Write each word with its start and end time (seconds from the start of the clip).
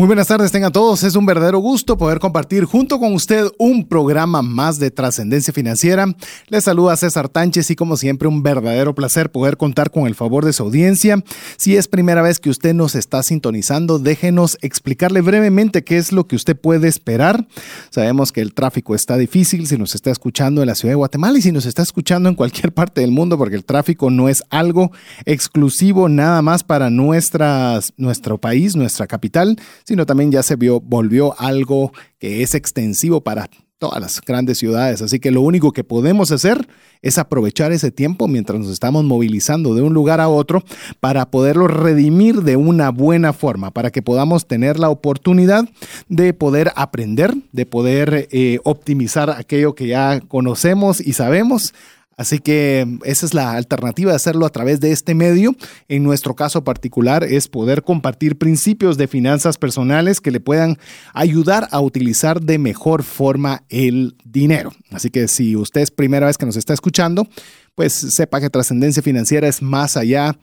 Muy 0.00 0.06
buenas 0.06 0.28
tardes, 0.28 0.50
tengan 0.50 0.72
todos. 0.72 1.02
Es 1.02 1.14
un 1.14 1.26
verdadero 1.26 1.58
gusto 1.58 1.98
poder 1.98 2.20
compartir 2.20 2.64
junto 2.64 2.98
con 2.98 3.12
usted 3.12 3.44
un 3.58 3.86
programa 3.86 4.40
más 4.40 4.78
de 4.78 4.90
trascendencia 4.90 5.52
financiera. 5.52 6.06
Les 6.48 6.64
saluda 6.64 6.96
César 6.96 7.28
Tánchez 7.28 7.70
y 7.70 7.76
como 7.76 7.98
siempre 7.98 8.26
un 8.26 8.42
verdadero 8.42 8.94
placer 8.94 9.30
poder 9.30 9.58
contar 9.58 9.90
con 9.90 10.06
el 10.06 10.14
favor 10.14 10.46
de 10.46 10.54
su 10.54 10.62
audiencia. 10.62 11.22
Si 11.58 11.76
es 11.76 11.86
primera 11.86 12.22
vez 12.22 12.40
que 12.40 12.48
usted 12.48 12.72
nos 12.72 12.94
está 12.94 13.22
sintonizando, 13.22 13.98
déjenos 13.98 14.56
explicarle 14.62 15.20
brevemente 15.20 15.84
qué 15.84 15.98
es 15.98 16.12
lo 16.12 16.26
que 16.26 16.36
usted 16.36 16.56
puede 16.56 16.88
esperar. 16.88 17.46
Sabemos 17.90 18.32
que 18.32 18.40
el 18.40 18.54
tráfico 18.54 18.94
está 18.94 19.18
difícil 19.18 19.66
si 19.66 19.76
nos 19.76 19.94
está 19.94 20.10
escuchando 20.10 20.62
en 20.62 20.68
la 20.68 20.76
ciudad 20.76 20.92
de 20.92 20.96
Guatemala 20.96 21.36
y 21.36 21.42
si 21.42 21.52
nos 21.52 21.66
está 21.66 21.82
escuchando 21.82 22.30
en 22.30 22.36
cualquier 22.36 22.72
parte 22.72 23.02
del 23.02 23.10
mundo 23.10 23.36
porque 23.36 23.56
el 23.56 23.66
tráfico 23.66 24.08
no 24.08 24.30
es 24.30 24.44
algo 24.48 24.92
exclusivo 25.26 26.08
nada 26.08 26.40
más 26.40 26.64
para 26.64 26.88
nuestras, 26.88 27.92
nuestro 27.98 28.38
país, 28.38 28.76
nuestra 28.76 29.06
capital 29.06 29.58
sino 29.90 30.06
también 30.06 30.30
ya 30.30 30.44
se 30.44 30.54
vio, 30.54 30.78
volvió 30.78 31.34
algo 31.36 31.90
que 32.20 32.44
es 32.44 32.54
extensivo 32.54 33.22
para 33.22 33.50
todas 33.80 34.00
las 34.00 34.20
grandes 34.20 34.56
ciudades. 34.58 35.02
Así 35.02 35.18
que 35.18 35.32
lo 35.32 35.40
único 35.40 35.72
que 35.72 35.82
podemos 35.82 36.30
hacer 36.30 36.68
es 37.02 37.18
aprovechar 37.18 37.72
ese 37.72 37.90
tiempo 37.90 38.28
mientras 38.28 38.60
nos 38.60 38.68
estamos 38.68 39.02
movilizando 39.02 39.74
de 39.74 39.82
un 39.82 39.92
lugar 39.92 40.20
a 40.20 40.28
otro 40.28 40.62
para 41.00 41.28
poderlo 41.32 41.66
redimir 41.66 42.42
de 42.42 42.54
una 42.54 42.90
buena 42.90 43.32
forma, 43.32 43.72
para 43.72 43.90
que 43.90 44.00
podamos 44.00 44.46
tener 44.46 44.78
la 44.78 44.90
oportunidad 44.90 45.68
de 46.08 46.34
poder 46.34 46.70
aprender, 46.76 47.34
de 47.50 47.66
poder 47.66 48.28
eh, 48.30 48.60
optimizar 48.62 49.30
aquello 49.30 49.74
que 49.74 49.88
ya 49.88 50.20
conocemos 50.20 51.00
y 51.00 51.14
sabemos 51.14 51.74
Así 52.20 52.38
que 52.38 52.98
esa 53.04 53.24
es 53.24 53.32
la 53.32 53.52
alternativa 53.52 54.10
de 54.10 54.16
hacerlo 54.16 54.44
a 54.44 54.50
través 54.50 54.78
de 54.78 54.92
este 54.92 55.14
medio. 55.14 55.56
En 55.88 56.02
nuestro 56.02 56.36
caso 56.36 56.64
particular 56.64 57.24
es 57.24 57.48
poder 57.48 57.82
compartir 57.82 58.36
principios 58.36 58.98
de 58.98 59.08
finanzas 59.08 59.56
personales 59.56 60.20
que 60.20 60.30
le 60.30 60.38
puedan 60.38 60.76
ayudar 61.14 61.66
a 61.70 61.80
utilizar 61.80 62.42
de 62.42 62.58
mejor 62.58 63.04
forma 63.04 63.64
el 63.70 64.18
dinero. 64.22 64.70
Así 64.90 65.08
que 65.08 65.28
si 65.28 65.56
usted 65.56 65.80
es 65.80 65.90
primera 65.90 66.26
vez 66.26 66.36
que 66.36 66.44
nos 66.44 66.56
está 66.56 66.74
escuchando, 66.74 67.26
pues 67.74 67.94
sepa 67.94 68.38
que 68.42 68.50
trascendencia 68.50 69.02
financiera 69.02 69.48
es 69.48 69.62
más 69.62 69.96
allá 69.96 70.36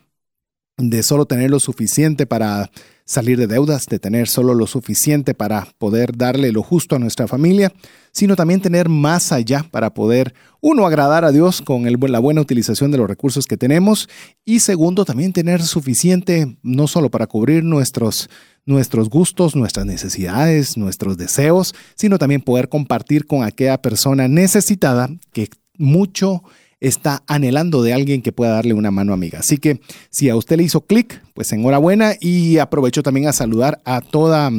de 0.77 1.03
solo 1.03 1.27
tener 1.27 1.51
lo 1.51 1.59
suficiente 1.59 2.25
para 2.25 2.71
salir 3.07 3.39
de 3.39 3.47
deudas, 3.47 3.85
de 3.85 3.99
tener 3.99 4.27
solo 4.27 4.53
lo 4.53 4.67
suficiente 4.67 5.33
para 5.33 5.69
poder 5.77 6.15
darle 6.15 6.51
lo 6.51 6.61
justo 6.61 6.95
a 6.95 6.99
nuestra 6.99 7.25
familia, 7.25 7.71
sino 8.11 8.35
también 8.35 8.59
tener 8.59 8.89
más 8.89 9.31
allá 9.31 9.65
para 9.71 9.93
poder, 9.93 10.33
uno, 10.59 10.85
agradar 10.85 11.23
a 11.23 11.31
Dios 11.31 11.61
con 11.61 11.85
la 11.85 12.19
buena 12.19 12.41
utilización 12.41 12.91
de 12.91 12.97
los 12.97 13.07
recursos 13.07 13.45
que 13.45 13.55
tenemos 13.55 14.09
y 14.43 14.59
segundo, 14.59 15.05
también 15.05 15.31
tener 15.31 15.63
suficiente 15.63 16.57
no 16.63 16.87
solo 16.87 17.09
para 17.09 17.27
cubrir 17.27 17.63
nuestros, 17.63 18.29
nuestros 18.65 19.09
gustos, 19.09 19.55
nuestras 19.55 19.85
necesidades, 19.85 20.75
nuestros 20.75 21.17
deseos, 21.17 21.73
sino 21.95 22.17
también 22.17 22.41
poder 22.41 22.67
compartir 22.67 23.25
con 23.25 23.43
aquella 23.43 23.81
persona 23.81 24.27
necesitada 24.27 25.09
que 25.31 25.49
mucho 25.77 26.43
está 26.79 27.23
anhelando 27.27 27.81
de 27.81 27.93
alguien 27.93 28.21
que 28.21 28.31
pueda 28.31 28.51
darle 28.51 28.73
una 28.73 28.91
mano 28.91 29.13
amiga. 29.13 29.39
Así 29.39 29.57
que 29.57 29.79
si 30.09 30.29
a 30.29 30.35
usted 30.35 30.57
le 30.57 30.63
hizo 30.63 30.81
clic, 30.81 31.21
pues 31.33 31.51
enhorabuena 31.51 32.13
y 32.19 32.57
aprovecho 32.59 33.03
también 33.03 33.27
a 33.27 33.33
saludar 33.33 33.81
a 33.85 34.01
toda 34.01 34.51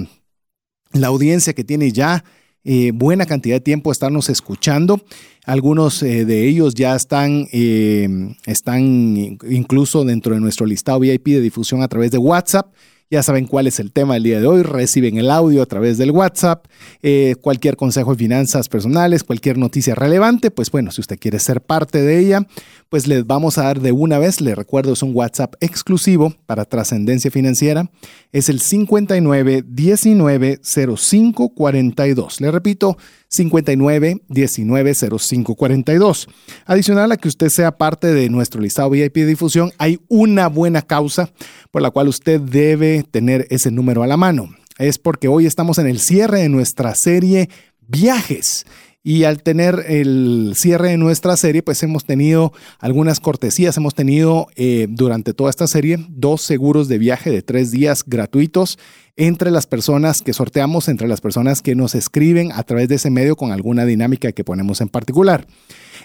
la 0.92 1.06
audiencia 1.06 1.52
que 1.52 1.64
tiene 1.64 1.92
ya 1.92 2.24
eh, 2.64 2.90
buena 2.92 3.24
cantidad 3.24 3.56
de 3.56 3.60
tiempo 3.60 3.92
estarnos 3.92 4.28
escuchando. 4.28 5.00
Algunos 5.46 6.02
eh, 6.02 6.24
de 6.24 6.46
ellos 6.46 6.74
ya 6.74 6.94
están, 6.96 7.46
eh, 7.52 8.08
están 8.46 9.38
incluso 9.48 10.04
dentro 10.04 10.34
de 10.34 10.40
nuestro 10.40 10.66
listado 10.66 11.00
VIP 11.00 11.28
de 11.28 11.40
difusión 11.40 11.82
a 11.82 11.88
través 11.88 12.10
de 12.10 12.18
WhatsApp. 12.18 12.72
Ya 13.10 13.22
saben 13.22 13.46
cuál 13.46 13.66
es 13.66 13.80
el 13.80 13.90
tema 13.90 14.14
del 14.14 14.24
día 14.24 14.38
de 14.38 14.46
hoy. 14.46 14.62
Reciben 14.62 15.16
el 15.16 15.30
audio 15.30 15.62
a 15.62 15.66
través 15.66 15.96
del 15.96 16.10
WhatsApp. 16.10 16.66
Eh, 17.02 17.36
cualquier 17.40 17.74
consejo 17.76 18.12
de 18.12 18.18
finanzas 18.18 18.68
personales, 18.68 19.24
cualquier 19.24 19.56
noticia 19.56 19.94
relevante, 19.94 20.50
pues 20.50 20.70
bueno, 20.70 20.90
si 20.90 21.00
usted 21.00 21.18
quiere 21.18 21.38
ser 21.38 21.62
parte 21.62 22.02
de 22.02 22.18
ella, 22.18 22.46
pues 22.90 23.06
les 23.06 23.26
vamos 23.26 23.56
a 23.56 23.62
dar 23.62 23.80
de 23.80 23.92
una 23.92 24.18
vez. 24.18 24.42
Les 24.42 24.54
recuerdo, 24.54 24.92
es 24.92 25.02
un 25.02 25.16
WhatsApp 25.16 25.54
exclusivo 25.60 26.34
para 26.44 26.66
trascendencia 26.66 27.30
financiera. 27.30 27.90
Es 28.30 28.50
el 28.50 28.60
59 28.60 29.64
19 29.66 30.60
05 30.62 31.48
42. 31.54 32.40
Le 32.42 32.50
repito, 32.50 32.98
59 33.28 34.22
19 34.28 34.94
05 34.94 35.54
42. 35.54 36.28
Adicional 36.66 37.12
a 37.12 37.16
que 37.16 37.28
usted 37.28 37.48
sea 37.48 37.72
parte 37.72 38.08
de 38.08 38.28
nuestro 38.28 38.60
listado 38.60 38.90
VIP 38.90 39.14
de 39.16 39.26
difusión, 39.26 39.72
hay 39.78 40.00
una 40.08 40.48
buena 40.48 40.82
causa 40.82 41.30
por 41.70 41.82
la 41.82 41.90
cual 41.90 42.08
usted 42.08 42.40
debe 42.40 43.04
tener 43.10 43.46
ese 43.50 43.70
número 43.70 44.02
a 44.02 44.06
la 44.06 44.16
mano. 44.16 44.50
Es 44.78 44.98
porque 44.98 45.28
hoy 45.28 45.46
estamos 45.46 45.78
en 45.78 45.86
el 45.86 46.00
cierre 46.00 46.40
de 46.40 46.48
nuestra 46.48 46.94
serie 46.94 47.48
Viajes. 47.90 48.66
Y 49.04 49.24
al 49.24 49.42
tener 49.42 49.84
el 49.88 50.54
cierre 50.56 50.90
de 50.90 50.96
nuestra 50.96 51.36
serie, 51.36 51.62
pues 51.62 51.82
hemos 51.82 52.04
tenido 52.04 52.52
algunas 52.78 53.20
cortesías. 53.20 53.76
Hemos 53.76 53.94
tenido 53.94 54.48
eh, 54.56 54.86
durante 54.90 55.34
toda 55.34 55.50
esta 55.50 55.66
serie 55.66 56.04
dos 56.08 56.42
seguros 56.42 56.88
de 56.88 56.98
viaje 56.98 57.30
de 57.30 57.42
tres 57.42 57.70
días 57.70 58.02
gratuitos 58.04 58.78
entre 59.16 59.50
las 59.50 59.66
personas 59.66 60.20
que 60.20 60.32
sorteamos, 60.32 60.88
entre 60.88 61.08
las 61.08 61.20
personas 61.20 61.62
que 61.62 61.74
nos 61.74 61.94
escriben 61.94 62.52
a 62.52 62.62
través 62.64 62.88
de 62.88 62.96
ese 62.96 63.10
medio 63.10 63.36
con 63.36 63.52
alguna 63.52 63.84
dinámica 63.84 64.32
que 64.32 64.44
ponemos 64.44 64.80
en 64.80 64.88
particular. 64.88 65.46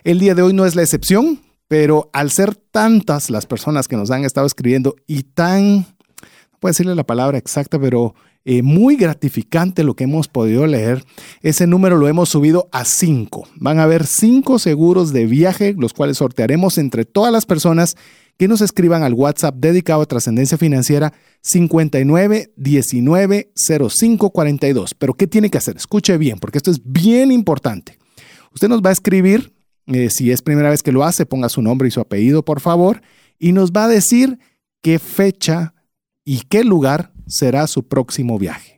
El 0.03 0.19
día 0.19 0.35
de 0.35 0.41
hoy 0.41 0.53
no 0.53 0.65
es 0.65 0.75
la 0.75 0.81
excepción, 0.81 1.39
pero 1.67 2.09
al 2.13 2.31
ser 2.31 2.55
tantas 2.55 3.29
las 3.29 3.45
personas 3.45 3.87
que 3.87 3.97
nos 3.97 4.11
han 4.11 4.25
estado 4.25 4.47
escribiendo 4.47 4.95
y 5.07 5.23
tan, 5.23 5.77
no 5.77 6.59
puedo 6.59 6.71
decirle 6.71 6.95
la 6.95 7.05
palabra 7.05 7.37
exacta, 7.37 7.79
pero 7.79 8.15
eh, 8.45 8.61
muy 8.61 8.97
gratificante 8.97 9.83
lo 9.83 9.95
que 9.95 10.03
hemos 10.03 10.27
podido 10.27 10.67
leer. 10.67 11.05
Ese 11.41 11.65
número 11.65 11.97
lo 11.97 12.09
hemos 12.09 12.29
subido 12.29 12.67
a 12.71 12.83
cinco. 12.83 13.47
Van 13.55 13.79
a 13.79 13.83
haber 13.83 14.05
cinco 14.05 14.59
seguros 14.59 15.13
de 15.13 15.25
viaje, 15.25 15.75
los 15.77 15.93
cuales 15.93 16.17
sortearemos 16.17 16.77
entre 16.77 17.05
todas 17.05 17.31
las 17.31 17.45
personas 17.45 17.95
que 18.37 18.47
nos 18.47 18.61
escriban 18.61 19.03
al 19.03 19.13
WhatsApp 19.13 19.55
dedicado 19.55 20.01
a 20.01 20.05
trascendencia 20.07 20.57
financiera 20.57 21.13
59 21.41 22.51
19 22.57 23.53
05 23.55 24.29
42. 24.31 24.93
Pero 24.95 25.13
¿qué 25.13 25.27
tiene 25.27 25.49
que 25.49 25.57
hacer? 25.57 25.77
Escuche 25.77 26.17
bien, 26.17 26.39
porque 26.39 26.57
esto 26.57 26.71
es 26.71 26.81
bien 26.83 27.31
importante. 27.31 27.97
Usted 28.53 28.67
nos 28.67 28.81
va 28.81 28.89
a 28.89 28.93
escribir, 28.93 29.53
eh, 29.87 30.09
si 30.09 30.31
es 30.31 30.41
primera 30.41 30.69
vez 30.69 30.83
que 30.83 30.91
lo 30.91 31.03
hace, 31.03 31.25
ponga 31.25 31.47
su 31.47 31.61
nombre 31.61 31.87
y 31.87 31.91
su 31.91 32.01
apellido, 32.01 32.43
por 32.43 32.59
favor, 32.59 33.01
y 33.39 33.53
nos 33.53 33.71
va 33.71 33.85
a 33.85 33.89
decir 33.89 34.37
qué 34.81 34.99
fecha 34.99 35.73
y 36.25 36.41
qué 36.49 36.63
lugar 36.63 37.12
será 37.27 37.67
su 37.67 37.87
próximo 37.87 38.37
viaje. 38.39 38.73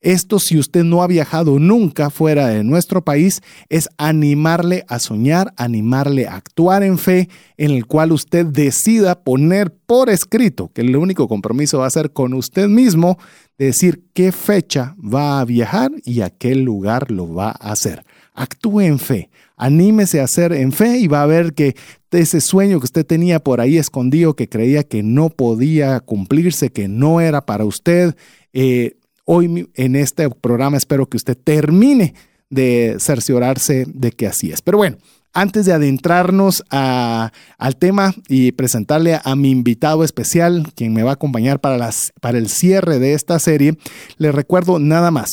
Esto 0.00 0.38
si 0.38 0.56
usted 0.56 0.84
no 0.84 1.02
ha 1.02 1.08
viajado 1.08 1.58
nunca 1.58 2.08
fuera 2.10 2.46
de 2.46 2.62
nuestro 2.62 3.02
país, 3.02 3.42
es 3.68 3.88
animarle 3.98 4.84
a 4.86 5.00
soñar, 5.00 5.52
animarle 5.56 6.28
a 6.28 6.36
actuar 6.36 6.84
en 6.84 6.98
fe, 6.98 7.28
en 7.56 7.72
el 7.72 7.84
cual 7.86 8.12
usted 8.12 8.46
decida 8.46 9.24
poner 9.24 9.74
por 9.74 10.08
escrito, 10.08 10.70
que 10.72 10.82
el 10.82 10.94
único 10.94 11.26
compromiso 11.26 11.80
va 11.80 11.86
a 11.86 11.90
ser 11.90 12.12
con 12.12 12.32
usted 12.34 12.68
mismo, 12.68 13.18
decir 13.58 14.04
qué 14.14 14.30
fecha 14.30 14.94
va 14.98 15.40
a 15.40 15.44
viajar 15.44 15.90
y 16.04 16.20
a 16.20 16.30
qué 16.30 16.54
lugar 16.54 17.10
lo 17.10 17.34
va 17.34 17.48
a 17.48 17.72
hacer. 17.72 18.04
Actúe 18.38 18.82
en 18.82 18.98
fe, 18.98 19.30
anímese 19.56 20.20
a 20.20 20.24
hacer 20.24 20.52
en 20.52 20.72
fe 20.72 20.98
y 20.98 21.08
va 21.08 21.22
a 21.22 21.26
ver 21.26 21.54
que 21.54 21.74
ese 22.10 22.40
sueño 22.40 22.78
que 22.78 22.84
usted 22.84 23.04
tenía 23.04 23.40
por 23.40 23.60
ahí 23.60 23.76
escondido, 23.76 24.36
que 24.36 24.48
creía 24.48 24.84
que 24.84 25.02
no 25.02 25.28
podía 25.28 26.00
cumplirse, 26.00 26.70
que 26.70 26.86
no 26.86 27.20
era 27.20 27.44
para 27.44 27.64
usted, 27.64 28.14
eh, 28.52 28.96
hoy 29.24 29.68
en 29.74 29.96
este 29.96 30.30
programa 30.30 30.76
espero 30.76 31.06
que 31.06 31.16
usted 31.16 31.36
termine 31.36 32.14
de 32.48 32.96
cerciorarse 32.98 33.84
de 33.86 34.12
que 34.12 34.26
así 34.26 34.50
es. 34.50 34.62
Pero 34.62 34.78
bueno, 34.78 34.96
antes 35.40 35.66
de 35.66 35.72
adentrarnos 35.72 36.64
al 36.70 37.76
tema 37.78 38.12
y 38.28 38.50
presentarle 38.52 39.20
a, 39.22 39.36
mi 39.36 39.50
invitado 39.50 40.02
especial, 40.02 40.72
quien 40.74 40.92
me 40.92 41.04
va 41.04 41.10
a 41.10 41.14
acompañar 41.14 41.60
para, 41.60 41.90
el 42.30 42.48
cierre 42.48 42.98
de 42.98 43.14
esta 43.14 43.38
serie, 43.38 43.78
le 44.16 44.32
recuerdo 44.32 44.80
nada 44.80 45.12
más, 45.12 45.30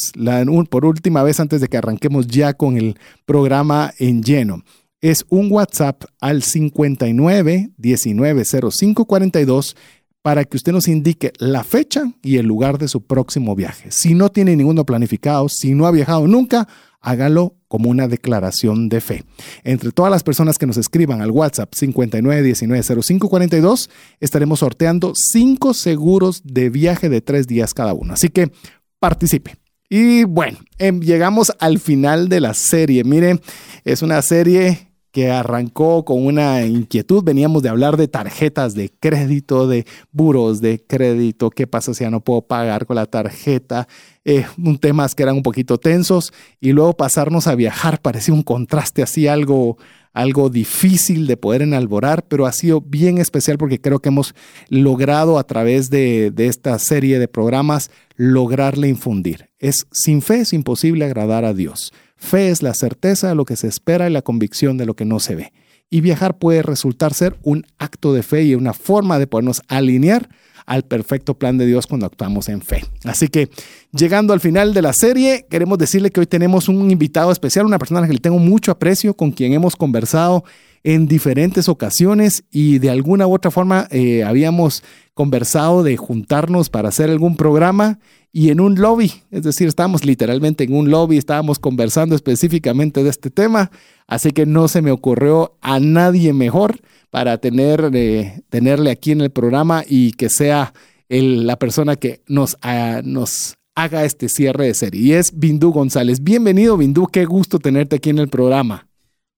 por 0.69 0.85
última 0.85 1.23
vez 1.23 1.39
antes 1.39 1.59
de 1.59 1.67
que 1.67 1.77
arranquemos 1.77 2.27
ya 2.27 2.53
con 2.53 2.77
el 2.77 2.99
programa 3.25 3.91
en 3.97 4.21
lleno. 4.21 4.61
Es 5.01 5.25
un 5.29 5.51
WhatsApp 5.51 6.03
al 6.19 6.43
59 6.43 7.71
19 7.75 8.43
05 8.45 9.05
42 9.05 9.75
para 10.21 10.43
que 10.43 10.57
usted 10.57 10.71
nos 10.71 10.87
indique 10.87 11.33
la 11.37 11.63
fecha 11.63 12.11
y 12.23 12.37
el 12.37 12.47
lugar 12.47 12.77
de 12.77 12.87
su 12.87 13.01
próximo 13.01 13.55
viaje. 13.55 13.91
Si 13.91 14.15
no 14.15 14.29
tiene 14.29 14.55
ninguno 14.55 14.85
planificado, 14.85 15.49
si 15.49 15.73
no 15.73 15.85
ha 15.85 15.91
viajado 15.91 16.27
nunca, 16.27 16.67
hágalo 17.05 17.55
como 17.67 17.89
una 17.89 18.07
declaración 18.07 18.89
de 18.89 18.99
fe. 18.99 19.23
Entre 19.63 19.91
todas 19.91 20.11
las 20.11 20.23
personas 20.23 20.57
que 20.57 20.65
nos 20.65 20.77
escriban 20.77 21.21
al 21.21 21.31
WhatsApp 21.31 21.71
59190542, 21.73 23.89
estaremos 24.19 24.59
sorteando 24.59 25.13
cinco 25.15 25.73
seguros 25.73 26.41
de 26.43 26.69
viaje 26.69 27.09
de 27.09 27.21
tres 27.21 27.47
días 27.47 27.73
cada 27.73 27.93
uno. 27.93 28.13
Así 28.13 28.29
que 28.29 28.51
participe. 28.99 29.55
Y 29.89 30.23
bueno, 30.23 30.57
em, 30.79 30.99
llegamos 30.99 31.53
al 31.59 31.79
final 31.79 32.27
de 32.27 32.41
la 32.41 32.53
serie. 32.53 33.03
Mire, 33.03 33.39
es 33.83 34.01
una 34.01 34.21
serie 34.21 34.85
que 35.15 35.31
arrancó 35.31 36.03
con 36.03 36.25
una 36.25 36.65
inquietud. 36.65 37.23
Veníamos 37.23 37.63
de 37.63 37.69
hablar 37.69 37.95
de 37.95 38.09
tarjetas 38.09 38.73
de 38.73 38.91
crédito, 38.99 39.65
de 39.65 39.85
buros 40.11 40.59
de 40.59 40.83
crédito, 40.85 41.51
qué 41.51 41.67
pasa 41.67 41.93
si 41.93 42.03
ya 42.03 42.09
no 42.09 42.19
puedo 42.19 42.41
pagar 42.41 42.85
con 42.85 42.97
la 42.97 43.05
tarjeta, 43.05 43.87
eh, 44.25 44.45
un 44.57 44.77
temas 44.79 45.13
que 45.13 45.23
eran 45.23 45.35
un 45.35 45.43
poquito 45.43 45.77
tensos 45.77 46.33
y 46.59 46.71
luego 46.71 46.97
pasarnos 46.97 47.45
a 47.47 47.55
viajar 47.55 48.01
parecía 48.01 48.33
un 48.33 48.41
contraste 48.41 49.03
así 49.03 49.27
algo 49.27 49.77
algo 50.13 50.49
difícil 50.49 51.27
de 51.27 51.35
poder 51.35 51.61
enalborar, 51.61 52.25
pero 52.27 52.45
ha 52.45 52.53
sido 52.53 52.79
bien 52.79 53.17
especial 53.17 53.57
porque 53.57 53.81
creo 53.81 53.99
que 53.99 54.07
hemos 54.07 54.33
logrado 54.69 55.37
a 55.37 55.45
través 55.45 55.89
de, 55.89 56.31
de 56.31 56.47
esta 56.47 56.79
serie 56.79 57.19
de 57.19 57.27
programas 57.27 57.91
lograrle 58.15 58.87
infundir. 58.87 59.49
Es 59.59 59.87
sin 59.91 60.21
fe 60.21 60.39
es 60.39 60.53
imposible 60.53 61.03
agradar 61.03 61.43
a 61.43 61.53
Dios. 61.53 61.91
Fe 62.15 62.49
es 62.49 62.63
la 62.63 62.73
certeza 62.73 63.27
de 63.27 63.35
lo 63.35 63.43
que 63.43 63.57
se 63.57 63.67
espera 63.67 64.09
y 64.09 64.13
la 64.13 64.21
convicción 64.21 64.77
de 64.77 64.85
lo 64.85 64.95
que 64.95 65.03
no 65.03 65.19
se 65.19 65.35
ve. 65.35 65.53
Y 65.89 65.99
viajar 65.99 66.37
puede 66.37 66.63
resultar 66.63 67.13
ser 67.13 67.37
un 67.43 67.65
acto 67.77 68.13
de 68.13 68.23
fe 68.23 68.43
y 68.43 68.55
una 68.55 68.73
forma 68.73 69.19
de 69.19 69.27
podernos 69.27 69.61
alinear 69.67 70.29
al 70.65 70.83
perfecto 70.83 71.35
plan 71.35 71.57
de 71.57 71.65
Dios 71.65 71.87
cuando 71.87 72.05
actuamos 72.05 72.49
en 72.49 72.61
fe. 72.61 72.83
Así 73.03 73.27
que 73.27 73.49
llegando 73.91 74.33
al 74.33 74.39
final 74.39 74.73
de 74.73 74.81
la 74.81 74.93
serie, 74.93 75.45
queremos 75.49 75.77
decirle 75.77 76.11
que 76.11 76.19
hoy 76.19 76.25
tenemos 76.25 76.67
un 76.67 76.89
invitado 76.91 77.31
especial, 77.31 77.65
una 77.65 77.79
persona 77.79 77.99
a 77.99 78.01
la 78.01 78.07
que 78.07 78.13
le 78.13 78.19
tengo 78.19 78.39
mucho 78.39 78.71
aprecio, 78.71 79.15
con 79.15 79.31
quien 79.31 79.53
hemos 79.53 79.75
conversado 79.75 80.43
en 80.83 81.07
diferentes 81.07 81.67
ocasiones 81.67 82.43
y 82.51 82.77
de 82.77 82.91
alguna 82.91 83.25
u 83.25 83.33
otra 83.33 83.49
forma 83.49 83.87
eh, 83.89 84.23
habíamos 84.23 84.83
conversado 85.15 85.81
de 85.81 85.97
juntarnos 85.97 86.69
para 86.69 86.89
hacer 86.89 87.09
algún 87.09 87.37
programa 87.37 87.99
y 88.37 88.49
en 88.49 88.59
un 88.59 88.75
lobby, 88.75 89.13
es 89.31 89.43
decir, 89.43 89.69
estábamos 89.69 90.03
literalmente 90.03 90.65
en 90.65 90.73
un 90.73 90.91
lobby, 90.91 91.15
estábamos 91.15 91.57
conversando 91.57 92.15
específicamente 92.15 93.01
de 93.01 93.09
este 93.09 93.29
tema, 93.29 93.71
así 94.07 94.31
que 94.31 94.45
no 94.45 94.67
se 94.67 94.81
me 94.81 94.91
ocurrió 94.91 95.55
a 95.61 95.79
nadie 95.79 96.33
mejor 96.33 96.81
para 97.11 97.37
tener, 97.37 97.91
eh, 97.93 98.41
tenerle 98.49 98.91
aquí 98.91 99.13
en 99.13 99.21
el 99.21 99.29
programa 99.29 99.85
y 99.87 100.11
que 100.11 100.29
sea 100.29 100.73
la 101.07 101.57
persona 101.57 101.95
que 101.95 102.23
nos, 102.27 102.57
ah, 102.61 102.99
nos 103.05 103.55
haga 103.73 104.03
este 104.03 104.27
cierre 104.27 104.65
de 104.65 104.73
serie. 104.73 105.01
Y 105.01 105.13
es 105.13 105.31
Bindú 105.39 105.71
González. 105.71 106.21
Bienvenido, 106.21 106.75
Bindú, 106.75 107.07
qué 107.07 107.23
gusto 107.23 107.57
tenerte 107.57 107.95
aquí 107.95 108.09
en 108.09 108.19
el 108.19 108.27
programa. 108.27 108.89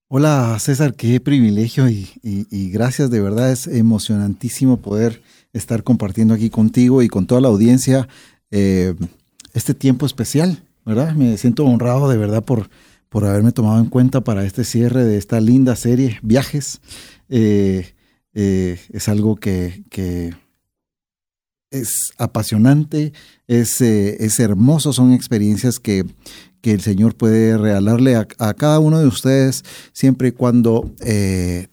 Hola 0.10 0.58
César, 0.60 0.96
qué 0.96 1.20
privilegio 1.20 1.88
y, 1.88 2.72
gracias, 2.72 3.12
de 3.12 3.22
verdad 3.22 3.52
es 3.52 3.68
emocionantísimo 3.68 4.78
poder 4.78 5.22
estar 5.54 5.84
compartiendo 5.84 6.34
aquí 6.34 6.50
contigo 6.50 7.04
y 7.04 7.10
con 7.10 7.28
toda 7.28 7.42
la 7.42 7.50
audiencia 7.50 8.08
eh, 8.52 8.96
este 9.54 9.74
tiempo 9.74 10.06
especial, 10.06 10.64
¿verdad? 10.86 11.14
Me 11.14 11.38
siento 11.38 11.66
honrado 11.66 12.10
de 12.10 12.18
verdad 12.18 12.44
por, 12.44 12.70
por 13.10 13.26
haberme 13.26 13.52
tomado 13.52 13.80
en 13.80 13.90
cuenta 13.90 14.22
para 14.22 14.46
este 14.46 14.64
cierre 14.64 15.04
de 15.04 15.18
esta 15.18 15.42
linda 15.42 15.76
serie, 15.76 16.20
Viajes. 16.22 16.82
Eh, 17.30 17.94
eh, 18.34 18.80
es 18.92 19.10
algo 19.10 19.36
que, 19.36 19.84
es 21.70 22.12
apasionante, 22.18 23.12
es, 23.48 23.82
es, 23.82 24.40
hermoso, 24.40 24.94
son 24.94 25.12
experiencias 25.12 25.80
que, 25.80 26.06
que 26.62 26.72
el 26.72 26.82
Señor 26.82 27.16
puede 27.16 27.58
regalarle 27.58 28.16
a, 28.16 28.54
cada 28.54 28.80
uno 28.80 29.00
de 29.00 29.08
ustedes 29.08 29.66
siempre 29.92 30.30
y 30.30 30.32
cuando 30.32 30.90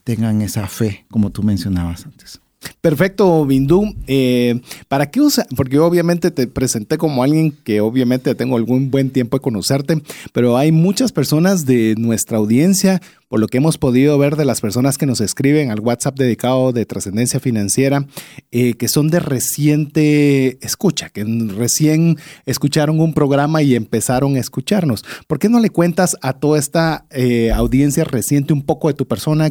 tengan 0.02 0.42
esa 0.42 0.66
fe, 0.66 1.06
como 1.10 1.30
tú 1.30 1.42
mencionabas 1.42 2.06
antes. 2.06 2.40
Perfecto, 2.80 3.44
Bindú. 3.46 3.94
Eh, 4.06 4.60
¿Para 4.88 5.10
qué 5.10 5.20
usa? 5.20 5.46
Porque 5.56 5.78
obviamente 5.78 6.30
te 6.30 6.46
presenté 6.46 6.98
como 6.98 7.22
alguien 7.22 7.52
que 7.64 7.80
obviamente 7.80 8.34
tengo 8.34 8.56
algún 8.56 8.90
buen 8.90 9.10
tiempo 9.10 9.36
de 9.36 9.42
conocerte, 9.42 10.02
pero 10.32 10.56
hay 10.56 10.72
muchas 10.72 11.12
personas 11.12 11.66
de 11.66 11.94
nuestra 11.98 12.38
audiencia 12.38 13.00
por 13.28 13.40
lo 13.40 13.46
que 13.46 13.58
hemos 13.58 13.78
podido 13.78 14.18
ver 14.18 14.36
de 14.36 14.44
las 14.44 14.60
personas 14.60 14.98
que 14.98 15.06
nos 15.06 15.20
escriben 15.20 15.70
al 15.70 15.80
WhatsApp 15.80 16.18
dedicado 16.18 16.72
de 16.72 16.84
trascendencia 16.84 17.40
financiera, 17.40 18.06
eh, 18.50 18.74
que 18.74 18.88
son 18.88 19.08
de 19.08 19.20
reciente 19.20 20.58
escucha, 20.64 21.10
que 21.10 21.24
recién 21.24 22.18
escucharon 22.44 23.00
un 23.00 23.14
programa 23.14 23.62
y 23.62 23.74
empezaron 23.74 24.36
a 24.36 24.40
escucharnos. 24.40 25.04
¿Por 25.26 25.38
qué 25.38 25.48
no 25.48 25.60
le 25.60 25.70
cuentas 25.70 26.16
a 26.22 26.32
toda 26.34 26.58
esta 26.58 27.06
eh, 27.10 27.52
audiencia 27.52 28.04
reciente 28.04 28.52
un 28.52 28.62
poco 28.62 28.88
de 28.88 28.94
tu 28.94 29.06
persona, 29.06 29.50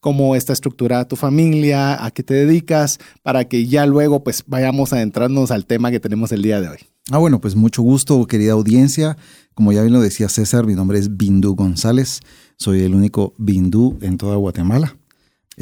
cómo 0.00 0.36
está 0.36 0.52
estructurada 0.52 1.08
tu 1.08 1.16
familia, 1.16 2.04
a 2.04 2.10
qué 2.10 2.22
te 2.22 2.34
dedicas, 2.34 2.98
para 3.22 3.44
que 3.46 3.66
ya 3.66 3.86
luego 3.86 4.24
pues 4.24 4.42
vayamos 4.46 4.92
a 4.92 5.04
al 5.50 5.66
tema 5.66 5.90
que 5.90 6.00
tenemos 6.00 6.32
el 6.32 6.42
día 6.42 6.60
de 6.60 6.68
hoy? 6.68 6.78
Ah, 7.10 7.18
bueno, 7.18 7.40
pues 7.40 7.54
mucho 7.54 7.82
gusto, 7.82 8.26
querida 8.26 8.52
audiencia. 8.52 9.16
Como 9.54 9.72
ya 9.72 9.82
bien 9.82 9.92
lo 9.92 10.00
decía 10.00 10.28
César, 10.28 10.66
mi 10.66 10.74
nombre 10.74 10.98
es 10.98 11.16
Bindu 11.16 11.54
González. 11.54 12.20
Soy 12.56 12.82
el 12.82 12.94
único 12.94 13.34
bindú 13.38 13.98
en 14.00 14.18
toda 14.18 14.36
Guatemala. 14.36 14.96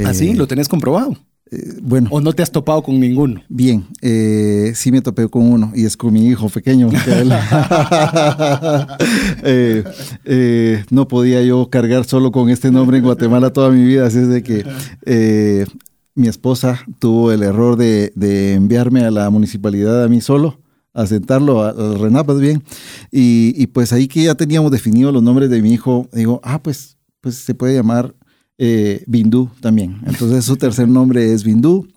¿Ah, 0.05 0.15
sí? 0.15 0.31
Eh, 0.31 0.35
¿Lo 0.35 0.47
tenés 0.47 0.69
comprobado? 0.69 1.17
Eh, 1.51 1.75
bueno. 1.83 2.09
¿O 2.13 2.21
no 2.21 2.33
te 2.33 2.43
has 2.43 2.51
topado 2.51 2.83
con 2.83 2.99
ninguno? 2.99 3.43
Bien, 3.49 3.87
eh, 4.01 4.73
sí 4.75 4.91
me 4.91 5.03
topé 5.03 5.29
con 5.29 5.43
uno 5.43 5.73
y 5.75 5.85
es 5.85 5.97
con 5.97 6.13
mi 6.13 6.27
hijo 6.27 6.49
pequeño. 6.49 6.89
no 10.91 11.09
podía 11.09 11.43
yo 11.43 11.69
cargar 11.71 12.05
solo 12.05 12.33
con 12.33 12.49
este 12.49 12.71
nombre 12.71 12.99
en 12.99 13.05
Guatemala 13.05 13.53
toda 13.53 13.71
mi 13.71 13.85
vida, 13.85 14.07
así 14.07 14.19
es 14.19 14.29
de 14.29 14.43
que 14.43 15.67
mi 16.15 16.29
esposa 16.29 16.85
tuvo 16.99 17.33
el 17.33 17.43
error 17.43 17.77
de, 17.77 18.13
enviarme 18.55 19.05
a 19.05 19.11
la 19.11 19.31
municipalidad 19.31 20.05
a 20.05 20.09
mí 20.09 20.21
solo 20.21 20.59
a 20.95 21.07
sentarlo 21.07 21.63
al 21.63 21.99
RENAP, 21.99 22.39
bien. 22.39 22.63
Y, 23.11 23.67
pues 23.69 23.93
ahí 23.93 24.09
que 24.09 24.25
ya 24.25 24.35
teníamos 24.35 24.71
definido 24.71 25.13
los 25.13 25.23
nombres 25.23 25.51
de 25.51 25.63
mi 25.63 25.73
hijo, 25.73 26.09
digo, 26.13 26.41
ah, 26.45 26.63
pues, 26.63 26.97
pues 27.21 27.37
se 27.37 27.55
puede 27.55 27.75
llamar 27.75 28.15
eh, 28.59 29.05
Bindú 29.07 29.51
también. 29.61 30.01
Entonces 30.07 30.45
su 30.45 30.57
tercer 30.57 30.89
nombre 30.89 31.33
es 31.33 31.45
Bindú. 31.45 31.89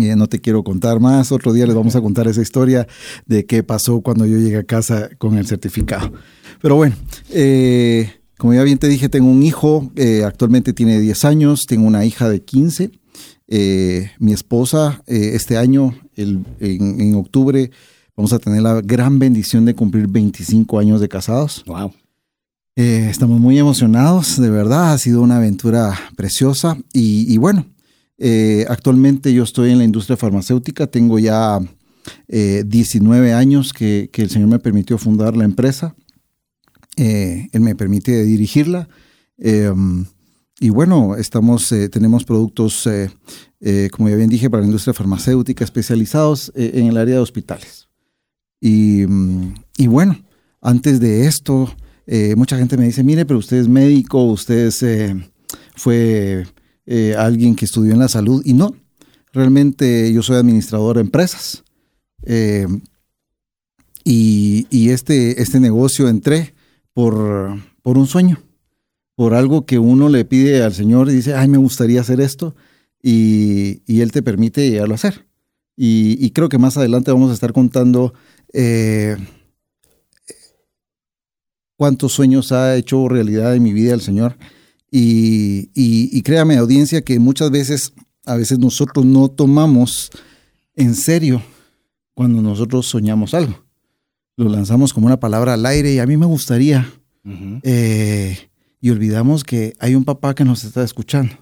Eh, 0.00 0.16
no 0.16 0.26
te 0.26 0.40
quiero 0.40 0.64
contar 0.64 1.00
más, 1.00 1.32
otro 1.32 1.52
día 1.52 1.66
les 1.66 1.74
vamos 1.74 1.96
a 1.96 2.00
contar 2.00 2.26
esa 2.26 2.40
historia 2.40 2.86
de 3.26 3.44
qué 3.44 3.62
pasó 3.62 4.00
cuando 4.00 4.24
yo 4.24 4.38
llegué 4.38 4.56
a 4.56 4.64
casa 4.64 5.10
con 5.18 5.36
el 5.36 5.46
certificado. 5.46 6.10
Pero 6.62 6.76
bueno, 6.76 6.96
eh, 7.28 8.10
como 8.38 8.54
ya 8.54 8.62
bien 8.62 8.78
te 8.78 8.88
dije, 8.88 9.10
tengo 9.10 9.30
un 9.30 9.42
hijo, 9.42 9.92
eh, 9.96 10.24
actualmente 10.24 10.72
tiene 10.72 10.98
10 10.98 11.26
años, 11.26 11.66
tengo 11.66 11.86
una 11.86 12.06
hija 12.06 12.30
de 12.30 12.42
15. 12.42 12.90
mi 14.18 14.32
esposa 14.32 15.02
este 15.06 15.58
año, 15.58 15.94
el, 16.14 16.46
en, 16.58 16.98
en 17.02 17.14
octubre, 17.14 17.70
Vamos 18.16 18.32
a 18.32 18.38
tener 18.38 18.62
la 18.62 18.80
gran 18.82 19.18
bendición 19.18 19.64
de 19.64 19.74
cumplir 19.74 20.06
25 20.06 20.78
años 20.78 21.00
de 21.00 21.08
casados. 21.08 21.64
Wow. 21.66 21.92
Eh, 22.74 23.08
estamos 23.10 23.38
muy 23.38 23.58
emocionados, 23.58 24.40
de 24.40 24.48
verdad, 24.48 24.94
ha 24.94 24.98
sido 24.98 25.20
una 25.20 25.36
aventura 25.36 25.94
preciosa 26.16 26.78
y, 26.94 27.36
bueno, 27.36 27.66
eh, 28.16 28.64
actualmente 28.66 29.34
yo 29.34 29.42
estoy 29.42 29.72
en 29.72 29.78
la 29.78 29.84
industria 29.84 30.16
farmacéutica, 30.16 30.86
tengo 30.86 31.18
ya 31.18 31.58
19 32.28 33.28
eh, 33.28 33.34
años 33.34 33.74
que, 33.74 34.08
el 34.10 34.30
Señor 34.30 34.48
me 34.48 34.58
permitió 34.58 34.96
fundar 34.96 35.36
la 35.36 35.44
empresa, 35.44 35.94
Él 36.96 37.60
me 37.60 37.74
permite 37.74 38.24
dirigirla 38.24 38.88
y 40.58 40.68
bueno, 40.70 41.16
estamos, 41.16 41.74
tenemos 41.90 42.24
productos, 42.24 42.88
como 43.90 44.08
ya 44.08 44.16
bien 44.16 44.30
dije, 44.30 44.48
para 44.48 44.62
la 44.62 44.66
industria 44.68 44.94
farmacéutica 44.94 45.62
especializados 45.62 46.50
en 46.54 46.86
el 46.86 46.96
área 46.96 47.16
de 47.16 47.20
hospitales. 47.20 47.91
Y, 48.64 49.86
bueno, 49.88 50.16
antes 50.60 51.00
de 51.00 51.26
esto, 51.26 51.68
eh, 52.06 52.36
mucha 52.36 52.56
gente 52.56 52.76
me 52.76 52.84
dice, 52.84 53.02
mire, 53.02 53.26
pero 53.26 53.40
usted 53.40 53.56
es 53.56 53.66
médico, 53.66 54.22
usted 54.22 54.72
eh, 54.82 55.28
fue 55.74 56.46
eh, 56.86 57.16
alguien 57.18 57.56
que 57.56 57.64
estudió 57.64 57.92
en 57.92 57.98
la 57.98 58.08
salud. 58.08 58.40
Y 58.44 58.54
no, 58.54 58.76
realmente 59.32 60.12
yo 60.12 60.22
soy 60.22 60.36
administrador 60.36 60.96
de 60.96 61.02
empresas. 61.02 61.64
y, 64.04 64.90
este, 64.90 65.42
este 65.42 65.58
negocio 65.58 66.08
entré 66.08 66.54
por, 66.92 67.58
por 67.82 67.98
un 67.98 68.06
sueño, 68.06 68.40
por 69.16 69.34
algo 69.34 69.66
que 69.66 69.78
uno 69.80 70.08
le 70.08 70.24
pide 70.24 70.62
al 70.62 70.72
Señor 70.72 71.08
y 71.10 71.14
dice, 71.14 71.34
ay, 71.34 71.48
me 71.48 71.58
gustaría 71.58 72.00
hacer 72.00 72.20
esto. 72.20 72.54
Y, 73.02 73.82
Él 74.00 74.12
te 74.12 74.22
permite 74.22 74.70
llegarlo 74.70 74.94
a 74.94 74.96
hacer. 74.96 75.26
Y, 75.74 76.24
y, 76.24 76.30
creo 76.30 76.48
que 76.48 76.58
más 76.58 76.76
adelante 76.76 77.10
vamos 77.10 77.32
a 77.32 77.34
estar 77.34 77.52
contando 77.52 78.12
eh, 78.52 79.16
cuántos 81.76 82.12
sueños 82.12 82.52
ha 82.52 82.76
hecho 82.76 83.08
realidad 83.08 83.54
en 83.54 83.62
mi 83.62 83.72
vida 83.72 83.94
el 83.94 84.00
Señor. 84.00 84.36
Y, 84.90 86.22
créame, 86.22 86.56
audiencia, 86.56 87.02
que 87.02 87.18
muchas 87.18 87.50
veces, 87.50 87.92
a 88.26 88.36
veces 88.36 88.58
nosotros 88.58 89.04
no 89.04 89.28
tomamos 89.28 90.10
en 90.76 90.94
serio 90.94 91.42
cuando 92.14 92.42
nosotros 92.42 92.86
soñamos 92.86 93.34
algo. 93.34 93.64
Lo 94.36 94.48
lanzamos 94.48 94.92
como 94.92 95.06
una 95.06 95.18
palabra 95.18 95.54
al 95.54 95.66
aire 95.66 95.92
y 95.92 95.98
a 95.98 96.06
mí 96.06 96.16
me 96.16 96.26
gustaría 96.26 96.88
eh, 97.62 98.50
y 98.80 98.90
olvidamos 98.90 99.44
que 99.44 99.74
hay 99.78 99.94
un 99.94 100.04
papá 100.04 100.34
que 100.34 100.44
nos 100.44 100.64
está 100.64 100.84
escuchando. 100.84 101.34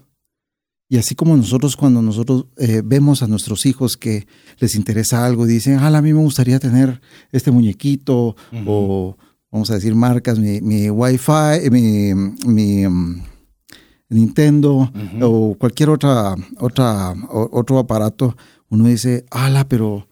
Y 0.91 0.97
así 0.97 1.15
como 1.15 1.37
nosotros 1.37 1.77
cuando 1.77 2.01
nosotros 2.01 2.47
eh, 2.57 2.81
vemos 2.83 3.23
a 3.23 3.27
nuestros 3.27 3.65
hijos 3.65 3.95
que 3.95 4.27
les 4.59 4.75
interesa 4.75 5.25
algo 5.25 5.45
y 5.45 5.49
dicen, 5.49 5.79
ah, 5.79 5.87
a 5.87 6.01
mí 6.01 6.11
me 6.11 6.19
gustaría 6.19 6.59
tener 6.59 6.99
este 7.31 7.49
muñequito 7.49 8.35
o 8.65 9.15
vamos 9.49 9.71
a 9.71 9.75
decir 9.75 9.95
marcas, 9.95 10.37
mi, 10.37 10.59
mi 10.59 10.89
Wi-Fi, 10.89 11.69
mi, 11.71 12.13
mi 12.45 12.85
mm, 12.85 13.23
Nintendo 14.09 14.91
o 15.21 15.55
cualquier 15.57 15.91
otra, 15.91 16.35
otra, 16.59 17.15
otro 17.29 17.79
aparato, 17.79 18.35
uno 18.67 18.85
dice, 18.89 19.23
ala, 19.31 19.69
pero 19.69 20.09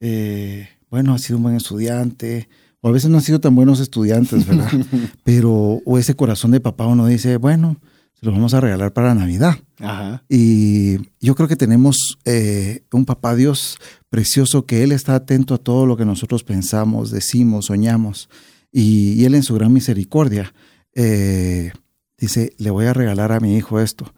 eh, 0.00 0.66
bueno, 0.90 1.12
ha 1.12 1.18
sido 1.18 1.36
un 1.36 1.42
buen 1.42 1.56
estudiante, 1.56 2.48
o 2.80 2.88
a 2.88 2.92
veces 2.92 3.10
no 3.10 3.18
han 3.18 3.22
sido 3.22 3.38
tan 3.38 3.54
buenos 3.54 3.80
estudiantes, 3.80 4.46
¿verdad? 4.46 4.70
pero, 5.24 5.82
o 5.84 5.98
ese 5.98 6.14
corazón 6.14 6.52
de 6.52 6.60
papá 6.60 6.86
uno 6.86 7.06
dice, 7.06 7.36
bueno, 7.36 7.76
lo 8.22 8.30
vamos 8.30 8.54
a 8.54 8.60
regalar 8.60 8.92
para 8.92 9.14
Navidad. 9.16 9.58
Y 10.28 11.10
yo 11.20 11.34
creo 11.34 11.48
que 11.48 11.56
tenemos 11.56 12.18
eh, 12.24 12.84
un 12.92 13.04
papá 13.04 13.34
Dios 13.34 13.78
precioso 14.10 14.64
que 14.64 14.84
Él 14.84 14.92
está 14.92 15.16
atento 15.16 15.54
a 15.54 15.58
todo 15.58 15.86
lo 15.86 15.96
que 15.96 16.04
nosotros 16.04 16.44
pensamos, 16.44 17.10
decimos, 17.10 17.66
soñamos. 17.66 18.30
Y, 18.70 19.24
Él 19.24 19.34
en 19.34 19.42
su 19.42 19.54
gran 19.54 19.72
misericordia 19.72 20.54
eh, 20.94 21.72
dice, 22.16 22.54
le 22.58 22.70
voy 22.70 22.86
a 22.86 22.92
regalar 22.92 23.32
a 23.32 23.40
mi 23.40 23.56
hijo 23.56 23.80
esto. 23.80 24.14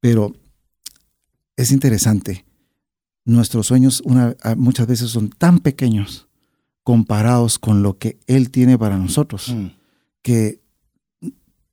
Pero 0.00 0.34
es 1.56 1.70
interesante, 1.70 2.44
nuestros 3.24 3.68
sueños 3.68 4.02
muchas 4.56 4.88
veces 4.88 5.10
son 5.10 5.30
tan 5.30 5.60
pequeños 5.60 6.28
comparados 6.82 7.60
con 7.60 7.84
lo 7.84 7.98
que 7.98 8.18
Él 8.26 8.50
tiene 8.50 8.76
para 8.78 8.98
nosotros, 8.98 9.54
mm. 9.54 9.66
que 10.22 10.60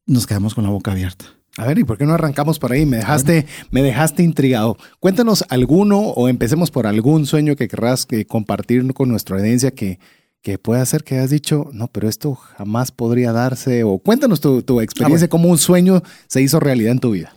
nos 0.06 0.28
quedamos 0.28 0.54
con 0.54 0.64
la 0.64 0.70
boca 0.70 0.92
abierta. 0.92 1.41
A 1.58 1.68
ver, 1.68 1.80
¿y 1.80 1.84
por 1.84 1.98
qué 1.98 2.06
no 2.06 2.14
arrancamos 2.14 2.60
por 2.60 2.72
ahí? 2.72 2.86
Me 2.86 2.98
dejaste, 2.98 3.46
me 3.72 3.82
dejaste 3.82 4.24
intrigado. 4.24 4.78
Cuéntanos 5.00 5.44
alguno 5.50 6.00
o 6.00 6.30
empecemos 6.30 6.72
por 6.72 6.88
algún 6.88 7.26
sueño 7.26 7.58
que 7.58 7.68
querrás 7.68 8.06
que 8.06 8.26
compartir 8.26 8.94
con 8.94 9.10
nuestra 9.10 9.36
audiencia 9.36 9.72
que, 9.72 10.00
que 10.42 10.58
pueda 10.58 10.86
ser 10.86 11.04
que 11.04 11.16
hayas 11.16 11.30
dicho, 11.30 11.70
no, 11.74 11.88
pero 11.88 12.08
esto 12.08 12.36
jamás 12.36 12.92
podría 12.92 13.34
darse. 13.34 13.84
O 13.84 14.00
cuéntanos 14.00 14.40
tu, 14.40 14.62
tu 14.62 14.80
experiencia, 14.80 15.26
ah, 15.26 15.30
cómo 15.30 15.50
un 15.50 15.58
sueño 15.58 16.02
se 16.28 16.42
hizo 16.42 16.60
realidad 16.62 16.94
en 16.94 17.00
tu 17.00 17.12
vida. 17.12 17.34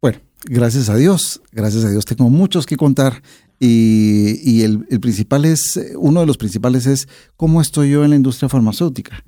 Bueno, 0.00 0.18
gracias 0.44 0.88
a 0.88 0.96
Dios, 0.96 1.40
gracias 1.52 1.84
a 1.84 1.90
Dios 1.90 2.04
tengo 2.04 2.28
muchos 2.30 2.66
que 2.66 2.76
contar. 2.76 3.22
Y, 3.60 4.40
y 4.42 4.62
el, 4.62 4.84
el, 4.90 4.98
principal 4.98 5.44
es, 5.44 5.80
uno 5.94 6.18
de 6.18 6.26
los 6.26 6.36
principales 6.36 6.86
es 6.86 7.06
cómo 7.36 7.60
estoy 7.60 7.90
yo 7.90 8.02
en 8.02 8.10
la 8.10 8.16
industria 8.16 8.48
farmacéutica. 8.48 9.24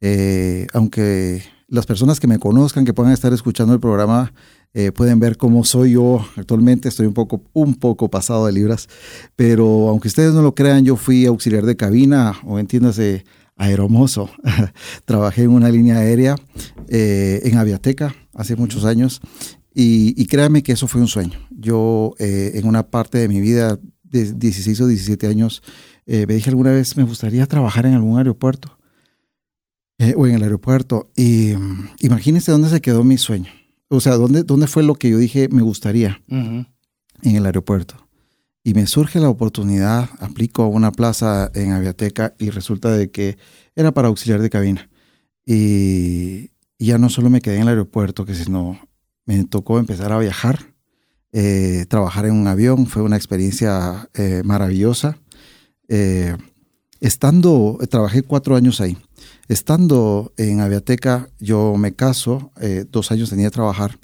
Eh, 0.00 0.66
aunque 0.72 1.44
las 1.68 1.86
personas 1.86 2.20
que 2.20 2.26
me 2.26 2.38
conozcan, 2.38 2.84
que 2.84 2.94
puedan 2.94 3.12
estar 3.12 3.32
escuchando 3.32 3.74
el 3.74 3.80
programa, 3.80 4.32
eh, 4.72 4.92
pueden 4.92 5.18
ver 5.18 5.36
cómo 5.36 5.64
soy 5.64 5.92
yo 5.92 6.24
actualmente. 6.36 6.88
Estoy 6.88 7.06
un 7.06 7.14
poco, 7.14 7.42
un 7.52 7.74
poco 7.74 8.08
pasado 8.08 8.46
de 8.46 8.52
libras, 8.52 8.88
pero 9.34 9.88
aunque 9.88 10.08
ustedes 10.08 10.32
no 10.32 10.42
lo 10.42 10.54
crean, 10.54 10.84
yo 10.84 10.96
fui 10.96 11.26
auxiliar 11.26 11.64
de 11.64 11.76
cabina 11.76 12.34
o 12.44 12.58
entiéndase 12.58 13.24
aeromozo. 13.56 14.30
Trabajé 15.04 15.44
en 15.44 15.50
una 15.50 15.68
línea 15.68 15.98
aérea 15.98 16.36
eh, 16.88 17.40
en 17.44 17.58
Aviateca 17.58 18.14
hace 18.34 18.54
muchos 18.54 18.84
años 18.84 19.20
y, 19.74 20.24
créanme 20.26 20.62
que 20.62 20.72
eso 20.72 20.86
fue 20.86 21.00
un 21.00 21.08
sueño. 21.08 21.38
Yo 21.50 22.14
eh, 22.18 22.52
en 22.54 22.66
una 22.66 22.84
parte 22.84 23.18
de 23.18 23.28
mi 23.28 23.40
vida 23.40 23.78
de 24.04 24.32
16 24.32 24.80
o 24.82 24.86
17 24.86 25.26
años 25.26 25.62
me 26.06 26.26
dije 26.26 26.50
alguna 26.50 26.70
vez 26.70 26.96
me 26.96 27.02
gustaría 27.02 27.46
trabajar 27.46 27.84
en 27.84 27.94
algún 27.94 28.16
aeropuerto 28.16 28.75
eh, 29.98 30.14
o 30.16 30.26
en 30.26 30.34
el 30.34 30.42
aeropuerto. 30.42 31.10
Y 31.16 31.52
imagínense 32.00 32.52
dónde 32.52 32.68
se 32.68 32.80
quedó 32.80 33.04
mi 33.04 33.18
sueño. 33.18 33.50
O 33.88 34.00
sea, 34.00 34.16
dónde, 34.16 34.42
dónde 34.42 34.66
fue 34.66 34.82
lo 34.82 34.94
que 34.94 35.10
yo 35.10 35.18
dije 35.18 35.48
me 35.48 35.62
gustaría 35.62 36.20
en 36.28 36.66
el 37.22 37.46
aeropuerto. 37.46 38.06
Y 38.64 38.74
me 38.74 38.86
surge 38.88 39.20
la 39.20 39.28
oportunidad, 39.28 40.10
aplico 40.18 40.64
a 40.64 40.68
una 40.68 40.90
plaza 40.90 41.52
en 41.54 41.70
Aviateca 41.70 42.34
y 42.36 42.50
resulta 42.50 42.90
de 42.90 43.12
que 43.12 43.38
era 43.76 43.92
para 43.92 44.08
auxiliar 44.08 44.42
de 44.42 44.50
cabina. 44.50 44.90
Y, 45.44 46.50
ya 46.78 46.98
no 46.98 47.08
solo 47.08 47.30
me 47.30 47.40
quedé 47.40 47.56
en 47.56 47.62
el 47.62 47.68
aeropuerto, 47.68 48.26
que 48.26 48.34
sino 48.34 48.78
me 49.24 49.42
tocó 49.44 49.78
empezar 49.78 50.12
a 50.12 50.18
viajar, 50.18 50.74
eh, 51.32 51.86
trabajar 51.88 52.26
en 52.26 52.34
un 52.34 52.48
avión, 52.48 52.86
fue 52.86 53.02
una 53.02 53.16
experiencia 53.16 54.10
eh, 54.14 54.42
maravillosa. 54.44 55.16
Estando, 57.00 57.78
trabajé 57.90 58.22
cuatro 58.22 58.56
años 58.56 58.80
ahí. 58.80 58.96
Estando 59.48 60.32
en 60.36 60.60
Aviateca, 60.60 61.28
yo 61.38 61.76
me 61.76 61.94
caso, 61.94 62.52
eh, 62.60 62.84
dos 62.90 63.12
años 63.12 63.30
tenía 63.30 63.46
que 63.46 63.54
trabajar 63.54 63.98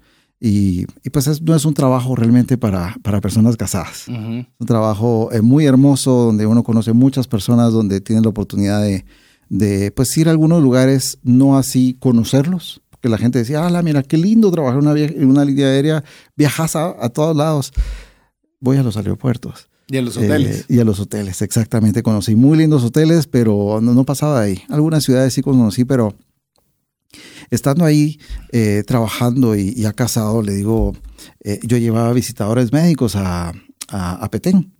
y, 0.44 0.86
pues 1.12 1.40
no 1.40 1.54
es 1.54 1.64
un 1.64 1.74
trabajo 1.74 2.16
realmente 2.16 2.58
para, 2.58 2.96
para 3.02 3.20
personas 3.20 3.56
casadas. 3.56 4.08
Un 4.08 4.46
trabajo 4.66 5.30
eh, 5.30 5.40
muy 5.40 5.66
hermoso 5.66 6.10
donde 6.10 6.46
uno 6.46 6.64
conoce 6.64 6.92
muchas 6.92 7.28
personas, 7.28 7.72
donde 7.72 8.00
tiene 8.00 8.22
la 8.22 8.30
oportunidad 8.30 8.82
de, 8.82 9.04
de 9.48 9.92
pues 9.92 10.16
ir 10.16 10.26
a 10.26 10.32
algunos 10.32 10.60
lugares, 10.60 11.18
no 11.22 11.56
así 11.56 11.96
conocerlos, 12.00 12.82
porque 12.90 13.08
la 13.08 13.18
gente 13.18 13.38
decía, 13.38 13.64
ah, 13.64 13.82
mira, 13.82 14.02
qué 14.02 14.16
lindo 14.16 14.50
trabajar 14.50 14.80
en 14.80 14.88
una, 14.88 15.00
en 15.00 15.30
una 15.30 15.44
línea 15.44 15.66
aérea, 15.66 16.02
viajas 16.34 16.74
a, 16.74 16.96
a 17.00 17.08
todos 17.10 17.36
lados. 17.36 17.72
Voy 18.58 18.78
a 18.78 18.82
los 18.82 18.96
aeropuertos 18.96 19.68
y 19.88 19.96
a 19.96 20.02
los 20.02 20.16
hoteles. 20.16 20.60
Eh, 20.60 20.64
y 20.68 20.78
a 20.78 20.84
los 20.84 21.00
hoteles, 21.00 21.42
exactamente. 21.42 22.02
Conocí 22.02 22.34
muy 22.34 22.58
lindos 22.58 22.84
hoteles, 22.84 23.26
pero 23.26 23.80
no, 23.82 23.94
no 23.94 24.04
pasaba 24.04 24.40
ahí. 24.40 24.62
Algunas 24.68 25.04
ciudades 25.04 25.34
sí 25.34 25.42
conocí, 25.42 25.84
pero 25.84 26.14
estando 27.50 27.84
ahí 27.84 28.18
eh, 28.52 28.82
trabajando 28.86 29.56
y, 29.56 29.74
ya 29.74 29.92
casado, 29.92 30.42
le 30.42 30.54
digo, 30.54 30.94
eh, 31.40 31.60
yo 31.62 31.76
llevaba 31.76 32.12
visitadores 32.12 32.72
médicos 32.72 33.16
a, 33.16 33.52
a, 33.88 34.30
Petén. 34.30 34.72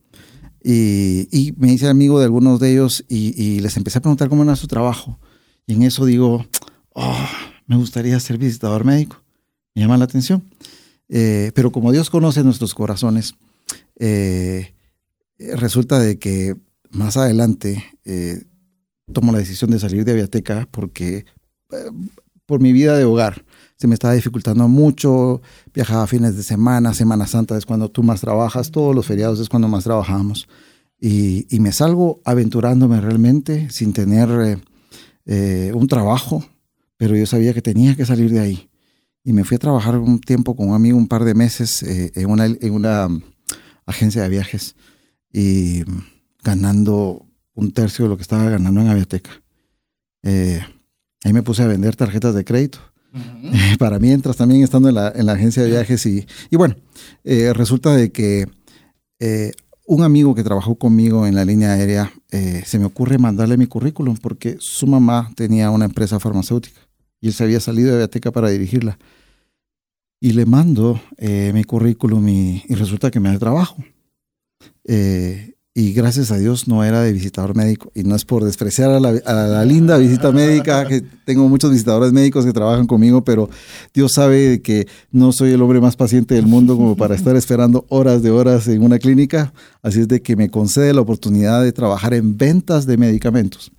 Y, 0.65 1.29
y, 1.31 1.53
me 1.57 1.73
hice 1.73 1.89
amigo 1.89 2.19
de 2.19 2.27
algunos 2.27 2.61
de 2.61 2.73
ellos 2.73 3.05
y, 3.09 3.61
les 3.61 3.77
empecé 3.77 3.99
a 3.99 4.03
preguntar 4.03 4.29
cómo 4.29 4.45
era 4.45 4.57
su 4.57 4.67
trabajo. 4.67 5.19
Y 5.67 5.75
en 5.75 5.83
eso 5.83 6.05
digo, 6.05 6.47
oh, 6.95 7.29
me 7.67 7.77
gustaría 7.77 8.19
ser 8.21 8.39
visitador 8.39 8.85
médico. 8.85 9.23
Me 9.75 9.83
llama 9.83 9.97
la 9.97 10.05
atención. 10.05 10.45
pero 11.09 11.73
como 11.73 11.93
Dios 11.93 12.11
conoce 12.11 12.43
nuestros 12.43 12.75
corazones, 12.75 13.35
eh, 14.05 14.75
eh, 14.75 14.75
resulta 15.57 15.99
de 15.99 16.19
que 16.19 16.57
más 16.91 17.17
adelante 17.17 17.85
eh, 18.05 18.45
tomo 19.13 19.33
la 19.33 19.39
decisión 19.39 19.71
de 19.71 19.79
salir 19.79 20.05
de 20.05 20.13
Aviateca 20.13 20.69
porque 20.71 21.25
eh, 21.71 21.77
por 22.47 22.61
mi 22.61 22.73
vida 22.73 22.97
de 22.97 23.05
hogar 23.05 23.45
se 23.77 23.89
me 23.89 23.95
estaba 23.95 24.15
dificultando 24.15 24.69
mucho, 24.69 25.43
viajaba 25.75 26.07
fines 26.07 26.37
de 26.37 26.43
semana, 26.43 26.95
Semana 26.95 27.27
Santa 27.27 27.57
es 27.57 27.67
cuando 27.67 27.91
tú 27.91 28.03
más 28.03 28.21
trabajas, 28.21 28.71
todos 28.71 28.95
los 28.95 29.07
feriados 29.07 29.41
es 29.41 29.49
cuando 29.49 29.67
más 29.67 29.83
trabajamos. 29.83 30.49
Y, 31.01 31.47
me 31.59 31.73
salgo 31.73 32.21
aventurándome 32.25 33.01
realmente 33.01 33.71
sin 33.71 33.93
tener 33.93 34.61
un 35.27 35.87
trabajo, 35.89 36.45
pero 36.97 37.17
yo 37.17 37.27
sabía 37.27 37.53
que 37.55 37.63
tenía 37.63 37.97
que 37.97 38.07
salir 38.07 38.31
de 38.31 38.39
ahí. 38.39 38.71
Y 39.25 39.33
me 39.33 39.43
fui 39.43 39.57
a 39.57 39.59
trabajar 39.59 39.99
un 39.99 40.21
tiempo 40.21 40.55
con 40.55 40.69
un 40.69 40.77
amigo, 40.77 40.97
un 40.97 41.09
par 41.09 41.25
de 41.25 41.35
meses, 41.35 41.83
en, 41.83 42.31
una, 42.31 42.47
en 42.47 42.73
una 42.73 43.09
agencia 43.85 44.23
de 44.23 44.29
viajes 44.29 44.77
y 45.33 45.83
ganando 46.43 47.27
un 47.55 47.73
tercio 47.73 48.05
de 48.05 48.09
lo 48.11 48.17
que 48.17 48.23
estaba 48.23 48.49
ganando 48.51 48.81
en 48.81 48.89
Aviateca. 48.89 49.31
Eh, 50.23 50.61
ahí 51.25 51.33
me 51.33 51.43
puse 51.43 51.63
a 51.63 51.67
vender 51.67 51.97
tarjetas 51.97 52.35
de 52.35 52.45
crédito. 52.45 52.79
para 53.79 53.99
mientras 53.99 54.39
también 54.39 54.63
estando 54.63 54.89
en 54.89 54.95
la, 54.95 55.13
en 55.15 55.27
la 55.27 55.35
agencia 55.35 55.63
de 55.63 55.69
viajes 55.69 56.07
y, 56.07 56.27
y 56.51 56.57
bueno, 56.57 56.77
eh, 57.25 57.53
resulta 57.53 57.95
de 57.95 58.11
que 58.11 58.47
eh, 59.19 59.53
un 59.87 60.03
amigo 60.03 60.35
que 60.35 60.43
trabajó 60.43 60.77
conmigo 60.77 61.27
en 61.27 61.35
la 61.35 61.45
línea 61.45 61.73
aérea 61.73 62.11
se 62.65 62.79
me 62.79 62.87
ocurre 62.87 63.19
mandarle 63.19 63.59
mi 63.59 63.67
currículum 63.67 64.17
porque 64.17 64.57
su 64.59 64.87
mamá 64.87 65.31
tenía 65.37 65.69
una 65.69 65.85
empresa 65.85 66.19
farmacéutica 66.19 66.81
y 67.21 67.27
él 67.27 67.35
se 67.35 67.45
había 67.45 67.61
salido 67.61 67.91
de 67.91 67.97
Aviateca 67.97 68.31
para 68.31 68.49
dirigirla. 68.49 68.99
Y 70.19 70.33
le 70.33 70.47
mando 70.47 70.99
mi 71.19 71.65
currículum 71.65 72.27
y, 72.27 72.65
y 72.67 72.75
resulta 72.75 73.11
que 73.11 73.21
me 73.21 73.29
da 73.29 73.39
trabajo. 73.39 73.77
Eh, 74.85 75.53
y 75.75 75.95
gracias 75.95 76.31
a 76.31 76.37
Dios 76.37 76.69
no 76.69 76.85
era 76.85 77.01
de 77.01 77.15
visitador 77.15 77.57
médico. 77.57 77.91
Y 77.95 78.03
no 78.03 78.15
es 78.15 78.27
por 78.27 78.45
despreciar 78.45 78.91
a 78.91 79.01
la, 79.01 79.65
linda 79.65 79.97
visita 79.97 80.31
médica, 80.31 80.87
que 80.87 81.01
tengo 81.25 81.49
muchos 81.49 81.71
visitadores 81.71 82.13
médicos 82.13 82.45
que 82.45 82.53
trabajan 82.53 82.87
conmigo, 82.87 83.25
pero 83.25 83.49
Dios 83.95 84.13
sabe 84.13 84.61
que 84.61 84.87
no 85.11 85.33
soy 85.33 85.53
el 85.53 85.63
hombre 85.63 85.81
más 85.81 85.97
paciente 85.97 86.35
del 86.35 86.47
mundo 86.47 86.77
como 86.77 86.95
para 86.95 87.15
estar 87.15 87.37
esperando 87.37 87.87
horas 87.89 88.23
de 88.23 88.31
horas 88.31 88.69
en 88.69 88.83
una 88.83 88.99
clínica. 88.99 89.55
Así 89.81 90.01
es 90.01 90.09
de 90.09 90.21
que 90.21 90.37
me 90.37 90.51
concede 90.51 90.93
la 90.93 91.01
oportunidad 91.01 91.63
de 91.63 91.73
trabajar 91.73 92.13
en 92.13 92.37
ventas 92.37 92.85
de 92.85 92.99
medicamentos. 92.99 93.73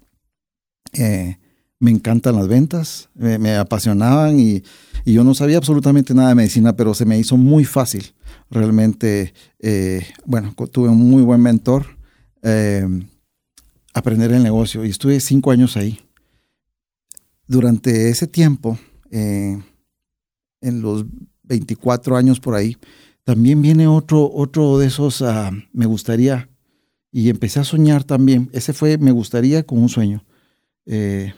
Eh, 0.93 1.37
me 1.79 1.91
encantan 1.91 2.37
las 2.37 2.47
ventas, 2.47 3.09
me, 3.13 3.55
apasionaban 3.55 4.39
y, 4.39 4.63
y 5.05 5.13
yo 5.13 5.23
no 5.23 5.35
sabía 5.35 5.57
absolutamente 5.57 6.15
nada 6.15 6.29
de 6.29 6.35
medicina, 6.35 6.75
pero 6.75 6.95
se 6.95 7.05
me 7.05 7.19
hizo 7.19 7.37
muy 7.37 7.65
fácil 7.65 8.13
realmente, 8.53 9.33
eh, 9.59 10.05
bueno, 10.25 10.53
tuve 10.71 10.89
un 10.89 11.09
muy 11.09 11.23
buen 11.23 11.41
mentor, 11.41 11.97
eh, 12.43 12.87
aprender 13.93 14.31
el 14.31 14.43
negocio 14.43 14.85
y 14.85 14.89
estuve 14.89 15.19
cinco 15.19 15.51
años 15.51 15.75
ahí. 15.77 15.99
durante 17.45 18.09
ese 18.09 18.25
tiempo, 18.25 18.79
eh, 19.11 19.61
en 20.61 20.81
los 20.81 21.05
24 21.43 22.15
años 22.15 22.39
por 22.39 22.55
ahí, 22.55 22.77
también 23.25 23.61
viene 23.61 23.85
otro, 23.85 24.31
otro 24.33 24.79
de 24.79 24.87
esos, 24.87 25.21
ah, 25.21 25.51
me 25.73 25.85
gustaría, 25.85 26.49
y 27.11 27.29
empecé 27.29 27.59
a 27.59 27.63
soñar 27.63 28.05
también, 28.05 28.49
ese 28.53 28.73
fue, 28.73 28.97
me 28.97 29.11
gustaría 29.11 29.63
con 29.63 29.79
un 29.79 29.89
sueño. 29.89 30.25
Eh, 30.85 31.33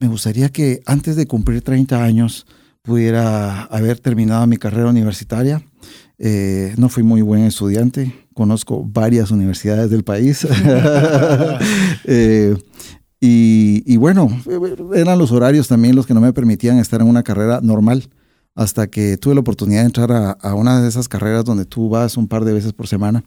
me 0.00 0.08
gustaría 0.08 0.50
que 0.50 0.80
antes 0.84 1.16
de 1.16 1.26
cumplir 1.26 1.62
30 1.62 2.02
años 2.02 2.46
pudiera 2.82 3.64
haber 3.64 3.98
terminado 3.98 4.46
mi 4.46 4.56
carrera 4.56 4.90
universitaria. 4.90 5.62
Eh, 6.18 6.74
no 6.76 6.88
fui 6.88 7.02
muy 7.02 7.22
buen 7.22 7.44
estudiante, 7.44 8.14
conozco 8.34 8.84
varias 8.84 9.30
universidades 9.30 9.90
del 9.90 10.04
país. 10.04 10.46
Eh, 12.12 12.56
y, 13.22 13.96
bueno, 13.98 14.28
eran 14.94 15.18
los 15.18 15.30
horarios 15.30 15.68
también 15.68 15.94
los 15.94 16.06
que 16.06 16.14
no 16.14 16.20
me 16.20 16.32
permitían 16.32 16.78
estar 16.78 17.02
en 17.02 17.06
una 17.06 17.22
carrera 17.22 17.60
normal, 17.62 18.08
hasta 18.54 18.88
que 18.88 19.18
tuve 19.18 19.34
la 19.34 19.42
oportunidad 19.42 19.80
de 19.80 19.86
entrar 19.86 20.10
a, 20.10 20.30
a 20.30 20.54
una 20.54 20.80
de 20.80 20.88
esas 20.88 21.06
carreras 21.06 21.44
donde 21.44 21.66
tú 21.66 21.90
vas 21.90 22.16
un 22.16 22.26
par 22.26 22.44
de 22.44 22.54
veces 22.54 22.72
por 22.72 22.88
semana. 22.88 23.22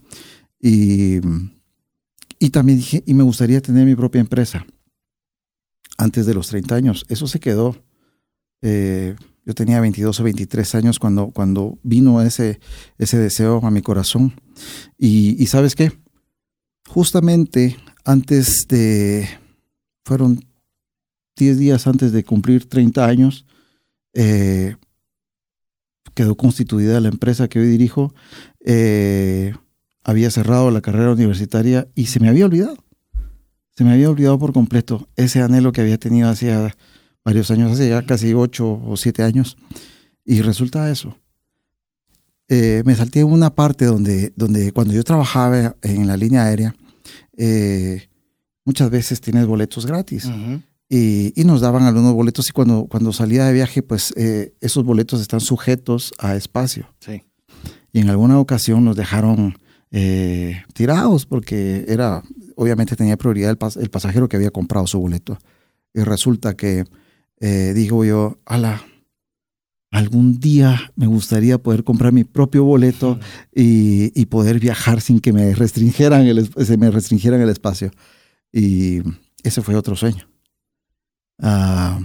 Y, 0.60 1.20
y 2.40 2.50
también 2.50 2.80
dije, 2.80 3.04
y 3.06 3.14
me 3.14 3.24
gustaría 3.24 3.62
tener 3.62 3.86
mi 3.86 3.96
propia 3.96 4.20
empresa 4.20 4.66
antes 5.98 6.26
de 6.26 6.34
los 6.34 6.48
30 6.48 6.76
años. 6.76 7.06
Eso 7.08 7.28
se 7.28 7.40
quedó. 7.40 7.78
Eh, 8.62 9.16
yo 9.46 9.54
tenía 9.54 9.82
22 9.82 10.20
o 10.20 10.24
23 10.24 10.76
años 10.76 11.00
cuando, 11.00 11.32
cuando 11.32 11.78
vino 11.84 12.22
ese, 12.22 12.60
ese 12.98 13.18
deseo 13.18 13.66
a 13.66 13.72
mi 13.72 13.82
corazón. 13.82 14.34
Y, 14.98 15.46
sabes 15.48 15.76
qué? 15.76 15.92
Justamente 16.88 17.78
antes 18.06 18.68
de, 18.70 19.28
fueron 20.06 20.46
10 21.36 21.58
días 21.58 21.88
antes 21.88 22.12
de 22.12 22.24
cumplir 22.24 22.68
30 22.68 23.06
años, 23.06 23.46
eh, 24.14 24.76
quedó 26.14 26.36
constituida 26.36 27.00
la 27.00 27.10
empresa 27.10 27.48
que 27.48 27.60
hoy 27.60 27.68
dirijo. 27.68 28.14
Eh, 28.66 29.54
había 30.04 30.30
cerrado 30.32 30.70
la 30.72 30.82
carrera 30.82 31.12
universitaria 31.12 31.88
y 31.96 32.08
se 32.08 32.20
me 32.20 32.30
había 32.30 32.46
olvidado. 32.46 32.78
Se 33.76 33.84
me 33.84 33.92
había 33.92 34.10
olvidado 34.10 34.38
por 34.38 34.54
completo 34.54 35.08
ese 35.16 35.42
anhelo 35.42 35.72
que 35.72 35.82
había 35.82 35.98
tenido 35.98 36.30
hacía 36.30 36.76
varios 37.24 37.52
años, 37.52 37.72
hace 37.72 37.90
ya 37.90 38.06
casi 38.06 38.34
ocho 38.34 38.82
o 38.86 38.98
siete 38.98 39.24
años. 39.24 39.58
Y 40.26 40.42
resulta 40.42 40.90
eso. 40.90 41.18
Eh, 42.48 42.84
me 42.86 42.96
salté 42.96 43.22
en 43.22 43.28
una 43.28 43.54
parte 43.54 43.86
donde, 43.86 44.34
donde 44.36 44.72
cuando 44.72 44.94
yo 44.94 45.04
trabajaba 45.04 45.76
en 45.82 46.08
la 46.08 46.18
línea 46.18 46.44
aérea, 46.44 46.76
eh, 47.38 48.10
muchas 48.66 48.90
veces 48.90 49.22
tienes 49.22 49.46
boletos 49.46 49.86
gratis. 49.86 50.30
y, 50.90 51.34
nos 51.46 51.62
daban 51.62 51.84
algunos 51.84 52.14
boletos 52.14 52.50
y 52.50 52.52
cuando, 52.52 52.86
cuando 52.86 53.12
salía 53.12 53.46
de 53.46 53.54
viaje, 53.54 53.82
pues 53.82 54.14
eh, 54.16 54.54
esos 54.62 54.84
boletos 54.84 55.22
están 55.22 55.40
sujetos 55.40 56.14
a 56.20 56.36
espacio. 56.36 56.88
Sí. 57.00 57.24
Y 57.92 58.00
en 58.00 58.10
alguna 58.10 58.40
ocasión 58.40 58.86
nos 58.86 58.96
dejaron 58.96 59.58
tirados 60.74 61.28
porque 61.28 61.86
era 61.88 62.24
obviamente 62.56 62.96
tenía 62.96 63.18
prioridad 63.18 63.58
el, 63.80 63.90
pasajero 63.90 64.28
que 64.28 64.38
había 64.38 64.52
comprado 64.52 64.88
su 64.88 65.00
boleto. 65.00 65.38
Y 65.94 66.02
resulta 66.02 66.56
que 66.56 66.86
eh, 67.46 67.74
digo 67.74 68.06
yo, 68.06 68.40
ala, 68.46 68.86
algún 69.92 70.40
día 70.40 70.94
me 70.96 71.08
gustaría 71.08 71.58
poder 71.58 71.84
comprar 71.84 72.14
mi 72.14 72.24
propio 72.24 72.64
boleto 72.64 73.20
y, 73.54 74.26
poder 74.28 74.60
viajar 74.60 75.02
sin 75.02 75.20
que 75.20 75.34
me 75.34 75.54
restringieran 75.54 76.26
el, 76.26 76.50
se 76.66 76.78
me 76.78 76.90
restringieran 76.90 77.42
el 77.42 77.50
espacio. 77.50 77.92
Y 78.54 79.02
ese 79.44 79.62
fue 79.62 79.76
otro 79.76 79.98
sueño. 79.98 80.28
Ah, 81.40 82.00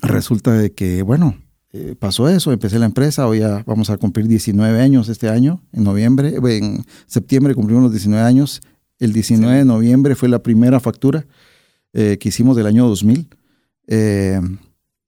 resulta 0.00 0.52
de 0.52 0.72
que, 0.72 1.02
bueno, 1.02 1.36
eh, 1.72 1.96
pasó 1.98 2.28
eso, 2.28 2.52
empecé 2.52 2.78
la 2.78 2.86
empresa, 2.86 3.26
hoy 3.26 3.40
ya 3.40 3.64
vamos 3.66 3.90
a 3.90 3.96
cumplir 3.96 4.28
19 4.28 4.80
años 4.80 5.08
este 5.08 5.28
año, 5.28 5.60
en 5.72 5.82
noviembre, 5.82 6.36
en 6.36 6.86
septiembre 7.06 7.56
cumplimos 7.56 7.82
los 7.82 7.92
19 7.92 8.24
años 8.24 8.62
el 9.00 9.12
19 9.12 9.58
de 9.58 9.64
noviembre 9.64 10.14
fue 10.14 10.28
la 10.28 10.42
primera 10.42 10.78
factura 10.78 11.26
eh, 11.92 12.16
que 12.18 12.28
hicimos 12.28 12.56
del 12.56 12.66
año 12.66 12.86
2000. 12.88 13.28
Eh, 13.86 14.40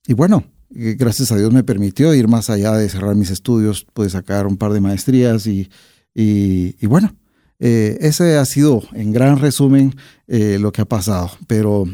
y 0.06 0.14
bueno, 0.14 0.44
eh, 0.74 0.96
gracias 0.98 1.32
a 1.32 1.36
Dios 1.36 1.52
me 1.52 1.64
permitió 1.64 2.14
ir 2.14 2.28
más 2.28 2.50
allá 2.50 2.72
de 2.72 2.88
cerrar 2.88 3.14
mis 3.14 3.30
estudios, 3.30 3.86
pude 3.92 4.10
sacar 4.10 4.46
un 4.46 4.56
par 4.56 4.72
de 4.72 4.80
maestrías 4.80 5.46
y, 5.46 5.68
y, 6.14 6.86
bueno, 6.86 7.14
ese 7.58 8.36
ha 8.36 8.44
sido 8.44 8.82
en 8.92 9.12
gran 9.12 9.38
resumen 9.38 9.94
lo 10.26 10.72
que 10.72 10.82
ha 10.82 10.86
pasado. 10.86 11.30
Pero 11.46 11.84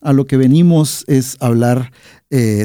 a 0.00 0.12
lo 0.12 0.26
que 0.26 0.36
venimos 0.36 1.04
es 1.08 1.36
hablar 1.40 1.92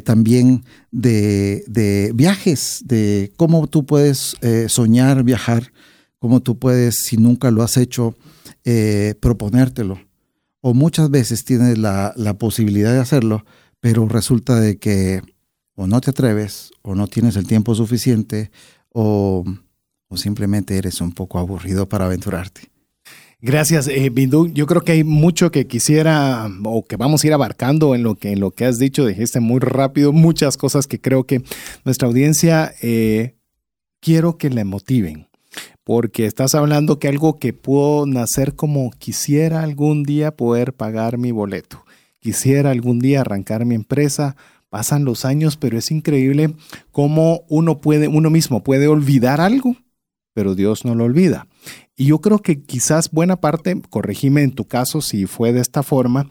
también 0.03 0.63
de, 0.91 1.63
de, 1.67 2.11
viajes, 2.13 2.83
de 2.85 3.33
cómo 3.35 3.67
tú 3.67 3.85
puedes 3.85 4.37
soñar 4.67 5.23
viajar, 5.23 5.71
cómo 6.19 6.41
tú 6.41 6.57
puedes, 6.57 7.03
si 7.03 7.17
nunca 7.17 7.51
lo 7.51 7.61
has 7.61 7.77
hecho, 7.77 8.15
eh, 8.63 9.13
proponértelo. 9.19 9.99
O 10.67 10.73
muchas 10.73 11.11
veces 11.11 11.45
tienes 11.45 11.77
la, 11.77 12.15
posibilidad 12.39 12.91
de 12.91 12.97
hacerlo, 12.97 13.45
pero 13.81 14.07
resulta 14.07 14.59
de 14.59 14.79
que 14.79 15.21
o 15.75 15.85
no 15.85 16.01
te 16.01 16.09
atreves, 16.09 16.71
o 16.81 16.95
no 16.95 17.05
tienes 17.05 17.35
el 17.35 17.45
tiempo 17.45 17.75
suficiente, 17.75 18.49
o, 18.91 19.43
simplemente 20.15 20.75
eres 20.75 21.01
un 21.01 21.11
poco 21.11 21.37
aburrido 21.37 21.87
para 21.87 22.05
aventurarte. 22.05 22.61
Gracias, 23.41 23.87
eh, 23.87 24.09
Bindu. 24.09 24.47
Yo 24.47 24.65
creo 24.65 24.81
que 24.81 24.93
hay 24.93 25.03
mucho 25.03 25.51
que 25.51 25.67
quisiera 25.67 26.49
o 26.63 26.83
que 26.83 26.95
vamos 26.95 27.23
a 27.23 27.27
ir 27.27 27.33
abarcando 27.33 27.93
en 27.93 28.01
lo 28.01 28.15
que, 28.15 28.31
en 28.31 28.39
lo 28.39 28.49
que 28.49 28.65
has 28.65 28.79
dicho. 28.79 29.05
Dijiste 29.05 29.41
muy 29.41 29.59
rápido 29.59 30.13
muchas 30.13 30.57
cosas 30.57 30.87
que 30.87 30.99
creo 30.99 31.25
que 31.25 31.43
nuestra 31.83 32.07
audiencia 32.07 32.73
eh, 32.81 33.35
quiero 34.01 34.39
que 34.39 34.49
le 34.49 34.63
motiven 34.63 35.27
porque 35.85 36.25
estás 36.25 36.55
hablando 36.55 36.97
que 36.97 37.07
algo 37.07 37.37
que 37.37 37.53
puedo 37.53 38.07
nacer 38.07 38.55
como 38.55 38.89
quisiera 38.89 39.61
algún 39.61 40.03
día 40.03 40.35
poder 40.35 40.73
pagar 40.73 41.19
mi 41.19 41.31
boleto, 41.31 41.85
quisiera 42.19 42.71
algún 42.71 42.99
día 42.99 43.21
arrancar 43.21 43.65
mi 43.65 43.75
empresa, 43.75 44.35
pasan 44.69 45.05
los 45.05 45.25
años, 45.25 45.57
pero 45.57 45.77
es 45.77 45.91
increíble 45.91 46.55
cómo 46.91 47.43
uno 47.49 47.81
puede, 47.81 48.07
uno 48.07 48.31
mismo 48.31 48.63
puede 48.63 48.87
olvidar 48.87 49.39
algo, 49.39 49.77
pero 50.33 50.55
Dios 50.55 50.85
no 50.85 50.95
lo 50.95 51.03
olvida. 51.03 51.47
Y 51.95 52.07
yo 52.07 52.19
creo 52.19 52.39
que 52.39 52.63
quizás 52.63 53.11
buena 53.11 53.35
parte, 53.35 53.79
corregime 53.91 54.41
en 54.41 54.53
tu 54.53 54.65
caso 54.65 55.01
si 55.01 55.27
fue 55.27 55.53
de 55.53 55.61
esta 55.61 55.83
forma, 55.83 56.27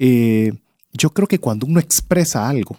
eh, 0.00 0.52
yo 0.92 1.10
creo 1.10 1.28
que 1.28 1.38
cuando 1.38 1.64
uno 1.64 1.78
expresa 1.78 2.48
algo, 2.48 2.76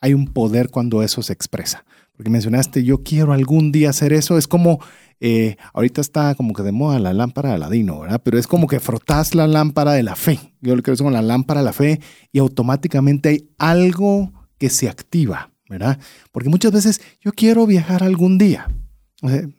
hay 0.00 0.14
un 0.14 0.28
poder 0.28 0.70
cuando 0.70 1.02
eso 1.02 1.20
se 1.20 1.32
expresa. 1.32 1.84
Porque 2.16 2.30
mencionaste, 2.30 2.84
yo 2.84 3.02
quiero 3.02 3.32
algún 3.32 3.72
día 3.72 3.90
hacer 3.90 4.12
eso, 4.12 4.38
es 4.38 4.46
como 4.46 4.80
eh, 5.20 5.56
ahorita 5.72 6.00
está 6.00 6.34
como 6.34 6.52
que 6.52 6.62
de 6.62 6.72
moda 6.72 6.98
la 6.98 7.12
lámpara 7.12 7.50
de 7.50 7.54
Aladino, 7.56 8.00
¿verdad? 8.00 8.20
Pero 8.22 8.38
es 8.38 8.46
como 8.46 8.66
que 8.66 8.80
frotas 8.80 9.34
la 9.34 9.46
lámpara 9.46 9.92
de 9.92 10.02
la 10.02 10.16
fe. 10.16 10.38
Yo 10.60 10.76
lo 10.76 10.82
quiero 10.82 10.94
decir 10.94 11.04
con 11.04 11.12
la 11.12 11.22
lámpara 11.22 11.60
de 11.60 11.64
la 11.64 11.72
fe 11.72 12.00
y 12.32 12.38
automáticamente 12.38 13.28
hay 13.28 13.48
algo 13.58 14.32
que 14.58 14.70
se 14.70 14.88
activa, 14.88 15.50
¿verdad? 15.68 15.98
Porque 16.30 16.48
muchas 16.48 16.72
veces 16.72 17.00
yo 17.20 17.32
quiero 17.32 17.66
viajar 17.66 18.02
algún 18.02 18.38
día. 18.38 18.68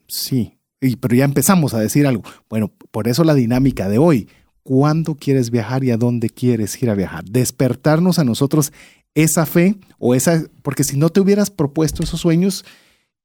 sí, 0.07 0.57
pero 0.99 1.15
ya 1.15 1.25
empezamos 1.25 1.73
a 1.73 1.79
decir 1.79 2.05
algo. 2.05 2.23
Bueno, 2.49 2.71
por 2.91 3.07
eso 3.07 3.23
la 3.23 3.33
dinámica 3.33 3.89
de 3.89 3.97
hoy. 3.97 4.29
¿Cuándo 4.61 5.13
quieres 5.13 5.51
viajar 5.51 5.83
y 5.83 5.91
a 5.91 5.97
dónde 5.97 6.31
quieres 6.31 6.81
ir 6.81 6.89
a 6.89 6.95
viajar? 6.95 7.23
Despertarnos 7.25 8.17
a 8.17 8.23
nosotros 8.23 8.73
esa 9.15 9.45
fe 9.45 9.77
o 9.97 10.13
esa, 10.13 10.43
porque 10.61 10.83
si 10.83 10.97
no 10.97 11.09
te 11.09 11.19
hubieras 11.19 11.49
propuesto 11.49 12.03
esos 12.03 12.21
sueños, 12.21 12.63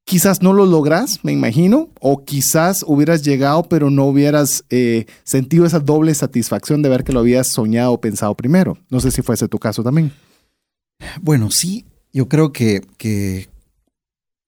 Quizás 0.03 0.41
no 0.41 0.51
lo 0.51 0.65
logras, 0.65 1.23
me 1.23 1.31
imagino, 1.31 1.89
o 1.99 2.25
quizás 2.25 2.83
hubieras 2.85 3.23
llegado 3.23 3.63
pero 3.63 3.89
no 3.89 4.05
hubieras 4.05 4.65
eh, 4.69 5.05
sentido 5.23 5.65
esa 5.65 5.79
doble 5.79 6.13
satisfacción 6.15 6.81
de 6.81 6.89
ver 6.89 7.03
que 7.03 7.13
lo 7.13 7.19
habías 7.19 7.51
soñado 7.51 7.93
o 7.93 8.01
pensado 8.01 8.35
primero. 8.35 8.77
No 8.89 8.99
sé 8.99 9.11
si 9.11 9.21
fuese 9.21 9.47
tu 9.47 9.59
caso 9.59 9.83
también. 9.83 10.11
Bueno, 11.21 11.49
sí, 11.51 11.85
yo 12.11 12.27
creo 12.27 12.51
que, 12.51 12.81
que 12.97 13.47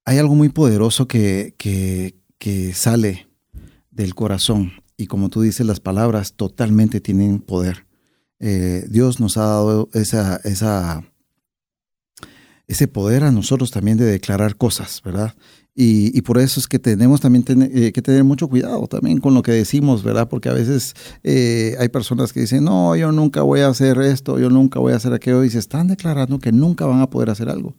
hay 0.04 0.18
algo 0.18 0.34
muy 0.34 0.48
poderoso 0.48 1.08
que, 1.08 1.54
que, 1.56 2.14
que, 2.38 2.74
sale 2.74 3.28
del 3.90 4.14
corazón 4.14 4.72
y 4.96 5.06
como 5.06 5.30
tú 5.30 5.40
dices, 5.40 5.64
las 5.64 5.80
palabras 5.80 6.34
totalmente 6.34 7.00
tienen 7.00 7.40
poder. 7.40 7.86
Eh, 8.38 8.84
Dios 8.90 9.18
nos 9.18 9.36
ha 9.38 9.44
dado 9.44 9.88
esa, 9.94 10.36
esa 10.44 11.04
ese 12.66 12.88
poder 12.88 13.24
a 13.24 13.30
nosotros 13.30 13.70
también 13.70 13.98
de 13.98 14.04
declarar 14.04 14.56
cosas, 14.56 15.02
¿verdad? 15.04 15.34
Y, 15.76 16.22
por 16.22 16.38
eso 16.38 16.60
es 16.60 16.68
que 16.68 16.78
tenemos 16.78 17.20
también 17.20 17.44
eh, 17.74 17.90
que 17.90 18.00
tener 18.00 18.22
mucho 18.22 18.46
cuidado 18.46 18.86
también 18.86 19.18
con 19.18 19.34
lo 19.34 19.42
que 19.42 19.50
decimos, 19.50 20.04
¿verdad? 20.04 20.28
Porque 20.28 20.48
a 20.48 20.52
veces 20.52 20.94
eh, 21.24 21.74
hay 21.80 21.88
personas 21.88 22.32
que 22.32 22.40
dicen, 22.40 22.62
no, 22.62 22.94
yo 22.94 23.10
nunca 23.10 23.42
voy 23.42 23.60
a 23.60 23.68
hacer 23.68 23.98
esto, 23.98 24.38
yo 24.38 24.50
nunca 24.50 24.78
voy 24.78 24.92
a 24.92 24.96
hacer 24.96 25.12
aquello, 25.12 25.42
y 25.42 25.50
se 25.50 25.58
están 25.58 25.88
declarando 25.88 26.38
que 26.38 26.52
nunca 26.52 26.86
van 26.86 27.00
a 27.00 27.10
poder 27.10 27.30
hacer 27.30 27.48
algo. 27.48 27.74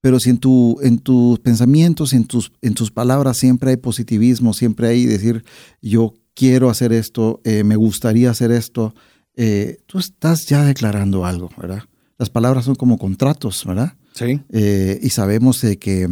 Pero 0.00 0.20
si 0.20 0.30
en, 0.30 0.38
tu, 0.38 0.78
en 0.82 0.98
tus 0.98 1.40
pensamientos, 1.40 2.12
en 2.12 2.26
tus, 2.26 2.52
en 2.62 2.74
tus 2.74 2.92
palabras 2.92 3.38
siempre 3.38 3.70
hay 3.70 3.76
positivismo, 3.76 4.54
siempre 4.54 4.86
hay 4.86 5.04
decir, 5.04 5.44
yo 5.82 6.14
quiero 6.32 6.70
hacer 6.70 6.92
esto, 6.92 7.40
eh, 7.42 7.64
me 7.64 7.74
gustaría 7.74 8.30
hacer 8.30 8.52
esto, 8.52 8.94
eh, 9.34 9.78
tú 9.86 9.98
estás 9.98 10.46
ya 10.46 10.64
declarando 10.64 11.26
algo, 11.26 11.50
¿verdad? 11.58 11.82
Las 12.18 12.30
palabras 12.30 12.66
son 12.66 12.76
como 12.76 12.98
contratos, 12.98 13.64
¿verdad? 13.64 13.94
Sí. 14.16 14.40
Eh, 14.50 14.98
y 15.02 15.10
sabemos 15.10 15.60
de 15.60 15.78
que 15.78 16.08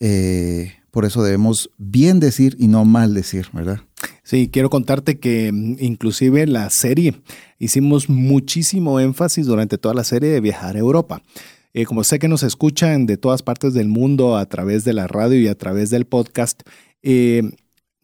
eh, 0.00 0.72
por 0.90 1.04
eso 1.04 1.22
debemos 1.22 1.70
bien 1.76 2.20
decir 2.20 2.56
y 2.58 2.68
no 2.68 2.84
mal 2.84 3.14
decir, 3.14 3.48
¿verdad? 3.52 3.80
Sí, 4.22 4.48
quiero 4.48 4.70
contarte 4.70 5.18
que 5.18 5.52
mm, 5.52 5.76
inclusive 5.80 6.46
la 6.46 6.70
serie 6.70 7.14
hicimos 7.58 8.08
muchísimo 8.08 8.98
énfasis 9.00 9.46
durante 9.46 9.76
toda 9.76 9.94
la 9.94 10.04
serie 10.04 10.30
de 10.30 10.40
viajar 10.40 10.76
a 10.76 10.78
Europa. 10.78 11.22
Eh, 11.74 11.84
como 11.84 12.04
sé 12.04 12.18
que 12.18 12.28
nos 12.28 12.44
escuchan 12.44 13.06
de 13.06 13.16
todas 13.16 13.42
partes 13.42 13.74
del 13.74 13.88
mundo 13.88 14.36
a 14.36 14.46
través 14.46 14.84
de 14.84 14.92
la 14.92 15.08
radio 15.08 15.40
y 15.40 15.48
a 15.48 15.58
través 15.58 15.90
del 15.90 16.06
podcast, 16.06 16.62
eh, 17.02 17.42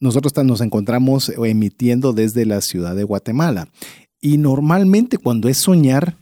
nosotros 0.00 0.32
nos 0.44 0.60
encontramos 0.60 1.28
emitiendo 1.28 2.12
desde 2.12 2.44
la 2.44 2.60
ciudad 2.60 2.96
de 2.96 3.04
Guatemala. 3.04 3.68
Y 4.20 4.38
normalmente 4.38 5.16
cuando 5.18 5.48
es 5.48 5.58
soñar, 5.58 6.16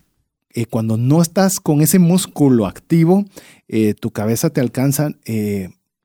eh, 0.55 0.67
cuando 0.67 0.97
no 0.97 1.23
estás 1.23 1.61
con 1.61 1.81
ese 1.81 1.99
músculo 1.99 2.67
activo, 2.67 3.25
tu 4.01 4.11
cabeza 4.11 4.49
te 4.49 4.63
alcanza 4.63 5.11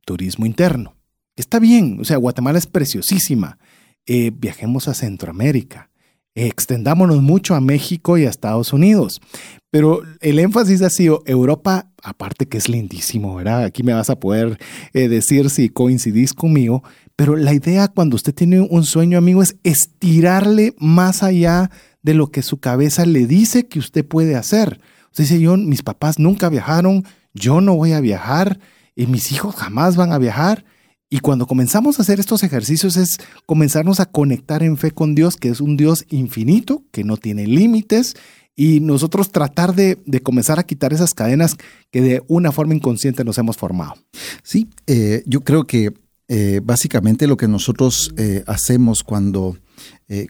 turismo 0.05 0.45
interno. 0.45 0.95
Está 1.37 1.59
bien, 1.59 1.97
o 2.01 2.03
sea, 2.03 2.17
Guatemala 2.17 2.57
es 2.57 2.67
preciosísima. 2.67 3.57
viajemos 4.05 4.89
a 4.89 4.93
Centroamérica 4.93 5.89
extendámonos 6.35 7.21
mucho 7.21 7.55
a 7.55 7.61
México 7.61 8.17
y 8.17 8.25
a 8.25 8.29
Estados 8.29 8.73
Unidos. 8.73 9.21
Pero 9.69 10.01
el 10.21 10.39
énfasis 10.39 10.81
ha 10.81 10.89
sido 10.89 11.23
Europa, 11.25 11.91
aparte 12.01 12.47
que 12.47 12.57
es 12.57 12.69
lindísimo, 12.69 13.35
¿verdad? 13.35 13.63
Aquí 13.63 13.83
me 13.83 13.93
vas 13.93 14.09
a 14.09 14.19
poder 14.19 14.59
eh, 14.93 15.07
decir 15.07 15.49
si 15.49 15.69
coincidís 15.69 16.33
conmigo, 16.33 16.83
pero 17.15 17.35
la 17.35 17.53
idea 17.53 17.87
cuando 17.87 18.15
usted 18.15 18.33
tiene 18.33 18.61
un 18.61 18.83
sueño, 18.83 19.17
amigo, 19.17 19.41
es 19.41 19.57
estirarle 19.63 20.75
más 20.77 21.23
allá 21.23 21.69
de 21.69 21.71
lo 22.03 22.27
que 22.31 22.41
su 22.41 22.57
cabeza 22.57 23.05
le 23.05 23.25
dice 23.25 23.67
que 23.67 23.79
usted 23.79 24.05
puede 24.05 24.35
hacer. 24.35 24.81
Usted 25.11 25.23
dice, 25.23 25.39
yo, 25.39 25.55
mis 25.55 25.83
papás 25.83 26.19
nunca 26.19 26.49
viajaron, 26.49 27.05
yo 27.33 27.61
no 27.61 27.75
voy 27.75 27.93
a 27.93 28.01
viajar, 28.01 28.59
y 28.95 29.07
mis 29.07 29.31
hijos 29.31 29.55
jamás 29.55 29.95
van 29.95 30.11
a 30.11 30.17
viajar. 30.17 30.65
Y 31.09 31.19
cuando 31.19 31.45
comenzamos 31.45 31.99
a 31.99 32.01
hacer 32.01 32.19
estos 32.19 32.43
ejercicios 32.43 32.97
es 32.97 33.19
comenzarnos 33.45 33.99
a 33.99 34.07
conectar 34.07 34.63
en 34.63 34.77
fe 34.77 34.91
con 34.91 35.15
Dios, 35.15 35.37
que 35.37 35.49
es 35.49 35.61
un 35.61 35.77
Dios 35.77 36.05
infinito, 36.09 36.83
que 36.91 37.03
no 37.03 37.17
tiene 37.17 37.47
límites, 37.47 38.15
y 38.55 38.79
nosotros 38.81 39.31
tratar 39.31 39.73
de, 39.75 39.97
comenzar 40.21 40.59
a 40.59 40.63
quitar 40.63 40.93
esas 40.93 41.13
cadenas 41.13 41.55
que 41.91 42.01
de 42.01 42.23
una 42.27 42.51
forma 42.51 42.75
inconsciente 42.75 43.23
nos 43.23 43.37
hemos 43.37 43.57
formado. 43.57 43.95
Sí, 44.43 44.67
eh, 44.87 45.23
yo 45.25 45.41
creo 45.41 45.65
que 45.65 45.93
eh, 46.27 46.61
básicamente 46.63 47.27
lo 47.27 47.37
que 47.37 47.47
nosotros 47.47 48.13
eh, 48.17 48.43
hacemos 48.47 49.03
cuando, 49.03 49.57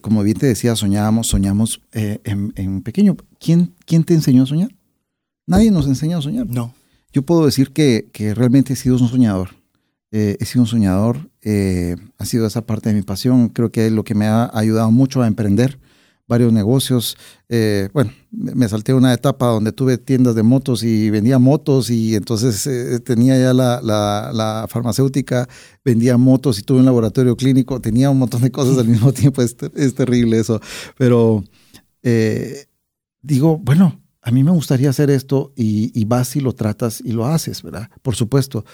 como 0.01 0.23
bien 0.23 0.38
te 0.38 0.45
decía, 0.45 0.75
soñábamos, 0.75 1.27
soñamos 1.27 1.81
en, 1.91 2.81
pequeño. 2.81 3.17
¿Quién, 3.39 3.73
¿Quién 3.86 4.03
te 4.03 4.13
enseñó 4.13 4.43
a 4.43 4.45
soñar? 4.45 4.75
Nadie 5.45 5.71
nos 5.71 5.88
enseña 5.88 6.17
a 6.17 6.21
soñar. 6.21 6.47
No. 6.47 6.73
Yo 7.12 7.23
puedo 7.23 7.45
decir 7.45 7.71
que, 7.71 8.09
que 8.13 8.33
realmente 8.33 8.73
he 8.73 8.75
sido 8.75 8.97
un 8.97 9.09
soñador 9.09 9.49
eh, 10.15 10.38
he 10.39 10.45
sido 10.45 10.62
un 10.62 10.67
soñador, 10.67 11.31
eh, 11.41 11.95
ha 12.19 12.25
sido 12.25 12.45
esa 12.45 12.67
parte 12.67 12.89
de 12.89 12.95
mi 12.95 13.01
pasión, 13.01 13.49
creo 13.49 13.71
que 13.71 13.88
es 13.88 13.91
lo 13.91 14.03
que 14.03 14.13
me 14.13 14.27
ha 14.27 14.51
ayudado 14.53 14.91
mucho 14.91 15.23
a 15.23 15.27
emprender 15.27 15.79
varios 16.27 16.53
negocios. 16.53 17.17
Eh, 17.49 17.89
bueno, 17.93 18.12
me 18.31 18.67
salté 18.67 18.93
una 18.93 19.13
etapa 19.13 19.47
donde 19.47 19.71
tuve 19.71 19.97
tiendas 19.97 20.36
de 20.36 20.43
motos 20.43 20.83
y 20.83 21.09
vendía 21.09 21.39
motos 21.39 21.89
y 21.89 22.15
entonces 22.15 23.03
tenía 23.03 23.38
ya 23.39 23.53
la, 23.53 24.65
farmacéutica, 24.69 25.47
vendía 25.83 26.17
motos 26.17 26.59
y 26.59 26.63
tuve 26.63 26.79
un 26.79 26.86
laboratorio 26.86 27.36
clínico, 27.36 27.79
tenía 27.81 28.09
un 28.09 28.19
montón 28.19 28.41
de 28.41 28.51
cosas 28.51 28.77
al 28.77 28.88
mismo 28.88 29.12
tiempo, 29.13 29.41
es, 29.41 29.55
terrible 29.95 30.39
eso, 30.39 30.59
pero 30.97 31.43
digo, 33.21 33.59
bueno, 33.59 34.01
a 34.21 34.31
mí 34.31 34.43
me 34.43 34.51
gustaría 34.51 34.89
hacer 34.89 35.09
esto 35.09 35.53
y, 35.55 36.05
vas 36.05 36.36
y 36.36 36.39
lo 36.39 36.53
tratas 36.53 37.01
y 37.03 37.12
lo 37.12 37.25
haces, 37.25 37.62
¿verdad? 37.62 37.89
Por 38.01 38.15
supuesto 38.15 38.65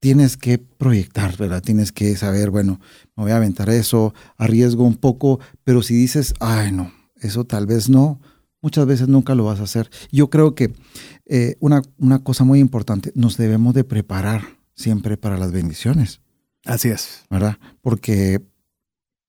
tienes 0.00 0.36
que 0.36 0.58
proyectar, 0.58 1.36
¿verdad? 1.36 1.62
Tienes 1.62 1.92
que 1.92 2.16
saber, 2.16 2.50
bueno, 2.50 2.80
me 3.16 3.24
voy 3.24 3.32
a 3.32 3.36
aventar 3.36 3.68
eso, 3.68 4.14
arriesgo 4.36 4.84
un 4.84 4.96
poco, 4.96 5.38
pero 5.62 5.82
si 5.82 5.94
dices, 5.94 6.34
ay, 6.40 6.72
no, 6.72 6.92
eso 7.16 7.44
tal 7.44 7.66
vez 7.66 7.88
no, 7.88 8.20
muchas 8.62 8.86
veces 8.86 9.08
nunca 9.08 9.34
lo 9.34 9.44
vas 9.44 9.60
a 9.60 9.64
hacer. 9.64 9.90
Yo 10.10 10.30
creo 10.30 10.54
que 10.54 10.72
eh, 11.26 11.56
una, 11.60 11.82
una 11.98 12.24
cosa 12.24 12.44
muy 12.44 12.58
importante, 12.58 13.12
nos 13.14 13.36
debemos 13.36 13.74
de 13.74 13.84
preparar 13.84 14.58
siempre 14.74 15.16
para 15.16 15.36
las 15.36 15.52
bendiciones. 15.52 16.20
Así 16.64 16.88
es. 16.88 17.24
¿Verdad? 17.30 17.58
Porque, 17.82 18.40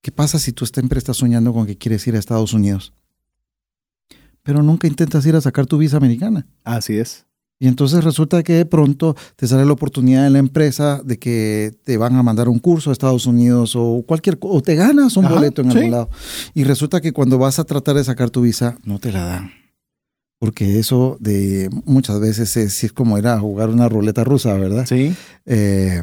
¿qué 0.01 0.11
pasa 0.11 0.39
si 0.39 0.53
tú 0.53 0.65
siempre 0.65 0.97
estás 0.97 1.17
soñando 1.17 1.53
con 1.53 1.65
que 1.65 1.77
quieres 1.77 2.07
ir 2.07 2.15
a 2.15 2.19
Estados 2.19 2.53
Unidos? 2.53 2.93
Pero 4.43 4.63
nunca 4.63 4.87
intentas 4.87 5.25
ir 5.25 5.35
a 5.35 5.41
sacar 5.41 5.65
tu 5.65 5.77
visa 5.77 5.97
americana. 5.97 6.47
Así 6.63 6.97
es. 6.97 7.25
Y 7.61 7.67
entonces 7.67 8.03
resulta 8.03 8.41
que 8.41 8.53
de 8.53 8.65
pronto 8.65 9.15
te 9.35 9.45
sale 9.45 9.65
la 9.65 9.73
oportunidad 9.73 10.25
en 10.25 10.33
la 10.33 10.39
empresa 10.39 10.99
de 11.05 11.19
que 11.19 11.71
te 11.83 11.95
van 11.95 12.15
a 12.15 12.23
mandar 12.23 12.49
un 12.49 12.57
curso 12.57 12.89
a 12.89 12.93
Estados 12.93 13.27
Unidos 13.27 13.75
o 13.75 14.03
cualquier 14.03 14.39
o 14.41 14.63
te 14.63 14.73
ganas 14.73 15.15
un 15.15 15.29
boleto 15.29 15.61
en 15.61 15.69
algún 15.69 15.91
lado. 15.91 16.09
Y 16.55 16.63
resulta 16.63 17.01
que 17.01 17.13
cuando 17.13 17.37
vas 17.37 17.59
a 17.59 17.63
tratar 17.63 17.97
de 17.97 18.03
sacar 18.03 18.31
tu 18.31 18.41
visa, 18.41 18.79
no 18.83 18.97
te 18.97 19.11
la 19.11 19.25
dan. 19.25 19.51
Porque 20.39 20.79
eso 20.79 21.17
de 21.19 21.69
muchas 21.85 22.19
veces 22.19 22.57
es, 22.57 22.83
es 22.83 22.93
como 22.93 23.19
ir 23.19 23.27
a 23.27 23.39
jugar 23.39 23.69
una 23.69 23.87
ruleta 23.87 24.23
rusa, 24.23 24.55
¿verdad? 24.55 24.87
Sí. 24.87 25.15
Eh, 25.45 26.01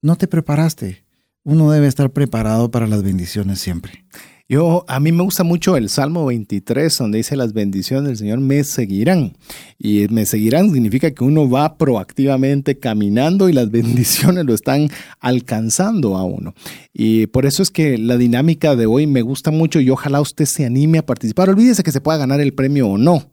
no 0.00 0.16
te 0.16 0.26
preparaste. 0.28 1.04
Uno 1.44 1.70
debe 1.70 1.88
estar 1.88 2.08
preparado 2.08 2.70
para 2.70 2.86
las 2.86 3.02
bendiciones 3.02 3.58
siempre. 3.58 4.06
Yo, 4.48 4.84
a 4.86 5.00
mí 5.00 5.10
me 5.10 5.24
gusta 5.24 5.42
mucho 5.42 5.76
el 5.76 5.88
Salmo 5.88 6.26
23, 6.26 6.96
donde 6.98 7.18
dice 7.18 7.34
las 7.34 7.52
bendiciones 7.52 8.06
del 8.06 8.16
Señor 8.16 8.38
me 8.38 8.62
seguirán. 8.62 9.36
Y 9.76 10.06
me 10.08 10.24
seguirán 10.24 10.72
significa 10.72 11.10
que 11.10 11.24
uno 11.24 11.50
va 11.50 11.76
proactivamente 11.76 12.78
caminando 12.78 13.48
y 13.48 13.52
las 13.52 13.68
bendiciones 13.72 14.44
lo 14.44 14.54
están 14.54 14.88
alcanzando 15.18 16.16
a 16.16 16.24
uno. 16.24 16.54
Y 16.92 17.26
por 17.26 17.44
eso 17.44 17.60
es 17.60 17.72
que 17.72 17.98
la 17.98 18.16
dinámica 18.16 18.76
de 18.76 18.86
hoy 18.86 19.08
me 19.08 19.22
gusta 19.22 19.50
mucho 19.50 19.80
y 19.80 19.90
ojalá 19.90 20.20
usted 20.20 20.44
se 20.44 20.64
anime 20.64 20.98
a 20.98 21.06
participar. 21.06 21.50
Olvídese 21.50 21.82
que 21.82 21.90
se 21.90 22.00
pueda 22.00 22.18
ganar 22.18 22.40
el 22.40 22.54
premio 22.54 22.86
o 22.88 22.98
no, 22.98 23.28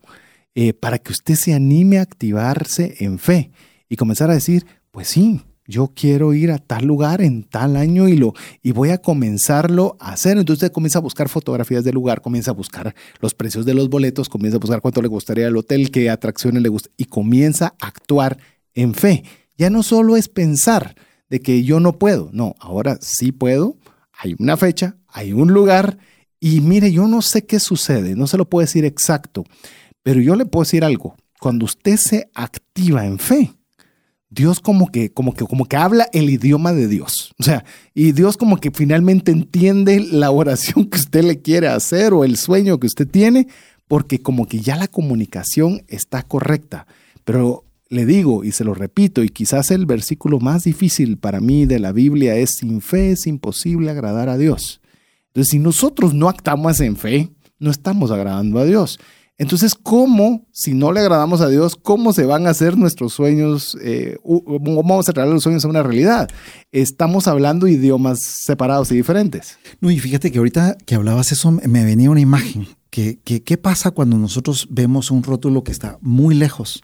eh, 0.55 0.73
para 0.73 0.97
que 0.97 1.11
usted 1.11 1.35
se 1.35 1.53
anime 1.53 1.99
a 1.99 2.01
activarse 2.01 2.95
en 3.01 3.19
fe 3.19 3.51
y 3.87 3.97
comenzar 3.97 4.31
a 4.31 4.33
decir, 4.33 4.65
pues 4.89 5.09
sí, 5.09 5.41
yo 5.65 5.91
quiero 5.95 6.33
ir 6.33 6.51
a 6.51 6.57
tal 6.57 6.85
lugar 6.85 7.21
en 7.21 7.43
tal 7.43 7.75
año 7.75 8.07
y, 8.07 8.17
lo, 8.17 8.33
y 8.61 8.71
voy 8.71 8.89
a 8.89 8.97
comenzarlo 8.97 9.95
a 9.99 10.11
hacer. 10.11 10.37
Entonces 10.37 10.63
usted 10.63 10.71
comienza 10.73 10.99
a 10.99 11.01
buscar 11.01 11.29
fotografías 11.29 11.83
del 11.83 11.95
lugar, 11.95 12.21
comienza 12.21 12.51
a 12.51 12.53
buscar 12.53 12.93
los 13.19 13.33
precios 13.33 13.65
de 13.65 13.73
los 13.73 13.89
boletos, 13.89 14.29
comienza 14.29 14.57
a 14.57 14.59
buscar 14.59 14.81
cuánto 14.81 15.01
le 15.01 15.07
gustaría 15.07 15.47
el 15.47 15.57
hotel, 15.57 15.91
qué 15.91 16.09
atracciones 16.09 16.61
le 16.61 16.69
gusta 16.69 16.89
y 16.97 17.05
comienza 17.05 17.75
a 17.79 17.87
actuar 17.87 18.37
en 18.73 18.93
fe. 18.93 19.23
Ya 19.57 19.69
no 19.69 19.83
solo 19.83 20.17
es 20.17 20.27
pensar 20.27 20.95
de 21.29 21.39
que 21.41 21.63
yo 21.63 21.79
no 21.79 21.97
puedo, 21.97 22.29
no, 22.33 22.55
ahora 22.59 22.97
sí 23.01 23.31
puedo, 23.31 23.77
hay 24.11 24.35
una 24.39 24.57
fecha, 24.57 24.97
hay 25.07 25.33
un 25.33 25.53
lugar 25.53 25.97
y 26.39 26.59
mire, 26.59 26.91
yo 26.91 27.07
no 27.07 27.21
sé 27.21 27.45
qué 27.45 27.59
sucede, 27.59 28.15
no 28.15 28.27
se 28.27 28.37
lo 28.37 28.49
puedo 28.49 28.65
decir 28.65 28.83
exacto, 28.85 29.45
pero 30.03 30.19
yo 30.19 30.35
le 30.35 30.45
puedo 30.45 30.63
decir 30.63 30.83
algo, 30.83 31.15
cuando 31.39 31.65
usted 31.65 31.97
se 31.97 32.29
activa 32.33 33.05
en 33.05 33.17
fe, 33.17 33.53
Dios 34.33 34.59
como 34.59 34.87
que, 34.87 35.11
como 35.11 35.33
que, 35.33 35.45
como 35.45 35.65
que 35.65 35.75
habla 35.75 36.07
el 36.11 36.29
idioma 36.29 36.73
de 36.73 36.87
Dios. 36.87 37.33
O 37.39 37.43
sea, 37.43 37.63
y 37.93 38.13
Dios 38.13 38.37
como 38.37 38.57
que 38.57 38.71
finalmente 38.71 39.31
entiende 39.31 39.99
la 39.99 40.31
oración 40.31 40.85
que 40.89 40.97
usted 40.97 41.23
le 41.23 41.41
quiere 41.41 41.67
hacer 41.67 42.13
o 42.13 42.23
el 42.23 42.37
sueño 42.37 42.79
que 42.79 42.87
usted 42.87 43.07
tiene, 43.07 43.47
porque 43.87 44.19
como 44.21 44.47
que 44.47 44.59
ya 44.59 44.75
la 44.75 44.87
comunicación 44.87 45.83
está 45.87 46.23
correcta. 46.23 46.87
Pero 47.25 47.65
le 47.89 48.05
digo 48.05 48.43
y 48.43 48.51
se 48.51 48.63
lo 48.63 48.73
repito, 48.73 49.23
y 49.23 49.29
quizás 49.29 49.69
el 49.69 49.85
versículo 49.85 50.39
más 50.39 50.63
difícil 50.63 51.17
para 51.17 51.39
mí 51.39 51.65
de 51.65 51.79
la 51.79 51.91
Biblia 51.91 52.35
es, 52.35 52.55
sin 52.57 52.81
fe 52.81 53.11
es 53.11 53.27
imposible 53.27 53.91
agradar 53.91 54.29
a 54.29 54.37
Dios. 54.37 54.81
Entonces, 55.27 55.51
si 55.51 55.59
nosotros 55.59 56.13
no 56.13 56.27
actuamos 56.27 56.79
en 56.79 56.95
fe, 56.95 57.29
no 57.59 57.69
estamos 57.69 58.09
agradando 58.09 58.59
a 58.59 58.65
Dios. 58.65 58.99
Entonces, 59.37 59.73
¿cómo, 59.73 60.47
si 60.51 60.73
no 60.73 60.91
le 60.91 60.99
agradamos 60.99 61.41
a 61.41 61.49
Dios, 61.49 61.75
cómo 61.75 62.13
se 62.13 62.25
van 62.25 62.45
a 62.45 62.51
hacer 62.51 62.77
nuestros 62.77 63.13
sueños, 63.13 63.75
eh, 63.81 64.17
cómo 64.23 64.83
vamos 64.83 65.09
a 65.09 65.13
traer 65.13 65.29
los 65.29 65.41
sueños 65.41 65.65
a 65.65 65.69
una 65.69 65.81
realidad? 65.81 66.29
Estamos 66.71 67.27
hablando 67.27 67.67
idiomas 67.67 68.19
separados 68.21 68.91
y 68.91 68.95
diferentes. 68.95 69.57
No, 69.81 69.89
y 69.89 69.99
fíjate 69.99 70.31
que 70.31 70.37
ahorita 70.37 70.77
que 70.85 70.95
hablabas 70.95 71.31
eso, 71.31 71.51
me 71.51 71.83
venía 71.83 72.11
una 72.11 72.21
imagen. 72.21 72.67
Que, 72.91 73.19
¿Qué 73.23 73.57
pasa 73.57 73.89
cuando 73.89 74.19
nosotros 74.19 74.67
vemos 74.69 75.09
un 75.09 75.23
rótulo 75.23 75.63
que 75.63 75.71
está 75.71 75.97
muy 76.01 76.35
lejos 76.35 76.83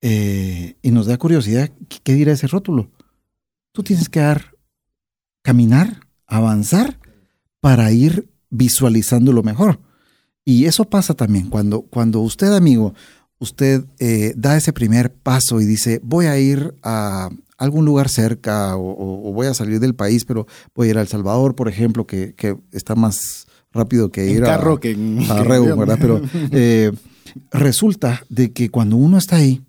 eh, 0.00 0.76
y 0.80 0.92
nos 0.92 1.06
da 1.06 1.18
curiosidad? 1.18 1.70
¿Qué 2.04 2.14
dirá 2.14 2.32
ese 2.32 2.46
rótulo? 2.46 2.92
Tú 3.72 3.82
tienes 3.82 4.08
que 4.08 4.20
dar, 4.20 4.54
caminar, 5.42 6.06
avanzar 6.28 7.00
para 7.58 7.90
ir 7.90 8.28
visualizando 8.48 9.32
lo 9.32 9.42
mejor. 9.42 9.80
Y 10.48 10.64
eso 10.64 10.84
pasa 10.84 11.12
también 11.12 11.50
cuando, 11.50 11.82
cuando 11.82 12.20
usted, 12.20 12.54
amigo, 12.54 12.94
usted 13.38 13.84
eh, 13.98 14.32
da 14.34 14.56
ese 14.56 14.72
primer 14.72 15.12
paso 15.12 15.60
y 15.60 15.66
dice, 15.66 16.00
voy 16.02 16.24
a 16.24 16.38
ir 16.38 16.74
a 16.82 17.28
algún 17.58 17.84
lugar 17.84 18.08
cerca 18.08 18.74
o, 18.76 19.30
voy 19.34 19.46
a 19.46 19.52
salir 19.52 19.78
del 19.78 19.94
país, 19.94 20.24
pero 20.24 20.46
voy 20.74 20.86
a 20.88 20.90
ir 20.92 20.98
a 20.98 21.02
El 21.02 21.08
Salvador, 21.08 21.54
por 21.54 21.68
ejemplo, 21.68 22.06
que, 22.06 22.34
está 22.72 22.94
más 22.94 23.46
rápido 23.72 24.10
que 24.10 24.26
ir 24.26 24.42
carro 24.42 24.74
a, 24.76 24.80
que 24.80 24.92
en- 24.92 25.18
a 25.30 25.36
que- 25.36 25.44
Reu, 25.44 25.76
¿verdad? 25.76 25.98
Pero 26.00 26.22
eh, 26.52 26.92
resulta 27.52 28.22
de 28.30 28.52
que 28.52 28.70
cuando 28.70 28.96
uno 28.96 29.18
está 29.18 29.36
ahí, 29.36 29.62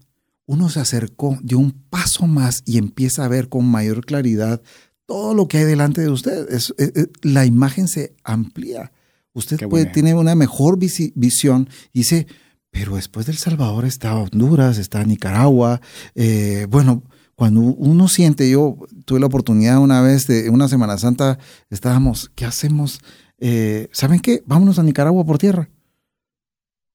uno 0.46 0.70
se 0.70 0.80
acercó, 0.80 1.38
dio 1.44 1.60
un 1.60 1.72
paso 1.90 2.26
más 2.26 2.64
y 2.66 2.78
empieza 2.78 3.26
a 3.26 3.28
ver 3.28 3.50
con 3.50 3.66
mayor 3.66 4.06
claridad 4.06 4.62
todo 5.06 5.34
lo 5.34 5.48
que 5.48 5.58
hay 5.58 5.66
delante 5.66 6.02
de 6.02 6.10
usted. 6.10 6.48
Es- 6.52 6.74
eh, 6.78 7.08
la 7.22 7.46
imagen 7.46 7.88
se 7.88 8.14
amplía. 8.24 8.92
Usted 9.40 9.68
puede, 9.70 9.86
tiene 9.88 10.14
una 10.14 10.36
mejor 10.36 10.78
visi- 10.78 11.12
visión 11.16 11.68
y 11.94 12.00
dice, 12.00 12.28
pero 12.72 12.96
después 12.96 13.26
del 13.26 13.38
Salvador 13.38 13.86
está 13.86 14.16
Honduras, 14.16 14.78
está 14.78 15.04
Nicaragua. 15.04 15.82
eh, 16.16 16.68
bueno, 16.70 17.02
cuando 17.36 17.62
uno 17.62 18.08
siente, 18.08 18.50
yo 18.50 18.78
tuve 19.06 19.20
la 19.20 19.26
oportunidad 19.26 19.80
una 19.80 20.02
vez 20.02 20.28
de 20.28 20.50
una 20.50 20.68
Semana 20.68 20.98
Santa, 20.98 21.40
estábamos, 21.70 22.30
¿qué 22.36 22.46
hacemos? 22.46 23.00
Eh, 23.40 23.88
¿Saben 23.94 24.20
qué? 24.20 24.44
Vámonos 24.46 24.78
a 24.78 24.84
Nicaragua 24.84 25.26
por 25.26 25.38
tierra. 25.38 25.70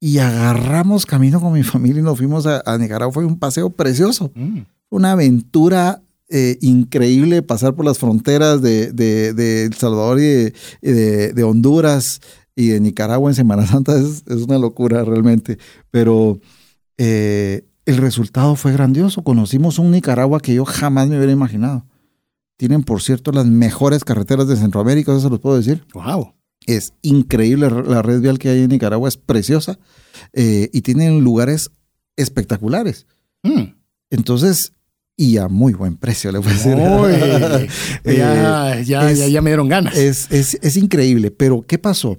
Y 0.01 0.19
agarramos 0.19 1.07
camino 1.07 1.41
con 1.41 1.53
mi 1.55 1.63
familia 1.65 2.01
y 2.01 2.05
nos 2.05 2.19
fuimos 2.19 2.47
a, 2.47 2.63
a 2.67 2.77
Nicaragua. 2.79 3.13
Fue 3.13 3.25
un 3.25 3.39
paseo 3.39 3.71
precioso 3.71 4.31
Mm. 4.35 4.61
una 4.91 5.13
aventura 5.13 6.03
eh, 6.37 6.59
increíble 6.61 7.43
pasar 7.43 7.75
por 7.77 7.85
las 7.85 7.99
fronteras 7.99 8.61
de, 8.61 8.91
de- 8.93 9.33
de 9.33 9.67
El 9.67 9.75
Salvador 9.75 10.19
y 10.19 10.53
de, 10.83 11.43
Honduras 11.45 12.21
y 12.57 12.69
de 12.69 12.81
Nicaragua 12.81 13.31
en 13.31 13.37
Semana 13.37 13.67
Santa 13.67 13.97
es, 13.97 14.25
es 14.27 14.43
una 14.43 14.59
locura 14.59 15.05
realmente. 15.05 15.59
Pero 15.91 16.41
eh, 16.99 17.65
el 17.87 17.99
resultado 17.99 18.57
fue 18.57 18.73
grandioso. 18.73 19.23
Conocimos 19.23 19.79
un 19.79 19.91
Nicaragua 19.93 20.41
que 20.41 20.55
yo 20.55 20.65
jamás 20.65 21.09
me 21.09 21.17
hubiera 21.17 21.33
imaginado. 21.33 21.87
Tienen, 22.57 22.83
por 22.83 23.01
cierto, 23.03 23.31
las 23.33 23.47
mejores 23.47 24.05
carreteras 24.05 24.49
de 24.49 24.57
Centroamérica, 24.57 25.13
eso 25.13 25.21
se 25.21 25.31
los 25.31 25.41
puedo 25.41 25.57
decir. 25.57 25.85
Wow. 25.95 26.35
Es 26.67 26.93
increíble 27.03 27.69
la 27.71 28.01
red 28.03 28.21
vial 28.21 28.39
que 28.39 28.49
hay 28.49 28.63
en 28.63 28.71
Nicaragua, 28.71 29.09
es 29.09 29.17
preciosa 29.19 29.79
eh, 30.33 30.71
y 30.73 30.81
tienen 30.83 31.21
lugares 31.23 31.71
espectaculares. 32.17 33.07
Mm. 33.43 33.75
Entonces, 34.11 34.73
y 35.17 35.37
a 35.39 35.49
muy 35.49 35.73
buen 35.75 35.97
precio, 35.97 36.33
le 36.33 36.39
voy 36.39 36.49
a 36.49 36.55
decir. 36.55 36.75
Uy, 36.75 37.69
Eh, 38.05 38.17
ya, 38.19 38.81
ya, 38.83 39.11
es- 39.11 39.19
ya, 39.19 39.29
ya 39.29 39.41
me 39.43 39.51
dieron 39.51 39.69
ganas. 39.69 39.97
es, 39.97 40.31
es, 40.31 40.59
es 40.61 40.77
increíble, 40.77 41.31
pero 41.31 41.63
¿qué 41.63 41.79
pasó? 41.79 42.19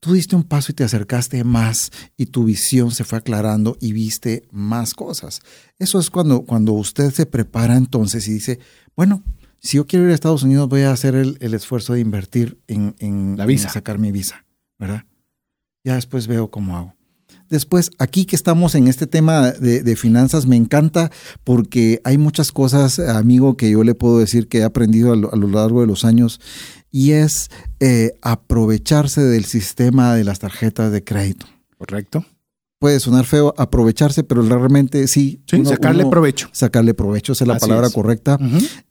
Tú 0.00 0.12
diste 0.12 0.36
un 0.36 0.44
paso 0.44 0.70
y 0.70 0.74
te 0.76 0.84
acercaste 0.84 1.42
más 1.42 1.90
y 2.16 2.26
tu 2.26 2.44
visión 2.44 2.92
se 2.92 3.02
fue 3.02 3.18
aclarando 3.18 3.76
y 3.80 3.92
viste 3.92 4.44
más 4.52 4.94
cosas. 4.94 5.40
Eso 5.80 5.98
es 5.98 6.08
cuando, 6.10 6.42
cuando 6.44 6.72
usted 6.74 7.10
se 7.12 7.26
prepara 7.26 7.76
entonces 7.76 8.28
y 8.28 8.32
dice, 8.34 8.60
bueno, 8.94 9.24
si 9.58 9.76
yo 9.78 9.88
quiero 9.88 10.04
ir 10.04 10.12
a 10.12 10.14
Estados 10.14 10.44
Unidos 10.44 10.68
voy 10.68 10.82
a 10.82 10.92
hacer 10.92 11.16
el, 11.16 11.36
el 11.40 11.52
esfuerzo 11.52 11.94
de 11.94 12.00
invertir 12.00 12.60
en, 12.68 12.94
en- 13.00 13.34
La 13.36 13.44
visa. 13.44 13.66
en 13.66 13.74
sacar 13.74 13.98
mi 13.98 14.12
visa, 14.12 14.46
¿verdad? 14.78 15.02
Ya 15.82 15.96
después 15.96 16.28
veo 16.28 16.48
cómo 16.48 16.76
hago. 16.76 16.94
Después, 17.50 17.90
aquí 17.98 18.24
que 18.26 18.36
estamos 18.36 18.74
en 18.74 18.88
este 18.88 19.06
tema 19.06 19.50
de, 19.52 19.82
de 19.82 19.96
finanzas, 19.96 20.46
me 20.46 20.56
encanta 20.56 21.10
porque 21.44 22.00
hay 22.04 22.18
muchas 22.18 22.52
cosas, 22.52 22.98
amigo, 22.98 23.56
que 23.56 23.70
yo 23.70 23.82
le 23.84 23.94
puedo 23.94 24.18
decir 24.18 24.48
que 24.48 24.58
he 24.58 24.64
aprendido 24.64 25.12
a 25.12 25.16
lo, 25.16 25.32
a 25.32 25.36
lo 25.36 25.48
largo 25.48 25.80
de 25.80 25.86
los 25.86 26.04
años 26.04 26.40
y 26.90 27.12
es 27.12 27.48
eh, 27.80 28.12
aprovecharse 28.22 29.22
del 29.22 29.44
sistema 29.44 30.14
de 30.14 30.24
las 30.24 30.38
tarjetas 30.38 30.90
de 30.92 31.04
crédito. 31.04 31.46
Correcto. 31.76 32.24
Puede 32.80 33.00
sonar 33.00 33.24
feo 33.24 33.54
aprovecharse, 33.58 34.22
pero 34.24 34.42
realmente 34.42 35.08
sí. 35.08 35.42
Sí, 35.46 35.56
uno- 35.56 35.68
sacarle 35.70 36.02
uno- 36.04 36.10
provecho. 36.10 36.48
Sacarle 36.52 36.94
provecho, 36.94 37.32
esa 37.32 37.44
es 37.44 37.48
la 37.48 37.54
Así 37.54 37.60
palabra 37.66 37.88
es. 37.88 37.92
correcta. 37.92 38.38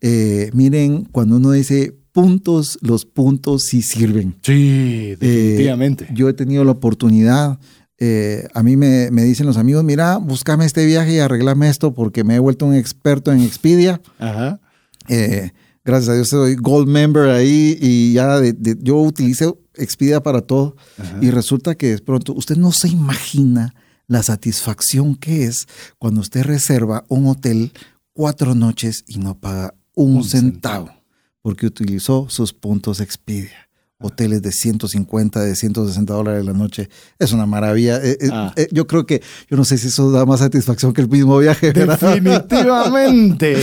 Eh, 0.00 0.50
miren, 0.52 1.04
cuando 1.04 1.36
uno 1.36 1.52
dice 1.52 1.96
puntos, 2.12 2.78
los 2.82 3.04
puntos 3.06 3.62
sí 3.64 3.80
sirven. 3.82 4.36
Sí, 4.42 5.14
definitivamente. 5.18 6.06
Yo 6.12 6.28
he 6.28 6.34
tenido 6.34 6.64
la 6.64 6.72
oportunidad, 6.72 7.58
eh, 7.98 8.46
a 8.54 8.62
mí 8.62 8.76
me, 8.76 9.10
me 9.10 9.24
dicen 9.24 9.46
los 9.46 9.56
amigos, 9.56 9.82
mira, 9.84 10.18
búscame 10.18 10.64
este 10.64 10.86
viaje 10.86 11.14
y 11.14 11.18
arreglame 11.18 11.68
esto 11.68 11.92
porque 11.94 12.24
me 12.24 12.36
he 12.36 12.38
vuelto 12.38 12.66
un 12.66 12.74
experto 12.74 13.32
en 13.32 13.40
Expedia. 13.40 14.00
Ajá. 14.18 14.60
Eh, 15.08 15.52
gracias 15.84 16.08
a 16.10 16.14
Dios 16.14 16.28
soy 16.28 16.54
Gold 16.56 16.88
Member 16.88 17.30
ahí 17.30 17.76
y 17.80 18.12
ya 18.12 18.38
de- 18.40 18.52
de- 18.52 18.76
yo 18.80 18.96
utilizo 18.96 19.58
Expedia 19.74 20.22
para 20.22 20.42
todo. 20.42 20.76
Ajá. 20.98 21.18
Y 21.20 21.30
resulta 21.30 21.74
que 21.76 21.88
de 21.92 21.98
pronto 21.98 22.32
usted 22.34 22.56
no 22.56 22.72
se 22.72 22.88
imagina 22.88 23.74
la 24.06 24.22
satisfacción 24.22 25.14
que 25.16 25.44
es 25.44 25.66
cuando 25.98 26.20
usted 26.20 26.42
reserva 26.42 27.04
un 27.08 27.26
hotel 27.26 27.72
cuatro 28.12 28.54
noches 28.54 29.04
y 29.06 29.18
no 29.18 29.38
paga 29.38 29.74
un, 29.94 30.16
Un 30.16 30.24
centavo, 30.24 30.86
centavo. 30.86 31.02
porque 31.42 31.66
utilizó 31.66 32.26
sus 32.28 32.52
puntos 32.52 33.00
Expedia. 33.00 33.67
Hoteles 34.00 34.42
de 34.42 34.52
150, 34.52 35.40
de 35.40 35.56
160 35.56 36.12
dólares 36.14 36.44
la 36.44 36.52
noche. 36.52 36.88
Es 37.18 37.32
una 37.32 37.46
maravilla. 37.46 37.96
Eh, 37.96 38.16
eh, 38.20 38.28
Ah. 38.32 38.52
eh, 38.54 38.68
yo 38.70 38.86
creo 38.86 39.04
que, 39.06 39.20
yo 39.50 39.56
no 39.56 39.64
sé 39.64 39.76
si 39.76 39.88
eso 39.88 40.12
da 40.12 40.24
más 40.24 40.38
satisfacción 40.38 40.92
que 40.92 41.00
el 41.00 41.08
mismo 41.08 41.36
viaje. 41.38 41.72
¿verdad? 41.72 41.98
Definitivamente. 41.98 43.56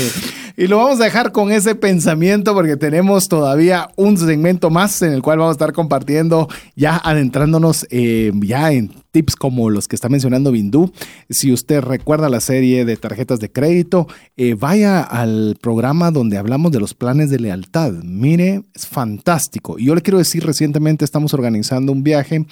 Y 0.57 0.67
lo 0.67 0.77
vamos 0.77 0.99
a 0.99 1.05
dejar 1.05 1.31
con 1.31 1.51
ese 1.53 1.75
pensamiento 1.75 2.53
porque 2.53 2.75
tenemos 2.77 3.27
todavía 3.29 3.89
un 3.95 4.17
segmento 4.17 4.69
más 4.69 5.01
en 5.01 5.13
el 5.13 5.21
cual 5.21 5.37
vamos 5.39 5.51
a 5.51 5.55
estar 5.55 5.71
compartiendo, 5.73 6.49
ya 6.75 6.97
adentrándonos 6.97 7.85
eh, 7.89 8.31
ya 8.41 8.71
en 8.73 8.91
tips 9.15 9.37
como 9.37 9.69
los 9.69 9.87
que 9.87 9.95
está 9.95 10.09
mencionando 10.09 10.51
Bindú. 10.51 10.91
Si 11.29 11.53
usted 11.53 11.79
recuerda 11.79 12.27
la 12.27 12.41
serie 12.41 12.83
de 12.83 12.97
tarjetas 12.97 13.39
de 13.39 13.49
crédito, 13.49 14.07
eh, 14.35 14.55
vaya 14.55 15.01
al 15.01 15.55
programa 15.61 16.11
donde 16.11 16.37
hablamos 16.37 16.73
de 16.73 16.81
los 16.81 16.93
planes 16.93 17.29
de 17.29 17.39
lealtad. 17.39 17.93
Mire, 18.03 18.63
es 18.73 18.85
fantástico. 18.85 19.79
Y 19.79 19.85
yo 19.85 19.95
le 19.95 20.01
quiero 20.01 20.17
decir, 20.17 20.45
recientemente 20.45 21.05
estamos 21.05 21.33
organizando 21.33 21.93
un 21.93 22.03
viaje 22.03 22.45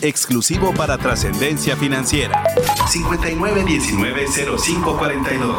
Exclusivo 0.00 0.72
para 0.72 0.96
trascendencia 0.96 1.76
financiera. 1.76 2.42
59190542. 2.88 5.52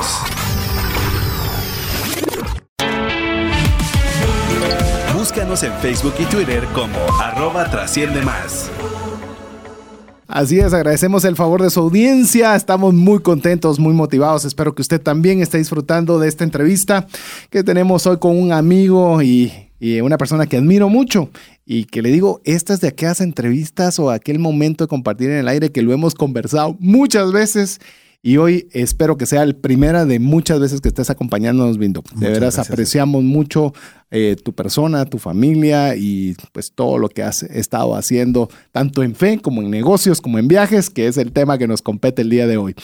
Búscanos 5.14 5.62
en 5.62 5.72
Facebook 5.74 6.16
y 6.18 6.26
Twitter 6.26 6.66
como 6.74 6.98
arroba 7.22 7.70
trasciende 7.70 8.24
más. 8.24 8.72
Así 10.28 10.60
es, 10.60 10.74
agradecemos 10.74 11.24
el 11.24 11.36
favor 11.36 11.62
de 11.62 11.70
su 11.70 11.80
audiencia, 11.80 12.56
estamos 12.56 12.96
muy 12.96 13.20
contentos, 13.20 13.78
muy 13.80 13.94
motivados, 13.94 14.46
espero 14.46 14.74
que 14.74 14.82
usted 14.82 15.00
también 15.00 15.42
esté 15.42 15.60
disfrutando 15.60 16.18
de 16.20 16.28
esta 16.28 16.44
entrevista 16.44 17.08
que 17.50 17.64
tenemos 17.64 18.06
hoy 18.08 18.18
con 18.18 18.38
un 18.38 18.52
amigo 18.52 19.22
y, 19.22 19.67
y 19.80 20.02
una 20.02 20.18
persona 20.18 20.48
que 20.48 20.58
admiro 20.58 20.90
mucho 20.90 21.30
y 21.66 21.86
que 21.86 22.02
le 22.02 22.10
digo, 22.10 22.42
estas 22.46 22.82
de 22.82 22.88
aquellas 22.88 23.22
entrevistas 23.22 24.00
o 24.00 24.10
aquel 24.10 24.40
momento 24.40 24.84
de 24.84 24.88
compartir 24.88 25.30
en 25.30 25.38
el 25.38 25.48
aire 25.48 25.72
que 25.72 25.82
lo 25.82 25.94
hemos 25.94 26.16
conversado 26.16 26.76
muchas 26.80 27.32
veces 27.32 27.80
y 28.24 28.38
hoy 28.38 28.68
espero 28.72 29.16
que 29.16 29.26
sea 29.26 29.44
el 29.44 29.56
primera 29.56 30.06
de 30.06 30.20
muchas 30.20 30.60
veces 30.60 30.82
que 30.82 30.88
estés 30.88 31.10
acompañándonos, 31.10 31.78
Vindo. 31.78 32.04
De 32.16 32.30
veras 32.30 32.58
apreciamos 32.58 33.24
mucho 33.24 33.74
eh, 34.10 34.36
tu 34.44 34.54
persona, 34.54 35.06
tu 35.06 35.20
familia 35.20 35.96
y 35.96 36.36
pues 36.52 36.74
todo 36.74 36.98
lo 36.98 37.10
que 37.10 37.22
has 37.24 37.44
estado 37.44 37.96
haciendo, 37.96 38.50
tanto 38.72 39.04
en 39.04 39.16
fe 39.16 39.40
como 39.40 39.62
en 39.62 39.70
negocios, 39.70 40.20
como 40.20 40.40
en 40.40 40.48
viajes, 40.48 40.90
que 40.90 41.08
es 41.08 41.18
el 41.18 41.32
tema 41.32 41.58
que 41.58 41.68
nos 41.68 41.82
compete 41.82 42.24
el 42.24 42.30
día 42.30 42.48
de 42.48 42.58
hoy. 42.58 42.76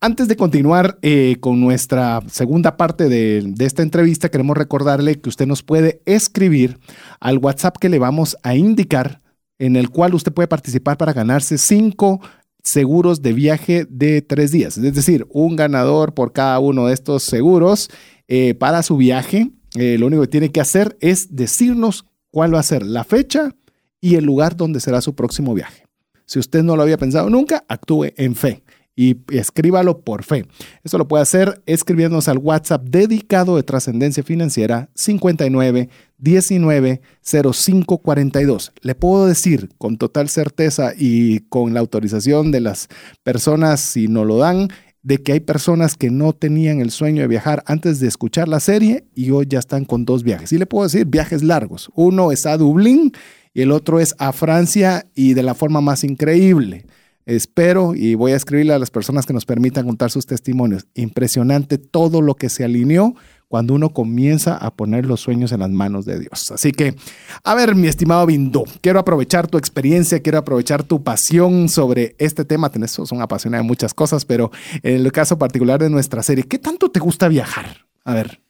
Antes 0.00 0.28
de 0.28 0.36
continuar 0.36 0.98
eh, 1.02 1.36
con 1.40 1.60
nuestra 1.60 2.20
segunda 2.30 2.76
parte 2.76 3.08
de, 3.08 3.42
de 3.44 3.64
esta 3.64 3.82
entrevista, 3.82 4.28
queremos 4.28 4.56
recordarle 4.56 5.20
que 5.20 5.28
usted 5.28 5.46
nos 5.46 5.62
puede 5.62 6.00
escribir 6.06 6.78
al 7.18 7.38
WhatsApp 7.38 7.76
que 7.76 7.88
le 7.88 7.98
vamos 7.98 8.36
a 8.42 8.54
indicar 8.54 9.20
en 9.58 9.76
el 9.76 9.90
cual 9.90 10.14
usted 10.14 10.32
puede 10.32 10.48
participar 10.48 10.96
para 10.96 11.12
ganarse 11.12 11.58
cinco 11.58 12.20
seguros 12.66 13.22
de 13.22 13.32
viaje 13.32 13.86
de 13.88 14.22
tres 14.22 14.50
días. 14.50 14.76
Es 14.76 14.94
decir, 14.94 15.26
un 15.30 15.54
ganador 15.54 16.14
por 16.14 16.32
cada 16.32 16.58
uno 16.58 16.88
de 16.88 16.94
estos 16.94 17.22
seguros 17.22 17.88
eh, 18.26 18.54
para 18.54 18.82
su 18.82 18.96
viaje. 18.96 19.52
Eh, 19.76 19.96
lo 19.98 20.06
único 20.08 20.22
que 20.22 20.28
tiene 20.28 20.50
que 20.50 20.60
hacer 20.60 20.96
es 21.00 21.36
decirnos 21.36 22.06
cuál 22.30 22.54
va 22.54 22.60
a 22.60 22.64
ser 22.64 22.84
la 22.84 23.04
fecha 23.04 23.54
y 24.00 24.16
el 24.16 24.24
lugar 24.24 24.56
donde 24.56 24.80
será 24.80 25.00
su 25.00 25.14
próximo 25.14 25.54
viaje. 25.54 25.84
Si 26.24 26.40
usted 26.40 26.64
no 26.64 26.74
lo 26.74 26.82
había 26.82 26.98
pensado 26.98 27.30
nunca, 27.30 27.64
actúe 27.68 28.06
en 28.16 28.34
fe 28.34 28.64
y 28.96 29.18
escríbalo 29.30 30.00
por 30.00 30.24
fe. 30.24 30.46
Eso 30.82 30.98
lo 30.98 31.06
puede 31.06 31.22
hacer 31.22 31.62
escribiéndonos 31.66 32.28
al 32.28 32.38
WhatsApp 32.38 32.82
dedicado 32.82 33.56
de 33.56 33.62
trascendencia 33.62 34.24
financiera 34.24 34.90
59 34.94 35.88
19 36.18 37.00
05 37.22 37.98
42. 37.98 38.72
Le 38.80 38.94
puedo 38.94 39.26
decir 39.26 39.68
con 39.78 39.98
total 39.98 40.28
certeza 40.28 40.92
y 40.96 41.40
con 41.40 41.74
la 41.74 41.80
autorización 41.80 42.52
de 42.52 42.60
las 42.60 42.88
personas, 43.22 43.80
si 43.80 44.08
no 44.08 44.24
lo 44.24 44.38
dan, 44.38 44.68
de 45.02 45.18
que 45.18 45.32
hay 45.32 45.40
personas 45.40 45.94
que 45.94 46.10
no 46.10 46.32
tenían 46.32 46.80
el 46.80 46.90
sueño 46.90 47.22
de 47.22 47.28
viajar 47.28 47.62
antes 47.66 48.00
de 48.00 48.08
escuchar 48.08 48.48
la 48.48 48.58
serie 48.58 49.04
y 49.14 49.30
hoy 49.30 49.46
ya 49.48 49.60
están 49.60 49.84
con 49.84 50.04
dos 50.04 50.24
viajes. 50.24 50.52
Y 50.52 50.58
le 50.58 50.66
puedo 50.66 50.84
decir 50.84 51.06
viajes 51.06 51.44
largos. 51.44 51.90
Uno 51.94 52.32
es 52.32 52.44
a 52.44 52.56
Dublín 52.56 53.12
y 53.54 53.62
el 53.62 53.70
otro 53.70 54.00
es 54.00 54.16
a 54.18 54.32
Francia 54.32 55.06
y 55.14 55.34
de 55.34 55.44
la 55.44 55.54
forma 55.54 55.80
más 55.80 56.02
increíble. 56.02 56.86
Espero 57.24 57.94
y 57.94 58.14
voy 58.14 58.32
a 58.32 58.36
escribirle 58.36 58.72
a 58.72 58.78
las 58.78 58.90
personas 58.90 59.26
que 59.26 59.32
nos 59.32 59.44
permitan 59.44 59.86
contar 59.86 60.10
sus 60.10 60.26
testimonios. 60.26 60.86
Impresionante 60.94 61.78
todo 61.78 62.20
lo 62.20 62.34
que 62.34 62.48
se 62.48 62.64
alineó 62.64 63.14
cuando 63.48 63.74
uno 63.74 63.90
comienza 63.90 64.56
a 64.56 64.74
poner 64.74 65.06
los 65.06 65.20
sueños 65.20 65.52
en 65.52 65.60
las 65.60 65.70
manos 65.70 66.04
de 66.04 66.18
Dios. 66.18 66.50
Así 66.50 66.72
que, 66.72 66.96
a 67.44 67.54
ver, 67.54 67.74
mi 67.74 67.86
estimado 67.86 68.26
Bindo, 68.26 68.64
quiero 68.80 68.98
aprovechar 68.98 69.46
tu 69.46 69.56
experiencia, 69.58 70.20
quiero 70.20 70.38
aprovechar 70.38 70.82
tu 70.82 71.02
pasión 71.02 71.68
sobre 71.68 72.16
este 72.18 72.44
tema. 72.44 72.70
Tenés, 72.70 72.90
son 72.90 73.22
apasionado 73.22 73.62
de 73.62 73.68
muchas 73.68 73.94
cosas, 73.94 74.24
pero 74.24 74.50
en 74.82 74.96
el 74.96 75.12
caso 75.12 75.38
particular 75.38 75.80
de 75.80 75.90
nuestra 75.90 76.22
serie, 76.22 76.44
¿qué 76.44 76.58
tanto 76.58 76.90
te 76.90 77.00
gusta 77.00 77.28
viajar? 77.28 77.86
A 78.04 78.14
ver. 78.14 78.42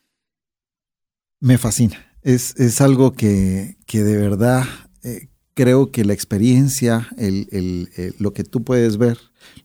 Me 1.41 1.59
fascina. 1.59 1.97
Es, 2.23 2.55
es 2.57 2.81
algo 2.81 3.13
que, 3.13 3.77
que 3.87 4.03
de 4.03 4.17
verdad 4.17 4.65
eh, 5.03 5.29
creo 5.57 5.91
que 5.91 6.05
la 6.05 6.13
experiencia, 6.13 7.09
el, 7.17 7.89
lo 8.19 8.33
que 8.33 8.45
tú 8.45 8.63
puedes 8.63 8.99
ver, 8.99 9.19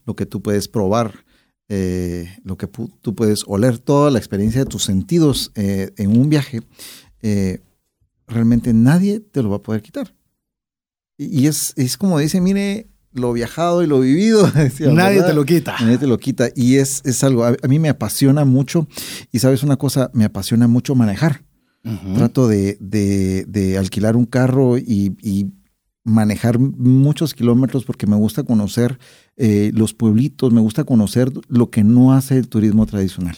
lo 0.06 0.16
que 0.16 0.26
tú 0.26 0.42
puedes 0.42 0.68
probar, 0.68 1.26
eh, 1.74 2.28
lo 2.44 2.58
que 2.58 2.68
tú 2.68 3.16
puedes 3.16 3.46
oler, 3.48 3.80
toda 3.80 4.12
la 4.12 4.18
experiencia 4.18 4.60
de 4.60 4.70
tus 4.70 4.84
sentidos 4.84 5.54
eh, 5.56 5.94
en 5.96 6.20
un 6.20 6.28
viaje, 6.28 6.60
eh, 7.22 7.62
realmente 8.28 8.74
nadie 8.74 9.22
te 9.22 9.42
lo 9.42 9.52
va 9.52 9.56
a 9.56 9.62
poder 9.62 9.82
quitar. 9.82 10.14
Y, 11.18 11.48
es, 11.48 11.72
es, 11.78 11.96
como 11.96 12.20
dice, 12.20 12.42
mire, 12.42 12.90
lo 13.14 13.32
viajado 13.32 13.84
y 13.84 13.88
lo 13.88 14.02
vivido. 14.02 14.52
nadie 14.92 15.24
te 15.24 15.34
lo 15.34 15.46
quita. 15.46 15.78
Nadie 15.80 15.98
te 15.98 16.08
lo 16.08 16.18
quita. 16.18 16.50
Y 16.54 16.76
es, 16.76 17.02
es 17.06 17.24
algo, 17.24 17.46
a, 17.46 17.56
mí 17.70 17.80
me 17.80 17.88
apasiona 17.88 18.44
mucho. 18.44 18.86
Y 19.32 19.40
sabes 19.40 19.64
una 19.64 19.78
cosa, 19.78 20.12
me 20.14 20.26
apasiona 20.26 20.68
mucho 20.68 20.94
manejar. 20.94 21.46
Trato 22.16 22.50
de, 22.50 22.78
de, 22.82 23.46
de, 23.46 23.78
alquilar 23.78 24.18
un 24.18 24.26
carro 24.26 24.78
y, 24.78 25.16
y 25.22 25.54
manejar 26.04 26.60
muchos 26.60 27.34
kilómetros 27.34 27.86
porque 27.86 28.08
me 28.08 28.16
gusta 28.16 28.44
conocer 28.44 29.00
eh, 29.38 29.72
los 29.74 29.94
pueblitos, 29.94 30.52
me 30.52 30.62
gusta 30.62 30.84
conocer 30.84 31.32
lo 31.48 31.70
que 31.70 31.84
no 31.84 32.14
hace 32.14 32.38
el 32.38 32.48
turismo 32.48 32.86
tradicional. 32.86 33.38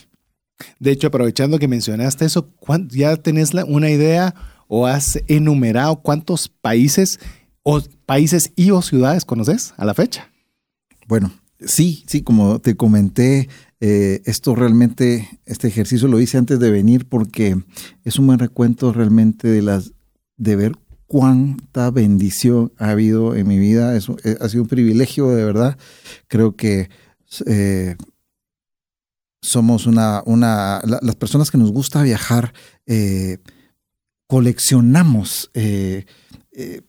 De 0.80 0.92
hecho, 0.92 1.08
aprovechando 1.08 1.60
que 1.60 1.68
mencionaste 1.68 2.26
eso, 2.26 2.50
¿ya 2.90 3.18
tenés 3.18 3.52
una 3.68 3.90
idea 3.90 4.34
o 4.68 4.88
has 4.88 5.20
enumerado 5.28 5.98
cuántos 5.98 6.48
países 6.48 7.20
o 7.64 7.82
países 8.06 8.52
y 8.56 8.72
o 8.72 8.82
ciudades 8.82 9.26
conoces 9.26 9.74
a 9.78 9.86
la 9.86 9.94
fecha? 9.94 10.32
Bueno, 11.08 11.32
sí, 11.60 12.04
sí, 12.08 12.22
como 12.22 12.60
te 12.60 12.76
comenté, 12.76 13.50
eh, 13.82 14.22
esto 14.26 14.56
realmente, 14.56 15.28
este 15.46 15.68
ejercicio 15.68 16.08
lo 16.08 16.20
hice 16.22 16.38
antes 16.38 16.60
de 16.60 16.72
venir 16.72 17.08
porque 17.08 17.58
es 18.06 18.18
un 18.18 18.28
buen 18.28 18.40
recuento 18.40 18.94
realmente 18.94 19.50
de 19.50 19.62
las 19.62 19.92
de 20.38 20.56
ver 20.56 20.74
cuánta 21.14 21.92
bendición 21.92 22.72
ha 22.80 22.90
habido 22.90 23.36
en 23.36 23.48
mi 23.48 23.60
vida. 23.60 23.96
Es, 23.96 24.10
eh, 24.24 24.36
ha 24.42 24.50
sido 24.50 24.64
un 24.64 24.68
privilegio, 24.68 25.30
de 25.30 25.46
verdad. 25.46 25.78
Creo 26.28 26.56
que 26.56 26.90
eh, 27.46 27.96
somos 29.40 29.86
una, 29.86 30.24
una 30.26 30.82
las 30.84 31.16
personas 31.16 31.52
que 31.52 31.60
nos 31.60 31.72
gusta 31.72 32.02
viajar, 32.02 32.56
eh, 32.88 33.38
coleccionamos 34.26 35.52
eh, 35.54 36.06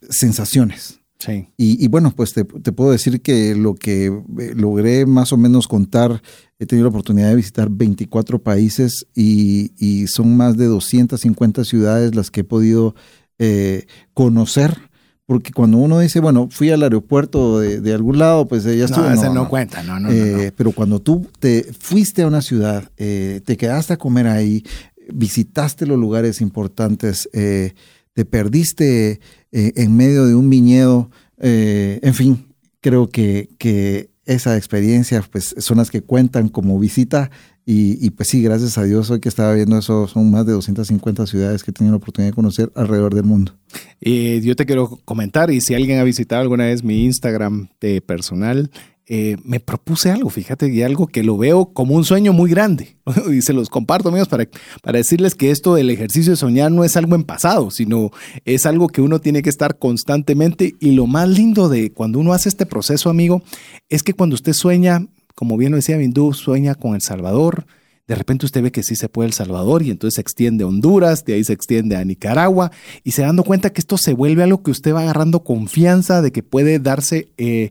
sensaciones. 0.09 1.01
Sí. 1.19 1.49
Y, 1.59 1.85
y 1.85 1.89
bueno, 1.89 2.11
pues 2.17 2.33
te, 2.33 2.45
te 2.45 2.73
puedo 2.73 2.93
decir 2.93 3.21
que 3.21 3.55
lo 3.55 3.75
que 3.75 4.23
logré 4.57 5.05
más 5.05 5.35
o 5.35 5.37
menos 5.37 5.69
contar, 5.69 6.23
he 6.59 6.65
tenido 6.65 6.87
la 6.87 6.91
oportunidad 6.91 7.29
de 7.29 7.37
visitar 7.37 7.69
24 7.69 8.43
países 8.43 9.07
y, 9.15 9.73
y 9.77 10.07
son 10.07 10.35
más 10.35 10.57
de 10.57 10.65
250 10.65 11.65
ciudades 11.65 12.15
las 12.15 12.31
que 12.31 12.41
he 12.41 12.45
podido 12.45 12.95
eh, 13.39 13.87
conocer. 14.13 14.91
Porque 15.27 15.53
cuando 15.53 15.79
uno 15.79 16.01
dice, 16.01 16.21
bueno, 16.21 16.49
fui 16.51 16.71
al 16.71 16.83
aeropuerto 16.83 17.59
de, 17.59 17.81
de 17.81 17.95
algún 17.95 18.19
lado, 18.19 18.47
pues 18.47 18.67
eh, 18.67 18.77
ya 18.77 18.85
estuve. 18.85 19.09
No, 19.09 19.15
ese 19.15 19.31
no, 19.31 19.49
cuenta, 19.49 19.83
no, 19.83 19.99
no, 19.99 20.09
no, 20.09 20.13
Eh, 20.13 20.47
no. 20.47 20.53
Pero 20.55 20.73
cuando 20.73 21.01
tú 21.01 21.27
te 21.39 21.73
fuiste 21.79 22.23
a 22.23 22.27
una 22.27 22.43
ciudad, 22.43 22.91
eh, 22.99 23.41
te 23.45 23.57
quedaste 23.57 23.95
a 23.95 23.97
comer 23.97 24.27
ahí, 24.27 24.65
visitaste 25.13 25.87
los 25.87 25.99
lugares 25.99 26.43
importantes, 26.43 27.29
te 27.33 28.25
perdiste 28.25 29.21
en 29.51 29.97
medio 29.97 30.27
de 30.27 30.35
un 30.35 30.51
viñedo, 30.51 31.11
en 31.39 32.15
fin, 32.15 32.47
creo 32.81 33.09
que, 33.09 33.51
que 33.59 34.11
esa 34.27 34.57
experiencia 34.57 35.23
pues, 35.31 35.55
son 35.59 35.79
las 35.79 35.91
que 35.91 36.03
cuentan 36.03 36.49
como 36.49 36.79
visita 36.79 37.31
y, 37.67 38.11
pues 38.11 38.29
sí, 38.29 38.43
gracias 38.43 38.77
a 38.77 38.85
Dios, 38.85 39.11
hoy 39.11 39.21
que 39.21 39.29
estaba 39.29 39.55
viendo 39.55 39.79
eso, 39.79 40.07
son 40.07 40.31
más 40.31 40.45
de 40.45 40.53
250 40.53 41.27
ciudades 41.27 41.65
que 41.65 41.71
he 41.71 41.75
tenido 41.75 41.93
la 41.93 41.97
oportunidad 41.97 42.33
de 42.33 42.35
conocer 42.35 42.71
alrededor 42.75 43.15
del 43.15 43.25
mundo. 43.25 43.53
Y 44.01 44.43
yo 44.43 44.55
te 44.55 44.67
quiero 44.67 45.01
comentar, 45.07 45.51
y 45.51 45.63
si 45.63 45.75
alguien 45.75 45.99
ha 45.99 46.05
visitado 46.05 46.43
alguna 46.43 46.67
vez 46.67 46.85
mi 46.85 47.05
Instagram 47.05 47.69
de 47.81 48.03
personal, 48.03 48.71
eh, 49.07 49.37
me 49.45 49.61
propuse 49.61 50.11
algo, 50.11 50.31
fíjate, 50.31 50.69
y 50.69 50.83
algo 50.83 51.07
que 51.07 51.23
lo 51.23 51.37
veo 51.37 51.73
como 51.73 51.95
un 51.95 52.05
sueño 52.05 52.33
muy 52.33 52.51
grande. 52.51 52.97
y 53.33 53.43
se 53.43 53.53
los 53.53 53.69
comparto, 53.69 54.09
amigos, 54.09 54.29
para, 54.29 54.47
para 54.83 54.99
decirles 54.99 55.35
que 55.35 55.51
esto 55.51 55.75
del 55.75 55.91
ejercicio 55.91 56.33
de 56.33 56.37
soñar 56.37 56.71
no 56.71 56.85
es 56.85 56.97
algo 56.97 57.15
en 57.15 57.25
pasado, 57.25 57.71
sino 57.71 58.11
es 58.45 58.65
algo 58.65 58.89
que 58.89 59.03
uno 59.03 59.21
tiene 59.21 59.43
que 59.43 59.51
estar 59.51 59.79
constantemente. 59.79 60.75
Y 60.81 60.93
lo 60.93 61.07
más 61.07 61.29
lindo 61.29 61.69
de 61.69 61.93
cuando 61.93 62.19
uno 62.19 62.33
hace 62.33 62.49
este 62.49 62.67
proceso, 62.67 63.11
amigo, 63.11 63.43
es 63.91 64.03
que 64.03 64.15
cuando 64.15 64.35
usted 64.35 64.55
sueña, 64.55 65.07
como 65.35 65.57
bien 65.57 65.73
lo 65.73 65.77
decía 65.77 65.97
Bindú, 65.97 66.33
sueña 66.33 66.75
con 66.75 66.95
El 66.95 67.01
Salvador, 67.01 67.67
de 68.07 68.15
repente 68.15 68.45
usted 68.45 68.63
ve 68.63 68.71
que 68.71 68.83
sí 68.83 68.97
se 68.97 69.09
puede 69.09 69.29
El 69.29 69.33
Salvador 69.33 69.83
y 69.83 69.91
entonces 69.91 70.17
se 70.17 70.21
extiende 70.21 70.65
a 70.65 70.67
Honduras, 70.67 71.25
de 71.25 71.35
ahí 71.35 71.45
se 71.45 71.55
extiende 71.55 71.97
a 71.97 72.05
Nicaragua 72.05 72.71
y 73.03 73.13
se 73.13 73.23
dando 73.23 73.45
cuenta 73.45 73.71
que 73.71 73.81
esto 73.81 73.97
se 73.97 74.13
vuelve 74.13 74.43
algo 74.43 74.63
que 74.63 74.71
usted 74.71 74.93
va 74.93 75.01
agarrando 75.01 75.43
confianza 75.43 76.21
de 76.21 76.31
que 76.31 76.43
puede 76.43 76.79
darse, 76.79 77.29
eh, 77.39 77.71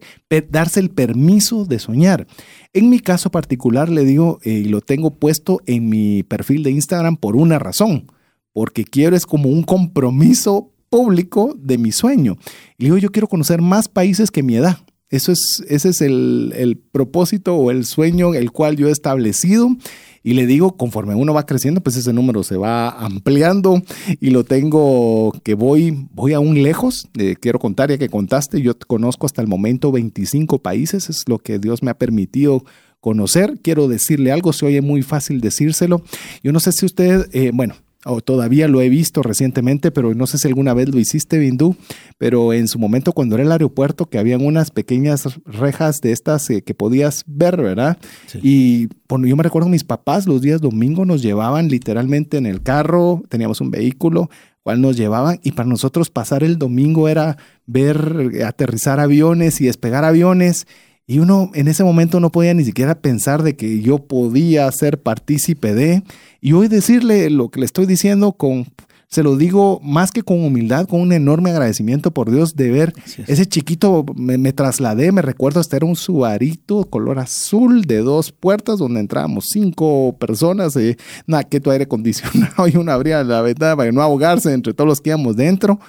darse 0.50 0.80
el 0.80 0.90
permiso 0.90 1.66
de 1.66 1.78
soñar. 1.78 2.26
En 2.74 2.90
mi 2.90 3.00
caso 3.00 3.30
particular 3.30 3.90
le 3.90 4.06
digo, 4.06 4.40
eh, 4.44 4.52
y 4.52 4.66
lo 4.66 4.82
tengo 4.82 5.12
puesto 5.12 5.62
en 5.68 5.88
mi 5.88 6.24
perfil 6.24 6.64
de 6.64 6.72
Instagram 6.72 7.18
por 7.18 7.36
una 7.36 7.60
razón, 7.60 8.08
porque 8.54 8.86
quiero 8.86 9.16
es 9.16 9.28
como 9.28 9.50
un 9.50 9.62
compromiso 9.62 10.72
público 10.90 11.56
de 11.58 11.78
mi 11.78 11.92
sueño. 11.92 12.38
Y 12.80 12.86
digo, 12.86 12.98
yo 12.98 13.12
quiero 13.12 13.28
conocer 13.28 13.62
más 13.62 13.88
países 13.88 14.32
que 14.32 14.42
mi 14.42 14.56
edad. 14.56 14.80
Eso 15.14 15.32
es, 15.32 15.64
ese 15.70 15.90
es 15.90 16.02
el, 16.02 16.54
el 16.56 16.76
propósito 16.76 17.56
o 17.56 17.70
el 17.70 17.86
sueño 17.86 18.34
el 18.34 18.52
cual 18.52 18.78
yo 18.78 18.88
he 18.88 18.92
establecido. 18.92 19.70
Y 20.24 20.34
le 20.34 20.48
digo, 20.48 20.76
conforme 20.76 21.14
uno 21.14 21.36
va 21.36 21.46
creciendo, 21.46 21.82
pues 21.82 21.98
ese 21.98 22.14
número 22.14 22.42
se 22.42 22.58
va 22.58 22.90
ampliando 22.90 23.84
y 24.20 24.32
lo 24.32 24.44
tengo 24.44 25.32
que 25.44 25.54
voy, 25.54 26.08
voy 26.14 26.34
aún 26.34 26.64
lejos. 26.64 27.10
Eh, 27.20 27.36
quiero 27.40 27.60
contar, 27.60 27.92
ya 27.92 28.00
que 28.00 28.10
contaste, 28.10 28.60
yo 28.60 28.76
conozco 28.88 29.28
hasta 29.28 29.44
el 29.44 29.48
momento 29.48 29.92
25 29.92 30.64
países, 30.64 31.12
es 31.12 31.30
lo 31.30 31.38
que 31.38 31.60
Dios 31.60 31.84
me 31.84 31.92
ha 31.92 31.98
permitido 32.00 32.64
conocer. 33.00 33.60
Quiero 33.62 33.88
decirle 33.88 34.32
algo, 34.32 34.52
se 34.52 34.66
oye 34.66 34.82
muy 34.82 35.04
fácil 35.04 35.42
decírselo. 35.42 36.02
Yo 36.42 36.52
no 36.54 36.60
sé 36.60 36.72
si 36.72 36.88
usted, 36.88 37.30
eh, 37.34 37.52
bueno, 37.54 37.76
o 38.06 38.22
todavía 38.22 38.68
lo 38.68 38.82
he 38.82 38.90
visto 38.90 39.24
recientemente, 39.24 39.92
pero 39.92 40.14
no 40.14 40.28
sé 40.28 40.38
si 40.38 40.48
alguna 40.48 40.74
vez 40.74 40.90
lo 40.90 41.00
hiciste, 41.00 41.40
Bindú, 41.40 41.76
pero 42.18 42.54
en 42.54 42.68
su 42.68 42.80
momento 42.80 43.14
cuando 43.14 43.36
era 43.36 43.44
el 43.44 43.52
aeropuerto, 43.52 44.08
que 44.08 44.18
habían 44.18 44.46
unas 44.46 44.72
pequeñas 44.72 45.40
rejas 45.46 46.02
de 46.02 46.12
estas 46.12 46.50
eh, 46.50 46.62
que 46.62 46.74
podías 46.74 47.24
ver, 47.28 47.62
¿verdad? 47.62 47.98
Sí. 48.28 48.40
Y 48.42 48.90
bueno, 49.08 49.28
yo 49.28 49.36
me 49.36 49.44
recuerdo 49.44 49.70
mis 49.70 49.84
papás 49.84 50.28
los 50.28 50.42
días 50.42 50.62
domingo 50.62 51.06
nos 51.06 51.22
llevaban 51.22 51.70
literalmente 51.70 52.38
en 52.38 52.46
el 52.46 52.62
carro, 52.62 53.24
teníamos 53.30 53.62
un 53.62 53.72
vehículo, 53.72 54.30
cual 54.64 54.82
nos 54.82 54.98
llevaban 54.98 55.40
y 55.44 55.52
para 55.52 55.68
nosotros 55.68 56.10
pasar 56.10 56.44
el 56.44 56.58
domingo 56.58 57.10
era 57.10 57.38
ver 57.66 58.32
eh, 58.34 58.44
aterrizar 58.44 59.00
aviones 59.00 59.62
y 59.62 59.66
despegar 59.66 60.06
aviones. 60.06 60.68
Y 61.06 61.20
uno 61.20 61.52
en 61.54 61.68
ese 61.68 61.84
momento 61.84 62.20
no 62.20 62.32
podía 62.32 62.54
ni 62.54 62.64
siquiera 62.64 62.96
pensar 62.96 63.44
de 63.44 63.56
que 63.58 63.82
yo 63.82 64.00
podía 64.00 64.72
ser 64.72 65.02
partícipe 65.02 65.74
de. 65.74 66.04
Y 66.40 66.54
hoy 66.54 66.70
decirle 66.70 67.30
lo 67.30 67.50
que 67.50 67.60
le 67.60 67.66
estoy 67.66 67.86
diciendo 67.86 68.32
con, 68.32 68.68
se 69.10 69.22
lo 69.22 69.36
digo 69.36 69.82
más 69.84 70.14
que 70.14 70.24
con 70.24 70.46
humildad, 70.46 70.88
con 70.88 71.02
un 71.02 71.12
enorme 71.12 71.50
agradecimiento 71.50 72.12
por 72.12 72.32
Dios 72.32 72.56
de 72.56 72.72
ver 72.72 72.94
ese 73.28 73.46
chiquito, 73.46 74.06
me, 74.16 74.38
me, 74.38 74.54
trasladé, 74.54 75.12
me 75.12 75.22
recuerdo 75.22 75.60
hasta 75.60 75.76
era 75.76 75.86
un 75.86 75.98
subarito 75.98 76.86
color 76.86 77.20
azul 77.20 77.82
de 77.82 77.98
dos 77.98 78.32
puertas 78.32 78.80
donde 78.80 79.02
entrábamos 79.02 79.50
cinco 79.50 80.16
personas, 80.18 80.74
eh, 80.78 80.96
nada, 81.28 81.44
que 81.44 81.60
tu 81.60 81.70
aire 81.70 81.84
acondicionado 81.84 82.66
y 82.74 82.78
uno 82.78 82.94
abría 82.94 83.26
la 83.26 83.42
ventana 83.42 83.76
para 83.76 83.92
no 83.92 84.02
ahogarse 84.02 84.54
entre 84.54 84.74
todos 84.74 84.88
los 84.88 85.02
que 85.02 85.10
íbamos 85.10 85.36
dentro 85.36 85.80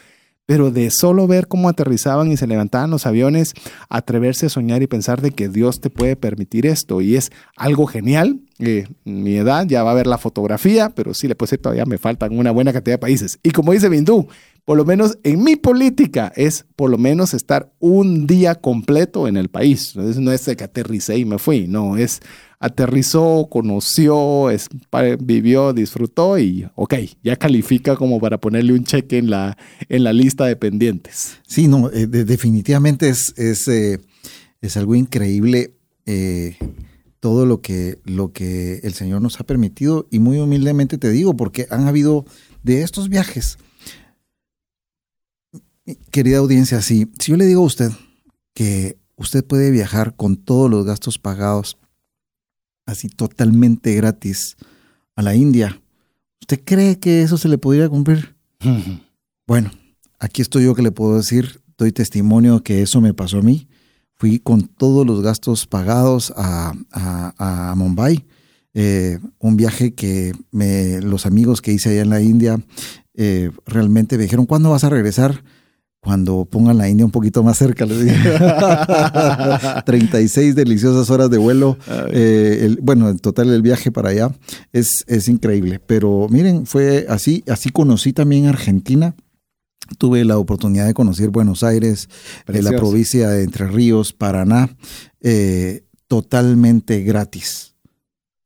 pero 0.47 0.71
de 0.71 0.91
solo 0.91 1.27
ver 1.27 1.49
cómo 1.49 1.69
aterrizaban 1.69 2.31
y 2.31 2.37
se 2.37 2.47
levantaban 2.47 2.91
los 2.91 3.07
aviones, 3.07 3.55
atreverse 3.89 4.47
a 4.47 4.51
soñar 4.51 4.83
y 4.83 4.87
pensar 4.87 5.23
de 5.23 5.31
que 5.31 5.49
Dios 5.49 5.81
te 5.81 5.91
puede 5.91 6.17
permitir 6.17 6.67
esto. 6.67 7.01
Y 7.01 7.17
es 7.17 7.31
algo 7.57 7.87
genial. 7.87 8.41
Eh, 8.59 8.87
mi 9.05 9.37
edad 9.37 9.67
ya 9.67 9.83
va 9.83 9.93
a 9.93 9.95
ver 9.95 10.07
la 10.07 10.19
fotografía, 10.19 10.91
pero 10.91 11.15
sí 11.15 11.29
le 11.29 11.35
puedo 11.35 11.49
decir, 11.49 11.63
todavía 11.63 11.87
me 11.87 11.99
faltan 11.99 12.39
una 12.39 12.51
buena 12.51 12.73
cantidad 12.73 12.95
de 12.95 12.99
países. 12.99 13.39
Y 13.43 13.51
como 13.51 13.73
dice 13.73 13.89
Bindú, 13.89 14.29
por 14.65 14.79
lo 14.79 14.85
menos 14.85 15.19
en 15.25 15.43
mi 15.43 15.57
política 15.57 16.33
es 16.37 16.65
por 16.75 16.91
lo 16.91 16.97
menos 16.97 17.35
estar 17.35 17.73
un 17.81 18.27
día 18.27 18.55
completo 18.55 19.29
en 19.29 19.37
el 19.37 19.49
país. 19.49 19.93
Entonces, 19.95 20.23
no 20.23 20.33
es 20.33 20.45
de 20.47 20.57
que 20.57 20.65
aterricé 20.65 21.19
y 21.19 21.25
me 21.25 21.39
fui, 21.39 21.67
no, 21.69 21.97
es 21.97 22.21
aterrizó, 22.65 23.49
conoció, 23.51 24.49
es, 24.49 24.69
vivió, 25.21 25.75
disfrutó 25.75 26.39
y 26.39 26.67
ok, 26.77 26.95
ya 27.23 27.37
califica 27.37 27.95
como 27.95 28.19
para 28.19 28.39
ponerle 28.39 28.73
un 28.73 28.85
cheque 28.85 29.19
en 29.19 29.29
la, 29.29 29.59
en 29.91 30.03
la 30.03 30.15
lista 30.15 30.47
de 30.47 30.57
pendientes. 30.57 31.37
Sí, 31.47 31.69
no, 31.69 31.91
eh, 31.91 32.07
de, 32.07 32.25
definitivamente 32.25 33.11
es, 33.11 33.35
es, 33.37 33.69
eh, 33.69 34.01
es, 34.63 34.79
algo 34.79 34.95
increíble 34.95 35.75
eh, 36.07 36.57
todo 37.21 37.45
lo 37.45 37.61
que, 37.61 37.99
lo 38.05 38.33
que 38.33 38.81
el 38.83 38.95
Señor 38.95 39.21
nos 39.21 39.41
ha 39.41 39.45
permitido 39.45 40.07
y 40.11 40.19
muy 40.19 40.39
humildemente 40.39 40.97
te 40.97 41.11
digo, 41.11 41.37
porque 41.37 41.67
han 41.69 41.87
habido 41.87 42.25
de 42.63 42.81
estos 42.81 43.11
viajes, 43.11 43.59
querida 46.11 46.39
audiencia, 46.39 46.81
si, 46.83 47.11
si 47.19 47.33
yo 47.33 47.37
le 47.37 47.47
digo 47.47 47.63
a 47.63 47.67
usted 47.67 47.91
que 48.55 48.99
usted 49.17 49.45
puede 49.45 49.71
viajar 49.71 50.17
con 50.17 50.37
todos 50.37 50.71
los 50.71 50.85
gastos 50.85 51.19
pagados, 51.19 51.79
así 52.87 53.09
totalmente 53.09 53.95
gratis 53.95 54.57
a 55.17 55.23
la 55.23 55.35
India. 55.35 55.81
¿Usted 56.41 56.61
cree 56.65 56.99
que 56.99 57.23
eso 57.23 57.39
se 57.39 57.49
le 57.49 57.59
podría 57.59 57.89
cumplir? 57.89 58.35
Bueno, 59.47 59.71
aquí 60.19 60.41
estoy 60.41 60.65
yo 60.65 60.75
que 60.75 60.81
le 60.81 60.91
puedo 60.91 61.19
decir, 61.19 61.61
doy 61.77 61.93
testimonio 61.93 62.63
que 62.63 62.81
eso 62.81 63.03
me 63.03 63.13
pasó 63.13 63.41
a 63.41 63.43
mí. 63.43 63.69
Fui 64.15 64.39
con 64.39 64.63
todos 64.63 65.07
los 65.07 65.21
gastos 65.21 65.67
pagados 65.67 66.33
a, 66.35 66.73
a, 66.91 67.71
a 67.71 67.75
Mumbai. 67.75 68.25
Eh, 68.73 69.19
un 69.39 69.59
viaje 69.59 69.93
que 69.93 70.33
me, 70.51 71.03
los 71.03 71.27
amigos 71.27 71.61
que 71.61 71.73
hice 71.75 71.91
allá 71.91 72.01
en 72.01 72.09
la 72.09 72.23
India 72.23 72.59
eh, 73.13 73.51
realmente 73.67 74.17
me 74.17 74.23
dijeron, 74.23 74.47
¿cuándo 74.47 74.71
vas 74.71 74.85
a 74.85 74.89
regresar? 74.89 75.45
Cuando 76.05 76.45
pongan 76.45 76.77
la 76.77 76.89
India 76.89 77.07
un 77.07 77.11
poquito 77.11 77.43
más 77.43 77.57
cerca. 77.57 77.87
Les 77.87 78.05
dije. 78.05 78.31
36 79.87 80.55
deliciosas 80.55 81.09
horas 81.09 81.31
de 81.31 81.39
vuelo. 81.39 81.79
Eh, 82.13 82.61
el, 82.63 82.79
bueno, 82.83 83.09
en 83.09 83.19
total 83.19 83.49
el 83.51 83.63
viaje 83.63 83.91
para 83.91 84.11
allá 84.11 84.31
es, 84.73 85.05
es 85.07 85.29
increíble. 85.29 85.81
Pero 85.85 86.27
miren, 86.29 86.67
fue 86.67 87.07
así. 87.09 87.43
Así 87.49 87.71
conocí 87.71 88.13
también 88.13 88.47
Argentina. 88.47 89.15
Tuve 89.99 90.25
la 90.25 90.39
oportunidad 90.39 90.87
de 90.87 90.95
conocer 90.95 91.31
Buenos 91.31 91.63
Aires, 91.63 92.09
eh, 92.49 92.63
la 92.63 92.71
provincia 92.71 93.29
de 93.29 93.45
Entre 93.45 93.67
Ríos, 93.67 94.13
Paraná, 94.13 94.75
eh, 95.21 95.85
totalmente 96.07 97.03
gratis. 97.03 97.75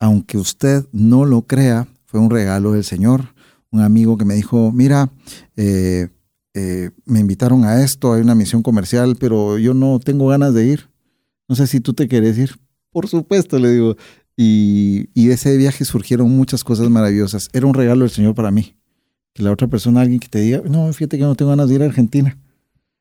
Aunque 0.00 0.36
usted 0.36 0.86
no 0.92 1.24
lo 1.24 1.42
crea, 1.42 1.86
fue 2.06 2.20
un 2.20 2.30
regalo 2.30 2.72
del 2.72 2.84
Señor. 2.84 3.34
Un 3.70 3.82
amigo 3.82 4.16
que 4.16 4.24
me 4.24 4.34
dijo, 4.34 4.72
mira, 4.72 5.12
eh, 5.56 6.09
eh, 6.55 6.90
me 7.05 7.20
invitaron 7.20 7.64
a 7.64 7.82
esto, 7.82 8.12
hay 8.12 8.22
una 8.22 8.34
misión 8.34 8.62
comercial, 8.62 9.16
pero 9.18 9.59
yo 9.59 9.74
no 9.74 9.99
tengo 10.01 10.26
ganas 10.28 10.55
de 10.55 10.66
ir. 10.66 10.88
No 11.49 11.55
sé 11.55 11.66
si 11.66 11.80
tú 11.80 11.94
te 11.94 12.09
quieres 12.09 12.36
ir. 12.38 12.57
Por 12.90 13.09
supuesto, 13.09 13.59
le 13.59 13.70
digo. 13.70 13.96
Y, 14.36 15.09
y, 15.14 15.26
de 15.26 15.34
ese 15.34 15.57
viaje 15.57 15.84
surgieron 15.84 16.30
muchas 16.30 16.62
cosas 16.62 16.88
maravillosas. 16.90 17.49
Era 17.53 17.66
un 17.66 17.74
regalo 17.74 18.03
del 18.03 18.11
Señor 18.11 18.34
para 18.34 18.51
mí. 18.51 18.76
Que 19.34 19.42
la 19.42 19.51
otra 19.51 19.66
persona, 19.66 20.01
alguien 20.01 20.20
que 20.20 20.28
te 20.28 20.40
diga, 20.40 20.62
no, 20.64 20.92
fíjate 20.92 21.18
que 21.18 21.24
no 21.24 21.34
tengo 21.34 21.51
ganas 21.51 21.68
de 21.68 21.74
ir 21.74 21.82
a 21.82 21.86
Argentina. 21.86 22.38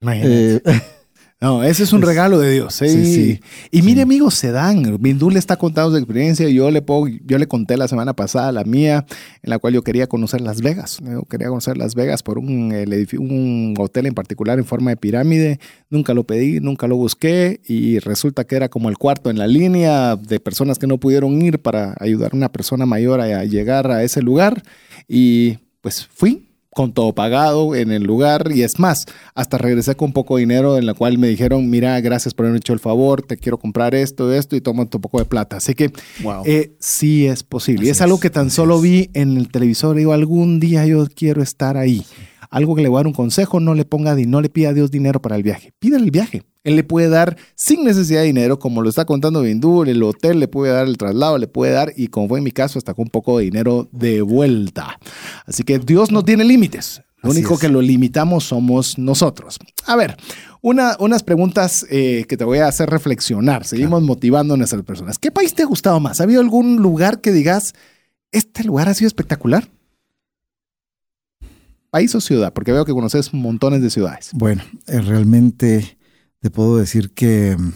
Eh, 0.02 0.62
No, 1.40 1.64
ese 1.64 1.84
es 1.84 1.94
un 1.94 2.02
regalo 2.02 2.40
de 2.40 2.52
Dios. 2.52 2.82
¿eh? 2.82 2.90
Sí, 2.90 3.14
sí. 3.14 3.40
Y 3.70 3.84
mire, 3.84 4.02
amigos, 4.02 4.34
se 4.34 4.52
dan. 4.52 4.98
Bindú 5.00 5.30
le 5.30 5.38
está 5.38 5.56
contando 5.56 5.92
su 5.92 5.98
experiencia. 5.98 6.50
Yo 6.50 6.72
le, 6.72 6.82
puedo, 6.82 7.08
yo 7.08 7.38
le 7.38 7.48
conté 7.48 7.78
la 7.78 7.88
semana 7.88 8.16
pasada 8.16 8.52
la 8.52 8.64
mía, 8.64 9.06
en 9.44 9.50
la 9.52 9.60
cual 9.60 9.76
yo 9.76 9.84
quería 9.84 10.08
conocer 10.08 10.42
Las 10.42 10.62
Vegas. 10.62 10.98
Yo 11.00 11.26
quería 11.26 11.50
conocer 11.50 11.78
Las 11.78 11.94
Vegas 11.94 12.24
por 12.24 12.40
un, 12.40 12.74
un 13.20 13.76
hotel 13.78 14.08
en 14.08 14.16
particular 14.16 14.58
en 14.58 14.66
forma 14.66 14.90
de 14.90 14.98
pirámide. 14.98 15.60
Nunca 15.92 16.16
lo 16.16 16.24
pedí, 16.24 16.60
nunca 16.60 16.88
lo 16.88 16.96
busqué. 16.96 17.62
Y 17.68 18.00
resulta 18.00 18.46
que 18.46 18.56
era 18.56 18.70
como 18.70 18.90
el 18.90 18.98
cuarto 18.98 19.30
en 19.30 19.38
la 19.38 19.46
línea 19.46 20.16
de 20.16 20.40
personas 20.40 20.80
que 20.80 20.88
no 20.88 20.98
pudieron 20.98 21.40
ir 21.40 21.60
para 21.60 21.96
ayudar 22.00 22.32
a 22.34 22.36
una 22.36 22.52
persona 22.52 22.88
mayor 22.88 23.22
a 23.22 23.46
llegar 23.46 23.92
a 23.92 24.02
ese 24.02 24.24
lugar. 24.24 24.64
Y 25.08 25.60
pues 25.82 26.08
fui 26.08 26.47
con 26.78 26.94
todo 26.94 27.12
pagado 27.16 27.74
en 27.74 27.92
el 27.92 28.04
lugar 28.04 28.52
y 28.54 28.62
es 28.62 28.78
más, 28.78 29.06
hasta 29.34 29.58
regresé 29.58 29.96
con 29.96 30.14
poco 30.14 30.38
dinero 30.38 30.78
en 30.78 30.86
la 30.86 30.94
cual 30.94 31.18
me 31.18 31.28
dijeron, 31.28 31.72
mira, 31.72 32.00
gracias 32.02 32.36
por 32.36 32.46
haberme 32.46 32.60
hecho 32.60 32.72
el 32.74 32.80
favor, 32.80 33.24
te 33.24 33.36
quiero 33.36 33.58
comprar 33.58 33.96
esto, 33.96 34.32
esto 34.32 34.56
y 34.56 34.62
toma 34.62 34.84
un 34.84 34.88
poco 34.90 35.18
de 35.18 35.26
plata. 35.26 35.58
Así 35.58 35.74
que 35.74 35.92
Wow. 36.22 36.44
eh, 36.46 36.74
sí 36.80 37.26
es 37.26 37.42
posible. 37.42 37.88
Y 37.88 37.90
es 37.90 38.02
algo 38.02 38.20
que 38.20 38.30
tan 38.30 38.52
solo 38.52 38.76
es. 38.76 38.84
vi 38.84 39.10
en 39.16 39.38
el 39.38 39.50
televisor. 39.50 39.96
Digo, 39.96 40.14
algún 40.14 40.60
día 40.60 40.86
yo 40.86 41.08
quiero 41.08 41.42
estar 41.42 41.78
ahí. 41.78 42.06
Algo 42.50 42.76
que 42.76 42.82
le 42.82 42.90
voy 42.90 42.98
a 42.98 43.00
dar 43.00 43.08
un 43.08 43.14
consejo, 43.14 43.60
no 43.60 43.74
le 43.74 43.86
ponga, 43.86 44.16
no 44.16 44.42
le 44.42 44.50
pida 44.50 44.70
a 44.70 44.74
Dios 44.74 44.92
dinero 44.92 45.22
para 45.22 45.36
el 45.36 45.44
viaje. 45.44 45.74
Pídale 45.80 46.06
el 46.06 46.12
viaje. 46.12 46.44
Él 46.64 46.76
le 46.76 46.84
puede 46.84 47.08
dar 47.08 47.38
sin 47.56 47.86
necesidad 47.86 48.22
de 48.22 48.28
dinero, 48.28 48.60
como 48.60 48.82
lo 48.82 48.90
está 48.90 49.06
contando 49.06 49.42
Bindú, 49.42 49.84
el 49.84 50.04
hotel 50.04 50.40
le 50.40 50.50
puede 50.50 50.74
dar 50.74 50.86
el 50.86 50.98
traslado, 50.98 51.38
le 51.38 51.48
puede 51.48 51.72
dar, 51.72 51.94
y 51.96 52.08
como 52.08 52.28
fue 52.28 52.40
en 52.40 52.44
mi 52.44 52.52
caso, 52.52 52.78
hasta 52.78 52.94
con 52.94 53.04
un 53.04 53.10
poco 53.10 53.38
de 53.38 53.46
dinero 53.46 53.88
de 53.94 54.22
vuelta. 54.22 55.00
Así 55.46 55.64
que 55.64 55.80
Dios 55.80 56.12
no 56.12 56.26
tiene 56.26 56.44
límites. 56.44 57.02
Lo 57.24 57.32
único 57.32 57.54
es. 57.56 57.60
que 57.62 57.70
lo 57.70 57.82
limitamos 57.82 58.44
somos 58.44 58.98
nosotros. 58.98 59.58
A 59.86 59.96
ver, 59.96 60.18
una, 60.62 60.98
unas 61.00 61.24
preguntas 61.24 61.86
eh, 61.90 62.26
que 62.28 62.38
te 62.38 62.44
voy 62.44 62.60
a 62.60 62.68
hacer 62.68 62.90
reflexionar. 62.90 63.66
Seguimos 63.66 64.04
motivando 64.04 64.54
a 64.54 64.58
nuestras 64.58 64.84
personas. 64.84 65.18
¿Qué 65.18 65.32
país 65.32 65.54
te 65.54 65.64
ha 65.64 65.66
gustado 65.66 66.00
más? 66.00 66.20
¿Ha 66.20 66.24
habido 66.24 66.42
algún 66.42 66.78
lugar 66.78 67.22
que 67.22 67.32
digas, 67.32 67.74
este 68.32 68.64
lugar 68.66 68.90
ha 68.90 68.94
sido 68.94 69.08
espectacular? 69.08 69.70
¿País 71.98 72.14
o 72.14 72.22
ciudad? 72.22 72.54
Porque 72.54 72.72
veo 72.72 72.86
que 72.86 72.92
conoces 72.94 73.34
montones 73.34 73.82
de 73.82 73.90
ciudades. 73.90 74.30
Bueno, 74.34 74.62
eh, 74.86 75.02
realmente 75.02 75.98
te 76.40 76.52
puedo 76.52 76.78
decir 76.78 77.10
que 77.12 77.56
mm, 77.58 77.72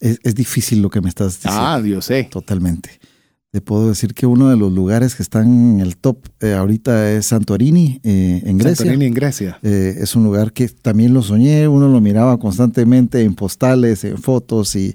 es, 0.00 0.18
es 0.22 0.34
difícil 0.34 0.80
lo 0.80 0.88
que 0.88 1.02
me 1.02 1.10
estás 1.10 1.34
diciendo. 1.34 1.60
Ah, 1.60 1.82
Dios 1.82 2.06
sé. 2.06 2.24
Totalmente. 2.24 2.88
Te 3.50 3.60
puedo 3.60 3.88
decir 3.90 4.14
que 4.14 4.24
uno 4.26 4.48
de 4.48 4.56
los 4.56 4.72
lugares 4.72 5.14
que 5.14 5.22
están 5.22 5.46
en 5.74 5.80
el 5.80 5.96
top 5.98 6.26
eh, 6.40 6.52
ahorita 6.54 7.12
es 7.12 7.26
Santorini, 7.26 8.00
eh, 8.02 8.42
en 8.46 8.56
Grecia. 8.58 8.76
Santorini 8.76 9.04
en 9.06 9.14
Grecia. 9.14 9.58
Eh, 9.62 9.96
es 10.00 10.16
un 10.16 10.24
lugar 10.24 10.52
que 10.54 10.68
también 10.68 11.12
lo 11.12 11.22
soñé, 11.22 11.68
uno 11.68 11.86
lo 11.88 12.00
miraba 12.00 12.38
constantemente 12.38 13.22
en 13.22 13.34
postales, 13.34 14.04
en 14.04 14.16
fotos 14.18 14.74
y, 14.76 14.94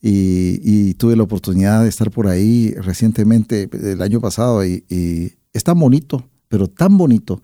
y- 0.00 0.60
y 0.62 0.94
tuve 0.94 1.16
la 1.16 1.22
oportunidad 1.24 1.82
de 1.82 1.88
estar 1.88 2.10
por 2.12 2.28
ahí 2.28 2.74
recientemente, 2.74 3.68
el 3.72 4.00
año 4.02 4.20
pasado, 4.20 4.64
y, 4.64 4.84
y 4.88 5.32
es 5.52 5.64
tan 5.64 5.78
bonito, 5.80 6.28
pero 6.48 6.66
tan 6.68 6.96
bonito, 6.98 7.40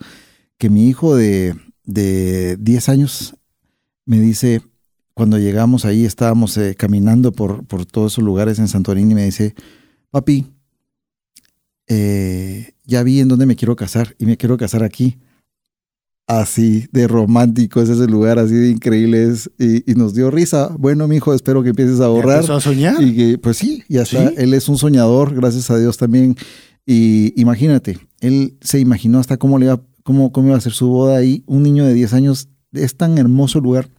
que 0.58 0.70
mi 0.70 0.88
hijo 0.88 1.16
de, 1.16 1.54
de 1.84 2.56
10 2.58 2.88
años 2.88 3.36
me 4.04 4.20
dice, 4.20 4.60
cuando 5.14 5.38
llegamos 5.38 5.84
ahí, 5.84 6.04
estábamos 6.04 6.56
eh, 6.56 6.74
caminando 6.76 7.32
por, 7.32 7.66
por 7.66 7.86
todos 7.86 8.12
esos 8.12 8.24
lugares 8.24 8.58
en 8.58 8.68
Santorini, 8.68 9.12
y 9.12 9.14
me 9.14 9.24
dice, 9.24 9.54
papi, 10.10 10.46
eh, 11.86 12.72
ya 12.84 13.02
vi 13.02 13.20
en 13.20 13.28
dónde 13.28 13.46
me 13.46 13.56
quiero 13.56 13.76
casar 13.76 14.14
y 14.18 14.26
me 14.26 14.36
quiero 14.36 14.56
casar 14.56 14.82
aquí 14.82 15.18
así 16.28 16.86
de 16.92 17.08
romántico 17.08 17.80
es 17.80 17.88
ese 17.88 18.06
lugar, 18.06 18.38
así 18.38 18.54
de 18.54 18.68
increíble 18.68 19.24
es, 19.30 19.50
y, 19.58 19.90
y 19.90 19.94
nos 19.94 20.14
dio 20.14 20.30
risa. 20.30 20.76
Bueno, 20.78 21.08
mi 21.08 21.16
hijo, 21.16 21.32
espero 21.34 21.62
que 21.62 21.70
empieces 21.70 21.96
a 21.96 22.00
¿Ya 22.00 22.04
ahorrar. 22.04 22.36
empezó 22.36 22.54
a 22.54 22.60
soñar? 22.60 23.02
Y 23.02 23.16
que, 23.16 23.38
pues 23.38 23.56
sí, 23.56 23.82
ya 23.88 24.02
está. 24.02 24.28
¿Sí? 24.28 24.34
Él 24.36 24.54
es 24.54 24.68
un 24.68 24.76
soñador, 24.78 25.34
gracias 25.34 25.70
a 25.70 25.78
Dios 25.78 25.96
también. 25.96 26.36
Y 26.86 27.32
imagínate, 27.40 27.98
él 28.20 28.56
se 28.60 28.78
imaginó 28.78 29.18
hasta 29.18 29.38
cómo 29.38 29.58
le 29.58 29.66
iba, 29.66 29.80
cómo, 30.08 30.32
cómo 30.32 30.48
iba 30.48 30.56
a 30.56 30.60
ser 30.62 30.72
su 30.72 30.88
boda 30.88 31.18
ahí. 31.18 31.42
Un 31.46 31.62
niño 31.64 31.84
de 31.84 31.92
10 31.92 32.14
años, 32.14 32.48
es 32.72 32.96
tan 32.96 33.18
hermoso 33.18 33.60
lugar. 33.60 33.90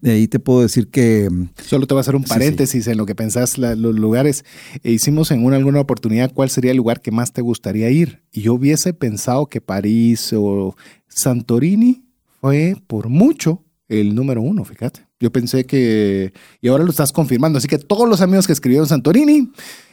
De 0.00 0.10
ahí 0.10 0.26
te 0.26 0.40
puedo 0.40 0.62
decir 0.62 0.88
que 0.90 1.28
mm, 1.30 1.50
Solo 1.64 1.86
te 1.86 1.94
voy 1.94 2.00
a 2.00 2.02
hacer 2.02 2.16
un 2.16 2.24
Sí, 2.24 2.28
paréntesis 2.28 2.88
en 2.88 2.96
lo 2.96 3.06
que 3.06 3.14
pensás 3.14 3.56
la- 3.56 3.76
los 3.76 3.94
lugares. 3.96 4.44
E 4.82 4.90
hicimos 4.90 5.30
en 5.30 5.44
una 5.44 5.56
alguna 5.56 5.80
oportunidad 5.80 6.32
cuál 6.34 6.50
sería 6.50 6.72
el 6.72 6.76
lugar 6.76 7.00
que 7.02 7.12
más 7.12 7.32
te 7.32 7.40
gustaría 7.40 7.88
ir. 7.88 8.22
Y 8.32 8.40
yo 8.42 8.54
hubiese 8.54 8.92
pensado 8.94 9.46
que 9.46 9.60
París 9.60 10.32
o 10.36 10.74
Santorini 11.08 12.04
fue 12.40 12.74
por 12.88 13.08
mucho 13.08 13.62
el 13.88 14.16
número 14.16 14.42
uno, 14.42 14.64
fíjate. 14.64 15.06
Yo 15.20 15.30
pensé 15.30 15.64
que, 15.66 16.32
y 16.60 16.66
ahora 16.68 16.82
lo 16.82 16.90
estás 16.90 17.12
confirmando, 17.12 17.58
así 17.58 17.68
que 17.68 17.78
todos 17.78 18.08
los 18.08 18.20
amigos 18.20 18.46
que 18.48 18.52
escribieron 18.52 18.88
Santorini, 18.88 19.50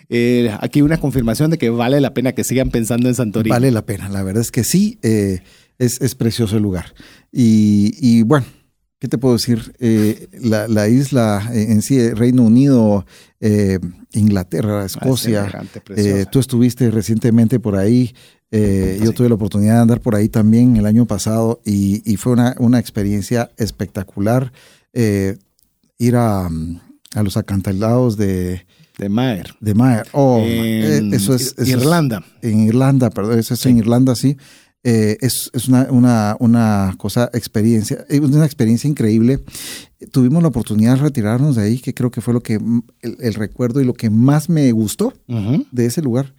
eh, 0.09 0.55
aquí 0.61 0.81
una 0.81 0.99
confirmación 0.99 1.51
de 1.51 1.57
que 1.57 1.69
vale 1.69 1.99
la 2.01 2.13
pena 2.13 2.33
que 2.33 2.43
sigan 2.43 2.69
pensando 2.69 3.07
en 3.09 3.15
Santorini. 3.15 3.51
Vale 3.51 3.71
la 3.71 3.85
pena, 3.85 4.09
la 4.09 4.23
verdad 4.23 4.41
es 4.41 4.51
que 4.51 4.63
sí, 4.63 4.99
eh, 5.03 5.41
es, 5.79 6.01
es 6.01 6.15
precioso 6.15 6.57
el 6.57 6.63
lugar. 6.63 6.93
Y, 7.31 7.93
y 7.99 8.21
bueno, 8.23 8.45
¿qué 8.99 9.07
te 9.07 9.17
puedo 9.17 9.33
decir? 9.35 9.73
Eh, 9.79 10.27
la, 10.39 10.67
la 10.67 10.87
isla 10.87 11.49
en 11.53 11.81
sí, 11.81 12.09
Reino 12.11 12.43
Unido, 12.43 13.05
Inglaterra, 14.13 14.81
Ah, 14.81 14.85
Escocia, 14.85 15.51
tú 16.31 16.39
estuviste 16.39 16.89
recientemente 16.91 17.59
por 17.59 17.75
ahí. 17.75 18.13
eh, 18.51 18.99
Yo 19.03 19.11
tuve 19.13 19.27
la 19.29 19.35
oportunidad 19.35 19.75
de 19.75 19.81
andar 19.81 20.01
por 20.01 20.15
ahí 20.15 20.29
también 20.29 20.77
el 20.77 20.85
año 20.85 21.05
pasado 21.05 21.59
y, 21.65 22.01
y 22.09 22.17
fue 22.17 22.33
una, 22.33 22.55
una 22.59 22.79
experiencia 22.79 23.51
espectacular. 23.57 24.51
eh, 24.93 25.37
ir 25.97 26.15
a, 26.15 26.47
a 26.47 27.23
los 27.23 27.37
acantilados 27.37 28.17
de, 28.17 28.65
de 28.97 29.09
Maer. 29.09 29.55
de 29.59 29.73
Maer. 29.73 30.07
Oh, 30.11 30.39
en 30.39 31.13
eh, 31.13 31.15
eso 31.15 31.33
es, 31.35 31.53
eso 31.57 31.61
es- 31.61 31.69
Irlanda. 31.69 32.23
en 32.41 32.61
Irlanda, 32.67 33.09
perdón, 33.09 33.39
eso 33.39 33.53
es 33.53 33.59
Sí. 33.59 33.69
en 33.69 33.77
Irlanda, 33.77 34.15
sí. 34.15 34.37
Eh, 34.85 35.17
es 35.21 35.49
es 35.53 35.69
una, 35.69 35.87
una, 35.91 36.35
una 36.39 36.93
cosa, 36.97 37.29
experiencia, 37.33 38.05
es 38.09 38.19
una 38.19 38.45
experiencia 38.45 38.89
increíble. 38.89 39.39
Tuvimos 40.11 40.41
la 40.43 40.49
oportunidad 40.49 40.95
de 40.97 41.03
retirarnos 41.03 41.55
de 41.55 41.63
ahí, 41.63 41.79
que 41.79 41.93
creo 41.93 42.11
que 42.11 42.19
fue 42.19 42.33
lo 42.33 42.43
que, 42.43 42.55
el, 42.55 43.17
el 43.19 43.33
recuerdo 43.33 43.79
y 43.81 43.85
lo 43.85 43.93
que 43.93 44.09
más 44.09 44.49
me 44.49 44.69
gustó 44.73 45.13
Ujú. 45.29 45.65
de 45.71 45.85
ese 45.85 46.01
lugar. 46.01 46.33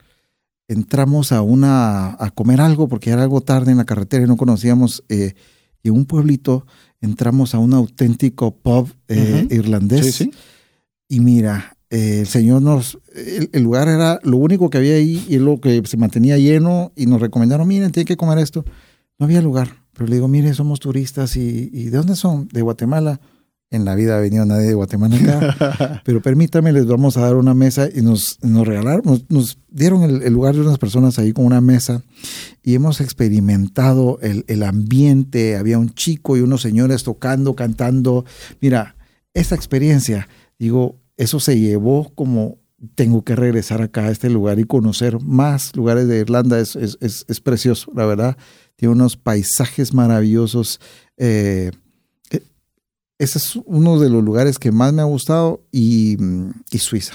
Entramos 0.69 1.33
a 1.33 1.43
una, 1.43 2.11
a 2.23 2.31
comer 2.35 2.61
algo, 2.61 2.87
porque 2.89 3.11
era 3.11 3.23
algo 3.23 3.41
tarde 3.41 3.71
en 3.71 3.79
la 3.79 3.85
carretera 3.85 4.25
y 4.25 4.29
no 4.29 4.37
conocíamos, 4.37 5.05
eh, 5.09 5.35
y 5.83 5.89
en 5.89 5.95
un 5.95 6.05
pueblito 6.07 6.67
entramos 7.01 7.55
a 7.55 7.59
un 7.59 7.75
auténtico 7.75 8.55
pub 8.57 8.91
eh, 9.09 9.45
Ujú. 9.47 9.55
irlandés. 9.55 10.05
Sí, 10.15 10.25
sí. 10.25 10.31
Y 11.09 11.21
mira, 11.21 11.74
eh, 11.95 12.21
el 12.23 12.27
Señor 12.27 12.61
nos, 12.61 12.99
el, 13.15 13.51
el 13.53 13.63
lugar 13.63 13.87
era 13.87 14.19
lo 14.25 14.39
único 14.39 14.69
que 14.69 14.79
había 14.79 14.97
ahí 14.97 15.25
y 15.29 15.39
lo 15.39 15.61
que 15.61 15.81
se 15.85 15.97
mantenía 15.97 16.37
lleno 16.39 16.91
y 16.97 17.07
nos 17.07 17.21
recomendaron, 17.21 17.69
miren, 17.69 17.93
tienen 17.93 18.09
que 18.09 18.17
comer 18.17 18.39
esto. 18.39 18.65
No 19.17 19.27
había 19.27 19.41
lugar, 19.41 19.77
pero 19.93 20.09
le 20.09 20.17
digo, 20.17 20.27
mire, 20.27 20.53
somos 20.55 20.81
turistas 20.81 21.37
y, 21.37 21.71
y 21.73 21.85
¿de 21.85 21.97
dónde 21.97 22.17
son? 22.17 22.49
De 22.49 22.63
Guatemala. 22.63 23.21
En 23.71 23.85
la 23.85 23.95
vida 23.95 24.17
ha 24.17 24.21
venido 24.21 24.45
nadie 24.45 24.67
de 24.67 24.75
Guatemala 24.75 25.17
acá, 25.17 26.03
pero 26.05 26.21
permítame, 26.21 26.73
les 26.73 26.87
vamos 26.87 27.17
a 27.17 27.21
dar 27.21 27.37
una 27.37 27.55
mesa 27.55 27.89
y 27.93 28.03
nos, 28.03 28.39
nos 28.43 28.67
regalaron, 28.67 29.03
nos, 29.05 29.31
nos 29.31 29.59
dieron 29.71 30.03
el, 30.03 30.23
el 30.23 30.33
lugar 30.33 30.57
de 30.57 30.63
unas 30.63 30.79
personas 30.79 31.21
ahí 31.21 31.33
con 31.33 31.45
una 31.45 31.61
mesa 31.61 32.03
y 32.65 32.75
hemos 32.75 33.01
experimentado 33.01 34.19
el, 34.21 34.45
el 34.49 34.65
ambiente, 34.65 35.57
había 35.57 35.79
un 35.79 35.91
chico 35.91 36.37
y 36.37 36.41
unos 36.41 36.61
señores 36.63 37.05
tocando, 37.05 37.55
cantando. 37.55 38.25
Mira, 38.61 38.97
esa 39.33 39.55
experiencia, 39.55 40.29
digo, 40.59 40.99
eso 41.17 41.41
se 41.41 41.59
llevó 41.59 42.13
como 42.15 42.59
tengo 42.95 43.25
que 43.25 43.37
regresar 43.37 43.83
acá 43.83 44.07
a 44.07 44.11
este 44.11 44.31
lugar 44.31 44.59
y 44.59 44.65
conocer 44.65 45.21
más 45.21 45.75
lugares 45.77 46.09
de 46.09 46.19
Irlanda. 46.19 46.59
Es, 46.61 46.77
es, 46.77 46.99
es, 47.01 47.25
es 47.29 47.41
precioso, 47.41 47.91
la 47.95 48.07
verdad. 48.07 48.37
Tiene 48.77 48.93
unos 48.93 49.17
paisajes 49.17 49.95
maravillosos. 49.95 50.81
Eh, 51.17 51.71
eh, 52.31 52.43
ese 53.19 53.39
es 53.39 53.57
uno 53.65 53.99
de 53.99 54.11
los 54.11 54.23
lugares 54.23 54.59
que 54.59 54.73
más 54.73 54.93
me 54.93 55.03
ha 55.03 55.07
gustado 55.07 55.63
y, 55.73 56.17
y 56.71 56.79
Suiza. 56.79 57.15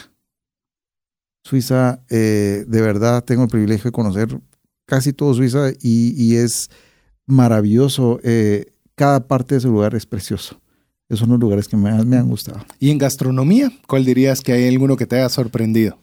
Suiza, 1.44 2.04
eh, 2.10 2.66
de 2.68 2.82
verdad, 2.82 3.24
tengo 3.24 3.44
el 3.44 3.50
privilegio 3.50 3.86
de 3.86 3.92
conocer 3.92 4.40
casi 4.86 5.14
todo 5.14 5.34
Suiza 5.34 5.72
y, 5.82 6.14
y 6.18 6.36
es 6.38 6.70
maravilloso. 7.26 8.20
cada 8.96 9.28
parte 9.28 9.56
de 9.56 9.60
ese 9.60 9.68
lugar 9.68 9.94
es 9.94 10.06
precioso. 10.06 10.60
Esos 11.10 11.20
son 11.22 11.30
los 11.32 11.40
lugares 11.40 11.68
que 11.68 11.76
más 11.76 12.06
me 12.06 12.18
han 12.18 12.30
gustado. 12.30 12.64
¿Y 12.80 12.92
en 12.92 13.00
gastronomía? 13.00 13.72
¿Cuál 13.88 14.06
dirías 14.06 14.42
que 14.42 14.54
hay 14.54 14.68
alguno 14.68 14.96
que 14.96 15.08
te 15.08 15.16
haya 15.18 15.28
sorprendido? 15.30 15.98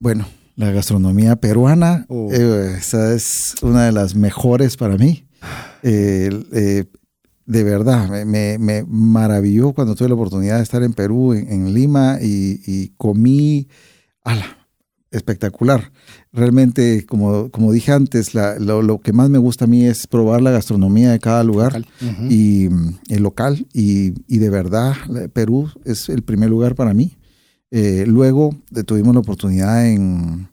Bueno, 0.00 0.26
la 0.56 0.70
gastronomía 0.70 1.36
peruana, 1.36 2.06
Oh. 2.08 2.30
eh, 2.32 2.76
esa 2.78 3.14
es 3.14 3.54
una 3.62 3.84
de 3.86 3.92
las 3.92 4.14
mejores 4.14 4.76
para 4.76 4.96
mí. 4.96 5.24
Eh, 5.82 6.30
eh, 6.52 6.84
de 7.46 7.64
verdad, 7.64 8.08
me, 8.08 8.24
me- 8.24 8.58
me 8.58 8.84
maravilló 8.88 9.72
cuando 9.72 9.94
tuve 9.94 10.08
la 10.08 10.14
oportunidad 10.14 10.56
de 10.56 10.62
estar 10.62 10.82
en 10.82 10.94
Perú, 10.94 11.34
en, 11.34 11.50
en 11.52 11.74
Lima, 11.74 12.18
y, 12.22 12.60
y 12.66 12.88
comí, 12.96 13.68
ala, 14.22 14.63
espectacular. 15.14 15.92
Realmente, 16.32 17.06
como, 17.06 17.50
como 17.50 17.72
dije 17.72 17.92
antes, 17.92 18.32
lo, 18.34 19.00
que 19.00 19.12
más 19.12 19.30
me 19.30 19.38
gusta 19.38 19.64
a 19.64 19.68
mí 19.68 19.86
es 19.86 20.06
probar 20.06 20.42
la 20.42 20.50
gastronomía 20.50 21.12
de 21.12 21.20
cada 21.20 21.44
lugar 21.44 21.84
y 22.28 22.68
el 23.08 23.22
local. 23.22 23.66
Y, 23.72 24.10
de 24.10 24.50
verdad, 24.50 24.94
Perú 25.32 25.70
es 25.84 26.08
el 26.08 26.22
primer 26.22 26.50
lugar 26.50 26.74
para 26.74 26.92
mí. 26.94 27.16
Eh, 27.70 28.04
luego 28.06 28.54
tuvimos 28.86 29.14
la 29.14 29.20
oportunidad 29.20 29.86
en, 29.86 30.48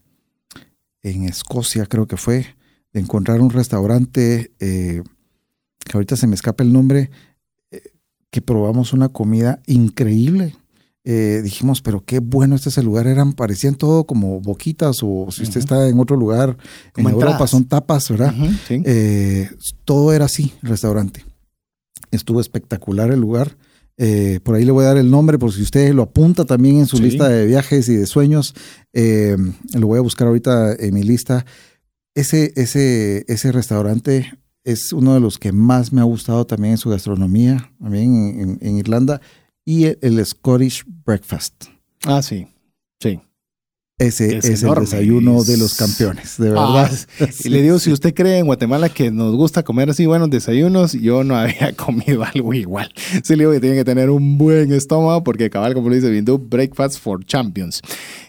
en 1.03 1.23
Escocia, 1.23 1.85
creo 1.85 2.07
que 2.07 2.17
fue, 2.17 2.45
de 2.93 2.99
encontrar 2.99 3.41
un 3.41 3.51
restaurante, 3.51 4.51
eh, 4.59 5.03
que 5.79 5.97
ahorita 5.97 6.15
se 6.15 6.27
me 6.27 6.35
escapa 6.35 6.63
el 6.63 6.73
nombre, 6.73 7.11
eh, 7.69 7.81
que 8.31 8.41
probamos 8.41 8.93
una 8.93 9.09
comida 9.09 9.61
increíble 9.67 10.55
eh, 11.03 11.41
dijimos, 11.43 11.81
pero 11.81 12.03
qué 12.05 12.19
bueno 12.19 12.55
este 12.55 12.69
es 12.69 12.77
el 12.77 12.85
lugar. 12.85 13.07
Eran, 13.07 13.33
parecían 13.33 13.75
todo 13.75 14.03
como 14.05 14.39
boquitas 14.39 14.99
o 15.01 15.29
si 15.31 15.43
usted 15.43 15.59
está 15.59 15.87
en 15.89 15.99
otro 15.99 16.15
lugar, 16.15 16.57
en 16.95 17.09
Europa 17.09 17.47
son 17.47 17.65
tapas, 17.65 18.09
¿verdad? 18.09 18.33
Eh, 18.69 19.49
todo 19.83 20.13
era 20.13 20.25
así, 20.25 20.53
el 20.61 20.69
restaurante. 20.69 21.25
Estuvo 22.11 22.39
espectacular 22.39 23.11
el 23.11 23.19
lugar. 23.19 23.57
Eh, 23.97 24.39
por 24.43 24.55
ahí 24.55 24.65
le 24.65 24.71
voy 24.71 24.83
a 24.83 24.89
dar 24.89 24.97
el 24.97 25.09
nombre 25.09 25.37
por 25.37 25.51
si 25.51 25.61
usted 25.61 25.93
lo 25.93 26.03
apunta 26.03 26.45
también 26.45 26.77
en 26.77 26.85
su 26.85 26.99
lista 26.99 27.27
de 27.27 27.45
viajes 27.45 27.89
y 27.89 27.95
de 27.95 28.05
sueños. 28.05 28.53
lo 28.93 29.87
voy 29.87 29.97
a 29.97 30.01
buscar 30.01 30.27
ahorita 30.27 30.73
en 30.73 30.93
mi 30.93 31.03
lista. 31.03 31.45
Ese, 32.13 32.51
ese, 32.55 33.25
ese 33.27 33.51
restaurante 33.51 34.33
es 34.63 34.93
uno 34.93 35.15
de 35.15 35.19
los 35.19 35.39
que 35.39 35.51
más 35.51 35.91
me 35.93 36.01
ha 36.01 36.03
gustado 36.03 36.45
también 36.45 36.73
en 36.73 36.77
su 36.77 36.89
gastronomía, 36.89 37.71
también 37.79 38.59
en 38.61 38.77
Irlanda 38.77 39.21
y 39.65 39.85
el, 39.85 40.25
Scottish 40.25 40.83
Breakfast. 41.05 41.65
Ah, 42.05 42.21
sí, 42.21 42.47
sí. 42.99 43.19
Ese 43.97 44.37
es, 44.37 44.63
el 44.63 44.73
desayuno 44.73 45.43
de 45.43 45.57
los 45.57 45.75
campeones, 45.75 46.37
de 46.39 46.49
verdad. 46.49 46.91
Ah, 47.19 47.27
y 47.43 47.49
le 47.49 47.61
digo, 47.61 47.77
si 47.77 47.91
usted 47.91 48.15
cree 48.15 48.39
en 48.39 48.47
Guatemala 48.47 48.89
que 48.89 49.11
nos 49.11 49.35
gusta 49.35 49.61
comer 49.61 49.91
así 49.91 50.07
buenos 50.07 50.31
desayunos, 50.31 50.93
yo 50.93 51.23
no 51.23 51.35
había 51.37 51.73
comido 51.73 52.23
algo 52.23 52.51
igual. 52.55 52.91
Sí 53.23 53.35
le 53.35 53.43
digo 53.43 53.51
que 53.51 53.59
tiene 53.59 53.75
que 53.75 53.85
tener 53.85 54.09
un 54.09 54.39
buen 54.39 54.73
estómago 54.73 55.23
porque 55.23 55.51
cabal, 55.51 55.75
como 55.75 55.89
lo 55.89 55.95
dice 55.95 56.09
Bindu, 56.09 56.39
Breakfast 56.39 56.99
for 56.99 57.23
Champions. 57.23 57.81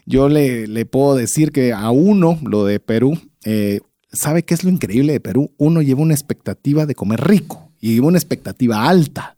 Yo 0.05 0.29
le, 0.29 0.67
le 0.67 0.85
puedo 0.85 1.17
decir 1.17 1.53
que 1.53 1.73
a 1.73 1.91
uno, 1.91 2.39
lo 2.43 2.67
de 2.67 2.79
Perú, 2.79 3.19
eh, 3.45 3.81
¿sabe 4.13 4.45
qué 4.45 4.53
es 4.53 4.65
lo 4.65 4.71
increíble 4.71 5.15
de 5.15 5.21
Perú? 5.21 5.55
Uno 5.57 5.81
lleva 5.81 6.03
una 6.03 6.15
expectativa 6.15 6.85
de 6.85 6.95
comer 6.95 7.27
rico 7.27 7.73
y 7.81 7.95
lleva 7.95 8.09
una 8.09 8.19
expectativa 8.19 8.87
alta. 8.87 9.37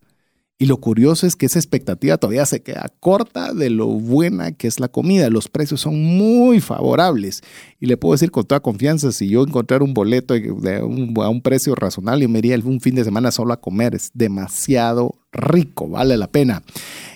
Y 0.57 0.67
lo 0.67 0.77
curioso 0.77 1.27
es 1.27 1.35
que 1.35 1.47
esa 1.47 1.59
expectativa 1.59 2.17
todavía 2.17 2.47
se 2.47 2.63
queda 2.63 2.93
corta 3.01 3.53
de 3.53 3.71
lo 3.71 3.89
buena 3.89 4.53
que 4.53 4.69
es 4.69 4.79
la 4.79 4.87
comida. 4.87 5.29
Los 5.29 5.49
precios 5.49 5.81
son 5.81 6.01
muy 6.01 6.61
favorables. 6.61 7.43
Y 7.81 7.87
le 7.87 7.97
puedo 7.97 8.13
decir 8.13 8.31
con 8.31 8.45
toda 8.45 8.61
confianza, 8.61 9.11
si 9.11 9.29
yo 9.29 9.43
encontrar 9.43 9.83
un 9.83 9.95
boleto 9.95 10.33
a 10.35 11.29
un 11.29 11.43
precio 11.43 11.75
razonable, 11.75 12.23
yo 12.23 12.29
me 12.29 12.39
iría 12.39 12.57
un 12.65 12.81
fin 12.81 12.95
de 12.95 13.03
semana 13.03 13.33
solo 13.33 13.53
a 13.53 13.61
comer. 13.61 13.97
Es 13.97 14.13
demasiado 14.15 15.17
rico, 15.33 15.89
vale 15.89 16.17
la 16.17 16.29
pena. 16.29 16.63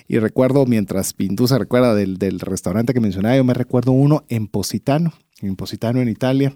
Y 0.09 0.19
recuerdo, 0.19 0.65
mientras 0.65 1.13
Pintu 1.13 1.47
se 1.47 1.57
recuerda 1.57 1.95
del, 1.95 2.17
del 2.17 2.41
restaurante 2.41 2.93
que 2.93 2.99
mencionaba, 2.99 3.37
yo 3.37 3.45
me 3.45 3.53
recuerdo 3.53 3.93
uno 3.93 4.25
en 4.27 4.47
Positano 4.47 5.13
en 5.41 5.55
Positano, 5.55 6.01
en 6.01 6.09
Italia. 6.09 6.53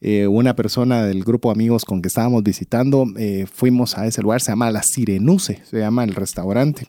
Eh, 0.00 0.26
una 0.26 0.54
persona 0.56 1.04
del 1.04 1.24
grupo 1.24 1.48
de 1.48 1.54
amigos 1.54 1.84
con 1.84 2.02
que 2.02 2.08
estábamos 2.08 2.42
visitando, 2.42 3.06
eh, 3.16 3.46
fuimos 3.50 3.96
a 3.96 4.06
ese 4.06 4.22
lugar, 4.22 4.40
se 4.40 4.52
llama 4.52 4.70
La 4.70 4.82
Sirenuse, 4.82 5.60
se 5.64 5.78
llama 5.78 6.04
el 6.04 6.14
restaurante. 6.14 6.86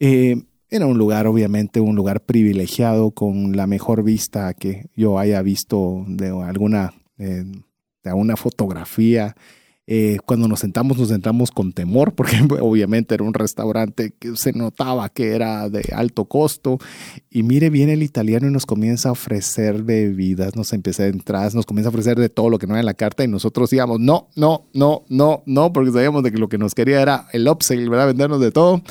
Eh, 0.00 0.42
era 0.68 0.86
un 0.86 0.98
lugar, 0.98 1.26
obviamente, 1.26 1.80
un 1.80 1.94
lugar 1.96 2.24
privilegiado 2.24 3.12
con 3.12 3.56
la 3.56 3.66
mejor 3.66 4.02
vista 4.02 4.52
que 4.54 4.90
yo 4.96 5.18
haya 5.18 5.40
visto 5.42 6.04
de 6.08 6.28
alguna, 6.28 6.92
de 7.16 8.10
alguna 8.10 8.36
fotografía. 8.36 9.36
Eh, 9.86 10.16
cuando 10.24 10.48
nos 10.48 10.60
sentamos, 10.60 10.96
nos 10.96 11.08
sentamos 11.08 11.50
con 11.50 11.72
temor, 11.72 12.12
porque 12.16 12.36
obviamente 12.60 13.14
era 13.14 13.24
un 13.24 13.34
restaurante 13.34 14.14
que 14.18 14.36
se 14.36 14.52
notaba 14.52 15.08
que 15.08 15.34
era 15.34 15.68
de 15.68 15.92
alto 15.94 16.24
costo. 16.24 16.78
Y 17.30 17.42
mire, 17.42 17.70
viene 17.70 17.94
el 17.94 18.02
italiano 18.02 18.46
y 18.46 18.50
nos 18.50 18.66
comienza 18.66 19.10
a 19.10 19.12
ofrecer 19.12 19.82
bebidas, 19.82 20.56
nos 20.56 20.72
empieza 20.72 21.04
a 21.04 21.06
entrar, 21.06 21.54
nos 21.54 21.66
comienza 21.66 21.88
a 21.88 21.90
ofrecer 21.90 22.18
de 22.18 22.28
todo 22.28 22.48
lo 22.48 22.58
que 22.58 22.66
no 22.66 22.74
era 22.74 22.80
en 22.80 22.86
la 22.86 22.94
carta. 22.94 23.24
Y 23.24 23.28
nosotros 23.28 23.72
íbamos, 23.72 24.00
no, 24.00 24.28
no, 24.36 24.66
no, 24.72 25.04
no, 25.08 25.42
no, 25.46 25.72
porque 25.72 25.92
sabíamos 25.92 26.22
de 26.22 26.32
que 26.32 26.38
lo 26.38 26.48
que 26.48 26.58
nos 26.58 26.74
quería 26.74 27.02
era 27.02 27.26
el 27.32 27.46
upsell, 27.48 27.88
¿verdad? 27.88 28.06
Vendernos 28.06 28.40
de 28.40 28.52
todo. 28.52 28.82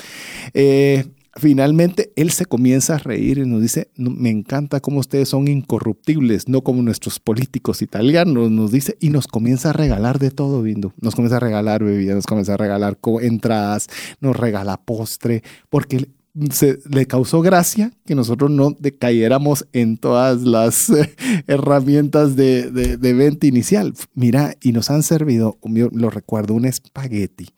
Eh, 0.54 1.06
Finalmente, 1.36 2.14
él 2.16 2.30
se 2.30 2.46
comienza 2.46 2.96
a 2.96 2.98
reír 3.00 3.40
y 3.40 3.46
nos 3.48 3.60
dice, 3.60 3.90
me 3.96 4.30
encanta 4.30 4.82
cómo 4.82 5.00
ustedes 5.00 5.30
son 5.30 5.48
incorruptibles, 5.48 6.48
no 6.48 6.62
como 6.62 6.84
nuestros 6.84 7.20
políticos 7.20 7.82
italianos, 7.82 8.52
nos 8.52 8.72
dice, 8.72 8.98
y 9.00 9.10
nos 9.10 9.26
comienza 9.26 9.72
a 9.72 9.74
regalar 9.74 10.20
de 10.20 10.30
todo, 10.30 10.62
Vindo. 10.62 10.94
Nos 11.02 11.16
comienza 11.16 11.38
a 11.38 11.40
regalar 11.40 11.84
bebidas, 11.84 12.16
nos 12.16 12.28
comienza 12.28 12.54
a 12.54 12.58
regalar 12.58 13.00
entradas, 13.22 13.88
nos 14.22 14.38
regala 14.38 14.78
postre, 14.78 15.42
porque 15.72 16.08
se, 16.52 16.78
le 16.88 17.08
causó 17.08 17.42
gracia 17.42 17.92
que 18.06 18.14
nosotros 18.14 18.52
no 18.52 18.76
decayéramos 18.80 19.66
en 19.74 19.98
todas 19.98 20.42
las 20.42 20.92
herramientas 21.48 22.36
de, 22.36 22.70
de, 22.72 23.14
venta 23.14 23.48
inicial. 23.48 23.94
Mira, 24.14 24.56
y 24.62 24.72
nos 24.72 24.92
han 24.92 25.02
servido, 25.02 25.58
lo 25.64 26.10
recuerdo, 26.12 26.54
un 26.54 26.66
espagueti 26.66 27.50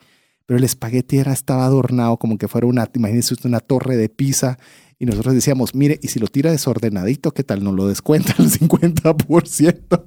pero 0.46 0.58
el 0.58 0.64
espagueti 0.64 1.18
era, 1.18 1.34
estaba 1.34 1.66
adornado 1.66 2.18
como 2.18 2.38
que 2.38 2.48
fuera 2.48 2.68
una, 2.68 2.89
imagínense 2.93 3.36
una 3.43 3.60
torre 3.60 3.98
de 3.98 4.10
pizza. 4.10 4.58
Y 4.98 5.06
nosotros 5.06 5.34
decíamos, 5.34 5.76
mire, 5.76 6.00
y 6.02 6.08
si 6.08 6.20
lo 6.20 6.28
tira 6.28 6.52
desordenadito, 6.52 7.34
¿qué 7.34 7.43
tal? 7.43 7.64
Nos 7.64 7.74
lo 7.74 7.88
descuenta 7.88 8.34
el 8.39 8.50
50%. 8.50 10.04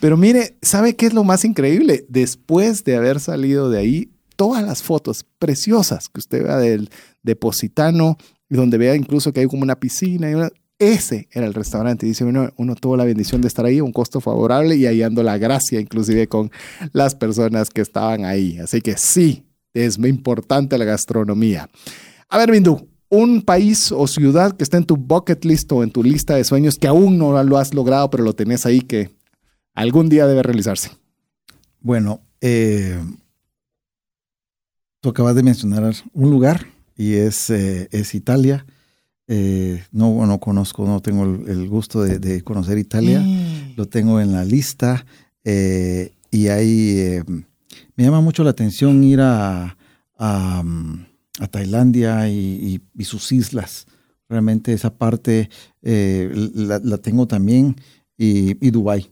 Pero 0.00 0.16
mire, 0.16 0.56
¿sabe 0.62 0.96
qué 0.96 1.06
es 1.06 1.12
lo 1.12 1.24
más 1.24 1.44
increíble? 1.44 2.06
Después 2.08 2.84
de 2.84 2.96
haber 2.96 3.20
salido 3.20 3.68
de 3.68 3.78
ahí, 3.78 4.12
todas 4.36 4.64
las 4.64 4.82
fotos 4.82 5.26
preciosas 5.38 6.08
que 6.08 6.20
usted 6.20 6.44
vea 6.44 6.56
del 6.56 6.88
Depositano, 7.22 8.16
donde 8.48 8.78
vea 8.78 8.96
incluso 8.96 9.32
que 9.32 9.40
hay 9.40 9.46
como 9.46 9.62
una 9.62 9.78
piscina, 9.78 10.30
y 10.30 10.34
ese 10.78 11.28
era 11.30 11.46
el 11.46 11.52
restaurante. 11.52 12.06
Dice 12.06 12.24
uno, 12.24 12.50
uno 12.56 12.74
tuvo 12.74 12.96
la 12.96 13.04
bendición 13.04 13.42
de 13.42 13.48
estar 13.48 13.66
ahí, 13.66 13.82
un 13.82 13.92
costo 13.92 14.20
favorable 14.20 14.76
y 14.76 14.86
hallando 14.86 15.22
la 15.22 15.36
gracia 15.36 15.78
inclusive 15.78 16.26
con 16.26 16.50
las 16.92 17.14
personas 17.14 17.68
que 17.68 17.82
estaban 17.82 18.24
ahí. 18.24 18.58
Así 18.58 18.80
que 18.80 18.96
sí, 18.96 19.44
es 19.74 19.98
muy 19.98 20.10
importante 20.10 20.78
la 20.78 20.84
gastronomía. 20.84 21.68
A 22.28 22.38
ver, 22.38 22.50
Bindu, 22.50 22.88
un 23.10 23.42
país 23.42 23.92
o 23.92 24.06
ciudad 24.06 24.56
que 24.56 24.64
está 24.64 24.76
en 24.76 24.84
tu 24.84 24.96
bucket 24.96 25.44
list 25.44 25.70
o 25.72 25.82
en 25.82 25.90
tu 25.90 26.02
lista 26.02 26.36
de 26.36 26.44
sueños 26.44 26.78
que 26.78 26.88
aún 26.88 27.18
no 27.18 27.42
lo 27.42 27.58
has 27.58 27.74
logrado, 27.74 28.08
pero 28.08 28.24
lo 28.24 28.34
tenés 28.34 28.66
ahí 28.66 28.80
que 28.80 29.10
algún 29.74 30.08
día 30.08 30.26
debe 30.26 30.42
realizarse. 30.42 30.90
Bueno, 31.80 32.22
eh, 32.40 32.98
tú 35.00 35.08
acabas 35.08 35.34
de 35.34 35.42
mencionar 35.42 35.92
un 36.12 36.30
lugar 36.30 36.66
y 36.96 37.14
es, 37.14 37.50
eh, 37.50 37.88
es 37.90 38.14
Italia. 38.14 38.64
Eh, 39.26 39.84
no, 39.92 40.26
no 40.26 40.40
conozco, 40.40 40.84
no 40.84 41.00
tengo 41.00 41.24
el, 41.24 41.68
gusto 41.68 42.02
de, 42.02 42.42
conocer 42.42 42.78
Italia. 42.78 43.20
Mm. 43.20 43.74
Lo 43.76 43.86
tengo 43.86 44.20
en 44.20 44.32
la 44.32 44.44
lista 44.44 45.04
y 45.44 46.48
hay 46.48 47.22
me 47.96 48.04
llama 48.04 48.20
mucho 48.20 48.44
la 48.44 48.50
atención 48.50 49.02
ir 49.04 49.20
a, 49.20 49.76
a, 50.18 50.62
Tailandia 51.50 52.28
y, 52.28 52.80
sus 53.02 53.32
islas. 53.32 53.86
Realmente 54.28 54.72
esa 54.72 54.94
parte 54.94 55.50
eh, 55.82 56.30
la, 56.54 56.98
tengo 56.98 57.26
también 57.26 57.76
y, 58.16 58.56
y 58.64 58.70
Dubái. 58.70 59.10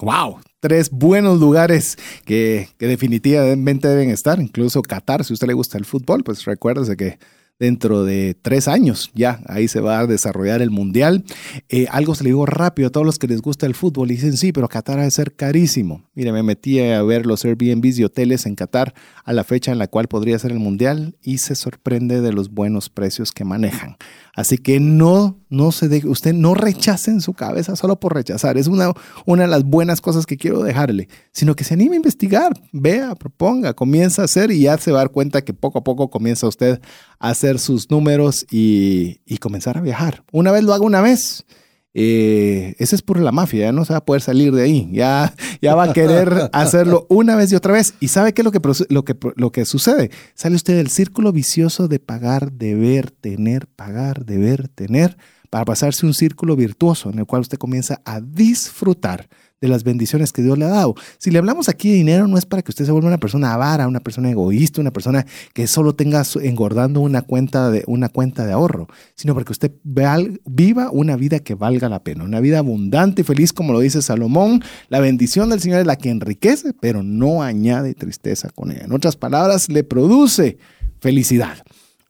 ¡Wow! 0.00 0.38
Tres 0.60 0.90
buenos 0.90 1.40
lugares 1.40 1.98
que, 2.24 2.68
que, 2.78 2.86
definitivamente 2.86 3.88
deben 3.88 4.10
estar. 4.10 4.40
Incluso 4.40 4.80
Qatar, 4.82 5.24
si 5.24 5.32
a 5.32 5.34
usted 5.34 5.46
le 5.46 5.54
gusta 5.54 5.76
el 5.76 5.84
fútbol, 5.84 6.24
pues 6.24 6.44
recuérdese 6.44 6.96
que 6.96 7.18
dentro 7.60 8.04
de 8.04 8.36
tres 8.40 8.66
años. 8.66 9.10
Ya 9.14 9.40
ahí 9.46 9.68
se 9.68 9.80
va 9.80 10.00
a 10.00 10.06
desarrollar 10.06 10.62
el 10.62 10.70
Mundial. 10.70 11.24
Eh, 11.68 11.86
algo 11.90 12.14
se 12.14 12.24
le 12.24 12.30
digo 12.30 12.46
rápido 12.46 12.88
a 12.88 12.90
todos 12.90 13.06
los 13.06 13.18
que 13.18 13.28
les 13.28 13.42
gusta 13.42 13.66
el 13.66 13.74
fútbol 13.74 14.10
y 14.10 14.14
dicen, 14.14 14.36
sí, 14.36 14.50
pero 14.50 14.66
Qatar 14.66 14.98
ha 14.98 15.04
de 15.04 15.10
ser 15.10 15.36
carísimo. 15.36 16.02
Mire, 16.14 16.32
me 16.32 16.42
metí 16.42 16.80
a 16.80 17.02
ver 17.02 17.26
los 17.26 17.44
Airbnbs 17.44 17.98
y 17.98 18.04
hoteles 18.04 18.46
en 18.46 18.56
Qatar 18.56 18.94
a 19.24 19.32
la 19.32 19.44
fecha 19.44 19.70
en 19.70 19.78
la 19.78 19.86
cual 19.86 20.08
podría 20.08 20.38
ser 20.38 20.50
el 20.50 20.58
Mundial 20.58 21.16
y 21.22 21.38
se 21.38 21.54
sorprende 21.54 22.22
de 22.22 22.32
los 22.32 22.50
buenos 22.50 22.88
precios 22.88 23.30
que 23.30 23.44
manejan. 23.44 23.96
Así 24.34 24.58
que 24.58 24.80
no, 24.80 25.38
no 25.50 25.72
se 25.72 25.88
deje, 25.88 26.08
usted 26.08 26.32
no 26.32 26.54
rechace 26.54 27.10
en 27.10 27.20
su 27.20 27.34
cabeza 27.34 27.76
solo 27.76 28.00
por 28.00 28.14
rechazar. 28.14 28.56
Es 28.56 28.68
una, 28.68 28.92
una 29.26 29.42
de 29.42 29.48
las 29.48 29.64
buenas 29.64 30.00
cosas 30.00 30.24
que 30.24 30.36
quiero 30.36 30.62
dejarle, 30.62 31.08
sino 31.32 31.54
que 31.56 31.64
se 31.64 31.74
anime 31.74 31.96
a 31.96 31.96
investigar, 31.96 32.52
vea, 32.72 33.14
proponga, 33.16 33.74
comienza 33.74 34.22
a 34.22 34.24
hacer 34.26 34.50
y 34.50 34.62
ya 34.62 34.78
se 34.78 34.92
va 34.92 35.00
a 35.00 35.02
dar 35.02 35.10
cuenta 35.10 35.42
que 35.42 35.52
poco 35.52 35.80
a 35.80 35.84
poco 35.84 36.08
comienza 36.08 36.46
usted 36.46 36.80
hacer 37.20 37.60
sus 37.60 37.90
números 37.90 38.44
y, 38.50 39.20
y 39.24 39.38
comenzar 39.38 39.78
a 39.78 39.82
viajar. 39.82 40.24
Una 40.32 40.50
vez 40.50 40.64
lo 40.64 40.74
haga 40.74 40.84
una 40.84 41.00
vez 41.00 41.44
eh, 41.92 42.76
ese 42.78 42.94
es 42.94 43.02
por 43.02 43.18
la 43.18 43.32
mafia, 43.32 43.66
ya 43.66 43.72
no 43.72 43.84
se 43.84 43.92
va 43.92 43.98
a 43.98 44.04
poder 44.04 44.22
salir 44.22 44.54
de 44.54 44.62
ahí, 44.62 44.88
ya, 44.92 45.34
ya 45.60 45.74
va 45.74 45.84
a 45.84 45.92
querer 45.92 46.48
hacerlo 46.52 47.06
una 47.08 47.34
vez 47.34 47.50
y 47.50 47.56
otra 47.56 47.72
vez. 47.72 47.94
¿Y 47.98 48.08
sabe 48.08 48.32
qué 48.32 48.42
es 48.42 48.44
lo 48.44 48.52
que, 48.52 48.60
lo, 48.88 49.04
que, 49.04 49.16
lo 49.36 49.50
que 49.50 49.64
sucede? 49.64 50.10
Sale 50.34 50.54
usted 50.54 50.76
del 50.76 50.88
círculo 50.88 51.32
vicioso 51.32 51.88
de 51.88 51.98
pagar, 51.98 52.52
deber, 52.52 53.10
tener, 53.10 53.66
pagar, 53.66 54.24
deber, 54.24 54.68
tener, 54.68 55.16
para 55.50 55.64
pasarse 55.64 56.06
un 56.06 56.14
círculo 56.14 56.54
virtuoso 56.54 57.10
en 57.10 57.18
el 57.18 57.26
cual 57.26 57.42
usted 57.42 57.58
comienza 57.58 58.00
a 58.04 58.20
disfrutar 58.20 59.28
de 59.60 59.68
las 59.68 59.84
bendiciones 59.84 60.32
que 60.32 60.42
Dios 60.42 60.58
le 60.58 60.64
ha 60.64 60.68
dado. 60.68 60.94
Si 61.18 61.30
le 61.30 61.38
hablamos 61.38 61.68
aquí 61.68 61.90
de 61.90 61.96
dinero, 61.96 62.26
no 62.26 62.38
es 62.38 62.46
para 62.46 62.62
que 62.62 62.70
usted 62.70 62.86
se 62.86 62.92
vuelva 62.92 63.08
una 63.08 63.18
persona 63.18 63.52
avara, 63.52 63.86
una 63.88 64.00
persona 64.00 64.30
egoísta, 64.30 64.80
una 64.80 64.90
persona 64.90 65.26
que 65.52 65.66
solo 65.66 65.94
tenga 65.94 66.22
engordando 66.42 67.00
una 67.00 67.22
cuenta 67.22 67.70
de, 67.70 67.84
una 67.86 68.08
cuenta 68.08 68.46
de 68.46 68.52
ahorro, 68.52 68.88
sino 69.14 69.34
para 69.34 69.44
que 69.44 69.52
usted 69.52 69.72
viva 69.84 70.90
una 70.90 71.16
vida 71.16 71.40
que 71.40 71.54
valga 71.54 71.88
la 71.88 72.02
pena, 72.02 72.24
una 72.24 72.40
vida 72.40 72.58
abundante 72.58 73.20
y 73.20 73.24
feliz, 73.24 73.52
como 73.52 73.72
lo 73.72 73.80
dice 73.80 74.00
Salomón. 74.00 74.62
La 74.88 75.00
bendición 75.00 75.50
del 75.50 75.60
Señor 75.60 75.80
es 75.80 75.86
la 75.86 75.96
que 75.96 76.10
enriquece, 76.10 76.72
pero 76.80 77.02
no 77.02 77.42
añade 77.42 77.94
tristeza 77.94 78.48
con 78.50 78.70
ella. 78.70 78.84
En 78.84 78.92
otras 78.92 79.16
palabras, 79.16 79.68
le 79.68 79.84
produce 79.84 80.58
felicidad. 81.00 81.58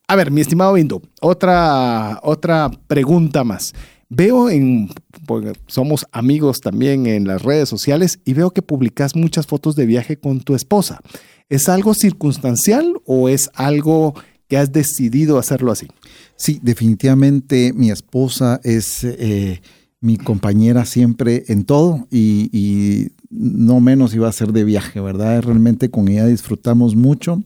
A 0.07 0.17
ver, 0.17 0.31
mi 0.31 0.41
estimado 0.41 0.73
Bindo, 0.73 1.03
otra, 1.21 2.19
otra 2.23 2.71
pregunta 2.87 3.45
más. 3.45 3.75
Veo 4.13 4.51
en, 4.51 4.91
somos 5.69 6.05
amigos 6.11 6.61
también 6.61 7.07
en 7.07 7.29
las 7.29 7.43
redes 7.43 7.69
sociales 7.69 8.19
y 8.25 8.35
veo 8.35 8.51
que 8.51 8.61
publicas 8.61 9.15
muchas 9.15 9.47
fotos 9.47 9.77
de 9.77 9.87
viaje 9.87 10.17
con 10.17 10.41
tu 10.41 10.57
esposa. 10.57 11.01
¿Es 11.49 11.69
algo 11.69 11.95
circunstancial 11.95 13.01
o 13.07 13.29
es 13.29 13.51
algo 13.55 14.15
que 14.49 14.57
has 14.57 14.73
decidido 14.73 15.39
hacerlo 15.39 15.71
así? 15.71 15.87
Sí, 16.35 16.59
definitivamente 16.61 17.73
mi 17.73 17.93
esposa 17.93 18.61
es 18.65 19.05
eh, 19.05 19.61
mi 20.01 20.17
compañera 20.17 20.87
siempre 20.87 21.45
en 21.47 21.65
todo 21.65 22.09
y, 22.11 23.13
no 23.31 23.81
menos 23.81 24.13
iba 24.15 24.29
a 24.29 24.33
ser 24.33 24.53
de 24.53 24.65
viaje, 24.65 25.01
¿verdad? 25.01 25.43
Realmente 25.43 25.89
con 25.89 26.09
ella 26.09 26.27
disfrutamos 26.27 26.97
mucho, 26.97 27.43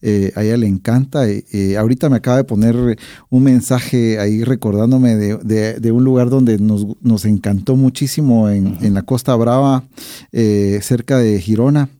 eh, 0.00 0.32
a 0.34 0.42
ella 0.42 0.56
le 0.56 0.66
encanta. 0.66 1.28
Eh, 1.28 1.76
ahorita 1.78 2.08
me 2.08 2.16
acaba 2.16 2.38
de 2.38 2.44
poner 2.44 2.98
un 3.28 3.42
mensaje 3.42 4.18
ahí 4.18 4.42
recordándome 4.42 5.14
de, 5.14 5.92
un 5.92 6.04
lugar 6.04 6.30
donde 6.30 6.58
nos, 6.58 7.24
encantó 7.24 7.76
muchísimo 7.76 8.48
en, 8.48 8.78
en, 8.80 8.94
la 8.94 9.02
Costa 9.02 9.36
Brava, 9.36 9.84
eh, 10.32 10.80
cerca 10.82 11.18
de 11.18 11.40
Girona 11.40 11.90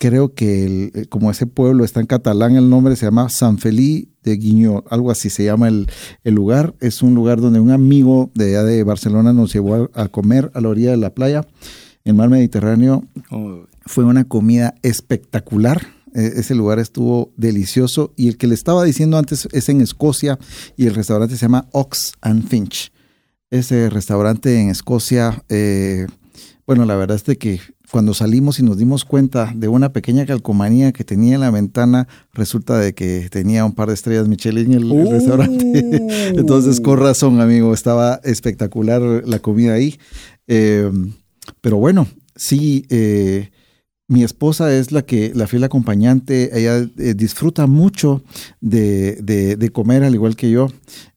creo 0.00 0.34
que 0.34 0.90
eh, 0.94 1.06
como 1.08 1.30
ese 1.30 1.46
pueblo 1.46 1.84
está 1.84 2.00
en 2.00 2.06
catalán, 2.06 2.56
el 2.56 2.70
nombre 2.70 2.96
se 2.96 3.04
llama 3.04 3.28
San 3.28 3.58
Feliz 3.58 4.08
de 4.22 4.36
Guiño, 4.36 4.84
algo 4.90 5.10
así 5.10 5.30
se 5.30 5.44
llama 5.44 5.68
el, 5.68 5.86
lugar. 6.24 6.74
Es 6.80 7.02
un 7.02 7.14
lugar 7.14 7.40
donde 7.40 7.60
un 7.60 7.70
amigo 7.70 8.30
de 8.34 8.50
allá 8.50 8.64
de 8.64 8.82
Barcelona 8.84 9.32
nos 9.32 9.52
llevó 9.52 9.90
a, 9.94 10.08
comer 10.08 10.50
a 10.54 10.60
la 10.60 10.68
orilla 10.68 10.90
de 10.90 10.96
la 10.96 11.14
playa, 11.14 11.46
en 12.04 12.10
el 12.10 12.14
mar 12.14 12.28
Mediterráneo. 12.28 13.04
Oh. 13.30 13.66
Fue 13.84 14.04
una 14.04 14.24
comida 14.24 14.74
espectacular. 14.82 15.86
E, 16.14 16.32
ese 16.36 16.54
lugar 16.54 16.78
estuvo 16.78 17.32
delicioso 17.36 18.12
y 18.16 18.28
el 18.28 18.36
que 18.36 18.46
le 18.46 18.54
estaba 18.54 18.84
diciendo 18.84 19.16
antes 19.16 19.48
es 19.52 19.68
en 19.68 19.80
Escocia 19.80 20.38
y 20.76 20.86
el 20.86 20.94
restaurante 20.94 21.36
se 21.36 21.42
llama 21.42 21.68
Ox 21.72 22.12
and 22.20 22.48
Finch. 22.48 22.92
Ese 23.50 23.90
restaurante 23.90 24.60
en 24.60 24.70
Escocia, 24.70 25.44
eh, 25.48 26.06
bueno, 26.66 26.84
la 26.84 26.94
verdad 26.94 27.16
es 27.16 27.24
de 27.24 27.36
que 27.36 27.60
cuando 27.90 28.14
salimos 28.14 28.58
y 28.58 28.62
nos 28.62 28.78
dimos 28.78 29.04
cuenta 29.04 29.52
de 29.54 29.68
una 29.68 29.92
pequeña 29.92 30.24
calcomanía 30.24 30.92
que 30.92 31.04
tenía 31.04 31.34
en 31.34 31.40
la 31.40 31.50
ventana, 31.50 32.06
resulta 32.32 32.78
de 32.78 32.94
que 32.94 33.28
tenía 33.30 33.64
un 33.64 33.74
par 33.74 33.88
de 33.88 33.94
estrellas 33.94 34.28
Michelin 34.28 34.72
en 34.72 34.82
el, 34.82 35.10
restaurante. 35.10 35.84
Entonces, 36.36 36.80
con 36.80 36.98
razón, 36.98 37.40
amigo, 37.40 37.74
estaba 37.74 38.20
espectacular 38.22 39.02
la 39.26 39.40
comida 39.40 39.74
ahí. 39.74 39.98
Em, 40.46 41.12
pero 41.60 41.78
bueno, 41.78 42.06
sí, 42.36 42.86
eh, 42.90 43.50
mi 44.06 44.24
esposa 44.24 44.74
es 44.74 44.92
la 44.92 45.02
que, 45.02 45.32
la 45.34 45.46
fiel 45.46 45.64
acompañante, 45.64 46.50
ella 46.58 46.78
eh, 46.98 47.14
disfruta 47.14 47.66
mucho 47.66 48.22
de, 48.60 49.70
comer 49.72 50.04
al 50.04 50.14
igual 50.14 50.36
que 50.36 50.50
yo, 50.50 50.68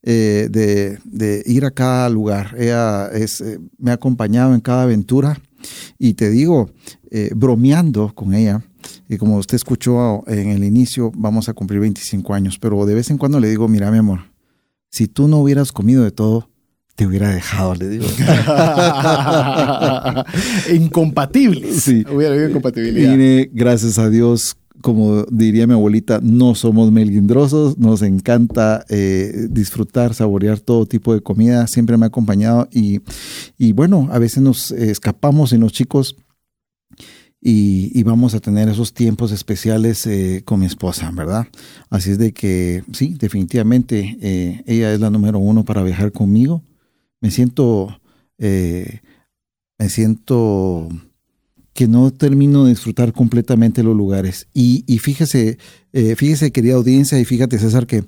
eh, 0.04 0.48
de, 0.52 1.44
ir 1.46 1.66
a 1.66 1.72
cada 1.72 2.10
lugar. 2.10 2.56
Ella 2.58 3.08
es, 3.08 3.44
me 3.78 3.92
ha 3.92 3.96
acompañado 3.96 4.54
en 4.54 4.62
cada 4.62 4.84
aventura. 4.84 5.40
Y 5.98 6.14
te 6.14 6.30
digo, 6.30 6.70
eh, 7.12 7.32
bromeando 7.36 8.14
con 8.14 8.34
ella, 8.34 8.64
y 9.08 9.18
como 9.18 9.38
usted 9.38 9.56
escuchó 9.56 10.28
en 10.28 10.50
el 10.50 10.64
inicio, 10.64 11.12
vamos 11.16 11.50
a 11.50 11.54
cumplir 11.54 11.80
25 11.80 12.34
años, 12.34 12.58
pero 12.60 12.86
de 12.86 12.96
vez 12.96 13.10
en 13.10 13.18
cuando 13.18 13.40
le 13.40 13.50
digo, 13.50 13.68
mira 13.68 13.92
mi 13.92 13.98
amor, 13.98 14.32
si 14.90 15.08
tú 15.08 15.28
no 15.28 15.40
hubieras 15.40 15.72
comido 15.72 16.04
de 16.04 16.12
todo, 16.12 16.50
te 16.96 17.08
hubiera 17.08 17.30
dejado, 17.30 17.74
le 17.76 17.90
digo. 17.90 18.06
Incompatibles. 20.74 21.82
Sí. 21.82 22.06
Hubiera 22.12 22.34
habido 22.34 22.50
incompatibilidad. 22.50 23.16
Mire, 23.16 23.50
gracias 23.52 23.98
a 23.98 24.10
Dios, 24.10 24.58
como 24.84 25.24
diría 25.32 25.66
mi 25.66 25.74
abuelita, 25.74 26.20
no 26.22 26.56
somos 26.56 26.92
melindrosos, 26.92 27.78
nos 27.78 28.02
encanta 28.02 28.84
eh, 28.90 29.48
disfrutar, 29.50 30.14
saborear 30.14 30.60
todo 30.60 30.86
tipo 30.86 31.14
de 31.14 31.22
comida, 31.22 31.68
siempre 31.68 31.98
me 31.98 32.06
ha 32.06 32.08
acompañado 32.08 32.68
y, 32.70 33.00
bueno, 33.72 34.10
a 34.12 34.20
veces 34.20 34.44
nos 34.44 34.72
escapamos 34.72 35.54
en 35.54 35.62
los 35.62 35.72
chicos 35.72 36.18
y, 37.40 38.04
vamos 38.04 38.36
a 38.36 38.42
tener 38.42 38.68
esos 38.68 38.94
tiempos 38.94 39.32
especiales 39.32 40.06
eh, 40.06 40.42
con 40.44 40.60
mi 40.60 40.66
esposa, 40.66 41.10
¿verdad? 41.14 41.48
Así 41.90 42.12
es 42.12 42.18
de 42.18 42.34
que 42.34 42.84
sí, 42.92 43.16
definitivamente 43.18 44.18
eh, 44.22 44.64
ella 44.66 44.94
es 44.94 45.00
la 45.00 45.10
número 45.10 45.40
uno 45.40 45.64
para 45.64 45.82
viajar 45.82 46.12
conmigo. 46.12 46.62
Me 47.22 47.32
siento, 47.32 48.02
me 48.38 49.00
siento 49.88 50.90
que 51.74 51.88
no 51.88 52.12
termino 52.12 52.64
de 52.64 52.72
disfrutar 52.72 53.14
completamente 53.14 53.84
los 53.84 53.96
lugares. 53.96 54.48
Y, 54.54 54.84
fíjese, 55.00 55.58
eh, 55.92 56.16
fíjese, 56.16 56.52
querida 56.52 56.76
audiencia, 56.76 57.20
y 57.20 57.26
fíjate, 57.26 57.58
César, 57.58 57.88
que 57.88 58.04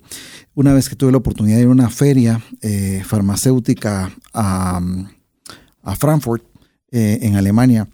una 0.53 0.73
vez 0.73 0.87
que 0.87 0.95
tuve 0.95 1.11
la 1.11 1.17
oportunidad 1.17 1.57
de 1.57 1.63
ir 1.63 1.67
a 1.67 1.71
una 1.71 1.89
feria 1.89 2.43
eh, 2.61 3.01
farmacéutica 3.03 4.15
a, 4.33 4.81
Frankfurt, 5.97 6.43
eh, 6.91 7.19
en 7.21 7.35
Alemania, 7.35 7.87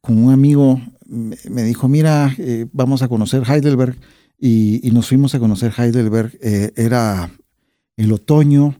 con 0.00 0.18
un 0.18 0.32
amigo 0.32 0.80
me, 1.06 1.62
dijo, 1.62 1.88
mira, 1.88 2.34
vamos 2.72 3.02
a 3.02 3.08
conocer 3.08 3.44
Heidelberg, 3.48 3.96
y, 4.38 4.80
y, 4.86 4.90
nos 4.90 5.06
fuimos 5.06 5.34
a 5.36 5.38
conocer 5.38 5.72
Heidelberg. 5.76 6.36
era 6.40 7.30
el 7.96 8.12
otoño, 8.12 8.76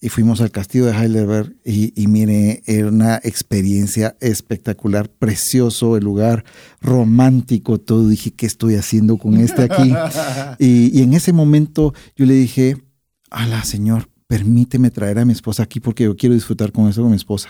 y 0.00 0.10
fuimos 0.10 0.40
al 0.40 0.50
castillo 0.50 0.86
de 0.86 0.92
Heidelberg 0.92 1.56
y, 1.64 1.92
y, 2.00 2.06
mire, 2.06 2.62
era 2.66 2.88
una 2.88 3.16
experiencia 3.16 4.16
espectacular, 4.20 5.08
precioso 5.08 5.96
el 5.96 6.04
lugar, 6.04 6.44
romántico, 6.80 7.78
todo. 7.78 8.08
Dije, 8.08 8.30
¿qué 8.30 8.46
estoy 8.46 8.74
haciendo 8.74 9.16
con 9.16 9.36
este 9.38 9.62
aquí? 9.62 9.92
y, 10.58 11.02
en 11.02 11.14
ese 11.14 11.32
momento 11.32 11.94
yo 12.14 12.26
le 12.26 12.34
dije, 12.34 12.76
ala, 13.30 13.64
Señor, 13.64 14.10
permíteme 14.26 14.90
traer 14.90 15.18
a 15.18 15.24
mi 15.24 15.32
esposa 15.32 15.62
aquí 15.62 15.80
porque 15.80 16.04
yo 16.04 16.16
quiero 16.16 16.34
disfrutar 16.34 16.72
con 16.72 16.88
eso 16.88 17.00
con 17.00 17.10
mi 17.10 17.16
esposa. 17.16 17.48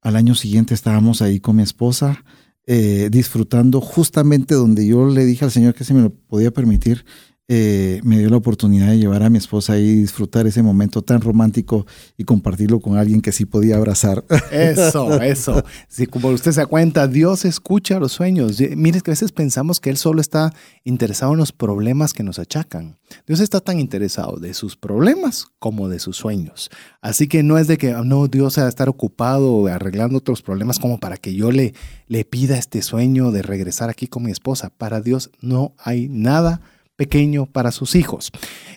Al 0.00 0.16
año 0.16 0.34
siguiente 0.34 0.72
estábamos 0.72 1.20
ahí 1.20 1.38
con 1.40 1.56
mi 1.56 1.62
esposa, 1.62 2.24
eh, 2.66 3.08
disfrutando 3.10 3.80
justamente 3.80 4.54
donde 4.54 4.86
yo 4.86 5.08
le 5.08 5.24
dije 5.26 5.44
al 5.44 5.50
Señor 5.50 5.74
que 5.74 5.84
se 5.84 5.92
me 5.92 6.00
lo 6.00 6.10
podía 6.10 6.50
permitir 6.50 7.04
eh, 7.48 8.00
me 8.02 8.18
dio 8.18 8.28
la 8.28 8.38
oportunidad 8.38 8.88
de 8.88 8.98
llevar 8.98 9.22
a 9.22 9.30
mi 9.30 9.38
esposa 9.38 9.78
y 9.78 9.94
disfrutar 9.94 10.48
ese 10.48 10.64
momento 10.64 11.02
tan 11.02 11.20
romántico 11.20 11.86
y 12.16 12.24
compartirlo 12.24 12.80
con 12.80 12.96
alguien 12.96 13.20
que 13.20 13.30
sí 13.30 13.44
podía 13.44 13.76
abrazar. 13.76 14.24
Eso, 14.50 15.20
eso. 15.22 15.62
Si 15.88 16.06
como 16.06 16.28
usted 16.30 16.50
se 16.50 16.60
da 16.60 16.66
cuenta, 16.66 17.06
Dios 17.06 17.44
escucha 17.44 18.00
los 18.00 18.12
sueños. 18.12 18.60
Mire 18.76 19.00
que 19.00 19.10
a 19.10 19.12
veces 19.12 19.30
pensamos 19.30 19.78
que 19.78 19.90
Él 19.90 19.96
solo 19.96 20.20
está 20.20 20.52
interesado 20.82 21.32
en 21.32 21.38
los 21.38 21.52
problemas 21.52 22.12
que 22.12 22.24
nos 22.24 22.40
achacan. 22.40 22.98
Dios 23.28 23.38
está 23.38 23.60
tan 23.60 23.78
interesado 23.78 24.38
de 24.38 24.52
sus 24.52 24.76
problemas 24.76 25.46
como 25.60 25.88
de 25.88 26.00
sus 26.00 26.16
sueños. 26.16 26.70
Así 27.00 27.28
que 27.28 27.44
no 27.44 27.58
es 27.58 27.68
de 27.68 27.78
que, 27.78 27.92
ah, 27.92 28.02
no, 28.04 28.26
Dios 28.26 28.58
va 28.58 28.64
a 28.64 28.68
estar 28.68 28.88
ocupado 28.88 29.68
arreglando 29.68 30.18
otros 30.18 30.42
problemas 30.42 30.80
como 30.80 30.98
para 30.98 31.16
que 31.16 31.34
yo 31.34 31.52
le, 31.52 31.74
le 32.08 32.24
pida 32.24 32.58
este 32.58 32.82
sueño 32.82 33.30
de 33.30 33.42
regresar 33.42 33.88
aquí 33.88 34.08
con 34.08 34.24
mi 34.24 34.32
esposa. 34.32 34.70
Para 34.76 35.00
Dios 35.00 35.30
no 35.40 35.74
hay 35.78 36.08
nada 36.08 36.60
pequeño 36.96 37.46
para 37.46 37.70
sus 37.70 37.94
hijos. 37.94 38.32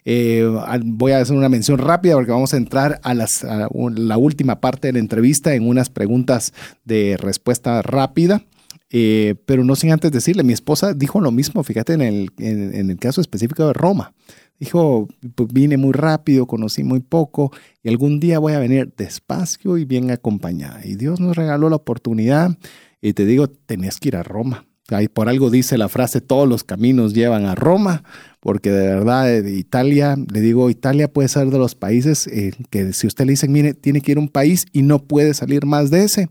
Eh, 0.05 0.47
voy 0.83 1.13
a 1.13 1.19
hacer 1.19 1.35
una 1.35 1.49
mención 1.49 1.79
rápida 1.79 2.15
porque 2.15 2.31
vamos 2.31 2.53
a 2.53 2.57
entrar 2.57 2.99
a, 3.03 3.13
la 3.13 4.17
última 4.17 4.59
parte 4.59 4.87
de 4.87 4.93
la 4.93 4.99
entrevista 4.99 5.55
en 5.55 5.67
unas 5.67 5.89
preguntas 5.89 6.53
de 6.85 7.17
respuesta 7.17 7.81
rápida. 7.81 8.45
Eh, 8.91 9.35
pero 9.45 9.63
no 9.63 9.75
sin 9.75 9.91
antes 9.91 10.11
decirle, 10.11 10.43
mi 10.43 10.53
esposa 10.53 10.93
dijo 10.95 11.21
lo 11.21 11.31
mismo, 11.31 11.63
fíjate 11.63 11.93
en 11.93 12.01
el, 12.01 12.97
caso 12.99 13.21
específico 13.21 13.67
de 13.67 13.73
Roma. 13.73 14.13
Dijo, 14.59 15.07
pues 15.35 15.53
vine 15.53 15.77
muy 15.77 15.93
rápido, 15.93 16.45
conocí 16.45 16.83
muy 16.83 16.99
poco 16.99 17.51
y 17.81 17.87
algún 17.87 18.19
día 18.19 18.39
voy 18.39 18.53
a 18.53 18.59
venir 18.59 18.93
despacio 18.97 19.77
y 19.77 19.85
bien 19.85 20.11
acompañada. 20.11 20.85
Y 20.85 20.95
Dios 20.95 21.19
nos 21.21 21.37
regaló 21.37 21.69
la 21.69 21.77
oportunidad 21.77 22.57
y 23.01 23.13
te 23.13 23.25
digo, 23.25 23.47
tenés 23.47 23.99
que 23.99 24.09
ir 24.09 24.15
a 24.17 24.23
Roma 24.23 24.65
por 25.13 25.29
algo 25.29 25.49
dice 25.49 25.77
la 25.77 25.89
frase, 25.89 26.21
todos 26.21 26.47
los 26.47 26.63
caminos 26.63 27.13
llevan 27.13 27.45
a 27.45 27.55
Roma, 27.55 28.03
porque 28.39 28.71
de 28.71 28.87
verdad 28.87 29.25
de 29.25 29.53
Italia, 29.53 30.15
le 30.31 30.41
digo, 30.41 30.69
Italia 30.69 31.11
puede 31.11 31.27
ser 31.27 31.47
de 31.47 31.57
los 31.57 31.75
países 31.75 32.27
eh, 32.27 32.53
que 32.69 32.93
si 32.93 33.07
usted 33.07 33.25
le 33.25 33.31
dice, 33.31 33.47
mire, 33.47 33.73
tiene 33.73 34.01
que 34.01 34.11
ir 34.11 34.17
a 34.17 34.21
un 34.21 34.29
país 34.29 34.65
y 34.71 34.81
no 34.81 34.99
puede 34.99 35.33
salir 35.33 35.65
más 35.65 35.91
de 35.91 36.03
ese, 36.03 36.29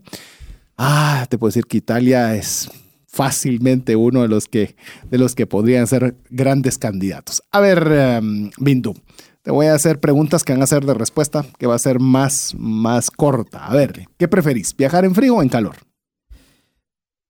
ah, 0.77 1.25
te 1.29 1.37
puedo 1.37 1.49
decir 1.49 1.65
que 1.65 1.77
Italia 1.77 2.35
es 2.35 2.69
fácilmente 3.07 3.95
uno 3.95 4.21
de 4.21 4.27
los 4.27 4.45
que, 4.45 4.75
de 5.09 5.17
los 5.17 5.35
que 5.35 5.47
podrían 5.47 5.87
ser 5.87 6.15
grandes 6.29 6.77
candidatos. 6.77 7.43
A 7.51 7.59
ver, 7.59 8.21
um, 8.21 8.51
Bindu, 8.59 8.93
Te 9.41 9.51
voy 9.51 9.65
a 9.67 9.73
hacer 9.73 9.99
preguntas 9.99 10.43
que 10.43 10.53
van 10.53 10.61
a 10.61 10.67
ser 10.67 10.85
de 10.85 10.93
respuesta, 10.93 11.45
que 11.57 11.65
va 11.65 11.75
a 11.75 11.79
ser 11.79 11.99
más, 11.99 12.53
más 12.57 13.09
corta. 13.09 13.65
A 13.65 13.75
ver, 13.75 14.07
¿qué 14.17 14.27
preferís? 14.27 14.75
¿Viajar 14.75 15.05
en 15.05 15.15
frío 15.15 15.35
o 15.35 15.41
en 15.41 15.49
calor? 15.49 15.77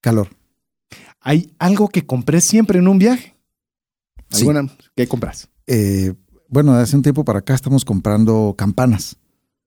Calor. 0.02 0.39
¿Hay 1.22 1.54
algo 1.60 1.88
que 1.90 2.06
compré 2.06 2.42
siempre 2.42 2.80
en 2.80 2.88
un 2.88 2.98
viaje? 3.00 3.36
Sí. 4.30 4.42
¿Alguna? 4.48 4.70
¿Qué 4.96 5.08
compras? 5.08 5.50
Eh, 5.68 6.14
bueno, 6.48 6.74
hace 6.74 6.96
un 6.96 7.04
tiempo 7.04 7.24
para 7.26 7.40
acá 7.40 7.54
estamos 7.54 7.84
comprando 7.86 8.56
campanas. 8.58 9.18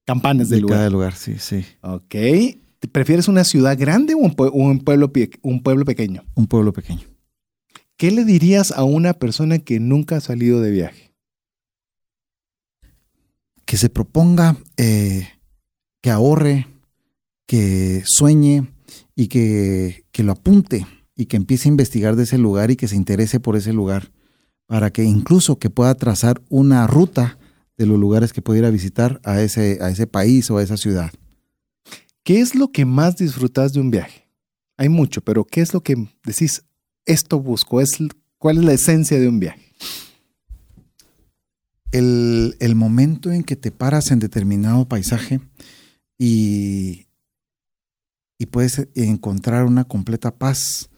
Campanas 0.05 0.49
del 0.49 0.59
de 0.59 0.63
lugar. 0.63 0.79
cada 0.79 0.91
lugar, 0.91 1.15
sí, 1.15 1.37
sí. 1.39 1.65
Ok. 1.83 2.09
¿Te 2.11 2.89
¿Prefieres 2.91 3.29
una 3.29 3.45
ciudad 3.45 3.79
grande 3.79 4.15
o 4.15 4.19
un, 4.19 4.35
pue- 4.35 4.51
un 4.53 4.81
pueblo, 4.81 5.13
un 5.43 5.63
pueblo 5.63 5.85
pequeño? 5.85 6.25
Un 6.35 6.47
pueblo 6.49 6.73
pequeño. 6.73 7.07
¿Qué 7.97 8.11
le 8.11 8.25
dirías 8.25 8.73
a 8.73 8.83
una 8.83 9.13
persona 9.13 9.59
que 9.61 9.79
nunca 9.79 10.17
ha 10.17 10.21
salido 10.21 10.61
de 10.61 10.71
viaje? 10.73 11.13
Que 13.65 13.77
se 13.77 13.89
proponga, 13.89 14.57
eh, 14.77 15.29
que 16.03 16.11
ahorre, 16.11 16.67
que 17.47 18.03
sueñe 18.05 18.67
y 19.15 19.29
que, 19.29 20.05
que 20.11 20.23
lo 20.25 20.33
apunte 20.33 20.87
y 21.23 21.27
que 21.27 21.37
empiece 21.37 21.68
a 21.68 21.73
investigar 21.73 22.16
de 22.16 22.25
ese 22.25 22.39
lugar 22.39 22.70
y 22.70 22.77
que 22.77 22.89
se 22.89 22.97
interese 22.97 23.41
por 23.41 23.57
ese 23.57 23.73
lugar 23.73 24.11
para 24.66 24.93
que 24.93 25.05
incluso 25.05 25.59
que 25.59 25.70
pueda 25.70 25.95
trazar 25.95 26.43
una 26.49 26.87
ruta 26.87 27.39
de 27.77 27.87
los 27.87 27.99
lugares 27.99 28.33
que 28.33 28.43
pudiera 28.43 28.70
visitar 28.70 29.20
a 29.25 29.41
ese, 29.41 29.79
a 29.81 29.91
ese 29.91 30.07
país 30.07 30.51
o 30.51 30.59
a 30.59 30.62
esa 30.62 30.77
ciudad. 30.77 31.12
¿Qué 32.25 32.41
es 32.41 32.55
lo 32.55 32.73
que 32.73 32.85
más 32.85 33.16
disfrutas 33.16 33.73
de 33.73 33.81
un 33.81 33.91
viaje? 33.91 34.29
Hay 34.77 34.89
mucho, 34.89 35.20
pero 35.20 35.45
¿qué 35.45 35.61
es 35.61 35.75
lo 35.75 35.83
que 35.83 35.97
decís? 36.25 36.64
Esto 37.05 37.41
busco. 37.41 37.81
Es, 37.81 37.99
¿Cuál 38.39 38.59
es 38.59 38.64
la 38.64 38.73
esencia 38.73 39.18
de 39.18 39.29
un 39.29 39.41
viaje? 39.41 39.73
el, 41.93 42.57
el 42.59 42.75
momento 42.75 43.31
en 43.31 43.45
que 43.45 43.55
te 43.55 43.70
paras 43.70 44.11
en 44.11 44.18
determinado 44.18 44.89
paisaje 44.89 45.41
y, 46.18 47.07
y 48.39 48.47
puedes 48.47 48.89
encontrar 48.95 49.64
una 49.64 49.85
completa 49.85 50.35
paz. 50.35 50.89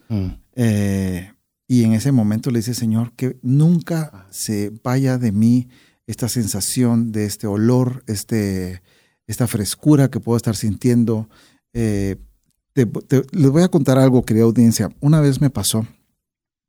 Eh, 0.55 1.33
y 1.67 1.85
en 1.85 1.93
ese 1.95 2.13
momento 2.13 2.51
le 2.51 2.59
dice, 2.61 2.75
Señor, 2.75 3.13
que 3.15 3.39
nunca 3.43 4.27
se 4.31 4.71
vaya 4.83 5.19
de 5.19 5.33
mí 5.33 5.69
esta 6.07 6.29
sensación 6.29 7.13
de 7.13 7.25
este 7.25 7.47
olor, 7.47 8.05
este, 8.07 8.83
esta 9.27 9.47
frescura 9.47 10.11
que 10.11 10.21
puedo 10.21 10.37
estar 10.37 10.55
sintiendo. 10.57 11.29
Eh, 11.73 12.17
te- 12.75 12.87
te- 12.87 13.23
les 13.33 13.51
voy 13.51 13.63
a 13.63 13.69
contar 13.69 13.99
algo, 13.99 14.23
querida 14.25 14.45
audiencia. 14.45 14.91
Una 15.01 15.21
vez 15.21 15.41
me 15.41 15.49
pasó 15.51 15.87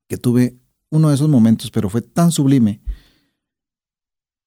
que 0.08 0.18
tuve 0.18 0.56
uno 0.90 1.10
de 1.10 1.16
esos 1.16 1.28
momentos, 1.30 1.72
pero 1.72 1.90
fue 1.90 2.02
tan 2.02 2.32
sublime 2.32 2.80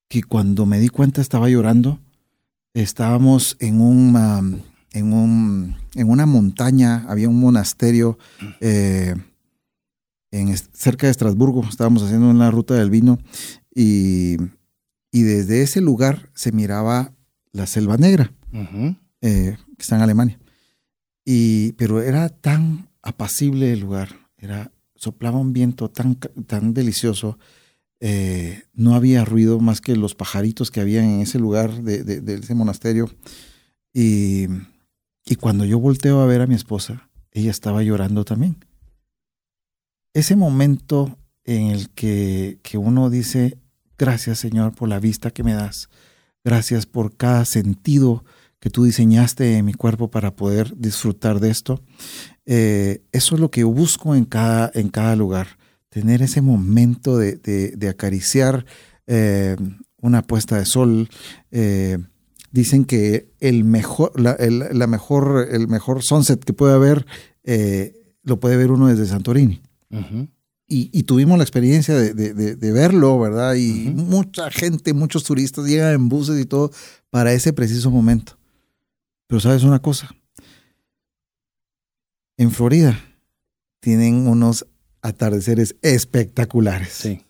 que 0.09 0.23
cuando 0.23 0.65
me 0.67 0.81
di 0.81 0.89
cuenta 0.89 1.21
estaba 1.21 1.49
llorando. 1.51 2.01
Estábamos 2.75 3.57
en 3.61 3.81
un, 3.81 4.63
en 4.93 5.13
un 5.13 5.77
en 5.99 6.09
una 6.11 6.27
montaña, 6.27 7.05
había 7.09 7.29
un 7.29 7.41
monasterio 7.41 8.19
eh, 8.61 9.15
en, 10.31 10.57
cerca 10.73 11.07
de 11.07 11.11
Estrasburgo. 11.11 11.65
Estábamos 11.69 12.03
haciendo 12.03 12.29
una 12.31 12.51
ruta 12.51 12.75
del 12.75 12.91
vino 12.91 13.19
y, 13.75 14.37
y 15.13 15.23
desde 15.23 15.63
ese 15.63 15.81
lugar 15.81 16.31
se 16.35 16.53
miraba 16.53 17.13
la 17.53 17.67
Selva 17.67 17.97
Negra, 17.97 18.33
eh, 19.23 19.57
que 19.77 19.83
está 19.83 19.97
en 19.97 20.03
Alemania. 20.03 20.39
Y, 21.25 21.73
pero 21.73 22.01
era 22.03 22.29
tan 22.29 22.89
apacible 23.03 23.73
el 23.73 23.81
lugar, 23.81 24.09
era, 24.39 24.71
soplaba 24.95 25.39
un 25.39 25.53
viento 25.53 25.91
tan, 25.91 26.15
tan 26.17 26.75
delicioso. 26.75 27.39
eh, 28.01 28.63
no 28.75 28.95
había 28.95 29.25
ruido 29.25 29.59
más 29.61 29.81
que 29.81 29.97
los 29.97 30.15
pajaritos 30.15 30.71
que 30.71 30.81
había 30.81 31.03
en 31.03 31.21
ese 31.21 31.39
lugar 31.39 31.83
de, 31.83 32.05
de- 32.05 32.21
de 32.21 32.35
ese 32.37 32.55
monasterio. 32.55 33.11
Y, 33.93 34.47
y 35.29 35.37
cuando 35.37 35.65
yo 35.65 35.79
volteo 35.79 36.21
a 36.21 36.27
ver 36.27 36.41
a 36.41 36.47
mi 36.47 36.55
esposa, 36.55 37.11
ella 37.33 37.51
estaba 37.51 37.83
llorando 37.83 38.25
también. 38.25 38.57
Ese 40.15 40.37
momento 40.37 41.19
en 41.45 41.69
el 41.69 41.91
que, 41.91 42.59
que 42.63 42.79
uno 42.79 43.11
dice, 43.11 43.59
gracias 43.99 44.39
Señor 44.39 44.75
por 44.75 44.89
la 44.89 45.01
vista 45.01 45.31
que 45.31 45.45
me 45.45 45.55
das, 45.55 45.89
gracias 46.45 46.87
por 46.87 47.17
cada 47.17 47.45
sentido 47.45 48.25
que 48.61 48.71
tú 48.71 48.85
diseñaste 48.85 49.57
en 49.57 49.65
mi 49.67 49.73
cuerpo 49.75 50.11
para 50.11 50.35
poder 50.35 50.77
disfrutar 50.77 51.39
de 51.41 51.51
esto. 51.51 51.81
Eh, 52.47 53.03
eso 53.13 53.35
es 53.37 53.41
lo 53.41 53.51
que 53.51 53.63
busco 53.65 54.15
en 54.15 54.25
cada, 54.25 54.71
en 54.75 54.89
cada 54.89 55.15
lugar, 55.15 55.59
tener 55.91 56.23
ese 56.23 56.41
momento 56.43 57.17
de, 57.19 57.37
de- 57.37 57.71
de 57.77 57.89
acariciar 57.89 58.65
eh, 59.07 59.57
una 60.01 60.23
puesta 60.23 60.59
de 60.59 60.65
sol. 60.67 61.09
eh, 61.51 61.99
dicen 62.51 62.85
que 62.85 63.31
el 63.41 63.65
mejor, 63.65 64.19
la, 64.21 64.33
el, 64.33 64.65
la 64.73 64.87
mejor, 64.87 65.49
el 65.51 65.69
mejor 65.69 66.03
sunset 66.03 66.43
que 66.45 66.53
puede 66.53 66.75
haber 66.75 67.07
eh, 67.45 67.95
lo 68.23 68.41
puede 68.41 68.57
ver 68.57 68.71
uno 68.71 68.89
desde 68.89 69.07
Santorini. 69.07 69.63
Y, 70.71 70.91
y 70.93 71.03
tuvimos 71.05 71.39
la 71.39 71.45
experiencia 71.45 71.95
de, 71.95 72.13
de- 72.13 72.35
de- 72.35 72.55
de 72.57 72.73
verlo, 72.73 73.19
¿verdad? 73.19 73.55
Y 73.55 73.89
mucha 73.95 74.51
gente, 74.51 74.93
muchos 74.93 75.25
turistas 75.25 75.65
llegan 75.67 75.95
en 75.95 76.09
buses 76.11 76.39
y 76.39 76.45
todo 76.45 76.71
para 77.11 77.33
ese 77.33 77.55
preciso 77.55 77.91
momento. 77.91 78.39
Pero 79.29 79.41
sabes 79.41 79.63
una 79.63 79.79
cosa, 79.81 80.11
en 82.37 82.51
Florida 82.51 82.99
tienen 83.81 84.27
unos 84.27 84.67
atardeceres 85.03 85.77
espectaculares, 85.83 86.93
Sí. 86.93 87.25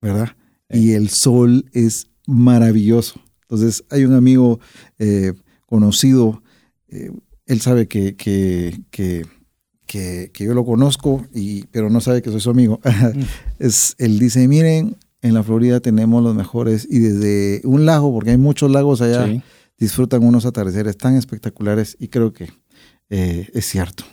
¿verdad? 0.00 0.28
Sí. 0.70 0.78
Y 0.78 0.92
el 0.92 1.10
sol 1.10 1.68
es 1.72 2.08
maravilloso. 2.26 3.20
Entonces 3.50 3.84
hay 3.90 4.04
un 4.04 4.12
amigo 4.14 4.60
eh, 4.98 5.32
conocido, 5.66 6.42
eh, 6.88 7.10
él 7.46 7.60
sabe 7.60 7.88
que, 7.88 8.14
que, 8.14 8.78
que, 8.90 9.24
que- 9.86 10.30
yo 10.44 10.52
lo 10.54 10.64
conozco, 10.66 11.26
y, 11.34 11.64
pero 11.66 11.88
no 11.88 12.00
sabe 12.00 12.20
que 12.22 12.30
soy 12.30 12.40
su 12.40 12.50
amigo. 12.50 12.80
es, 13.58 13.94
él 13.98 14.18
dice, 14.18 14.46
miren, 14.48 14.96
en 15.22 15.34
la 15.34 15.42
Florida 15.42 15.80
tenemos 15.80 16.22
los 16.22 16.34
mejores, 16.34 16.86
y 16.90 16.98
desde 16.98 17.62
un 17.64 17.86
lago, 17.86 18.12
porque 18.12 18.30
hay 18.30 18.36
muchos 18.38 18.70
lagos 18.70 19.00
allá, 19.00 19.26
Sí. 19.26 19.42
disfrutan 19.78 20.22
unos 20.24 20.44
atardeceres 20.44 20.96
tan 20.98 21.16
espectaculares, 21.16 21.96
y 21.98 22.08
creo 22.08 22.32
que 22.32 22.50
eh, 23.10 23.48
es 23.54 23.64
cierto. 23.66 24.04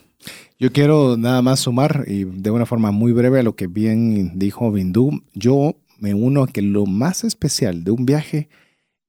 Yo 0.57 0.71
quiero 0.71 1.17
nada 1.17 1.41
más 1.41 1.59
sumar 1.59 2.05
y 2.07 2.23
de 2.23 2.49
una 2.51 2.65
forma 2.65 2.91
muy 2.91 3.11
breve 3.11 3.39
a 3.41 3.43
lo 3.43 3.55
que 3.57 3.67
bien 3.67 4.39
dijo 4.39 4.71
Bindú. 4.71 5.21
Yo 5.33 5.75
me 5.99 6.13
uno 6.13 6.43
a 6.43 6.47
que 6.47 6.61
lo 6.61 6.85
más 6.85 7.25
especial 7.25 7.83
de 7.83 7.91
un 7.91 8.05
viaje 8.05 8.47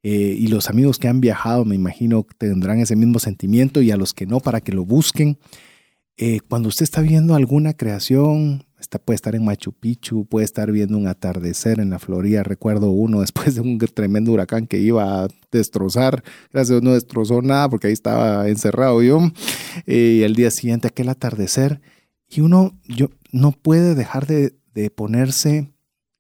eh, 0.09 0.37
y 0.39 0.47
los 0.47 0.71
amigos 0.71 0.99
que 0.99 1.09
han 1.09 1.21
viajado 1.21 1.65
me 1.65 1.75
imagino 1.75 2.25
tendrán 2.39 2.79
ese 2.79 2.95
mismo 2.95 3.19
sentimiento 3.19 3.83
y 3.83 3.91
a 3.91 3.97
los 3.97 4.15
que 4.15 4.25
no 4.25 4.39
para 4.39 4.61
que 4.61 4.71
lo 4.71 4.85
busquen. 4.85 5.37
Eh, 6.17 6.39
cuando 6.49 6.69
usted 6.69 6.85
está 6.85 7.01
viendo 7.01 7.35
alguna 7.35 7.73
creación, 7.73 8.65
está, 8.79 9.01
puede 9.01 9.17
estar 9.17 9.35
en 9.35 9.45
Machu 9.45 9.73
Picchu, 9.73 10.25
puede 10.25 10.45
estar 10.45 10.71
viendo 10.71 10.97
un 10.97 11.09
atardecer 11.09 11.81
en 11.81 11.91
la 11.91 11.99
Florida. 11.99 12.45
Recuerdo 12.45 12.91
uno 12.91 13.21
después 13.23 13.57
de 13.57 13.63
un 13.63 13.79
tremendo 13.79 14.31
huracán 14.31 14.69
que 14.69 14.79
iba 14.79 15.25
a 15.25 15.29
destrozar. 15.51 16.23
Gracias 16.53 16.71
a 16.71 16.75
Dios 16.75 16.83
no 16.85 16.95
destrozó 16.95 17.43
nada 17.43 17.69
porque 17.69 17.89
ahí 17.89 17.93
estaba 17.93 18.49
encerrado 18.49 19.03
yo. 19.03 19.19
Eh, 19.87 20.19
y 20.21 20.23
el 20.23 20.37
día 20.37 20.53
siguiente 20.53 20.87
aquel 20.87 21.09
atardecer. 21.09 21.81
Y 22.29 22.43
uno 22.43 22.71
yo, 22.87 23.11
no 23.33 23.51
puede 23.51 23.97
dejar 23.97 24.29
de, 24.29 24.55
de 24.73 24.89
ponerse 24.89 25.73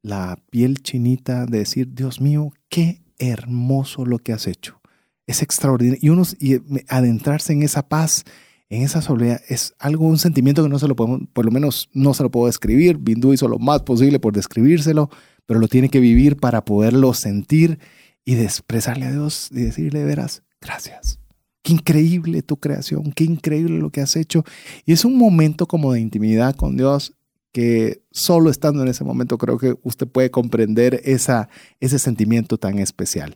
la 0.02 0.42
piel 0.50 0.82
chinita, 0.82 1.46
de 1.46 1.58
decir, 1.58 1.94
Dios 1.94 2.20
mío, 2.20 2.50
qué 2.68 3.05
hermoso 3.18 4.04
lo 4.04 4.18
que 4.18 4.32
has 4.32 4.46
hecho. 4.46 4.80
Es 5.26 5.42
extraordinario. 5.42 5.98
Y 6.02 6.08
uno 6.10 6.22
y 6.38 6.60
adentrarse 6.88 7.52
en 7.52 7.62
esa 7.62 7.88
paz, 7.88 8.24
en 8.68 8.82
esa 8.82 9.02
soledad, 9.02 9.40
es 9.48 9.74
algo, 9.78 10.06
un 10.06 10.18
sentimiento 10.18 10.62
que 10.62 10.68
no 10.68 10.78
se 10.78 10.88
lo 10.88 10.96
podemos, 10.96 11.22
por 11.32 11.44
lo 11.44 11.50
menos 11.50 11.88
no 11.92 12.14
se 12.14 12.22
lo 12.22 12.30
puedo 12.30 12.46
describir. 12.46 12.98
Bindú 12.98 13.32
hizo 13.32 13.48
lo 13.48 13.58
más 13.58 13.82
posible 13.82 14.20
por 14.20 14.32
describírselo, 14.32 15.10
pero 15.46 15.60
lo 15.60 15.68
tiene 15.68 15.88
que 15.88 16.00
vivir 16.00 16.36
para 16.36 16.64
poderlo 16.64 17.14
sentir 17.14 17.78
y 18.24 18.34
de 18.34 18.44
expresarle 18.44 19.06
a 19.06 19.12
Dios 19.12 19.48
y 19.52 19.62
decirle, 19.62 20.04
verás, 20.04 20.42
gracias. 20.60 21.20
Qué 21.62 21.72
increíble 21.72 22.42
tu 22.42 22.58
creación, 22.58 23.12
qué 23.12 23.24
increíble 23.24 23.78
lo 23.78 23.90
que 23.90 24.00
has 24.00 24.14
hecho. 24.16 24.44
Y 24.84 24.92
es 24.92 25.04
un 25.04 25.16
momento 25.16 25.66
como 25.66 25.92
de 25.92 26.00
intimidad 26.00 26.54
con 26.54 26.76
Dios 26.76 27.14
que 27.56 28.02
solo 28.10 28.50
estando 28.50 28.82
en 28.82 28.88
ese 28.88 29.02
momento 29.02 29.38
creo 29.38 29.56
que 29.56 29.76
usted 29.82 30.06
puede 30.06 30.30
comprender 30.30 31.00
esa, 31.04 31.48
ese 31.80 31.98
sentimiento 31.98 32.58
tan 32.58 32.78
especial. 32.78 33.34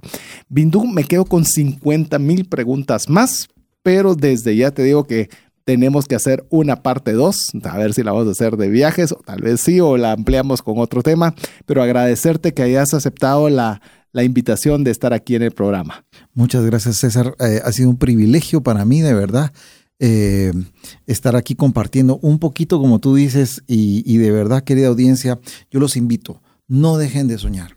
Bindú, 0.51 0.85
me 0.85 1.05
quedo 1.05 1.25
con 1.25 1.47
50 1.47 2.19
mil 2.19 2.45
preguntas 2.45 3.09
más, 3.09 3.49
pero 3.83 4.15
desde 4.15 4.55
ya 4.55 4.73
te 4.73 4.83
digo 4.83 5.05
que 5.05 5.31
tenemos 5.65 6.05
que 6.05 6.17
hacer 6.17 6.45
una 6.51 6.83
parte 6.83 7.15
2, 7.15 7.53
a 7.65 7.79
ver 7.79 7.95
si 7.95 8.03
la 8.03 8.13
vamos 8.13 8.29
a 8.29 8.33
hacer 8.33 8.59
de 8.59 8.69
viajes, 8.69 9.13
o 9.13 9.23
tal 9.25 9.41
vez 9.41 9.63
sí, 9.63 9.81
o 9.81 9.97
la 9.97 10.13
ampliamos 10.13 10.61
con 10.61 10.77
otro 10.81 11.03
tema, 11.03 11.35
pero 11.65 11.83
agradecerte 11.83 12.53
que 12.53 12.63
hayas 12.63 12.93
aceptado 12.93 13.49
la, 13.49 13.81
la 14.13 14.23
invitación 14.23 14.85
de 14.85 14.91
estar 14.91 15.15
aquí 15.15 15.35
en 15.35 15.45
el 15.45 15.53
programa. 15.53 16.05
Muchas 16.35 16.63
gracias, 16.67 16.99
César. 16.99 17.35
Eh, 17.41 17.63
ha 17.65 17.73
sido 17.73 17.89
un 17.89 17.97
privilegio 17.97 18.63
para 18.63 18.85
mí, 18.85 19.01
de 19.01 19.15
verdad, 19.15 19.51
eh, 20.01 20.53
estar 21.07 21.37
aquí 21.37 21.55
compartiendo 21.55 22.19
un 22.23 22.41
poquito, 22.41 22.81
como 22.81 22.99
tú 22.99 23.15
dices, 23.15 23.63
y, 23.69 24.03
y 24.13 24.17
de 24.17 24.33
verdad, 24.33 24.65
querida 24.65 24.89
audiencia, 24.89 25.39
yo 25.71 25.79
los 25.79 25.97
invito, 25.97 26.43
no 26.67 26.97
dejen 26.99 27.29
de 27.29 27.39
soñar. 27.39 27.77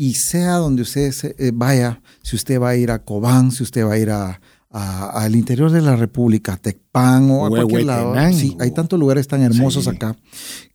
y 0.00 0.14
sea 0.14 0.54
donde 0.54 0.82
usted 0.82 1.12
eh, 1.38 1.50
vaya, 1.52 2.00
si 2.22 2.36
usted 2.36 2.60
va 2.60 2.70
a 2.70 2.76
ir 2.76 2.92
a 2.92 3.04
Cobán, 3.04 3.50
si 3.50 3.64
usted 3.64 3.84
va 3.84 3.94
a 3.94 3.98
ir 3.98 4.10
a, 4.10 4.40
al 4.70 5.34
interior 5.34 5.72
de 5.72 5.82
la 5.82 5.96
República, 5.96 6.56
Tecpan 6.56 7.28
o 7.32 7.44
a 7.44 7.48
cualquier 7.48 7.84
lado. 7.84 8.14
Sí, 8.32 8.56
hay 8.60 8.70
tantos 8.70 8.98
lugares 9.00 9.26
tan 9.26 9.42
hermosos 9.42 9.88
acá 9.88 10.16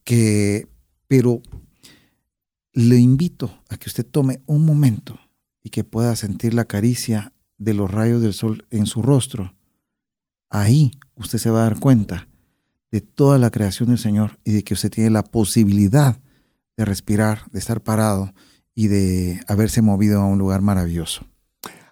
que, 0.04 0.68
pero 1.08 1.41
le 2.74 2.98
invito 2.98 3.62
a 3.70 3.78
que 3.78 3.88
usted 3.88 4.06
tome 4.06 4.41
un 4.46 4.66
momento 4.66 5.18
y 5.64 5.70
que 5.70 5.86
pueda 5.86 6.18
sentir 6.18 6.54
la 6.54 6.66
caricia 6.66 7.32
de 7.58 7.74
los 7.74 7.89
rayos 7.89 8.22
del 8.22 8.34
sol 8.34 8.66
en 8.72 8.88
su 8.88 9.02
rostro. 9.02 9.56
Ahí 10.54 10.91
usted 11.16 11.39
se 11.39 11.49
va 11.49 11.62
a 11.62 11.64
dar 11.64 11.80
cuenta 11.80 12.28
de 12.91 13.01
toda 13.01 13.39
la 13.39 13.49
creación 13.49 13.89
del 13.89 13.97
Señor 13.97 14.38
y 14.45 14.51
de 14.51 14.64
que 14.64 14.76
usted 14.76 14.91
tiene 14.91 15.10
la 15.10 15.24
posibilidad 15.24 16.20
de 16.78 16.86
respirar, 16.86 17.49
de 17.51 17.58
estar 17.58 17.82
parado 17.82 18.36
y 18.76 18.88
de 18.88 19.41
haberse 19.47 19.82
movido 19.82 20.22
a 20.22 20.28
un 20.28 20.38
lugar 20.38 20.62
maravilloso. 20.62 21.26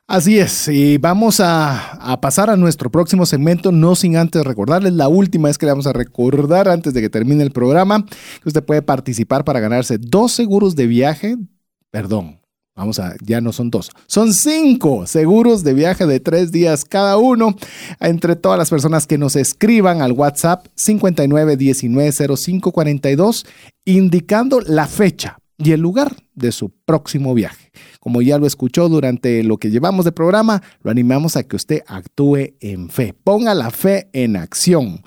Así 0.06 0.38
es, 0.38 0.68
y 0.68 1.00
vamos 1.00 1.40
a, 1.40 2.20
pasar 2.22 2.52
a 2.52 2.56
nuestro 2.56 2.92
próximo 2.92 3.26
segmento, 3.26 3.72
no 3.72 3.96
sin 3.96 4.16
antes 4.16 4.44
recordarles, 4.44 4.94
la 4.94 5.08
última 5.08 5.48
vez 5.48 5.58
que 5.58 5.66
le 5.66 5.72
vamos 5.72 5.88
a 5.88 5.94
recordar 5.94 6.68
antes 6.68 6.94
de 6.94 7.02
que 7.02 7.10
termine 7.10 7.42
el 7.42 7.52
programa, 7.52 8.06
que 8.06 8.50
usted 8.50 8.64
puede 8.64 8.84
participar 8.84 9.44
para 9.44 9.60
ganarse 9.60 9.98
dos 9.98 10.34
seguros 10.34 10.76
de 10.76 10.86
viaje, 10.86 11.36
perdón, 11.90 12.41
vamos 12.76 13.00
a, 13.00 13.16
ya 13.22 13.42
no 13.42 13.52
son 13.52 13.70
dos, 13.70 13.92
son 14.08 14.34
cinco 14.34 15.06
seguros 15.08 15.64
de 15.64 15.74
viaje 15.74 16.06
de 16.06 16.20
tres 16.20 16.52
días 16.52 16.86
cada 16.86 17.18
uno, 17.18 17.56
entre 18.00 18.36
todas 18.36 18.58
las 18.58 18.70
personas 18.70 19.08
que 19.08 19.18
nos 19.18 19.36
escriban 19.36 20.02
al 20.02 20.14
WhatsApp 20.14 20.68
59190542, 20.76 23.46
indicando 23.86 24.62
la 24.62 24.88
fecha 24.88 25.38
y 25.58 25.72
el 25.72 25.82
lugar 25.82 26.16
de 26.34 26.52
su 26.52 26.72
próximo 26.86 27.34
viaje. 27.34 27.72
Como 28.00 28.22
ya 28.22 28.38
lo 28.38 28.46
escuchó 28.48 28.90
durante 28.90 29.44
lo 29.44 29.58
que 29.58 29.70
llevamos 29.70 30.06
de 30.06 30.12
programa, 30.12 30.62
lo 30.82 30.92
animamos 30.92 31.38
a 31.38 31.44
que 31.44 31.56
usted 31.56 31.84
actúe 31.88 32.56
en 32.60 32.90
fe. 32.90 33.14
Ponga 33.14 33.54
la 33.54 33.70
fe 33.70 34.10
en 34.14 34.38
acción. 34.38 35.04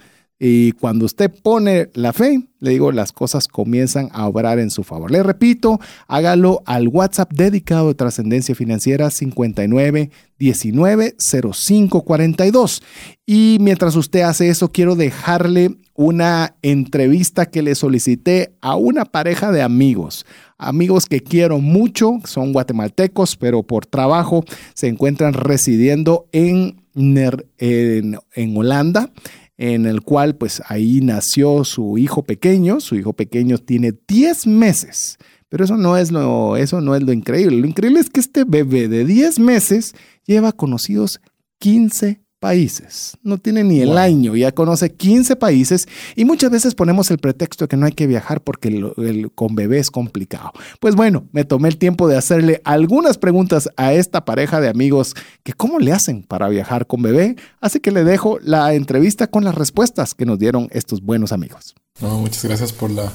Y 0.46 0.72
cuando 0.72 1.06
usted 1.06 1.32
pone 1.42 1.88
la 1.94 2.12
fe, 2.12 2.38
le 2.60 2.72
digo, 2.72 2.92
las 2.92 3.12
cosas 3.12 3.48
comienzan 3.48 4.10
a 4.12 4.28
obrar 4.28 4.58
en 4.58 4.68
su 4.68 4.84
favor. 4.84 5.10
Le 5.10 5.22
repito, 5.22 5.80
hágalo 6.06 6.62
al 6.66 6.88
WhatsApp 6.88 7.32
dedicado 7.32 7.88
de 7.88 7.94
trascendencia 7.94 8.54
financiera 8.54 9.10
59 9.10 10.10
19 10.38 11.16
05 11.18 12.02
42. 12.02 12.82
Y 13.24 13.56
mientras 13.62 13.96
usted 13.96 14.20
hace 14.20 14.50
eso, 14.50 14.70
quiero 14.70 14.96
dejarle 14.96 15.78
una 15.94 16.56
entrevista 16.60 17.46
que 17.46 17.62
le 17.62 17.74
solicité 17.74 18.52
a 18.60 18.76
una 18.76 19.06
pareja 19.06 19.50
de 19.50 19.62
amigos. 19.62 20.26
Amigos 20.58 21.06
que 21.06 21.22
quiero 21.22 21.58
mucho, 21.58 22.18
son 22.26 22.52
guatemaltecos, 22.52 23.36
pero 23.36 23.62
por 23.62 23.86
trabajo 23.86 24.44
se 24.74 24.88
encuentran 24.88 25.32
residiendo 25.32 26.26
en, 26.32 26.82
en, 26.94 28.18
en 28.34 28.56
Holanda 28.58 29.10
en 29.56 29.86
el 29.86 30.02
cual 30.02 30.36
pues 30.36 30.62
ahí 30.66 31.00
nació 31.00 31.64
su 31.64 31.98
hijo 31.98 32.24
pequeño, 32.24 32.80
su 32.80 32.96
hijo 32.96 33.12
pequeño 33.12 33.58
tiene 33.58 33.92
10 34.08 34.46
meses, 34.46 35.18
pero 35.48 35.64
eso 35.64 35.76
no 35.76 35.96
es 35.96 36.10
lo, 36.10 36.56
eso 36.56 36.80
no 36.80 36.96
es 36.96 37.02
lo 37.02 37.12
increíble, 37.12 37.58
lo 37.58 37.66
increíble 37.66 38.00
es 38.00 38.10
que 38.10 38.20
este 38.20 38.44
bebé 38.44 38.88
de 38.88 39.04
10 39.04 39.38
meses 39.38 39.94
lleva 40.26 40.52
conocidos 40.52 41.20
15 41.58 42.23
países. 42.44 43.16
No 43.22 43.38
tiene 43.38 43.64
ni 43.64 43.80
el 43.80 43.96
año, 43.96 44.36
ya 44.36 44.52
conoce 44.52 44.92
15 44.92 45.34
países 45.36 45.88
y 46.14 46.26
muchas 46.26 46.50
veces 46.50 46.74
ponemos 46.74 47.10
el 47.10 47.16
pretexto 47.16 47.64
de 47.64 47.68
que 47.68 47.78
no 47.78 47.86
hay 47.86 47.92
que 47.92 48.06
viajar 48.06 48.42
porque 48.42 48.68
el, 48.68 49.32
con 49.34 49.54
bebé 49.54 49.78
es 49.78 49.90
complicado. 49.90 50.52
Pues 50.78 50.94
bueno, 50.94 51.26
me 51.32 51.46
tomé 51.46 51.70
el 51.70 51.78
tiempo 51.78 52.06
de 52.06 52.18
hacerle 52.18 52.60
algunas 52.66 53.16
preguntas 53.16 53.70
a 53.78 53.94
esta 53.94 54.26
pareja 54.26 54.60
de 54.60 54.68
amigos 54.68 55.14
que 55.42 55.54
cómo 55.54 55.78
le 55.78 55.92
hacen 55.92 56.22
para 56.22 56.50
viajar 56.50 56.86
con 56.86 57.00
bebé, 57.00 57.36
así 57.62 57.80
que 57.80 57.90
le 57.92 58.04
dejo 58.04 58.38
la 58.42 58.74
entrevista 58.74 59.26
con 59.26 59.42
las 59.44 59.54
respuestas 59.54 60.12
que 60.12 60.26
nos 60.26 60.38
dieron 60.38 60.68
estos 60.70 61.00
buenos 61.00 61.32
amigos. 61.32 61.74
muchas 62.02 62.44
gracias 62.44 62.74
por 62.74 62.90
la 62.90 63.10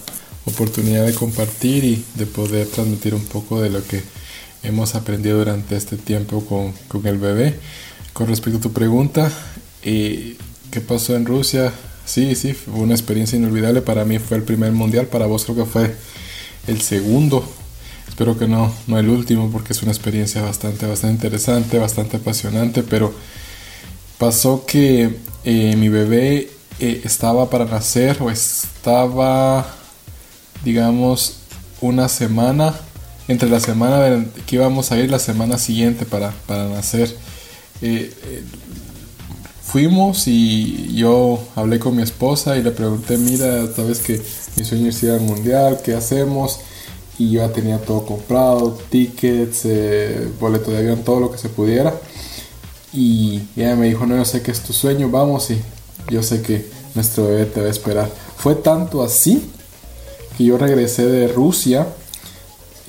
oportunidad 0.45 1.05
de 1.05 1.13
compartir 1.13 1.84
y 1.84 2.03
de 2.15 2.25
poder 2.25 2.65
transmitir 2.65 3.13
un 3.13 3.25
poco 3.25 3.61
de 3.61 3.69
lo 3.69 3.86
que 3.86 4.01
hemos 4.63 4.95
aprendido 4.95 5.38
durante 5.38 5.75
este 5.75 5.97
tiempo 5.97 6.43
con, 6.43 6.73
con 6.88 7.05
el 7.05 7.19
bebé. 7.19 7.59
Con 8.14 8.28
respecto 8.28 8.57
a 8.60 8.62
tu 8.62 8.74
pregunta, 8.74 9.32
¿qué 9.82 10.82
pasó 10.88 11.16
en 11.16 11.26
Rusia? 11.26 11.74
Sí, 12.05 12.36
sí, 12.36 12.53
fue 12.53 12.74
una 12.74 12.95
experiencia 12.95 13.38
inolvidable. 13.38 13.82
Para 13.82 14.03
mí 14.03 14.18
fue 14.18 14.38
el 14.38 14.43
primer 14.43 14.72
mundial, 14.72 15.05
para 15.07 15.28
vos 15.28 15.45
creo 15.45 15.57
que 15.57 15.66
fue 15.66 15.95
el 16.68 16.82
segundo. 16.82 17.47
Espero 18.07 18.38
que 18.38 18.47
no, 18.47 18.74
no 18.88 18.97
el 18.97 19.10
último, 19.10 19.51
porque 19.51 19.74
es 19.74 19.84
una 19.84 19.91
experiencia 19.91 20.41
bastante, 20.41 20.88
bastante 20.88 21.14
interesante, 21.14 21.78
bastante 21.78 22.18
apasionante. 22.18 22.84
Pero 22.84 23.14
pasó 24.18 24.66
que 24.66 25.18
eh, 25.45 25.76
mi 25.78 25.88
bebé 25.88 26.49
eh, 26.80 27.01
estaba 27.03 27.49
para 27.49 27.66
nacer 27.66 28.18
o 28.22 28.32
estaba, 28.32 29.66
digamos, 30.66 31.38
una 31.80 32.10
semana, 32.10 32.74
entre 33.28 33.49
la 33.49 33.60
semana 33.60 34.26
que 34.47 34.55
íbamos 34.55 34.91
a 34.91 34.97
ir 34.97 35.12
la 35.12 35.20
semana 35.20 35.57
siguiente 35.57 36.05
para, 36.05 36.32
para 36.47 36.68
nacer. 36.68 37.16
Eh, 37.82 38.13
eh, 38.23 38.43
fuimos 39.63 40.27
y 40.27 40.95
yo 40.95 41.39
hablé 41.55 41.80
con 41.80 41.95
mi 41.95 42.01
esposa 42.01 42.57
y 42.57 42.63
le 42.63 42.71
pregunté, 42.71 43.17
mira, 43.17 43.71
sabes 43.73 43.99
que 43.99 44.21
mi 44.57 44.65
sueño 44.65 44.89
es 44.89 45.01
ir 45.03 45.11
al 45.11 45.21
mundial, 45.21 45.80
¿qué 45.84 45.93
hacemos? 45.93 46.59
Y 47.17 47.32
yo 47.32 47.45
ya 47.45 47.53
tenía 47.53 47.77
todo 47.80 48.05
comprado, 48.05 48.77
tickets, 48.89 49.61
eh, 49.65 50.27
boleto 50.39 50.71
de 50.71 50.80
avión, 50.80 51.03
todo 51.03 51.19
lo 51.19 51.32
que 51.32 51.38
se 51.38 51.49
pudiera. 51.49 51.93
Y 52.93 53.41
ella 53.55 53.75
me 53.75 53.88
dijo, 53.88 54.05
no, 54.05 54.17
yo 54.17 54.25
sé 54.25 54.41
que 54.41 54.51
es 54.51 54.61
tu 54.61 54.73
sueño, 54.73 55.09
vamos 55.09 55.51
y 55.51 55.61
yo 56.09 56.23
sé 56.23 56.41
que 56.41 56.65
nuestro 56.95 57.27
bebé 57.27 57.45
te 57.45 57.61
va 57.61 57.67
a 57.67 57.71
esperar. 57.71 58.09
Fue 58.38 58.55
tanto 58.55 59.03
así 59.03 59.43
que 60.38 60.45
yo 60.45 60.57
regresé 60.57 61.05
de 61.05 61.27
Rusia 61.27 61.88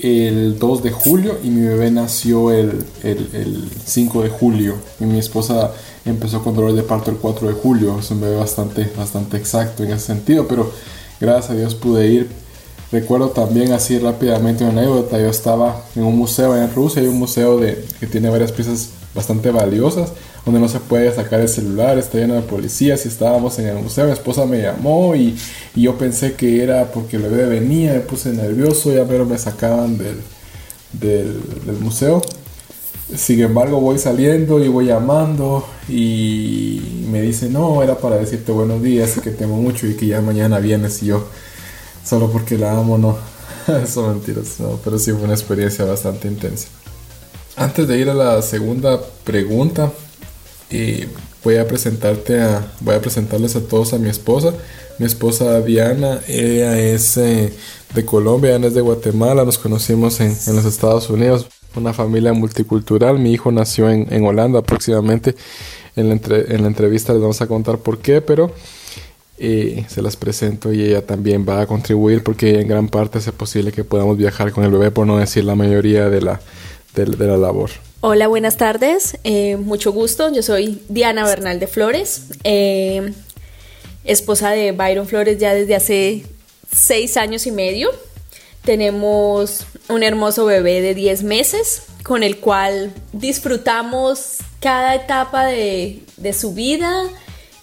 el 0.02 0.58
2 0.58 0.82
de 0.82 0.90
julio 0.90 1.38
y 1.42 1.48
mi 1.48 1.66
bebé 1.66 1.90
nació 1.90 2.50
el, 2.50 2.84
el, 3.02 3.68
5 3.84 4.22
de 4.22 4.28
julio 4.28 4.76
y 4.98 5.04
mi 5.04 5.18
esposa 5.18 5.72
empezó 6.04 6.42
con 6.42 6.54
dolor 6.54 6.72
de 6.74 6.82
parto 6.82 7.10
el 7.10 7.16
4 7.16 7.48
de 7.48 7.54
julio. 7.54 7.98
Es 7.98 8.10
un 8.10 8.20
bebé 8.20 8.36
bastante, 8.36 8.90
bastante 8.96 9.36
exacto 9.36 9.84
en 9.84 9.92
ese 9.92 10.06
sentido, 10.06 10.46
pero 10.48 10.70
gracias 11.20 11.50
a 11.50 11.54
Dios 11.54 11.74
pude 11.74 12.06
ir. 12.08 12.28
Recuerdo 12.92 13.28
también 13.30 13.72
así 13.72 13.98
rápidamente 13.98 14.64
una 14.64 14.80
anécdota, 14.80 15.18
yo 15.18 15.28
estaba 15.28 15.84
en 15.94 16.02
un 16.02 16.16
museo 16.16 16.56
en 16.56 16.74
Rusia, 16.74 17.02
hay 17.02 17.08
un 17.08 17.18
museo 17.18 17.58
de, 17.58 17.84
que 18.00 18.06
tiene 18.06 18.28
varias 18.30 18.50
piezas 18.50 18.90
bastante 19.14 19.50
valiosas 19.50 20.12
donde 20.44 20.60
no 20.60 20.68
se 20.68 20.80
puede 20.80 21.12
sacar 21.14 21.40
el 21.40 21.48
celular, 21.48 21.98
está 21.98 22.18
lleno 22.18 22.34
de 22.34 22.42
policías 22.42 23.04
y 23.04 23.08
estábamos 23.08 23.58
en 23.58 23.66
el 23.66 23.76
museo, 23.76 24.06
mi 24.06 24.12
esposa 24.12 24.46
me 24.46 24.62
llamó 24.62 25.14
y, 25.14 25.36
yo 25.74 25.96
pensé 25.96 26.34
que 26.34 26.62
era 26.62 26.90
porque 26.90 27.16
el 27.16 27.22
bebé 27.22 27.46
venía, 27.46 27.92
me 27.92 28.00
puse 28.00 28.30
nervioso, 28.30 28.92
ya 28.92 29.04
pero 29.04 29.24
me 29.24 29.38
sacaban 29.38 29.98
del, 29.98 31.40
museo. 31.80 32.20
Sin 33.14 33.40
embargo, 33.40 33.80
voy 33.80 33.98
saliendo 33.98 34.62
y 34.62 34.68
voy 34.68 34.86
llamando 34.86 35.64
y 35.88 37.04
me 37.10 37.22
dice, 37.22 37.48
no, 37.48 37.82
era 37.82 37.98
para 37.98 38.16
decirte 38.16 38.52
buenos 38.52 38.82
días, 38.82 39.18
que 39.20 39.30
te 39.30 39.44
amo 39.44 39.56
mucho 39.56 39.86
y 39.86 39.94
que 39.94 40.06
ya 40.06 40.20
mañana 40.20 40.58
vienes 40.58 41.02
y 41.02 41.06
yo, 41.06 41.26
solo 42.04 42.30
porque 42.30 42.58
la 42.58 42.72
amo, 42.72 42.98
no, 42.98 43.16
son 43.86 44.14
mentiras, 44.14 44.60
no, 44.60 44.78
pero 44.84 44.98
sí 44.98 45.12
fue 45.12 45.22
una 45.22 45.34
experiencia 45.34 45.84
bastante 45.84 46.28
intensa. 46.28 46.68
Antes 47.56 47.88
de 47.88 47.98
ir 47.98 48.08
a 48.08 48.14
la 48.14 48.40
segunda 48.42 49.00
pregunta, 49.24 49.92
y 50.70 51.04
voy 51.42 51.56
a 51.56 51.66
presentarte 51.66 52.40
voy 52.80 52.94
a 52.94 53.00
presentarles 53.00 53.56
a 53.56 53.60
todos 53.60 53.92
a 53.92 53.98
mi 53.98 54.08
esposa. 54.08 54.54
Mi 54.98 55.06
esposa 55.06 55.60
Diana, 55.62 56.20
ella 56.28 56.78
es 56.78 57.16
eh, 57.16 57.52
de 57.94 58.04
Colombia, 58.04 58.56
es 58.56 58.74
de 58.74 58.80
Guatemala, 58.80 59.44
nos 59.44 59.58
conocimos 59.58 60.20
en, 60.20 60.36
en, 60.46 60.56
los 60.56 60.64
Estados 60.64 61.08
Unidos, 61.08 61.46
una 61.74 61.92
familia 61.92 62.32
multicultural. 62.32 63.18
Mi 63.18 63.32
hijo 63.32 63.50
nació 63.50 63.88
en, 63.88 64.12
en 64.12 64.24
Holanda 64.24 64.62
próximamente. 64.62 65.34
En 65.96 66.08
la, 66.08 66.14
en 66.14 66.62
la, 66.62 66.68
entrevista 66.68 67.12
les 67.12 67.20
vamos 67.20 67.40
a 67.40 67.48
contar 67.48 67.78
por 67.78 67.98
qué, 67.98 68.20
pero 68.20 68.52
eh, 69.38 69.84
se 69.88 70.02
las 70.02 70.16
presento 70.16 70.72
y 70.72 70.84
ella 70.84 71.04
también 71.04 71.44
va 71.48 71.62
a 71.62 71.66
contribuir 71.66 72.22
porque 72.22 72.60
en 72.60 72.68
gran 72.68 72.88
parte 72.88 73.18
es 73.18 73.30
posible 73.32 73.72
que 73.72 73.82
podamos 73.82 74.16
viajar 74.16 74.52
con 74.52 74.64
el 74.64 74.70
bebé, 74.70 74.90
por 74.92 75.06
no 75.06 75.18
decir 75.18 75.44
la 75.44 75.56
mayoría 75.56 76.08
de 76.08 76.20
la, 76.20 76.40
de, 76.94 77.06
la 77.06 77.36
labor. 77.36 77.70
Hola, 78.00 78.28
buenas 78.28 78.56
tardes. 78.56 79.18
Eh, 79.24 79.56
mucho 79.56 79.92
gusto. 79.92 80.32
Yo 80.32 80.42
soy 80.42 80.82
Diana 80.88 81.24
Bernal 81.24 81.60
de 81.60 81.66
Flores, 81.66 82.22
eh, 82.44 83.12
esposa 84.04 84.50
de 84.50 84.72
Byron 84.72 85.06
Flores 85.06 85.38
ya 85.38 85.54
desde 85.54 85.74
hace 85.74 86.26
seis 86.74 87.16
años 87.16 87.46
y 87.46 87.52
medio. 87.52 87.90
Tenemos 88.64 89.66
un 89.88 90.02
hermoso 90.02 90.44
bebé 90.44 90.80
de 90.80 90.94
10 90.94 91.22
meses 91.22 91.84
con 92.02 92.22
el 92.22 92.38
cual 92.38 92.92
disfrutamos 93.12 94.36
cada 94.60 94.94
etapa 94.94 95.46
de, 95.46 96.02
de 96.16 96.32
su 96.32 96.52
vida 96.52 97.04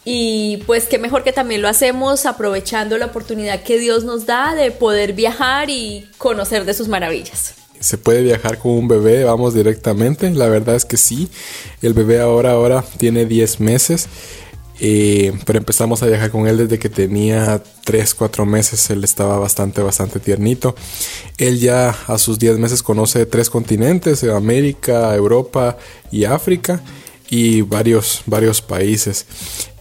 y 0.04 0.64
pues 0.66 0.86
qué 0.86 0.98
mejor 0.98 1.24
que 1.24 1.34
también 1.34 1.62
lo 1.62 1.68
hacemos 1.68 2.26
aprovechando 2.26 2.98
la 2.98 3.08
oportunidad 3.08 3.62
que 3.62 3.78
Dios 3.78 4.06
nos 4.06 4.26
da 4.26 4.56
de 4.56 4.72
poder 4.72 5.14
viajar 5.14 5.70
y 5.70 6.10
conocer 6.18 6.66
de 6.66 6.74
sus 6.74 6.88
maravillas. 6.88 7.57
Se 7.80 7.98
puede 7.98 8.22
viajar 8.22 8.58
con 8.60 8.72
un 8.72 8.88
bebé, 8.88 9.24
vamos 9.24 9.54
directamente. 9.54 10.30
La 10.32 10.48
verdad 10.48 10.76
es 10.76 10.86
que 10.86 10.98
sí. 10.98 11.30
El 11.82 11.94
bebé 11.94 12.20
ahora, 12.20 12.52
ahora 12.52 12.84
tiene 12.98 13.26
10 13.26 13.60
meses. 13.60 14.08
Eh, 14.80 15.34
pero 15.46 15.58
empezamos 15.58 16.04
a 16.04 16.06
viajar 16.06 16.30
con 16.30 16.48
él 16.48 16.58
desde 16.58 16.78
que 16.78 16.90
tenía 16.90 17.64
3, 17.84 18.14
4 18.14 18.46
meses. 18.46 18.90
Él 18.90 19.04
estaba 19.04 19.40
bastante, 19.40 19.82
bastante 19.82 20.20
tiernito. 20.20 20.76
Él 21.38 21.60
ya 21.60 21.96
a 22.08 22.18
sus 22.18 22.40
10 22.40 22.60
meses 22.60 22.84
conoce 22.84 23.26
tres 23.26 23.50
continentes, 23.50 24.24
América, 24.24 25.16
Europa 25.16 25.78
y 26.12 26.26
África 26.26 26.82
y 27.30 27.62
varios, 27.62 28.22
varios 28.26 28.62
países. 28.62 29.26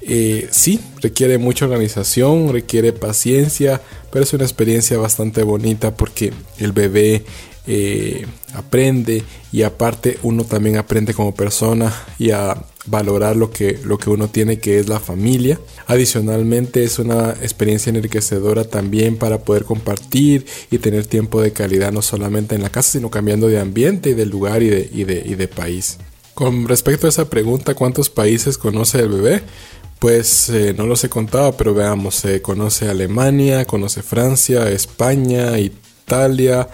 Eh, 0.00 0.48
sí, 0.50 0.80
requiere 1.00 1.36
mucha 1.38 1.64
organización, 1.64 2.52
requiere 2.52 2.92
paciencia, 2.92 3.80
pero 4.12 4.24
es 4.24 4.32
una 4.32 4.44
experiencia 4.44 4.98
bastante 4.98 5.42
bonita 5.42 5.96
porque 5.96 6.32
el 6.58 6.72
bebé 6.72 7.24
eh, 7.66 8.26
aprende 8.54 9.22
y 9.52 9.62
aparte 9.62 10.18
uno 10.22 10.44
también 10.44 10.76
aprende 10.76 11.14
como 11.14 11.34
persona 11.34 11.92
y 12.18 12.30
a 12.30 12.56
valorar 12.86 13.36
lo 13.36 13.50
que, 13.50 13.78
lo 13.84 13.98
que 13.98 14.10
uno 14.10 14.28
tiene 14.28 14.58
que 14.58 14.78
es 14.78 14.88
la 14.88 15.00
familia. 15.00 15.58
Adicionalmente 15.86 16.84
es 16.84 16.98
una 16.98 17.30
experiencia 17.30 17.90
enriquecedora 17.90 18.64
también 18.64 19.16
para 19.16 19.38
poder 19.38 19.64
compartir 19.64 20.46
y 20.70 20.78
tener 20.78 21.06
tiempo 21.06 21.42
de 21.42 21.52
calidad 21.52 21.92
no 21.92 22.02
solamente 22.02 22.54
en 22.54 22.62
la 22.62 22.70
casa 22.70 22.92
sino 22.92 23.10
cambiando 23.10 23.48
de 23.48 23.58
ambiente 23.58 24.10
y 24.10 24.14
de 24.14 24.26
lugar 24.26 24.62
y 24.62 24.68
de, 24.68 24.88
y 24.92 25.04
de, 25.04 25.22
y 25.24 25.34
de 25.34 25.48
país. 25.48 25.98
Con 26.34 26.68
respecto 26.68 27.06
a 27.06 27.10
esa 27.10 27.30
pregunta, 27.30 27.74
¿cuántos 27.74 28.10
países 28.10 28.58
conoce 28.58 29.00
el 29.00 29.08
bebé? 29.08 29.42
Pues 29.98 30.50
eh, 30.50 30.74
no 30.76 30.86
los 30.86 31.02
he 31.02 31.08
contado, 31.08 31.56
pero 31.56 31.72
veamos, 31.72 32.16
se 32.16 32.42
conoce 32.42 32.88
Alemania, 32.88 33.64
conoce 33.64 34.02
Francia, 34.02 34.70
España, 34.70 35.58
Italia, 35.58 36.68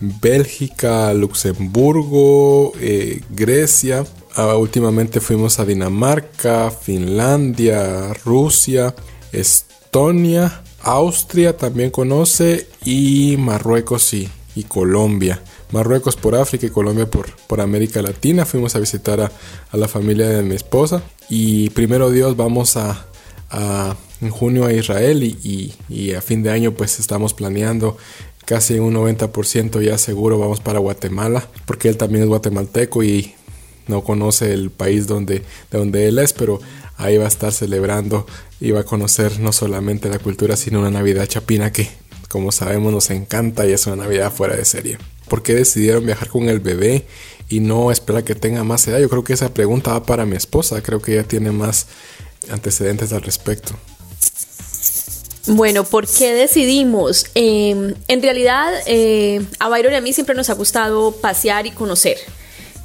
Bélgica, 0.00 1.12
Luxemburgo, 1.14 2.72
eh, 2.80 3.22
Grecia. 3.30 4.06
Ah, 4.34 4.56
últimamente 4.56 5.20
fuimos 5.20 5.58
a 5.58 5.64
Dinamarca, 5.64 6.70
Finlandia, 6.70 8.12
Rusia, 8.24 8.94
Estonia, 9.32 10.62
Austria 10.82 11.56
también 11.56 11.90
conoce 11.90 12.68
y 12.84 13.36
Marruecos 13.38 14.14
y, 14.14 14.28
y 14.54 14.64
Colombia. 14.64 15.42
Marruecos 15.70 16.16
por 16.16 16.34
África 16.34 16.66
y 16.66 16.70
Colombia 16.70 17.10
por, 17.10 17.34
por 17.46 17.60
América 17.60 18.00
Latina. 18.00 18.46
Fuimos 18.46 18.74
a 18.74 18.78
visitar 18.78 19.20
a, 19.20 19.30
la 19.76 19.88
familia 19.88 20.28
de 20.28 20.42
mi 20.42 20.54
esposa 20.54 21.02
y 21.28 21.70
primero 21.70 22.10
Dios 22.10 22.36
vamos 22.36 22.76
a, 22.76 23.06
en 24.20 24.30
junio 24.30 24.64
a 24.66 24.72
Israel 24.72 25.22
y, 25.22 25.74
y, 25.88 26.12
a 26.12 26.22
fin 26.22 26.42
de 26.42 26.50
año 26.50 26.72
pues 26.72 26.98
estamos 26.98 27.34
planeando 27.34 27.96
casi 28.48 28.78
un 28.78 28.94
90% 28.94 29.82
ya 29.82 29.98
seguro 29.98 30.38
vamos 30.38 30.60
para 30.60 30.78
Guatemala, 30.78 31.46
porque 31.66 31.90
él 31.90 31.98
también 31.98 32.22
es 32.22 32.30
guatemalteco 32.30 33.04
y 33.04 33.34
no 33.88 34.02
conoce 34.02 34.54
el 34.54 34.70
país 34.70 35.06
donde, 35.06 35.42
de 35.70 36.08
él 36.08 36.18
es, 36.18 36.32
pero 36.32 36.58
ahí 36.96 37.18
va 37.18 37.26
a 37.26 37.28
estar 37.28 37.52
celebrando 37.52 38.26
y 38.58 38.70
va 38.70 38.80
a 38.80 38.84
conocer 38.84 39.38
no 39.38 39.52
solamente 39.52 40.08
la 40.08 40.18
cultura, 40.18 40.56
sino 40.56 40.80
una 40.80 40.90
Navidad 40.90 41.26
chapina 41.26 41.72
que, 41.72 41.90
como 42.30 42.50
sabemos, 42.50 42.90
nos 42.90 43.10
encanta 43.10 43.66
y 43.66 43.72
es 43.72 43.86
una 43.86 43.96
Navidad 43.96 44.32
fuera 44.32 44.56
de 44.56 44.64
serie. 44.64 44.96
¿Por 45.28 45.42
qué 45.42 45.54
decidieron 45.54 46.06
viajar 46.06 46.28
con 46.28 46.48
el 46.48 46.60
bebé 46.60 47.04
y 47.50 47.60
no 47.60 47.92
esperar 47.92 48.24
que 48.24 48.34
tenga 48.34 48.64
más 48.64 48.88
edad? 48.88 48.98
Yo 48.98 49.10
creo 49.10 49.24
que 49.24 49.34
esa 49.34 49.52
pregunta 49.52 49.92
va 49.92 50.04
para 50.04 50.24
mi 50.24 50.36
esposa, 50.36 50.82
creo 50.82 51.02
que 51.02 51.12
ella 51.12 51.28
tiene 51.28 51.52
más 51.52 51.86
antecedentes 52.50 53.12
al 53.12 53.20
respecto. 53.20 53.74
Bueno, 55.48 55.84
¿por 55.84 56.06
qué 56.06 56.34
decidimos? 56.34 57.24
Em, 57.34 57.94
en 58.06 58.22
realidad, 58.22 58.70
eh, 58.84 59.40
a 59.58 59.70
Byron 59.70 59.94
y 59.94 59.96
a 59.96 60.00
mí 60.02 60.12
siempre 60.12 60.34
nos 60.34 60.50
ha 60.50 60.54
gustado 60.54 61.12
pasear 61.12 61.66
y 61.66 61.70
conocer. 61.70 62.18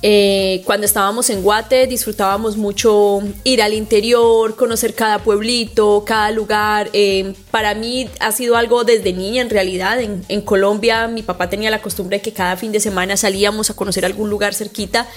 Eh, 0.05 0.61
cuando 0.65 0.85
estábamos 0.85 1.29
en 1.29 1.43
Guate 1.43 1.87
disfrutábamos 1.87 2.57
mucho 2.57 3.21
ir 3.45 3.61
al 3.61 3.73
interior, 3.73 4.55
conocer 4.55 4.95
cada 4.95 5.19
pueblito, 5.19 6.03
cada 6.05 6.31
lugar. 6.31 6.89
Em, 6.93 7.33
para 7.51 7.73
mí 7.75 8.09
ha 8.19 8.31
sido 8.31 8.55
algo 8.55 8.85
desde 8.85 9.11
niña 9.11 9.41
en 9.41 9.49
realidad. 9.49 9.99
En, 10.01 10.41
Colombia 10.41 11.07
mi 11.07 11.21
papá 11.21 11.49
tenía 11.49 11.69
la 11.69 11.81
costumbre 11.81 12.17
de 12.17 12.21
que 12.21 12.31
cada 12.31 12.55
fin 12.55 12.71
de 12.71 12.79
semana 12.79 13.17
salíamos 13.17 13.69
a 13.69 13.75
conocer 13.75 14.05
algún 14.05 14.29
lugar 14.29 14.53
cerquita 14.53 15.07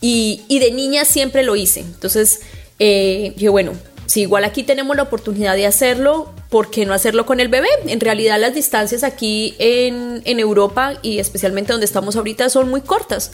y, 0.00 0.42
de 0.48 0.70
niña 0.70 1.04
siempre 1.04 1.42
lo 1.42 1.56
hice. 1.56 1.80
Entonces 1.80 2.40
eh, 2.78 3.32
dije, 3.36 3.48
bueno, 3.48 3.72
si 4.12 4.20
igual 4.20 4.44
aquí 4.44 4.62
tenemos 4.62 4.94
la 4.94 5.04
oportunidad 5.04 5.56
de 5.56 5.66
hacerlo, 5.66 6.34
¿por 6.50 6.70
qué 6.70 6.84
no 6.84 6.92
hacerlo 6.92 7.24
con 7.24 7.40
el 7.40 7.48
bebé? 7.48 7.70
En 7.86 7.98
realidad 7.98 8.38
las 8.38 8.52
distancias 8.52 9.04
aquí 9.04 9.54
en, 9.58 10.20
Europa 10.26 10.98
y 11.00 11.18
especialmente 11.18 11.72
donde 11.72 11.86
estamos 11.86 12.14
ahorita 12.16 12.50
son 12.50 12.68
muy 12.68 12.82
cortas. 12.82 13.30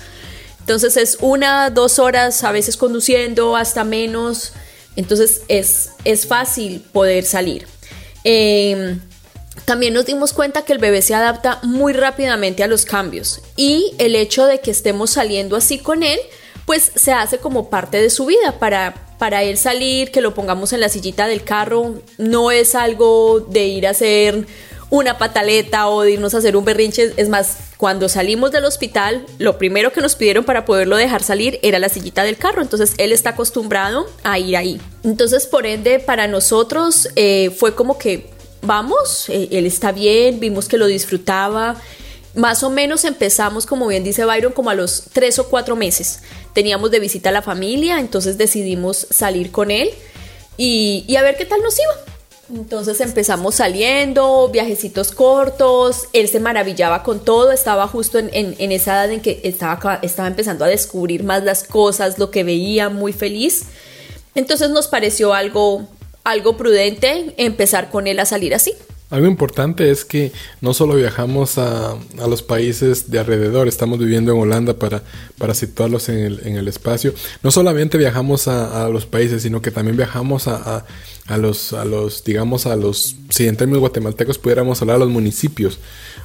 Entonces 0.61 0.97
es 0.97 1.19
una, 1.21 1.71
dos 1.71 1.99
horas, 1.99 2.45
a 2.45 2.53
veces 2.53 2.77
conduciendo, 2.77 3.57
hasta 3.57 3.83
menos. 3.83 4.53
Entonces 4.95 5.43
es, 5.49 5.91
es 6.05 6.29
fácil 6.29 6.81
poder 6.93 7.25
salir. 7.25 7.67
Em, 8.23 9.01
también 9.65 9.95
nos 9.95 10.07
dimos 10.07 10.33
cuenta 10.33 10.63
que 10.63 10.75
el 10.75 10.79
bebé 10.79 11.03
se 11.03 11.13
adapta 11.13 11.59
muy 11.65 11.93
rápidamente 11.93 12.63
a 12.63 12.69
los 12.69 12.85
cambios 12.85 13.41
y 13.57 13.95
el 13.99 14.15
hecho 14.15 14.47
de 14.47 14.61
que 14.61 14.71
estemos 14.71 15.11
saliendo 15.11 15.57
así 15.57 15.81
con 15.81 16.05
él, 16.05 16.21
pues 16.67 16.93
se 16.95 17.13
hace 17.13 17.39
como 17.39 17.69
parte 17.69 18.01
de 18.01 18.11
su 18.11 18.27
vida 18.27 18.61
para 18.61 19.08
para 19.19 19.43
él 19.43 19.59
salir, 19.59 20.11
que 20.11 20.21
lo 20.21 20.35
pongamos 20.35 20.73
en 20.73 20.81
la 20.81 20.89
sillita 20.89 21.27
del 21.27 21.43
carro, 21.43 21.95
no 22.19 22.51
es 22.51 22.75
algo 22.75 23.41
de 23.41 23.67
ir 23.67 23.87
a 23.87 23.91
hacer 23.91 24.47
una 24.91 25.19
pataleta 25.19 25.89
o 25.89 26.03
de 26.03 26.13
irnos 26.13 26.35
a 26.35 26.39
hacer 26.39 26.57
un 26.57 26.65
berrinche. 26.65 27.13
Es 27.17 27.29
más, 27.29 27.59
cuando 27.77 28.09
salimos 28.09 28.53
del 28.53 28.65
hospital, 28.65 29.25
lo 29.39 29.59
primero 29.59 29.93
que 29.93 30.01
nos 30.01 30.17
pidieron 30.17 30.45
para 30.45 30.65
poderlo 30.65 30.97
dejar 30.97 31.23
salir 31.23 31.59
era 31.63 31.79
la 31.79 31.89
sillita 31.89 32.25
del 32.25 32.37
carro. 32.37 32.63
Entonces 32.63 32.95
él 32.99 33.13
está 33.13 33.31
acostumbrado 33.31 34.07
a 34.23 34.39
ir 34.39 34.57
ahí. 34.57 34.81
Entonces, 35.05 35.47
por 35.47 35.67
ende, 35.67 35.99
para 35.99 36.27
nosotros 36.27 37.09
eh, 37.17 37.51
fue 37.51 37.75
como 37.75 37.99
que 37.99 38.31
vamos, 38.63 39.29
eh, 39.29 39.49
él 39.53 39.67
está 39.67 39.93
bien, 39.93 40.41
vimos 40.41 40.69
que 40.69 40.79
lo 40.79 40.87
disfrutaba. 40.87 41.77
Más 42.35 42.63
o 42.63 42.71
menos 42.71 43.05
empezamos, 43.05 43.67
como 43.67 43.87
bien 43.87 44.05
dice 44.05 44.25
Byron, 44.25 44.53
como 44.53 44.71
a 44.71 44.75
los 44.75 45.05
tres 45.13 45.39
o 45.39 45.49
cuatro 45.49 45.77
meses 45.77 46.21
teníamos 46.53 46.91
de 46.91 47.01
visita 47.01 47.29
a 47.29 47.33
la 47.33 47.43
familia, 47.43 48.01
entonces 48.01 48.37
decidimos 48.37 49.07
salir 49.11 49.51
con 49.51 49.71
él 49.71 49.91
y, 50.57 51.15
a 51.17 51.23
ver 51.23 51.37
qué 51.37 51.45
tal 51.45 51.63
nos 51.63 51.79
iba. 51.79 51.95
Entonces 52.53 53.01
empezamos 53.01 53.57
saliendo, 53.57 54.49
viajecitos 54.49 55.13
cortos, 55.13 56.09
él 56.13 56.29
se 56.29 56.41
maravillaba 56.41 57.03
con 57.03 57.25
todo, 57.25 57.53
estaba 57.53 57.87
justo 57.87 58.19
en, 58.19 58.73
esa 58.73 58.95
edad 58.95 59.13
en 59.13 59.21
que 59.21 59.41
estaba, 59.45 60.01
estaba 60.03 60.29
empezando 60.29 60.65
a 60.65 60.69
descubrir 60.69 61.25
más 61.25 61.45
las 61.45 61.63
cosas, 61.63 62.19
lo 62.19 62.31
que 62.31 62.45
veía, 62.45 62.89
muy 62.89 63.13
feliz. 63.13 63.65
Entonces 64.35 64.71
nos 64.71 64.89
pareció 64.89 65.35
algo, 65.35 65.87
algo 66.25 66.57
prudente 66.57 67.35
empezar 67.37 67.91
con 67.91 68.07
él 68.07 68.19
a 68.19 68.25
salir 68.25 68.55
así. 68.55 68.73
Algo 69.11 69.27
importante 69.27 69.91
es 69.91 70.05
que 70.05 70.33
no 70.61 70.75
solo 70.75 70.95
viajamos 70.95 71.57
a, 71.57 71.93
a, 71.93 72.27
los 72.29 72.43
países 72.43 73.11
de 73.11 73.19
alrededor, 73.19 73.67
estamos 73.67 73.99
viviendo 73.99 74.33
en 74.33 74.39
Holanda 74.39 74.75
para, 74.75 75.03
para 75.39 75.55
situarlos 75.55 76.11
en 76.11 76.19
el, 76.19 76.41
en 76.45 76.57
el 76.57 76.69
espacio. 76.69 77.15
No 77.43 77.51
solamente 77.51 77.97
viajamos 77.97 78.49
a, 78.49 78.85
a 78.85 78.91
los 78.91 79.07
países, 79.07 79.43
sino 79.43 79.63
que 79.63 79.71
también 79.71 79.97
viajamos 79.97 80.47
a, 80.47 80.85
a 81.29 81.37
los, 81.37 81.75
a 81.75 81.85
los, 81.85 82.25
digamos, 82.25 82.67
a 82.67 82.75
los, 82.75 83.17
si 83.29 83.47
en 83.47 83.57
términos 83.57 83.81
guatemaltecos 83.81 84.39
pudiéramos 84.39 84.81
hablar 84.81 84.97
a 84.97 85.01
los 85.01 85.11
municipios 85.11 85.79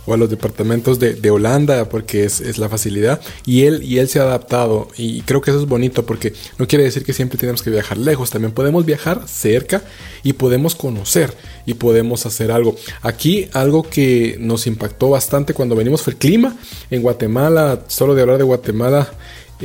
o 0.05 0.13
a 0.13 0.17
los 0.17 0.29
departamentos 0.29 0.97
de, 0.97 1.13
de 1.13 1.29
Holanda, 1.29 1.89
porque 1.89 2.23
es, 2.23 2.39
es, 2.39 2.57
la 2.57 2.69
facilidad, 2.69 3.21
y 3.45 3.63
él, 3.63 3.83
y 3.83 3.99
él 3.99 4.07
se 4.07 4.19
ha 4.19 4.23
adaptado, 4.23 4.87
y 4.97 5.21
creo 5.21 5.41
que 5.41 5.51
eso 5.51 5.59
es 5.59 5.67
bonito, 5.67 6.05
porque 6.05 6.33
no 6.57 6.67
quiere 6.67 6.85
decir 6.85 7.03
que 7.03 7.13
siempre 7.13 7.37
tenemos 7.37 7.61
que 7.61 7.69
viajar 7.69 7.97
lejos, 7.97 8.29
también 8.29 8.53
podemos 8.53 8.85
viajar 8.85 9.27
cerca 9.27 9.81
y 10.23 10.33
podemos 10.33 10.75
conocer 10.75 11.33
y 11.65 11.75
podemos 11.75 12.25
hacer 12.25 12.51
algo. 12.51 12.75
Aquí 13.01 13.49
algo 13.53 13.83
que 13.83 14.37
nos 14.39 14.67
impactó 14.67 15.09
bastante 15.09 15.53
cuando 15.53 15.75
venimos 15.75 16.01
fue 16.01 16.13
el 16.13 16.19
clima, 16.19 16.55
en 16.89 17.01
Guatemala, 17.01 17.83
solo 17.87 18.15
de 18.15 18.21
hablar 18.21 18.37
de 18.37 18.43
Guatemala, 18.45 19.09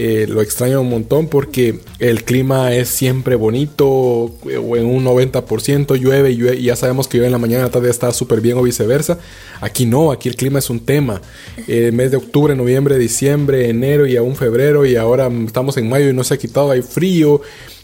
eh, 0.00 0.28
lo 0.28 0.42
extraño 0.42 0.80
un 0.80 0.90
montón 0.90 1.26
porque 1.26 1.80
el 1.98 2.22
clima 2.22 2.72
es 2.72 2.88
siempre 2.88 3.34
bonito, 3.34 3.88
o 3.88 4.76
en 4.76 4.86
un 4.86 5.04
90% 5.04 5.96
llueve, 5.96 6.30
y 6.30 6.62
ya 6.62 6.76
sabemos 6.76 7.08
que 7.08 7.16
llueve 7.16 7.26
en 7.26 7.32
la 7.32 7.38
mañana, 7.38 7.64
la 7.64 7.70
tarde 7.72 7.90
está 7.90 8.12
súper 8.12 8.40
bien 8.40 8.56
o 8.56 8.62
viceversa. 8.62 9.18
Aquí 9.60 9.86
no, 9.86 10.12
aquí 10.12 10.28
el 10.28 10.36
clima 10.36 10.60
es 10.60 10.70
un 10.70 10.78
tema. 10.78 11.20
El 11.66 11.92
mes 11.94 12.12
de 12.12 12.16
octubre, 12.16 12.54
noviembre, 12.54 12.96
diciembre, 12.96 13.68
enero 13.68 14.06
y 14.06 14.16
aún 14.16 14.36
febrero, 14.36 14.86
y 14.86 14.94
ahora 14.94 15.28
estamos 15.44 15.76
en 15.78 15.88
mayo 15.88 16.08
y 16.08 16.12
no 16.12 16.22
se 16.22 16.34
ha 16.34 16.38
quitado, 16.38 16.70
hay 16.70 16.82
frío. 16.82 17.40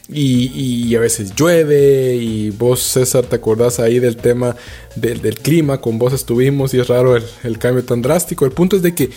Y, 0.08 0.94
a 0.94 1.00
veces 1.00 1.34
llueve 1.34 2.14
y 2.14 2.50
vos 2.50 2.80
César 2.80 3.24
te 3.24 3.34
acordás 3.34 3.80
ahí 3.80 3.98
del 3.98 4.16
tema 4.16 4.54
del, 4.94 5.36
clima, 5.40 5.80
con 5.80 5.98
vos 5.98 6.12
estuvimos 6.12 6.74
y 6.74 6.78
es 6.78 6.86
raro 6.86 7.16
el, 7.16 7.58
cambio 7.58 7.82
tan 7.82 8.02
drástico. 8.02 8.44
El 8.44 8.52
punto 8.52 8.76
es 8.76 8.82
de 8.82 8.94
que 8.94 9.10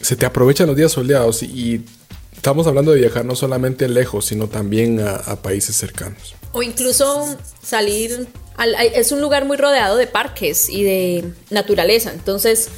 se 0.00 0.14
te 0.14 0.24
aprovechan 0.24 0.68
los 0.68 0.76
días 0.76 0.92
soleados 0.92 1.42
y 1.42 1.82
Estamos 2.38 2.68
hablando 2.68 2.92
de 2.92 3.00
viajar 3.00 3.24
no 3.24 3.34
solamente 3.34 3.88
lejos, 3.88 4.26
sino 4.26 4.46
también 4.46 5.00
a, 5.00 5.42
países 5.42 5.74
cercanos. 5.74 6.36
O 6.52 6.62
incluso 6.62 7.36
salir, 7.60 8.28
es 8.94 9.10
un 9.10 9.20
lugar 9.20 9.44
muy 9.44 9.56
rodeado 9.56 9.96
de 9.96 10.06
parques 10.06 10.70
y 10.70 10.84
de 10.84 11.24
naturaleza, 11.50 12.12
entonces 12.12 12.68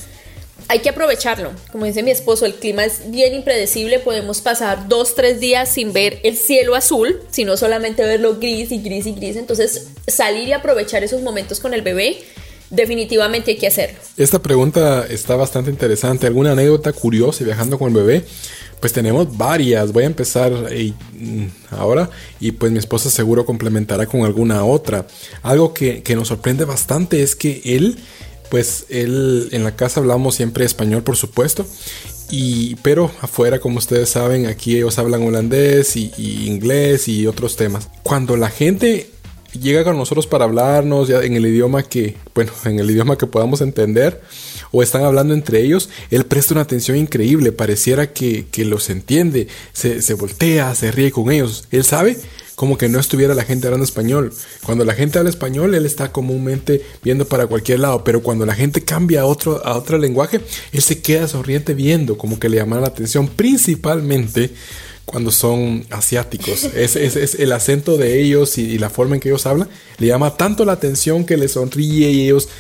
hay 0.69 0.79
que 0.79 0.89
aprovecharlo. 0.89 1.53
Como 1.73 1.85
dice 1.85 2.03
mi 2.03 2.11
esposo, 2.11 2.47
el 2.47 2.55
clima 2.55 2.87
es 2.87 3.11
bien 3.11 3.35
impredecible. 3.35 3.99
Podemos 3.99 4.41
pasar 4.41 4.89
dos, 4.89 5.15
tres 5.15 5.41
días 5.41 5.69
sin 5.69 5.93
ver 5.93 6.21
el 6.23 6.39
cielo 6.39 6.75
azul, 6.75 7.21
sino 7.31 7.59
solamente 7.59 8.03
verlo 8.03 8.39
gris 8.39 8.73
y 8.73 8.79
gris 8.79 9.05
y 9.07 9.13
gris. 9.13 9.37
Entonces, 9.37 9.89
salir 10.07 10.49
y 10.49 10.53
aprovechar 10.55 11.05
esos 11.05 11.21
momentos 11.21 11.61
con 11.61 11.75
el 11.75 11.83
bebé, 11.83 12.23
definitivamente 12.71 13.51
hay 13.51 13.59
que 13.59 13.67
hacerlo. 13.67 13.99
Esta 14.17 14.41
pregunta 14.41 15.07
está 15.07 15.37
bastante 15.37 15.71
interesante. 15.71 16.27
¿Alguna 16.27 16.53
anécdota 16.53 16.93
curiosa 16.95 17.45
viajando 17.45 17.79
con 17.79 17.89
el 17.89 17.95
bebé? 17.95 18.25
Pues 18.81 18.93
tenemos 18.93 19.37
varias. 19.37 19.93
Voy 19.93 20.05
a 20.05 20.07
empezar 20.07 20.53
eh, 20.71 20.93
ahora 21.71 22.11
y 22.41 22.53
pues 22.53 22.73
mi 22.73 22.79
esposa 22.79 23.11
seguro 23.11 23.45
complementará 23.45 24.07
con 24.07 24.23
alguna 24.23 24.65
otra. 24.65 25.07
Algo 25.43 25.75
que, 25.75 26.03
que 26.03 26.17
nos 26.17 26.29
sorprende 26.29 26.65
bastante 26.65 27.23
es 27.23 27.37
que 27.37 27.61
él 27.65 27.99
pues 28.51 28.87
él 28.89 29.49
en 29.53 29.65
la 29.65 29.77
casa 29.77 30.01
hablamos 30.01 30.35
siempre 30.35 30.65
español, 30.65 31.03
por 31.03 31.17
supuesto. 31.17 31.65
Y, 32.31 32.77
pero 32.77 33.11
afuera, 33.23 33.59
como 33.59 33.79
ustedes 33.79 34.11
saben, 34.11 34.47
aquí 34.47 34.77
ellos 34.77 34.99
hablan 34.99 35.23
holandés 35.23 35.97
y, 35.97 36.13
inglés 36.47 37.09
y 37.09 37.27
otros 37.27 37.57
temas. 37.57 37.89
Cuando 38.03 38.37
la 38.37 38.51
gente 38.51 39.11
llega 39.59 39.83
con 39.83 39.97
nosotros 39.97 40.27
para 40.27 40.45
hablarnos 40.45 41.09
ya 41.09 41.21
en 41.23 41.35
el 41.35 41.47
idioma 41.47 41.83
que, 41.83 42.17
bueno, 42.35 42.53
en 42.65 42.79
el 42.79 42.91
idioma 42.91 43.17
que 43.17 43.27
podamos 43.27 43.61
entender, 43.61 44.21
o 44.73 44.83
están 44.83 45.03
hablando 45.05 45.35
entre 45.35 45.61
ellos, 45.63 45.89
él 46.11 46.25
presta 46.25 46.55
una 46.55 46.63
atención 46.63 46.97
increíble, 46.97 47.53
pareciera 47.53 48.13
que, 48.13 48.47
los 48.59 48.91
entiende, 48.91 49.49
se, 49.73 50.03
se 50.03 50.15
voltea, 50.15 50.75
se 50.75 50.93
ríe 50.93 51.11
con 51.11 51.31
ellos. 51.31 51.65
Él 51.71 51.85
sabe 51.85 52.17
como 52.61 52.77
que 52.77 52.91
no 52.91 53.01
estuviera 53.01 53.35
la 53.35 53.45
gente 53.45 53.69
hablando 53.69 53.87
español. 53.87 54.35
Cuando 54.67 54.85
la 54.85 54.93
gente 54.93 55.19
habla 55.19 55.31
español, 55.31 55.75
él 55.75 55.87
está 55.87 56.13
comúnmente 56.13 56.83
viendo 57.03 57.27
para 57.27 57.47
cualquier 57.47 57.81
lado, 57.81 58.05
pero 58.05 58.23
cuando 58.23 58.45
la 58.45 58.55
gente 58.55 58.85
cambia 58.85 59.23
a 59.23 59.25
otro, 59.25 59.65
a 59.65 59.79
otro 59.79 59.97
lenguaje, 59.97 60.43
él 60.71 60.83
se 60.83 61.01
queda 61.01 61.27
sonriente 61.27 61.73
viendo, 61.73 62.19
como 62.19 62.39
que 62.39 62.51
le 62.51 62.59
llama 62.59 62.79
la 62.79 62.89
atención, 62.89 63.29
principalmente 63.29 64.51
cuando 65.07 65.33
son 65.33 65.87
asiáticos. 65.89 66.65
Es, 66.75 66.97
es, 66.97 67.35
el 67.37 67.53
acento 67.53 67.97
de 67.97 68.21
ellos 68.21 68.59
y, 68.59 68.79
la 68.79 68.91
forma 68.91 69.15
en 69.15 69.21
que 69.23 69.31
ellos 69.31 69.47
hablan 69.47 69.71
le 69.97 70.09
llama 70.09 70.37
tanto 70.37 70.67
la 70.67 70.73
atención 70.73 71.25
que 71.25 71.39
le 71.39 71.49
sonríe 71.49 72.11
y 72.11 72.25
ellos 72.27 72.51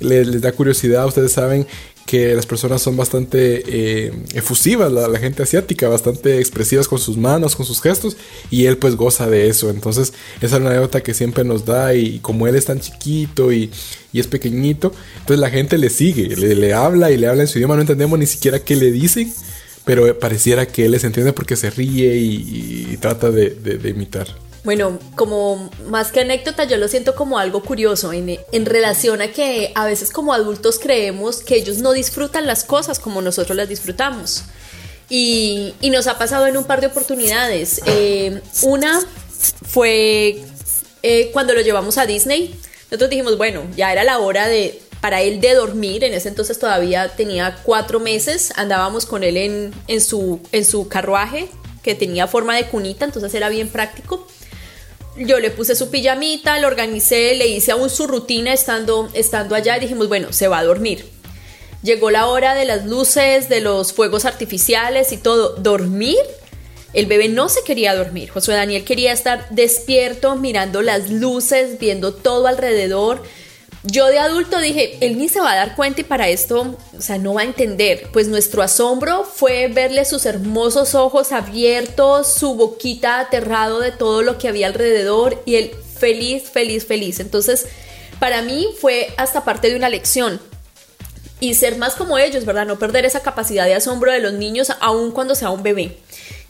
les 0.00 0.40
da 0.40 0.52
curiosidad. 0.52 1.06
Ustedes 1.06 1.32
saben 1.32 1.66
que 2.06 2.34
las 2.34 2.46
personas 2.46 2.82
son 2.82 2.96
bastante 2.96 3.62
eh, 3.66 4.12
efusivas, 4.34 4.92
la, 4.92 5.18
gente 5.18 5.42
asiática, 5.42 5.88
bastante 5.88 6.38
expresivas 6.38 6.86
con 6.86 6.98
sus 6.98 7.16
manos, 7.16 7.56
con 7.56 7.64
sus 7.64 7.80
gestos, 7.80 8.16
y 8.50 8.66
él 8.66 8.76
pues 8.76 8.96
goza 8.96 9.28
de 9.28 9.48
eso. 9.48 9.70
Entonces, 9.70 10.12
esa 10.40 10.56
es 10.56 10.60
una 10.60 10.70
anécdota 10.70 11.02
que 11.02 11.14
siempre 11.14 11.44
nos 11.44 11.64
da, 11.64 11.94
y 11.94 12.18
como 12.18 12.46
él 12.46 12.56
es 12.56 12.66
tan 12.66 12.80
chiquito 12.80 13.52
y, 13.52 13.70
es 14.12 14.28
pequeñito, 14.28 14.92
entonces 15.14 15.40
la 15.40 15.50
gente 15.50 15.76
le 15.76 15.90
sigue, 15.90 16.36
le, 16.36 16.72
habla 16.72 17.10
y 17.10 17.16
le 17.16 17.26
habla 17.26 17.42
en 17.42 17.48
su 17.48 17.58
idioma, 17.58 17.74
no 17.74 17.80
entendemos 17.80 18.16
ni 18.16 18.26
siquiera 18.26 18.60
qué 18.60 18.76
le 18.76 18.92
dicen, 18.92 19.32
pero 19.84 20.16
pareciera 20.20 20.66
que 20.66 20.84
él 20.84 20.92
les 20.92 21.02
entiende 21.02 21.32
porque 21.32 21.56
se 21.56 21.70
ríe 21.70 22.16
y, 22.16 22.96
trata 23.00 23.32
de 23.32 23.90
imitar. 23.90 24.28
Bueno, 24.64 24.98
como 25.14 25.70
más 25.88 26.10
que 26.10 26.20
anécdota, 26.20 26.64
yo 26.64 26.78
lo 26.78 26.88
siento 26.88 27.14
como 27.14 27.38
algo 27.38 27.62
curioso 27.62 28.14
en, 28.14 28.66
relación 28.66 29.20
a 29.20 29.28
que 29.28 29.72
a 29.74 29.84
veces 29.84 30.10
como 30.10 30.32
adultos 30.32 30.78
creemos 30.78 31.42
que 31.42 31.56
ellos 31.56 31.78
no 31.78 31.92
disfrutan 31.92 32.46
las 32.46 32.64
cosas 32.64 32.98
como 32.98 33.20
nosotros 33.20 33.54
las 33.54 33.68
disfrutamos. 33.68 34.44
Y, 35.10 35.74
nos 35.82 36.06
ha 36.06 36.18
pasado 36.18 36.46
en 36.46 36.56
un 36.56 36.64
par 36.64 36.80
de 36.80 36.86
oportunidades. 36.86 37.82
Eh, 37.84 38.40
una 38.62 39.00
fue 39.66 40.42
eh, 41.02 41.30
cuando 41.34 41.52
lo 41.52 41.60
llevamos 41.60 41.98
a 41.98 42.06
Disney. 42.06 42.58
Nosotros 42.90 43.10
dijimos, 43.10 43.36
bueno, 43.36 43.64
ya 43.76 43.92
era 43.92 44.02
la 44.02 44.18
hora 44.18 44.48
de 44.48 44.80
para 45.02 45.20
él 45.20 45.42
de 45.42 45.52
dormir. 45.52 46.04
En 46.04 46.14
ese 46.14 46.30
entonces 46.30 46.58
todavía 46.58 47.14
tenía 47.14 47.58
cuatro 47.64 48.00
meses. 48.00 48.50
Andábamos 48.56 49.04
con 49.04 49.24
él 49.24 49.36
en, 49.36 49.74
en, 49.88 50.00
su, 50.00 50.40
en 50.52 50.64
su 50.64 50.88
carruaje 50.88 51.50
que 51.82 51.94
tenía 51.94 52.26
forma 52.26 52.56
de 52.56 52.64
cunita, 52.64 53.04
entonces 53.04 53.34
era 53.34 53.50
bien 53.50 53.68
práctico 53.68 54.26
yo 55.16 55.38
le 55.38 55.50
puse 55.50 55.76
su 55.76 55.90
pijamita, 55.90 56.58
lo 56.58 56.66
organicé, 56.66 57.34
le 57.34 57.46
hice 57.46 57.72
aún 57.72 57.90
su 57.90 58.06
rutina 58.06 58.52
estando, 58.52 59.10
estando 59.14 59.54
allá 59.54 59.76
y 59.76 59.80
dijimos, 59.80 60.08
bueno, 60.08 60.32
se 60.32 60.48
va 60.48 60.58
a 60.58 60.64
dormir. 60.64 61.06
Llegó 61.82 62.10
la 62.10 62.26
hora 62.26 62.54
de 62.54 62.64
las 62.64 62.86
luces, 62.86 63.48
de 63.48 63.60
los 63.60 63.92
fuegos 63.92 64.24
artificiales 64.24 65.12
y 65.12 65.18
todo. 65.18 65.56
¿Dormir? 65.56 66.18
El 66.94 67.06
bebé 67.06 67.28
no 67.28 67.48
se 67.48 67.62
quería 67.62 67.94
dormir. 67.94 68.30
Josué 68.30 68.54
Daniel 68.54 68.84
quería 68.84 69.12
estar 69.12 69.48
despierto, 69.50 70.36
mirando 70.36 70.80
las 70.80 71.10
luces, 71.10 71.78
viendo 71.78 72.14
todo 72.14 72.46
alrededor. 72.46 73.22
Yo 73.86 74.06
de 74.06 74.18
adulto 74.18 74.60
dije, 74.60 74.96
él 75.02 75.18
ni 75.18 75.28
se 75.28 75.40
va 75.40 75.52
a 75.52 75.56
dar 75.56 75.76
cuenta 75.76 76.00
y 76.00 76.04
para 76.04 76.30
esto, 76.30 76.74
o 76.96 77.02
sea, 77.02 77.18
no 77.18 77.34
va 77.34 77.42
a 77.42 77.44
entender. 77.44 78.08
Pues 78.14 78.28
nuestro 78.28 78.62
asombro 78.62 79.24
fue 79.24 79.68
verle 79.68 80.06
sus 80.06 80.24
hermosos 80.24 80.94
ojos 80.94 81.32
abiertos, 81.32 82.32
su 82.32 82.54
boquita 82.54 83.20
aterrado 83.20 83.80
de 83.80 83.92
todo 83.92 84.22
lo 84.22 84.38
que 84.38 84.48
había 84.48 84.68
alrededor 84.68 85.42
y 85.44 85.56
él 85.56 85.72
feliz, 85.98 86.44
feliz, 86.44 86.86
feliz. 86.86 87.20
Entonces, 87.20 87.66
para 88.18 88.40
mí 88.40 88.68
fue 88.80 89.12
hasta 89.18 89.44
parte 89.44 89.68
de 89.68 89.76
una 89.76 89.90
lección. 89.90 90.40
Y 91.40 91.52
ser 91.52 91.76
más 91.76 91.94
como 91.94 92.16
ellos, 92.16 92.46
¿verdad? 92.46 92.64
No 92.64 92.78
perder 92.78 93.04
esa 93.04 93.20
capacidad 93.20 93.66
de 93.66 93.74
asombro 93.74 94.10
de 94.10 94.20
los 94.20 94.32
niños 94.32 94.72
aun 94.80 95.10
cuando 95.10 95.34
sea 95.34 95.50
un 95.50 95.62
bebé. 95.62 95.98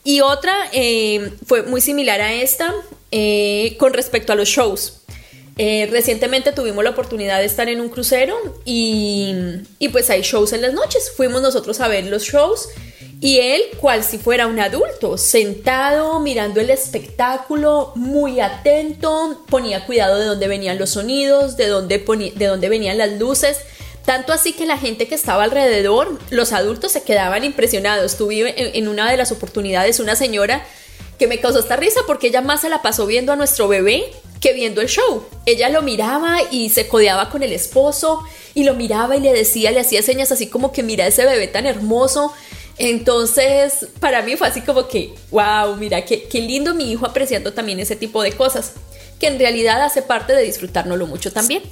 Y 0.05 0.20
otra 0.20 0.55
eh, 0.73 1.32
fue 1.47 1.65
muy 1.65 1.81
similar 1.81 2.20
a 2.20 2.32
esta 2.32 2.73
eh, 3.11 3.77
con 3.81 3.93
respecto 3.93 4.32
a 4.32 4.36
los 4.36 4.48
shows. 4.48 5.01
Eh, 5.56 5.89
recientemente 5.90 6.52
tuvimos 6.52 6.82
la 6.82 6.90
oportunidad 6.90 7.39
de 7.39 7.44
estar 7.44 7.68
en 7.68 7.81
un 7.81 7.89
crucero 7.89 8.36
y, 8.64 9.35
y, 9.78 9.89
pues 9.90 10.10
hay 10.10 10.22
shows 10.22 10.52
en 10.52 10.62
las 10.62 10.72
noches. 10.72 11.12
Fuimos 11.16 11.43
nosotros 11.43 11.81
a 11.81 11.89
ver 11.89 12.06
los 12.06 12.24
shows 12.24 12.68
y 13.20 13.39
él, 13.39 13.62
cual 13.81 14.05
si 14.05 14.18
fuera 14.18 14.47
un 14.47 14.60
adulto, 14.60 15.16
sentado, 15.16 16.20
mirando 16.20 16.60
el 16.60 16.70
espectáculo, 16.70 17.93
muy 17.94 18.40
atento, 18.40 19.44
ponía 19.48 19.86
cuidado 19.86 20.18
de 20.18 20.26
dónde 20.26 20.48
venían 20.48 20.78
los 20.78 20.90
sonidos, 20.90 21.56
de 21.56 21.68
dónde, 21.68 22.05
de 22.36 22.47
dónde 22.47 22.68
venían 22.68 22.98
las 22.98 23.12
luces. 23.12 23.60
Tanto 24.05 24.35
así 24.35 24.52
que 24.52 24.66
la 24.66 24.76
gente 24.76 25.09
que 25.09 25.14
estaba 25.14 25.44
alrededor, 25.44 26.18
los 26.28 26.52
adultos 26.52 26.93
se 26.93 27.02
quedaban 27.02 27.44
impresionados. 27.44 28.18
Tuve 28.18 28.76
en 28.76 28.89
una 28.89 29.10
de 29.10 29.16
las 29.16 29.32
oportunidades 29.32 30.01
una 30.01 30.16
señora 30.16 30.62
que 31.18 31.26
me 31.26 31.40
causó 31.40 31.60
esta 31.60 31.76
risa 31.76 32.01
porque 32.06 32.26
ella 32.26 32.43
más 32.43 32.60
se 32.60 32.68
la 32.68 32.82
pasó 32.82 33.06
viendo 33.06 33.32
a 33.32 33.36
nuestro 33.36 33.68
bebé 33.68 34.05
que 34.45 34.53
viendo 34.53 34.83
el 34.83 34.89
show. 34.89 35.25
Ella 35.47 35.71
lo 35.71 35.81
miraba 35.81 36.37
y 36.51 36.69
se 36.69 36.87
codeaba 36.87 37.31
con 37.31 37.43
el 37.43 37.55
esposo 37.55 38.23
y 38.53 38.65
lo 38.65 38.75
miraba 38.75 39.16
y 39.16 39.21
le 39.21 39.33
decía, 39.33 39.71
le 39.71 39.81
hacía 39.81 40.03
señas 40.03 40.31
así 40.33 40.49
como 40.49 40.71
que 40.71 40.83
mira 40.83 41.07
ese 41.07 41.25
bebé 41.25 41.49
tan 41.49 41.65
hermoso. 41.65 42.31
Entonces, 42.77 43.87
para 44.01 44.21
mí 44.21 44.37
fue 44.37 44.47
así 44.47 44.61
como 44.61 44.87
que, 44.87 45.15
wow, 45.31 45.77
mira, 45.79 46.05
qué, 46.05 46.25
qué 46.25 46.43
lindo 46.43 46.75
mi 46.75 46.93
hijo 46.93 47.07
apreciando 47.07 47.55
también 47.55 47.81
ese 47.81 47.97
tipo 47.97 48.23
de 48.23 48.33
cosas, 48.33 48.73
que 49.19 49.29
en 49.29 49.39
realidad 49.39 49.81
hace 49.83 50.03
parte 50.03 50.35
de 50.35 50.43
disfrutárnoslo 50.43 51.07
mucho 51.07 51.33
también. 51.33 51.62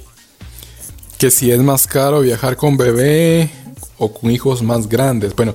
Que 1.19 1.29
si 1.29 1.51
es 1.51 1.59
más 1.59 1.85
caro 1.85 2.21
viajar 2.21 2.57
con 2.57 2.75
bebé 2.75 3.51
o 3.99 4.11
con 4.11 4.31
hijos 4.31 4.63
más 4.63 4.89
grandes. 4.89 5.35
Bueno, 5.35 5.53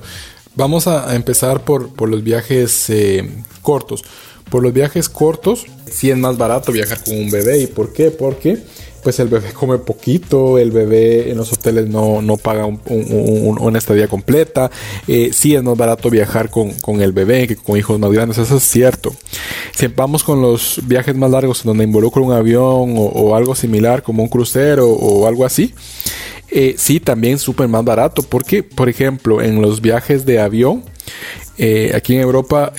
vamos 0.55 0.87
a 0.87 1.13
empezar 1.13 1.65
por, 1.65 1.93
por 1.93 2.07
los 2.07 2.23
viajes 2.23 2.89
eh, 2.89 3.29
cortos. 3.61 4.05
Por 4.49 4.63
los 4.63 4.73
viajes 4.73 5.09
cortos, 5.09 5.65
sí 5.89 6.09
es 6.09 6.17
más 6.17 6.37
barato 6.37 6.71
viajar 6.71 7.03
con 7.03 7.15
un 7.15 7.29
bebé. 7.29 7.59
¿Y 7.59 7.67
por 7.67 7.93
qué? 7.93 8.11
Porque 8.11 8.59
pues 9.03 9.19
el 9.19 9.27
bebé 9.27 9.51
come 9.53 9.77
poquito, 9.77 10.57
el 10.57 10.71
bebé 10.71 11.31
en 11.31 11.37
los 11.37 11.51
hoteles 11.51 11.87
no, 11.87 12.21
no 12.21 12.37
paga 12.37 12.65
una 12.65 13.77
estadía 13.77 14.07
completa. 14.07 14.69
Eh, 15.07 15.31
sí 15.33 15.55
es 15.55 15.63
más 15.63 15.77
barato 15.77 16.09
viajar 16.09 16.49
con, 16.49 17.01
el 17.01 17.11
bebé 17.11 17.47
que 17.47 17.55
con 17.55 17.77
hijos 17.77 17.99
más 17.99 18.11
grandes, 18.11 18.37
eso 18.37 18.57
es 18.57 18.63
cierto. 18.63 19.13
Si 19.75 19.87
vamos 19.87 20.23
con 20.23 20.41
los 20.41 20.81
viajes 20.83 21.15
más 21.15 21.31
largos 21.31 21.63
donde 21.63 21.83
involucra 21.83 22.21
un 22.21 22.33
avión 22.33 22.95
o, 22.97 23.35
algo 23.35 23.55
similar 23.55 24.03
como 24.03 24.23
un 24.23 24.29
crucero 24.29 24.87
o 24.87 25.27
algo 25.27 25.45
así, 25.45 25.73
eh, 26.51 26.75
sí 26.77 26.99
también 26.99 27.37
súper 27.37 27.67
más 27.67 27.85
barato 27.85 28.23
porque, 28.23 28.63
por 28.63 28.89
ejemplo, 28.89 29.41
en 29.41 29.61
los 29.61 29.81
viajes 29.81 30.25
de 30.25 30.39
avión, 30.39 30.83
eh, 31.57 31.91
aquí 31.93 32.15
en 32.15 32.21
Europa, 32.21 32.73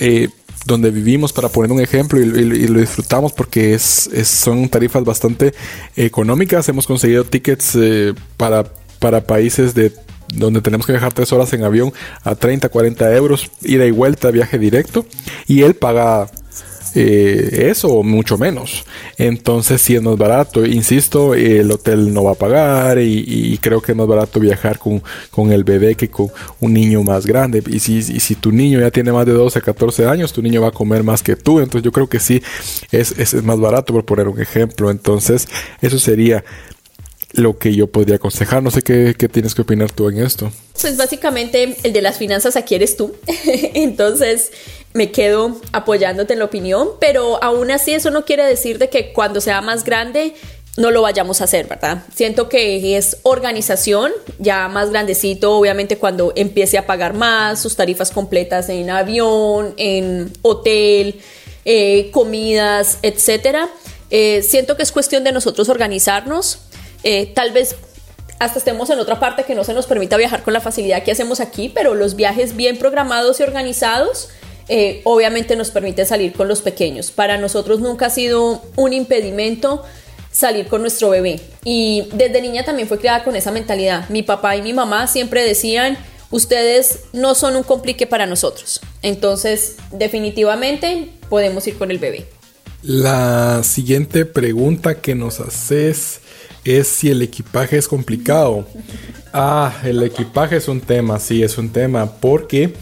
donde 0.65 0.91
vivimos, 0.91 1.33
para 1.33 1.49
poner 1.49 1.71
un 1.71 1.81
ejemplo, 1.81 2.19
y, 2.19 2.25
lo 2.25 2.79
disfrutamos 2.79 3.33
porque 3.33 3.73
es, 3.73 4.09
son 4.23 4.69
tarifas 4.69 5.03
bastante 5.03 5.53
económicas. 5.95 6.67
Hemos 6.69 6.87
conseguido 6.87 7.23
tickets 7.23 7.75
eh, 7.75 8.13
para, 8.37 8.65
para 8.99 9.21
países 9.21 9.73
de 9.73 9.93
donde 10.33 10.61
tenemos 10.61 10.85
que 10.85 10.93
viajar 10.93 11.13
tres 11.13 11.33
horas 11.33 11.51
en 11.53 11.63
avión 11.63 11.91
a 12.23 12.35
30, 12.35 12.69
40 12.69 13.15
euros, 13.15 13.51
ida 13.63 13.85
y 13.85 13.91
vuelta, 13.91 14.31
viaje 14.31 14.57
directo, 14.57 15.05
y 15.47 15.63
él 15.63 15.73
paga 15.73 16.29
eh, 16.95 17.67
eso 17.69 17.87
o 17.89 18.03
mucho 18.03 18.37
menos. 18.37 18.85
Entonces, 19.17 19.81
si 19.81 19.95
es 19.95 20.01
más 20.01 20.17
barato, 20.17 20.65
insisto, 20.65 21.33
el 21.33 21.71
hotel 21.71 22.13
no 22.13 22.23
va 22.23 22.31
a 22.31 22.35
pagar 22.35 22.99
y, 22.99 23.57
creo 23.61 23.81
que 23.81 23.91
es 23.91 23.97
más 23.97 24.07
barato 24.07 24.39
viajar 24.39 24.79
con, 24.79 25.01
con, 25.29 25.51
el 25.51 25.63
bebé 25.63 25.95
que 25.95 26.09
con 26.09 26.27
un 26.59 26.73
niño 26.73 27.03
más 27.03 27.25
grande. 27.25 27.63
Y 27.67 27.79
si, 27.79 28.35
tu 28.35 28.51
niño 28.51 28.79
ya 28.79 28.91
tiene 28.91 29.11
más 29.11 29.25
de 29.25 29.33
12, 29.33 29.61
14 29.61 30.07
años, 30.07 30.33
tu 30.33 30.41
niño 30.41 30.61
va 30.61 30.69
a 30.69 30.71
comer 30.71 31.03
más 31.03 31.23
que 31.23 31.35
tú. 31.35 31.59
Entonces, 31.59 31.83
yo 31.83 31.91
creo 31.91 32.07
que 32.07 32.19
sí 32.19 32.41
es, 32.91 33.17
es 33.17 33.41
más 33.43 33.59
barato, 33.59 33.93
por 33.93 34.05
poner 34.05 34.27
un 34.27 34.39
ejemplo. 34.39 34.89
Entonces, 34.89 35.47
eso 35.81 35.99
sería 35.99 36.43
lo 37.33 37.57
que 37.57 37.73
yo 37.73 37.87
podría 37.87 38.15
aconsejar. 38.15 38.61
No 38.63 38.71
sé 38.71 38.81
qué, 38.81 39.15
qué, 39.17 39.29
tienes 39.29 39.55
que 39.55 39.61
opinar 39.61 39.91
tú 39.91 40.09
en 40.09 40.19
esto. 40.19 40.51
Pues 40.79 40.97
básicamente 40.97 41.77
el 41.83 41.93
de 41.93 42.01
las 42.01 42.17
finanzas 42.17 42.55
aquí 42.55 42.75
eres 42.75 42.97
tú. 42.97 43.15
Entonces 43.73 44.51
me 44.93 45.11
quedo 45.11 45.59
apoyándote 45.71 46.33
en 46.33 46.39
la 46.39 46.45
opinión, 46.45 46.89
pero 46.99 47.41
aún 47.43 47.71
así 47.71 47.93
eso 47.93 48.11
no 48.11 48.25
quiere 48.25 48.45
decir 48.45 48.77
de 48.77 48.89
que 48.89 49.13
cuando 49.13 49.39
sea 49.39 49.61
más 49.61 49.83
grande 49.85 50.33
no 50.77 50.91
lo 50.91 51.01
vayamos 51.01 51.41
a 51.41 51.45
hacer, 51.45 51.67
¿verdad? 51.67 52.03
Siento 52.15 52.47
que 52.47 52.97
es 52.97 53.17
organización, 53.23 54.11
ya 54.39 54.67
más 54.69 54.89
grandecito, 54.89 55.57
obviamente 55.57 55.97
cuando 55.97 56.31
empiece 56.35 56.77
a 56.77 56.85
pagar 56.85 57.13
más, 57.13 57.61
sus 57.61 57.75
tarifas 57.75 58.11
completas 58.11 58.69
en 58.69 58.89
avión, 58.89 59.73
en 59.77 60.31
hotel, 60.41 61.19
eh, 61.65 62.09
comidas, 62.11 62.99
etcétera. 63.01 63.69
Eh, 64.09 64.43
siento 64.43 64.77
que 64.77 64.83
es 64.83 64.91
cuestión 64.91 65.23
de 65.23 65.31
nosotros 65.31 65.67
organizarnos, 65.69 66.59
eh, 67.03 67.31
tal 67.33 67.51
vez 67.51 67.75
hasta 68.39 68.57
estemos 68.57 68.89
en 68.89 68.99
otra 68.99 69.19
parte 69.19 69.43
que 69.43 69.53
no 69.53 69.63
se 69.63 69.73
nos 69.73 69.85
permita 69.85 70.17
viajar 70.17 70.41
con 70.41 70.53
la 70.53 70.61
facilidad 70.61 71.03
que 71.03 71.11
hacemos 71.11 71.39
aquí, 71.39 71.69
pero 71.69 71.93
los 71.93 72.15
viajes 72.15 72.55
bien 72.55 72.77
programados 72.79 73.39
y 73.39 73.43
organizados 73.43 74.29
eh, 74.67 75.01
obviamente 75.03 75.55
nos 75.55 75.69
permiten 75.69 76.05
salir 76.05 76.33
con 76.33 76.47
los 76.47 76.61
pequeños. 76.61 77.11
Para 77.11 77.37
nosotros 77.37 77.81
nunca 77.81 78.07
ha 78.07 78.09
sido 78.09 78.63
un 78.75 78.93
impedimento 78.93 79.83
salir 80.31 80.67
con 80.67 80.81
nuestro 80.81 81.09
bebé. 81.09 81.39
Y 81.63 82.07
desde 82.13 82.41
niña 82.41 82.63
también 82.63 82.87
fue 82.87 82.97
criada 82.97 83.23
con 83.23 83.35
esa 83.35 83.51
mentalidad. 83.51 84.09
Mi 84.09 84.23
papá 84.23 84.55
y 84.55 84.61
mi 84.61 84.73
mamá 84.73 85.07
siempre 85.07 85.43
decían, 85.43 85.97
ustedes 86.29 87.01
no 87.11 87.35
son 87.35 87.57
un 87.57 87.63
complique 87.63 88.07
para 88.07 88.25
nosotros. 88.25 88.81
Entonces, 89.01 89.75
definitivamente 89.91 91.09
podemos 91.29 91.67
ir 91.67 91.77
con 91.77 91.91
el 91.91 91.99
bebé. 91.99 92.25
La 92.81 93.61
siguiente 93.63 94.25
pregunta 94.25 95.01
que 95.01 95.13
nos 95.13 95.39
haces 95.39 96.20
es 96.65 96.87
si 96.87 97.09
el 97.09 97.21
equipaje 97.21 97.77
es 97.77 97.87
complicado. 97.87 98.65
Ah, 99.33 99.73
el 99.83 100.03
equipaje 100.03 100.57
es 100.57 100.67
un 100.67 100.81
tema, 100.81 101.19
sí, 101.19 101.43
es 101.43 101.57
un 101.57 101.69
tema, 101.69 102.11
porque 102.19 102.73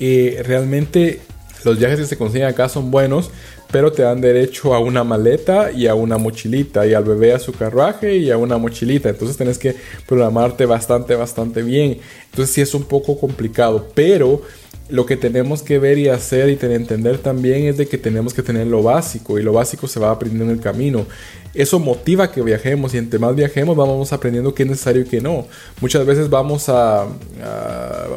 eh, 0.00 0.42
realmente 0.44 1.20
los 1.64 1.78
viajes 1.78 2.00
que 2.00 2.06
se 2.06 2.18
consiguen 2.18 2.48
acá 2.48 2.68
son 2.68 2.90
buenos, 2.90 3.30
pero 3.70 3.90
te 3.90 4.02
dan 4.02 4.20
derecho 4.20 4.74
a 4.74 4.78
una 4.78 5.02
maleta 5.02 5.72
y 5.72 5.86
a 5.86 5.94
una 5.94 6.18
mochilita, 6.18 6.86
y 6.86 6.94
al 6.94 7.04
bebé 7.04 7.32
a 7.32 7.38
su 7.38 7.52
carruaje 7.52 8.16
y 8.16 8.30
a 8.30 8.36
una 8.36 8.58
mochilita. 8.58 9.08
Entonces 9.08 9.36
tienes 9.36 9.58
que 9.58 9.74
programarte 10.06 10.66
bastante, 10.66 11.14
bastante 11.14 11.62
bien. 11.62 11.98
Entonces 12.30 12.54
sí 12.54 12.60
es 12.60 12.74
un 12.74 12.84
poco 12.84 13.18
complicado, 13.18 13.88
pero 13.94 14.42
lo 14.88 15.06
que 15.06 15.16
tenemos 15.16 15.62
que 15.62 15.78
ver 15.78 15.98
y 15.98 16.08
hacer 16.08 16.50
y 16.50 16.58
entender 16.66 17.18
también 17.18 17.64
es 17.64 17.78
de 17.78 17.86
que 17.86 17.96
tenemos 17.96 18.34
que 18.34 18.42
tener 18.42 18.66
lo 18.66 18.82
básico 18.82 19.38
y 19.38 19.42
lo 19.42 19.52
básico 19.52 19.88
se 19.88 19.98
va 19.98 20.10
aprendiendo 20.10 20.52
en 20.52 20.58
el 20.58 20.62
camino. 20.62 21.06
Eso 21.54 21.78
motiva 21.78 22.32
que 22.32 22.42
viajemos 22.42 22.94
y 22.94 22.98
entre 22.98 23.18
más 23.18 23.34
viajemos 23.36 23.76
vamos 23.76 24.12
aprendiendo 24.12 24.54
qué 24.54 24.64
es 24.64 24.68
necesario 24.68 25.02
y 25.02 25.04
qué 25.04 25.20
no. 25.20 25.46
Muchas 25.80 26.04
veces 26.04 26.28
vamos 26.28 26.68
a, 26.68 27.06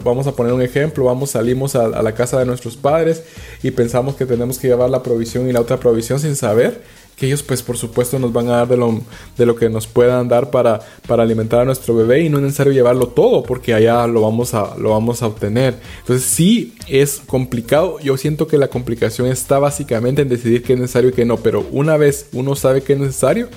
vamos 0.03 0.25
a 0.25 0.31
poner 0.31 0.53
un 0.53 0.61
ejemplo, 0.61 1.05
vamos 1.05 1.31
salimos 1.31 1.75
a, 1.75 1.85
a 1.85 2.01
la 2.01 2.13
casa 2.13 2.39
de 2.39 2.45
nuestros 2.45 2.75
padres 2.75 3.23
y 3.61 3.71
pensamos 3.71 4.15
que 4.15 4.25
tenemos 4.25 4.57
que 4.57 4.67
llevar 4.67 4.89
la 4.89 5.03
provisión 5.03 5.47
y 5.47 5.53
la 5.53 5.61
otra 5.61 5.79
provisión 5.79 6.19
sin 6.19 6.35
saber 6.35 6.81
que 7.17 7.25
ellos 7.25 7.41
pues 7.41 7.63
por 7.63 7.77
supuesto 7.77 8.19
nos 8.19 8.31
van 8.31 8.47
a 8.47 8.57
dar 8.57 8.67
de 8.67 8.77
lo, 8.77 9.01
de 9.37 9.45
lo 9.45 9.55
que 9.55 9.69
nos 9.69 9.87
puedan 9.87 10.27
dar 10.27 10.51
para, 10.51 10.79
para 11.07 11.23
alimentar 11.23 11.61
a 11.61 11.65
nuestro 11.65 11.95
bebé 11.95 12.21
y 12.21 12.29
no 12.29 12.37
es 12.37 12.43
necesario 12.43 12.71
llevarlo 12.71 13.07
todo 13.07 13.41
porque 13.41 13.73
allá 13.73 14.05
lo 14.05 14.21
vamos 14.21 14.53
a, 14.53 14.77
lo 14.77 14.91
vamos 14.91 15.23
a 15.23 15.27
obtener. 15.27 15.79
Entonces 15.99 16.29
sí 16.29 16.75
es 16.87 17.19
complicado, 17.25 17.99
yo 17.99 18.17
siento 18.17 18.47
que 18.47 18.59
la 18.59 18.67
complicación 18.67 19.27
está 19.27 19.57
básicamente 19.57 20.21
en 20.21 20.29
decidir 20.29 20.61
qué 20.61 20.73
es 20.73 20.79
necesario 20.79 21.09
y 21.09 21.13
qué 21.13 21.25
no, 21.25 21.37
pero 21.37 21.65
una 21.71 21.97
vez 21.97 22.27
uno 22.33 22.55
sabe 22.55 22.83
qué 22.83 22.93
es 22.93 22.99
necesario, 22.99 23.49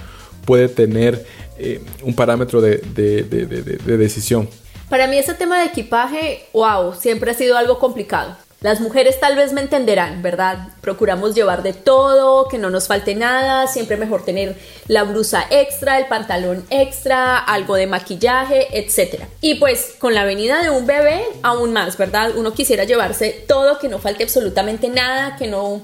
puede 0.46 0.68
tener 0.68 1.26
eh, 1.58 1.82
un 2.02 2.14
parámetro 2.14 2.62
de, 2.62 2.78
de, 2.78 3.24
de, 3.24 3.46
de 3.46 3.96
decisión. 3.98 4.48
Para 4.88 5.06
mí 5.06 5.18
ese 5.18 5.34
tema 5.34 5.60
de 5.60 5.66
equipaje, 5.66 6.46
wow, 6.54 6.94
siempre 6.94 7.30
ha 7.30 7.34
sido 7.34 7.58
algo 7.58 7.78
complicado. 7.78 8.36
Las 8.60 8.80
mujeres 8.80 9.18
tal 9.18 9.36
vez 9.36 9.54
me 9.54 9.62
entenderán, 9.62 10.20
¿verdad? 10.20 10.68
Procuramos 10.82 11.34
llevar 11.34 11.62
de 11.62 11.72
todo, 11.72 12.46
que 12.46 12.58
no 12.58 12.68
nos 12.68 12.88
falte 12.88 13.14
nada, 13.14 13.66
siempre 13.66 13.96
mejor 13.96 14.22
tener 14.22 14.54
la 14.86 15.04
blusa 15.04 15.46
extra, 15.48 15.98
el 15.98 16.08
pantalón 16.08 16.66
extra, 16.68 17.38
algo 17.38 17.74
de 17.76 17.86
maquillaje, 17.86 18.78
etc. 18.78 19.24
Y 19.40 19.54
pues 19.54 19.94
con 19.98 20.12
la 20.12 20.24
venida 20.24 20.62
de 20.62 20.68
un 20.68 20.86
bebé, 20.86 21.24
aún 21.42 21.72
más, 21.72 21.96
¿verdad? 21.96 22.32
Uno 22.36 22.52
quisiera 22.52 22.84
llevarse 22.84 23.44
todo, 23.48 23.78
que 23.78 23.88
no 23.88 23.98
falte 23.98 24.24
absolutamente 24.24 24.88
nada, 24.88 25.36
que 25.36 25.46
no 25.46 25.80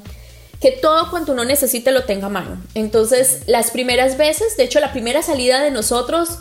que 0.60 0.72
todo 0.72 1.10
cuanto 1.10 1.32
uno 1.32 1.44
necesite 1.44 1.92
lo 1.92 2.04
tenga 2.04 2.26
a 2.26 2.30
mano. 2.30 2.62
Entonces, 2.74 3.42
las 3.46 3.70
primeras 3.70 4.18
veces, 4.18 4.56
de 4.56 4.64
hecho, 4.64 4.80
la 4.80 4.92
primera 4.92 5.22
salida 5.22 5.62
de 5.62 5.70
nosotros 5.70 6.38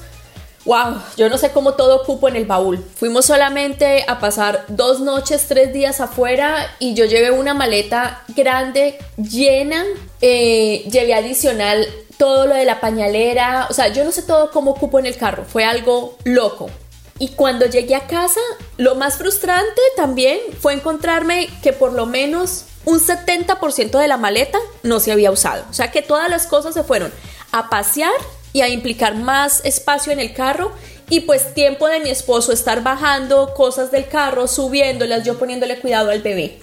Wow, 0.66 1.00
yo 1.16 1.30
no 1.30 1.38
sé 1.38 1.52
cómo 1.52 1.76
todo 1.76 2.04
cupo 2.04 2.28
en 2.28 2.36
el 2.36 2.46
baúl. 2.46 2.84
Fuimos 2.96 3.28
solamente 3.28 4.04
a 4.08 4.20
pasar 4.20 4.66
dos 4.68 5.00
noches, 5.00 5.46
tres 5.48 5.72
días 5.72 6.02
afuera 6.02 6.76
y 6.80 6.96
yo 6.96 7.06
llevé 7.06 7.30
una 7.30 7.54
maleta 7.54 8.24
grande, 8.30 8.98
llena. 9.16 9.84
Eh, 10.22 10.84
llevé 10.92 11.14
adicional 11.14 11.88
todo 12.18 12.48
lo 12.48 12.56
de 12.56 12.66
la 12.66 12.82
pañalera. 12.82 13.68
O 13.70 13.74
sea, 13.74 13.90
yo 13.90 14.04
no 14.04 14.12
sé 14.12 14.24
todo 14.24 14.50
cómo 14.50 14.74
cupo 14.74 14.98
en 14.98 15.06
el 15.06 15.18
carro. 15.18 15.46
Fue 15.46 15.64
algo 15.64 16.18
loco. 16.24 16.72
Y 17.20 17.30
cuando 17.30 17.68
llegué 17.68 17.94
a 17.96 18.08
casa, 18.08 18.42
lo 18.78 18.96
más 18.96 19.18
frustrante 19.18 19.82
también 19.96 20.40
fue 20.60 20.74
encontrarme 20.74 21.48
que 21.62 21.74
por 21.74 21.94
lo 21.94 22.08
menos 22.08 22.66
un 22.86 23.00
70% 23.00 24.00
de 24.00 24.08
la 24.08 24.18
maleta 24.18 24.58
no 24.82 25.00
se 25.00 25.12
había 25.12 25.32
usado. 25.32 25.64
O 25.70 25.74
sea 25.74 25.92
que 25.92 26.02
todas 26.02 26.30
las 26.30 26.48
cosas 26.48 26.74
se 26.74 26.84
fueron 26.84 27.14
a 27.52 27.70
pasear 27.70 28.12
y 28.56 28.62
a 28.62 28.70
implicar 28.70 29.16
más 29.16 29.60
espacio 29.66 30.14
en 30.14 30.20
el 30.22 30.34
carro 30.34 30.72
y 31.10 31.20
pues 31.20 31.54
tiempo 31.54 31.90
de 31.90 32.00
mi 32.00 32.10
esposo 32.10 32.54
estar 32.54 32.84
bajando 32.84 33.54
cosas 33.54 33.92
del 33.92 34.08
carro, 34.08 34.48
subiéndolas, 34.48 35.26
yo 35.26 35.38
poniéndole 35.38 35.78
cuidado 35.82 36.10
al 36.10 36.22
bebé. 36.22 36.60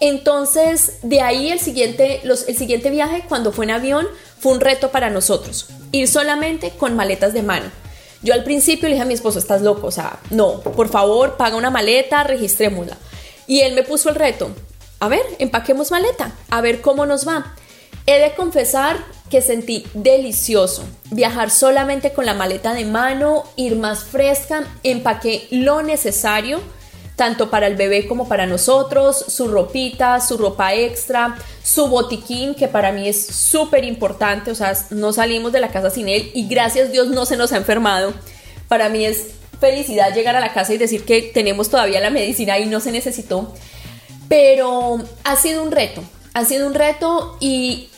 Entonces, 0.00 0.98
de 1.02 1.22
ahí 1.22 1.50
el 1.50 1.58
siguiente, 1.58 2.20
el 2.24 2.56
siguiente 2.58 2.90
viaje, 2.90 3.24
cuando 3.26 3.52
fue 3.52 3.64
en 3.64 3.70
avión, 3.70 4.06
fue 4.38 4.52
un 4.52 4.60
reto 4.60 4.90
para 4.90 5.08
nosotros. 5.08 5.70
Ir 5.92 6.08
solamente 6.08 6.72
con 6.76 6.94
maletas 6.94 7.32
de 7.32 7.42
mano. 7.42 7.70
Yo 8.20 8.34
al 8.34 8.44
principio 8.44 8.90
le 8.90 8.96
dije 8.96 9.04
a 9.04 9.06
mi 9.06 9.14
esposo, 9.14 9.38
estás 9.38 9.62
loco, 9.62 9.86
o 9.86 9.90
sea, 9.90 10.20
no, 10.28 10.60
por 10.60 10.90
favor, 10.90 11.38
paga 11.38 11.56
una 11.56 11.70
maleta, 11.70 12.22
registrémosla. 12.22 12.98
Y 13.46 13.60
él 13.60 13.74
me 13.74 13.82
puso 13.82 14.10
el 14.10 14.14
reto, 14.16 14.50
a 14.98 15.08
ver, 15.08 15.22
empaquemos 15.38 15.90
maleta, 15.90 16.34
a 16.50 16.60
ver 16.60 16.82
cómo 16.82 17.06
nos 17.06 17.26
va. 17.26 17.54
He 18.10 18.18
de 18.18 18.32
confesar 18.32 18.96
que 19.30 19.40
sentí 19.40 19.86
delicioso. 19.94 20.84
Viajar 21.12 21.48
solamente 21.48 22.12
con 22.12 22.26
la 22.26 22.34
maleta 22.34 22.74
de 22.74 22.84
mano, 22.84 23.44
ir 23.54 23.76
más 23.76 24.02
fresca, 24.02 24.64
empaqué 24.82 25.46
lo 25.52 25.82
necesario, 25.82 26.60
tanto 27.14 27.50
para 27.50 27.68
el 27.68 27.76
bebé 27.76 28.08
como 28.08 28.26
para 28.26 28.46
nosotros, 28.46 29.16
su 29.16 29.46
ropita, 29.46 30.20
su 30.20 30.38
ropa 30.38 30.74
extra, 30.74 31.36
su 31.62 31.86
botiquín, 31.86 32.56
que 32.56 32.66
para 32.66 32.90
mí 32.90 33.06
es 33.08 33.26
súper 33.26 33.84
importante, 33.84 34.50
o 34.50 34.56
sea, 34.56 34.76
no 34.90 35.12
salimos 35.12 35.52
de 35.52 35.60
la 35.60 35.68
casa 35.68 35.90
sin 35.90 36.08
él 36.08 36.32
y 36.34 36.48
gracias 36.48 36.90
Dios 36.90 37.06
no 37.10 37.26
se 37.26 37.36
nos 37.36 37.52
ha 37.52 37.58
enfermado. 37.58 38.12
Para 38.66 38.88
mí 38.88 39.04
es 39.04 39.28
felicidad 39.60 40.12
llegar 40.12 40.34
a 40.34 40.40
la 40.40 40.52
casa 40.52 40.74
y 40.74 40.78
decir 40.78 41.04
que 41.04 41.22
tenemos 41.22 41.70
todavía 41.70 42.00
la 42.00 42.10
medicina 42.10 42.58
y 42.58 42.66
no 42.66 42.80
se 42.80 42.90
necesitó. 42.90 43.54
Pero 44.28 44.98
ha 45.22 45.36
sido 45.36 45.62
un 45.62 45.70
reto, 45.70 46.02
ha 46.34 46.44
sido 46.44 46.66
un 46.66 46.74
reto 46.74 47.36
y 47.38 47.89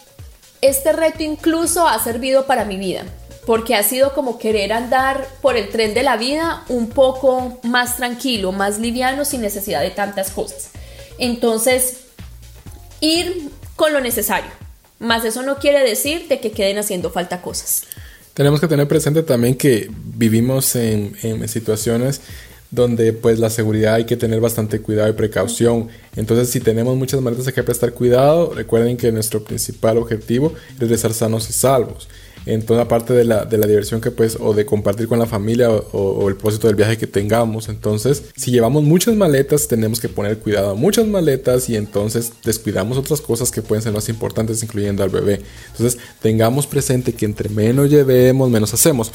este 0.63 0.93
reto 0.93 1.23
incluso 1.23 1.87
ha 1.87 2.03
servido 2.03 2.47
para 2.47 2.65
mi 2.65 2.77
vida, 2.79 3.05
porque 3.45 3.75
ha 3.75 3.83
sido 3.83 4.15
como 4.15 4.39
querer 4.39 4.73
andar 4.73 5.27
por 5.43 5.57
el 5.57 5.69
tren 5.69 5.93
de 5.93 6.05
la 6.05 6.17
vida 6.17 6.65
un 6.69 6.89
poco 6.89 7.61
más 7.65 7.97
tranquilo, 7.97 8.53
más 8.53 8.79
liviano, 8.79 9.25
sin 9.25 9.41
necesidad 9.43 9.83
de 9.83 9.91
tantas 9.91 10.31
cosas. 10.31 10.71
Entonces, 11.19 12.05
ir 13.01 13.51
con 13.77 13.93
lo 13.93 14.01
necesario, 14.01 14.51
más 15.01 15.25
eso 15.25 15.43
no 15.43 15.59
quiere 15.59 15.81
decir 15.83 16.29
de 16.29 16.39
que 16.41 16.53
queden 16.53 16.79
haciendo 16.79 17.11
falta 17.11 17.43
cosas. 17.43 17.83
Tenemos 18.33 18.61
que 18.61 18.69
tener 18.69 18.89
presente 18.89 19.23
también 19.23 19.57
que 19.57 19.91
vivimos 19.91 20.77
en, 20.77 21.17
en 21.23 21.47
situaciones 21.49 22.23
donde 22.73 23.13
pues 23.13 23.39
la 23.39 23.51
seguridad 23.51 23.95
hay 23.95 24.07
que 24.07 24.17
tener 24.17 24.41
bastante 24.41 24.81
cuidado 24.81 25.09
y 25.11 25.13
precaución. 25.13 25.89
Entonces 26.17 26.49
si 26.51 26.59
tenemos 26.59 26.97
muchas 26.97 27.21
maletas 27.21 27.47
hay 27.47 27.53
que 27.53 27.63
prestar 27.63 27.93
cuidado. 27.93 28.53
Recuerden 28.55 28.97
que 28.97 29.13
nuestro 29.13 29.45
principal 29.45 29.99
objetivo 29.99 30.55
es 30.81 30.91
estar 30.91 31.13
sanos 31.13 31.49
y 31.49 31.53
salvos 31.53 32.09
en 32.47 32.65
toda 32.65 32.89
parte 32.89 33.13
de 33.13 33.25
la, 33.25 33.45
de 33.45 33.59
la 33.59 33.67
diversión 33.67 34.01
que 34.01 34.11
pues 34.11 34.37
o 34.41 34.55
de 34.55 34.67
compartir 34.67 35.09
con 35.09 35.19
la 35.19 35.27
familia 35.27 35.71
o, 35.71 36.29
el 36.29 36.35
propósito 36.35 36.67
del 36.67 36.77
viaje 36.77 36.99
que 36.99 37.07
tengamos. 37.07 37.69
Entonces, 37.69 38.25
si 38.37 38.51
llevamos 38.51 38.83
muchas 38.83 39.15
maletas, 39.15 39.69
tenemos 39.69 40.01
que 40.01 40.09
poner 40.09 40.39
cuidado 40.39 40.71
a 40.71 40.75
muchas 40.75 41.07
maletas 41.07 41.69
y 41.69 41.77
entonces 41.77 42.33
descuidamos 42.45 42.99
otras 42.99 43.21
cosas 43.21 43.51
que 43.51 43.63
pueden 43.63 43.83
ser 43.83 43.93
más 43.93 44.09
importantes, 44.09 44.63
incluyendo 44.63 45.03
al 45.03 45.11
bebé. 45.11 45.41
Entonces, 45.73 46.01
tengamos 46.21 46.67
presente 46.67 47.13
que 47.13 47.25
entre 47.25 47.49
menos 47.49 47.91
llevemos, 47.91 48.51
menos 48.51 48.75
hacemos. 48.75 49.13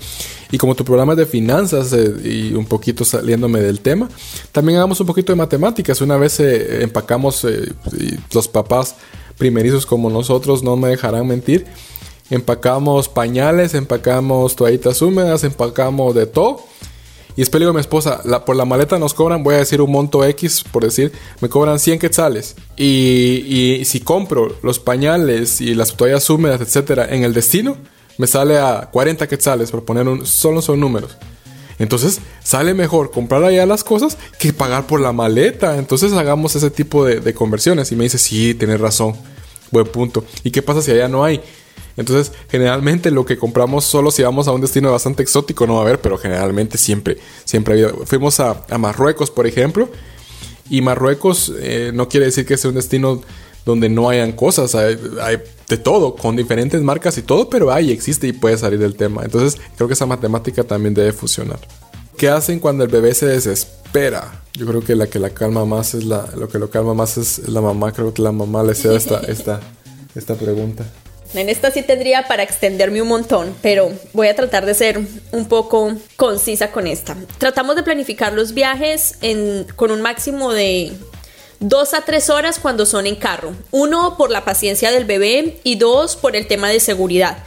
Y 0.51 0.57
como 0.57 0.75
tu 0.75 0.85
programa 0.85 1.13
es 1.13 1.17
de 1.17 1.25
finanzas 1.25 1.91
eh, 1.93 2.13
y 2.23 2.53
un 2.53 2.65
poquito 2.65 3.03
saliéndome 3.03 3.59
del 3.59 3.81
tema, 3.81 4.09
también 4.51 4.77
hagamos 4.77 4.99
un 4.99 5.07
poquito 5.07 5.33
de 5.33 5.37
matemáticas. 5.37 5.99
Una 6.01 6.17
vez 6.17 6.39
eh, 6.39 6.83
empacamos, 6.83 7.43
eh, 7.43 7.73
los 8.33 8.47
papás 8.47 8.95
primerizos 9.37 9.85
como 9.85 10.09
nosotros 10.09 10.63
no 10.63 10.75
me 10.75 10.87
dejarán 10.87 11.27
mentir 11.27 11.65
empacamos 12.29 13.09
pañales, 13.09 13.73
empacamos 13.73 14.55
toallitas 14.55 15.01
húmedas, 15.01 15.43
empacamos 15.43 16.15
de 16.15 16.25
todo. 16.25 16.61
Y 17.35 17.41
después 17.41 17.59
le 17.59 17.65
digo 17.65 17.71
a 17.71 17.73
mi 17.75 17.81
esposa, 17.81 18.21
por 18.45 18.55
la 18.55 18.65
maleta 18.65 18.97
nos 18.97 19.13
cobran, 19.13 19.43
voy 19.43 19.55
a 19.55 19.59
decir 19.59 19.79
un 19.79 19.91
monto 19.91 20.25
X, 20.25 20.63
por 20.71 20.83
decir, 20.83 21.11
me 21.39 21.49
cobran 21.49 21.77
100 21.77 21.99
quetzales. 21.99 22.55
Y, 22.75 23.43
y 23.79 23.85
si 23.85 23.99
compro 23.99 24.55
los 24.63 24.79
pañales 24.79 25.61
y 25.61 25.75
las 25.75 25.95
toallas 25.95 26.27
húmedas, 26.31 26.61
etcétera, 26.61 27.07
en 27.09 27.23
el 27.23 27.33
destino, 27.33 27.77
me 28.17 28.25
sale 28.25 28.57
a 28.57 28.89
40 28.91 29.27
quetzales, 29.27 29.69
por 29.69 29.85
poner 29.85 30.07
un, 30.07 30.25
solo 30.25 30.63
son 30.63 30.79
números. 30.79 31.15
Entonces 31.79 32.21
sale 32.43 32.73
mejor 32.73 33.11
comprar 33.11 33.43
allá 33.43 33.67
las 33.67 33.83
cosas 33.83 34.17
que 34.39 34.51
pagar 34.51 34.87
por 34.87 34.99
la 34.99 35.11
maleta. 35.11 35.77
Entonces 35.77 36.13
hagamos 36.13 36.55
ese 36.55 36.71
tipo 36.71 37.05
de, 37.05 37.19
de 37.19 37.33
conversiones. 37.35 37.91
Y 37.91 37.95
me 37.95 38.05
dice, 38.05 38.17
sí, 38.17 38.55
tienes 38.55 38.79
razón. 38.79 39.15
Buen 39.69 39.85
punto. 39.85 40.23
¿Y 40.43 40.51
qué 40.51 40.63
pasa 40.63 40.81
si 40.81 40.91
allá 40.91 41.07
no 41.07 41.23
hay? 41.23 41.39
Entonces, 41.97 42.31
generalmente 42.49 43.11
lo 43.11 43.25
que 43.25 43.37
compramos 43.37 43.85
solo 43.85 44.11
si 44.11 44.23
vamos 44.23 44.47
a 44.47 44.51
un 44.51 44.61
destino 44.61 44.91
bastante 44.91 45.23
exótico 45.23 45.65
no 45.65 45.75
va 45.75 45.79
a 45.79 45.83
haber, 45.83 45.99
pero 45.99 46.17
generalmente 46.17 46.77
siempre, 46.77 47.17
siempre 47.43 47.73
ha 47.73 47.87
habido. 47.87 48.05
Fuimos 48.05 48.39
a, 48.39 48.65
Marruecos, 48.77 49.31
por 49.31 49.47
ejemplo, 49.47 49.89
y 50.69 50.81
Marruecos 50.81 51.51
eh, 51.59 51.91
no 51.93 52.07
quiere 52.07 52.27
decir 52.27 52.45
que 52.45 52.57
sea 52.57 52.69
un 52.69 52.75
destino 52.75 53.21
donde 53.65 53.89
no 53.89 54.09
hayan 54.09 54.31
cosas, 54.31 54.75
hay, 54.75 54.97
de 55.67 55.77
todo, 55.77 56.15
con 56.15 56.35
diferentes 56.35 56.81
marcas 56.81 57.17
y 57.17 57.21
todo, 57.21 57.49
pero 57.49 57.71
hay, 57.71 57.91
existe 57.91 58.27
y 58.27 58.31
puede 58.31 58.57
salir 58.57 58.79
del 58.79 58.95
tema. 58.95 59.23
Entonces, 59.23 59.59
creo 59.75 59.87
que 59.87 59.93
esa 59.93 60.05
matemática 60.05 60.63
también 60.63 60.93
debe 60.93 61.11
funcionar. 61.11 61.59
¿Qué 62.17 62.29
hacen 62.29 62.59
cuando 62.59 62.83
el 62.83 62.89
bebé 62.89 63.13
se 63.13 63.27
desespera? 63.27 64.43
Yo 64.53 64.65
creo 64.65 64.81
que 64.81 64.95
la 64.95 65.07
que 65.07 65.19
la 65.19 65.31
calma 65.31 65.65
más 65.65 65.93
es 65.93 66.05
la, 66.05 66.27
lo 66.35 66.47
que 66.47 66.57
lo 66.57 66.69
calma 66.69 66.93
más 66.93 67.17
es 67.17 67.47
la 67.49 67.61
mamá. 67.61 67.91
Creo 67.91 68.13
que 68.13 68.21
la 68.21 68.31
mamá 68.31 68.63
le 68.63 68.73
sea 68.73 68.93
esta, 68.93 69.19
esta, 69.27 69.59
esta 70.15 70.35
pregunta. 70.35 70.85
En 71.37 71.49
esta 71.49 71.71
sí 71.71 71.83
tendría 71.83 72.27
para 72.27 72.43
extenderme 72.43 73.01
un 73.01 73.07
montón, 73.07 73.55
pero 73.61 73.91
voy 74.13 74.27
a 74.27 74.35
tratar 74.35 74.65
de 74.65 74.73
ser 74.73 74.99
un 75.31 75.45
poco 75.47 75.93
concisa 76.15 76.71
con 76.71 76.87
esta. 76.87 77.15
Tratamos 77.37 77.75
de 77.75 77.83
planificar 77.83 78.33
los 78.33 78.53
viajes 78.53 79.17
con 79.75 79.91
un 79.91 80.01
máximo 80.01 80.53
de 80.53 80.93
dos 81.59 81.93
a 81.93 82.01
tres 82.01 82.29
horas 82.29 82.59
cuando 82.59 82.85
son 82.85 83.07
en 83.07 83.15
carro. 83.15 83.53
Uno 83.71 84.17
por 84.17 84.31
la 84.31 84.45
paciencia 84.45 84.91
del 84.91 85.05
bebé 85.05 85.59
y 85.63 85.75
dos 85.75 86.15
por 86.15 86.35
el 86.35 86.47
tema 86.47 86.69
de 86.69 86.79
seguridad. 86.79 87.37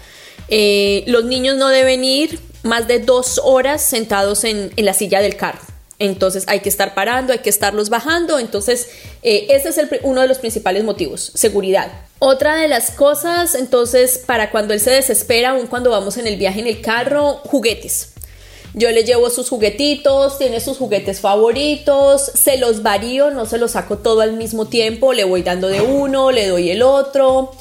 Eh, 0.48 1.04
los 1.06 1.24
niños 1.24 1.56
no 1.56 1.68
deben 1.68 2.04
ir 2.04 2.38
más 2.62 2.86
de 2.88 2.98
dos 2.98 3.40
horas 3.42 3.82
sentados 3.82 4.44
en 4.44 4.72
la 4.76 4.94
silla 4.94 5.20
del 5.20 5.36
carro. 5.36 5.69
Entonces 6.00 6.44
hay 6.48 6.60
que 6.60 6.68
estar 6.68 6.94
parando, 6.94 7.32
hay 7.32 7.38
que 7.38 7.50
estarlos 7.50 7.88
bajando. 7.90 8.40
Entonces 8.40 8.88
eh, 9.22 9.46
ese 9.50 9.68
es 9.68 9.80
uno 10.02 10.22
de 10.22 10.26
los 10.26 10.38
principales 10.38 10.82
motivos, 10.82 11.30
seguridad. 11.34 11.92
Otra 12.18 12.56
de 12.56 12.68
las 12.68 12.90
cosas, 12.90 13.54
entonces, 13.54 14.22
para 14.26 14.50
cuando 14.50 14.74
él 14.74 14.80
se 14.80 14.90
desespera, 14.90 15.50
aún 15.50 15.68
cuando 15.68 15.90
vamos 15.90 16.18
en 16.18 16.26
el 16.26 16.36
viaje 16.36 16.60
en 16.60 16.66
el 16.66 16.82
carro, 16.82 17.40
juguetes. 17.44 18.10
Yo 18.74 18.90
le 18.90 19.04
llevo 19.04 19.30
sus 19.30 19.48
juguetitos, 19.48 20.38
tiene 20.38 20.60
sus 20.60 20.76
juguetes 20.76 21.20
favoritos, 21.20 22.22
se 22.22 22.56
los 22.56 22.82
varío, 22.82 23.30
no 23.30 23.46
se 23.46 23.58
los 23.58 23.72
saco 23.72 23.98
todo 23.98 24.20
al 24.20 24.34
mismo 24.34 24.66
tiempo, 24.66 25.12
le 25.12 25.24
voy 25.24 25.42
dando 25.42 25.68
de 25.68 25.80
uno, 25.80 26.30
le 26.30 26.46
doy 26.46 26.70
el 26.70 26.82
otro. 26.82 27.52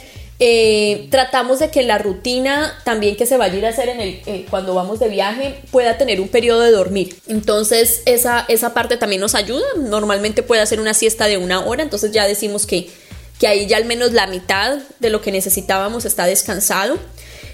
Eh, 0.42 1.08
tratamos 1.12 1.60
de 1.60 1.70
que 1.70 1.84
la 1.84 1.98
rutina 1.98 2.74
también 2.86 3.18
que 3.18 3.26
se 3.26 3.36
vaya 3.36 3.54
a 3.54 3.58
ir 3.58 3.66
a 3.66 3.70
hacer 3.70 3.90
en 3.90 4.00
el, 4.00 4.22
eh, 4.26 4.46
cuando 4.50 4.74
vamos 4.74 4.98
de 5.00 5.10
viaje 5.10 5.56
pueda 5.70 5.98
tener 5.98 6.22
un 6.22 6.30
periodo 6.30 6.62
de 6.62 6.72
dormir. 6.72 7.18
Entonces 7.28 8.04
esa, 8.06 8.46
esa 8.48 8.74
parte 8.74 8.96
también 8.96 9.20
nos 9.20 9.36
ayuda. 9.36 9.66
Normalmente 9.78 10.42
puede 10.42 10.62
hacer 10.62 10.80
una 10.80 10.94
siesta 10.94 11.28
de 11.28 11.38
una 11.38 11.66
hora, 11.66 11.84
entonces 11.84 12.14
ya 12.14 12.26
decimos 12.26 12.66
que, 12.66 12.90
que 13.38 13.48
ahí 13.48 13.68
ya 13.68 13.76
al 13.76 13.84
menos 13.84 14.14
la 14.14 14.28
mitad 14.28 14.78
de 15.00 15.10
lo 15.10 15.22
que 15.22 15.34
necesitábamos 15.34 16.06
está 16.06 16.26
descansado. 16.26 16.98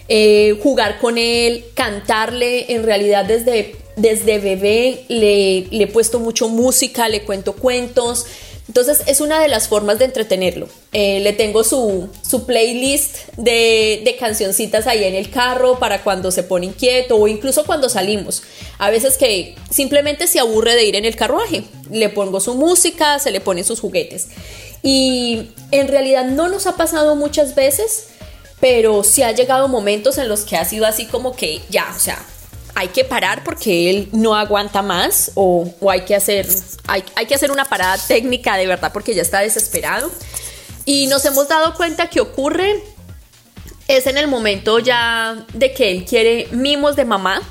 Eh, 0.07 0.60
jugar 0.62 0.99
con 0.99 1.18
él, 1.18 1.66
cantarle, 1.74 2.72
en 2.72 2.84
realidad 2.84 3.26
desde, 3.26 3.76
desde 3.95 4.38
bebé 4.38 5.06
le, 5.07 5.66
le 5.72 5.86
he 5.86 5.88
puesto 5.88 6.20
mucho 6.20 6.49
música, 6.49 7.10
le 7.10 7.24
cuento 7.24 7.53
cuentos. 7.53 8.28
Entonces 8.68 9.04
es 9.06 9.22
una 9.22 9.40
de 9.40 9.48
las 9.48 9.68
formas 9.68 10.00
de 10.00 10.06
entretenerlo. 10.06 10.68
Eh, 10.92 11.20
le 11.20 11.34
tengo 11.34 11.64
su, 11.64 12.10
playlist 12.48 13.30
de, 13.38 14.02
de, 14.04 14.16
cancioncitas 14.18 14.88
ahí 14.88 15.04
en 15.04 15.14
el 15.14 15.30
carro 15.30 15.78
para 15.78 16.04
cuando 16.04 16.32
se 16.32 16.42
pone 16.42 16.68
inquieto 16.68 17.16
o 17.18 17.28
incluso 17.28 17.66
cuando 17.66 17.90
salimos. 17.90 18.42
A 18.80 18.90
veces 18.90 19.18
que 19.18 19.56
simplemente 19.70 20.26
se 20.26 20.40
aburre 20.40 20.76
de 20.76 20.86
ir 20.86 20.96
en 20.96 21.06
el 21.06 21.16
carruaje. 21.16 21.64
Le 21.92 22.10
pongo 22.10 22.40
su 22.40 22.56
música, 22.56 23.20
se 23.20 23.32
le 23.32 23.40
ponen 23.40 23.64
sus 23.64 23.80
juguetes. 23.80 24.30
Y 24.82 25.50
en 25.72 25.88
realidad 25.88 26.26
no 26.26 26.48
nos 26.48 26.66
ha 26.68 26.76
pasado 26.76 27.16
muchas 27.16 27.56
veces, 27.56 28.08
pero 28.60 29.04
sí 29.04 29.22
ha 29.22 29.32
llegado 29.32 29.68
momentos 29.68 30.18
en 30.18 30.28
los 30.28 30.42
que 30.42 30.58
ha 30.58 30.66
sido 30.66 30.86
así 30.86 31.06
como 31.06 31.36
que 31.36 31.62
ya, 31.70 31.94
o 31.96 32.00
sea, 32.00 32.24
hay 32.76 32.89
que 32.89 33.06
parar 33.06 33.43
porque 33.43 33.89
él 33.89 34.10
no 34.11 34.35
aguanta 34.35 34.81
más 34.81 35.31
o, 35.35 35.73
hay, 35.89 36.02
que 36.02 36.14
hacer, 36.14 36.45
hay, 36.88 37.26
que 37.26 37.34
hacer 37.34 37.49
una 37.49 37.64
parada 37.64 37.97
técnica 37.97 38.57
de 38.57 38.68
verdad 38.68 38.91
porque 38.93 39.15
ya 39.15 39.22
está 39.22 39.39
desesperado. 39.39 40.11
Y 40.84 41.07
nos 41.07 41.23
hemos 41.26 41.47
dado 41.47 41.73
cuenta 41.73 42.10
que 42.10 42.19
ocurre 42.19 42.84
es 43.88 44.07
en 44.07 44.18
el 44.18 44.27
momento 44.27 44.80
ya 44.80 45.45
de 45.53 45.73
que 45.73 45.91
él 45.91 46.06
quiere 46.06 46.49
mimos 46.52 46.97
de 46.97 47.06
mamá. 47.06 47.41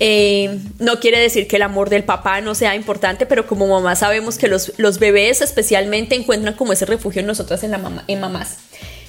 Eh, 0.00 0.58
no 0.78 1.00
quiere 1.00 1.18
decir 1.18 1.48
que 1.48 1.56
el 1.56 1.62
amor 1.62 1.90
del 1.90 2.04
papá 2.04 2.40
no 2.40 2.54
sea 2.54 2.74
importante, 2.74 3.26
pero 3.26 3.46
como 3.46 3.66
mamá 3.66 3.94
sabemos 3.94 4.38
que 4.38 4.48
los, 4.48 4.98
bebés 4.98 5.42
especialmente 5.42 6.14
encuentran 6.14 6.54
como 6.54 6.72
ese 6.72 6.86
refugio 6.86 7.20
en 7.20 7.26
nosotras 7.26 7.62
en, 7.62 7.72
la 7.72 7.78
mamá, 7.78 8.04
en 8.08 8.20
mamás. 8.20 8.56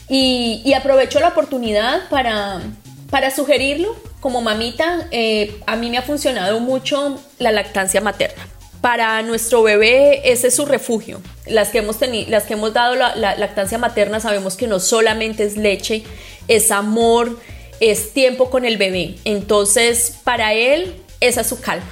Y, 0.09 0.61
y 0.65 0.73
aprovecho 0.73 1.19
la 1.19 1.29
oportunidad 1.29 2.09
para, 2.09 2.61
para 3.09 3.31
sugerirlo, 3.31 3.95
como 4.19 4.41
mamita, 4.41 5.07
eh, 5.11 5.59
a 5.67 5.75
mí 5.75 5.89
me 5.89 5.97
ha 5.97 6.01
funcionado 6.01 6.59
mucho 6.59 7.19
la 7.39 7.51
lactancia 7.51 8.01
materna. 8.01 8.47
Para 8.81 9.21
nuestro 9.21 9.63
bebé 9.63 10.31
ese 10.31 10.47
es 10.47 10.55
su 10.55 10.65
refugio. 10.65 11.21
Las 11.45 11.69
que 11.69 11.79
hemos, 11.79 11.97
las 12.27 12.43
que 12.43 12.53
hemos 12.53 12.73
dado 12.73 12.95
la, 12.95 13.15
lactancia 13.15 13.77
materna 13.77 14.19
sabemos 14.19 14.55
que 14.55 14.67
no 14.67 14.79
solamente 14.79 15.43
es 15.43 15.57
leche, 15.57 16.03
es 16.47 16.71
amor, 16.71 17.39
es 17.79 18.13
tiempo 18.13 18.49
con 18.49 18.65
el 18.65 18.77
bebé. 18.77 19.15
Entonces, 19.23 20.17
para 20.23 20.53
él, 20.53 20.95
esa 21.19 21.41
es 21.41 21.47
su 21.47 21.59
calma. 21.59 21.89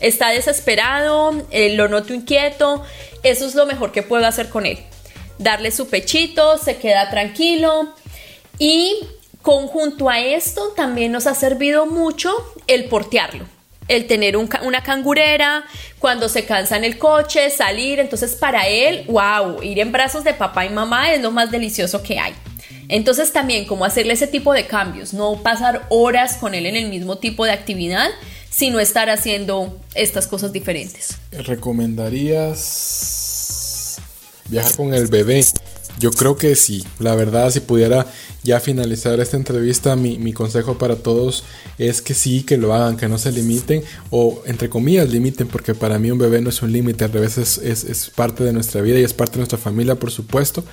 Está 0.00 0.30
desesperado, 0.30 1.46
eh, 1.50 1.74
lo 1.74 1.88
noto 1.88 2.12
inquieto, 2.12 2.84
eso 3.22 3.46
es 3.46 3.54
lo 3.54 3.64
mejor 3.64 3.92
que 3.92 4.02
puedo 4.02 4.26
hacer 4.26 4.48
con 4.48 4.66
él. 4.66 4.78
Darle 5.38 5.70
su 5.70 5.88
pechito, 5.88 6.58
se 6.58 6.76
queda 6.76 7.10
tranquilo 7.10 7.94
y 8.58 9.06
Conjunto 9.46 10.10
a 10.10 10.18
esto 10.18 10.72
también 10.74 11.12
nos 11.12 11.28
ha 11.28 11.34
servido 11.36 11.86
mucho 11.86 12.32
el 12.66 12.86
portearlo, 12.86 13.44
el 13.86 14.08
tener 14.08 14.36
una 14.36 14.82
cangurera, 14.82 15.64
cuando 16.00 16.28
se 16.28 16.44
cansa 16.44 16.76
en 16.76 16.82
el 16.82 16.98
coche, 16.98 17.48
salir, 17.50 18.00
entonces 18.00 18.34
para 18.34 18.66
él, 18.66 19.04
wow, 19.06 19.62
ir 19.62 19.78
en 19.78 19.92
brazos 19.92 20.24
de 20.24 20.34
papá 20.34 20.66
y 20.66 20.70
mamá 20.70 21.12
es 21.12 21.22
lo 21.22 21.30
más 21.30 21.52
delicioso 21.52 22.02
que 22.02 22.18
hay. 22.18 22.34
Entonces 22.88 23.32
también 23.32 23.66
como 23.66 23.84
hacerle 23.84 24.14
ese 24.14 24.26
tipo 24.26 24.52
de 24.52 24.66
cambios, 24.66 25.14
no 25.14 25.40
pasar 25.40 25.86
horas 25.90 26.38
con 26.38 26.52
él 26.52 26.66
en 26.66 26.74
el 26.74 26.88
mismo 26.88 27.18
tipo 27.18 27.44
de 27.44 27.52
actividad, 27.52 28.08
sino 28.50 28.80
estar 28.80 29.10
haciendo 29.10 29.78
estas 29.94 30.26
cosas 30.26 30.52
diferentes. 30.52 31.18
¿Recomendarías 31.30 34.00
viajar 34.48 34.74
con 34.74 34.92
el 34.92 35.06
bebé? 35.06 35.44
Yo 35.98 36.10
creo 36.10 36.36
que 36.36 36.56
sí, 36.56 36.84
la 36.98 37.14
verdad, 37.14 37.50
si 37.50 37.60
pudiera 37.60 38.04
ya 38.46 38.60
finalizar 38.60 39.20
esta 39.20 39.36
entrevista, 39.36 39.96
mi, 39.96 40.32
consejo 40.32 40.78
para 40.78 40.96
todos 40.96 41.44
es 41.78 42.00
que 42.00 42.14
sí, 42.14 42.44
que 42.44 42.56
lo 42.56 42.72
hagan, 42.72 42.96
que 42.96 43.08
no 43.08 43.18
se 43.18 43.32
limiten 43.32 43.82
o 44.10 44.42
entre 44.46 44.70
comillas 44.70 45.10
limiten, 45.10 45.48
porque 45.48 45.74
para 45.74 45.98
mí 45.98 46.10
un 46.10 46.18
bebé 46.18 46.40
no 46.40 46.48
es 46.50 46.62
un 46.62 46.72
límite, 46.72 47.04
al 47.04 47.12
revés 47.12 47.36
es, 47.36 47.58
es, 47.58 48.10
parte 48.14 48.44
de 48.44 48.52
nuestra 48.52 48.80
vida 48.80 48.98
y 48.98 49.02
es 49.02 49.12
parte 49.12 49.32
de 49.32 49.38
nuestra 49.38 49.58
familia, 49.58 49.96
por 49.96 50.10
supuesto. 50.10 50.64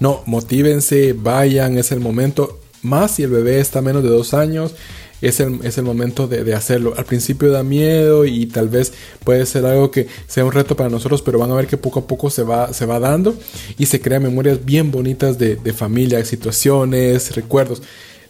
No, 0.00 0.22
motívense, 0.26 1.14
vayan, 1.14 1.78
es 1.78 1.92
el 1.92 2.00
momento, 2.00 2.58
más 2.82 3.12
si 3.12 3.22
el 3.22 3.30
bebé 3.30 3.60
está 3.60 3.80
menos 3.80 4.02
de 4.02 4.08
dos 4.08 4.34
años 4.34 4.74
es 5.20 5.40
el, 5.40 5.60
es 5.64 5.78
el 5.78 5.84
momento 5.84 6.26
de, 6.26 6.54
hacerlo. 6.54 6.94
Al 6.96 7.04
principio 7.04 7.50
da 7.50 7.62
miedo 7.62 8.24
y 8.24 8.46
tal 8.46 8.68
vez 8.68 8.92
puede 9.24 9.46
ser 9.46 9.64
algo 9.66 9.90
que 9.90 10.08
sea 10.26 10.44
un 10.44 10.52
reto 10.52 10.76
para 10.76 10.90
nosotros, 10.90 11.22
pero 11.22 11.38
van 11.38 11.50
a 11.50 11.54
ver 11.54 11.66
que 11.66 11.76
poco 11.76 12.00
a 12.00 12.06
poco 12.06 12.30
se 12.30 12.42
va, 12.42 12.72
se 12.72 12.86
va 12.86 12.98
dando 12.98 13.34
y 13.78 13.86
se 13.86 14.00
crean 14.00 14.22
memorias 14.22 14.64
bien 14.64 14.90
bonitas 14.90 15.38
de, 15.38 15.56
de 15.56 15.72
familia, 15.72 16.24
situaciones, 16.24 17.34
recuerdos. 17.34 17.82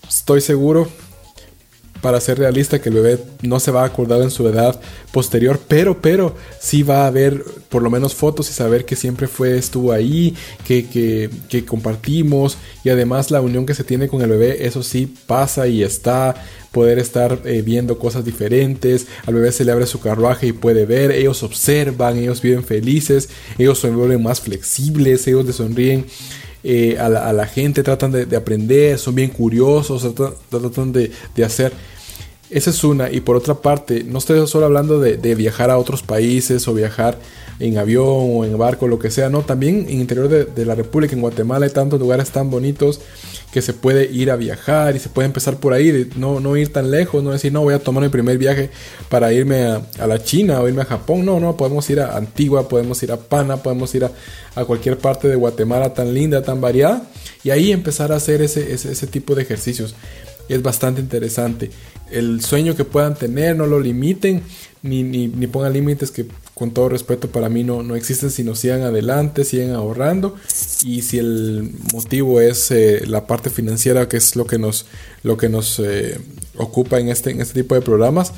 Estoy 0.08 0.40
seguro 0.40 0.88
para 2.00 2.20
ser 2.20 2.38
realista 2.38 2.80
que 2.80 2.88
el 2.88 2.96
bebé 2.96 3.18
no 3.42 3.60
se 3.60 3.70
va 3.70 3.82
a 3.82 3.86
acordar 3.86 4.22
en 4.22 4.30
su 4.30 4.46
edad 4.48 4.80
posterior, 5.12 5.60
pero, 5.68 6.00
pero 6.00 6.34
sí 6.60 6.82
va 6.82 7.06
a 7.06 7.10
ver 7.10 7.44
por 7.68 7.82
lo 7.82 7.90
menos 7.90 8.14
fotos 8.14 8.48
y 8.50 8.52
saber 8.52 8.84
que 8.84 8.96
siempre 8.96 9.26
fue, 9.26 9.56
estuvo 9.56 9.92
ahí, 9.92 10.34
que, 10.66 10.88
que, 10.88 11.30
que 11.48 11.64
compartimos 11.64 12.58
y 12.84 12.90
además 12.90 13.30
la 13.30 13.40
unión 13.40 13.66
que 13.66 13.74
se 13.74 13.84
tiene 13.84 14.08
con 14.08 14.22
el 14.22 14.30
bebé, 14.30 14.66
eso 14.66 14.82
sí 14.82 15.14
pasa 15.26 15.66
y 15.66 15.82
está, 15.82 16.34
poder 16.72 16.98
estar 16.98 17.40
eh, 17.44 17.62
viendo 17.62 17.98
cosas 17.98 18.24
diferentes, 18.24 19.06
al 19.26 19.34
bebé 19.34 19.52
se 19.52 19.64
le 19.64 19.72
abre 19.72 19.86
su 19.86 20.00
carruaje 20.00 20.48
y 20.48 20.52
puede 20.52 20.86
ver, 20.86 21.10
ellos 21.10 21.42
observan, 21.42 22.18
ellos 22.18 22.40
viven 22.40 22.64
felices, 22.64 23.28
ellos 23.58 23.78
se 23.80 23.90
vuelven 23.90 24.22
más 24.22 24.40
flexibles, 24.40 25.26
ellos 25.26 25.44
le 25.46 25.52
sonríen 25.52 26.06
eh, 26.62 26.98
a, 26.98 27.08
la, 27.08 27.46
gente, 27.46 27.82
tratan 27.82 28.12
de, 28.12 28.36
aprender, 28.36 28.98
son 28.98 29.14
bien 29.14 29.30
curiosos, 29.30 30.06
tratan, 30.50 30.92
de, 30.92 31.44
hacer. 31.44 31.72
Esa 32.50 32.70
es 32.70 32.84
una. 32.84 33.10
Y 33.10 33.20
por 33.20 33.36
otra 33.36 33.54
parte, 33.54 34.04
no 34.04 34.18
estoy 34.18 34.46
solo 34.46 34.66
hablando 34.66 35.00
de, 35.00 35.34
viajar 35.34 35.70
a 35.70 35.78
otros 35.78 36.02
países 36.02 36.66
o 36.68 36.74
viajar 36.74 37.18
en 37.60 37.76
avión 37.76 38.06
o 38.06 38.44
en 38.44 38.56
barco, 38.56 38.88
lo 38.88 38.98
que 38.98 39.10
sea, 39.10 39.28
no, 39.28 39.42
también 39.42 39.86
en 39.88 40.00
interior 40.00 40.28
de, 40.28 40.64
la 40.64 40.74
República, 40.74 41.14
en 41.14 41.20
Guatemala 41.20 41.66
hay 41.66 41.72
tantos 41.72 42.00
lugares 42.00 42.30
tan 42.30 42.50
bonitos 42.50 43.00
que 43.52 43.60
se 43.60 43.74
puede 43.74 44.10
ir 44.10 44.30
a 44.30 44.36
viajar 44.36 44.96
y 44.96 44.98
se 44.98 45.10
puede 45.10 45.26
empezar 45.26 45.58
por 45.58 45.74
ahí, 45.74 46.10
no, 46.16 46.40
no 46.40 46.56
ir 46.56 46.72
tan 46.72 46.90
lejos, 46.90 47.22
no 47.22 47.32
decir, 47.32 47.52
no, 47.52 47.60
voy 47.60 47.74
a 47.74 47.78
tomar 47.78 48.02
mi 48.02 48.08
primer 48.08 48.38
viaje 48.38 48.70
para 49.10 49.32
irme 49.32 49.64
a, 49.64 50.06
la 50.06 50.22
China 50.22 50.60
o 50.60 50.68
irme 50.68 50.82
a 50.82 50.86
Japón, 50.86 51.26
no, 51.26 51.38
no, 51.38 51.56
podemos 51.56 51.88
ir 51.90 52.00
a 52.00 52.16
Antigua, 52.16 52.66
podemos 52.68 53.02
ir 53.02 53.12
a 53.12 53.18
Pana, 53.18 53.58
podemos 53.58 53.94
ir 53.94 54.04
a, 54.04 54.64
cualquier 54.64 54.96
parte 54.96 55.28
de 55.28 55.36
Guatemala 55.36 55.92
tan 55.92 56.14
linda, 56.14 56.42
tan 56.42 56.60
variada, 56.60 57.02
y 57.44 57.50
ahí 57.50 57.72
empezar 57.72 58.10
a 58.12 58.16
hacer 58.16 58.40
ese, 58.40 58.72
ese, 58.72 58.92
ese 58.92 59.06
tipo 59.06 59.34
de 59.34 59.42
ejercicios. 59.42 59.94
Es 60.48 60.62
bastante 60.62 61.00
interesante. 61.00 61.70
El 62.10 62.42
sueño 62.42 62.74
que 62.74 62.84
puedan 62.84 63.14
tener, 63.14 63.54
no 63.54 63.66
lo 63.66 63.78
limiten, 63.78 64.42
ni, 64.82 65.02
ni, 65.02 65.28
ni 65.28 65.46
pongan 65.46 65.72
límites 65.72 66.10
que 66.10 66.26
con 66.54 66.72
todo 66.72 66.88
respeto 66.88 67.28
para 67.28 67.48
mí 67.48 67.64
no, 67.64 67.82
no 67.82 67.96
existen, 67.96 68.30
sino 68.30 68.54
sigan 68.54 68.82
adelante, 68.82 69.44
sigan 69.44 69.70
ahorrando. 69.72 70.36
Y 70.84 71.02
si 71.02 71.18
el 71.18 71.72
motivo 71.92 72.40
es 72.40 72.70
eh, 72.70 73.04
la 73.06 73.26
parte 73.26 73.50
financiera, 73.50 74.08
que 74.08 74.16
es 74.16 74.36
lo 74.36 74.46
que 74.46 74.58
nos, 74.58 74.86
lo 75.22 75.36
que 75.36 75.48
nos 75.48 75.78
eh, 75.78 76.18
ocupa 76.56 76.98
en 76.98 77.08
este, 77.08 77.30
en 77.30 77.40
este 77.40 77.62
tipo 77.62 77.74
de 77.74 77.82
programas, 77.82 78.32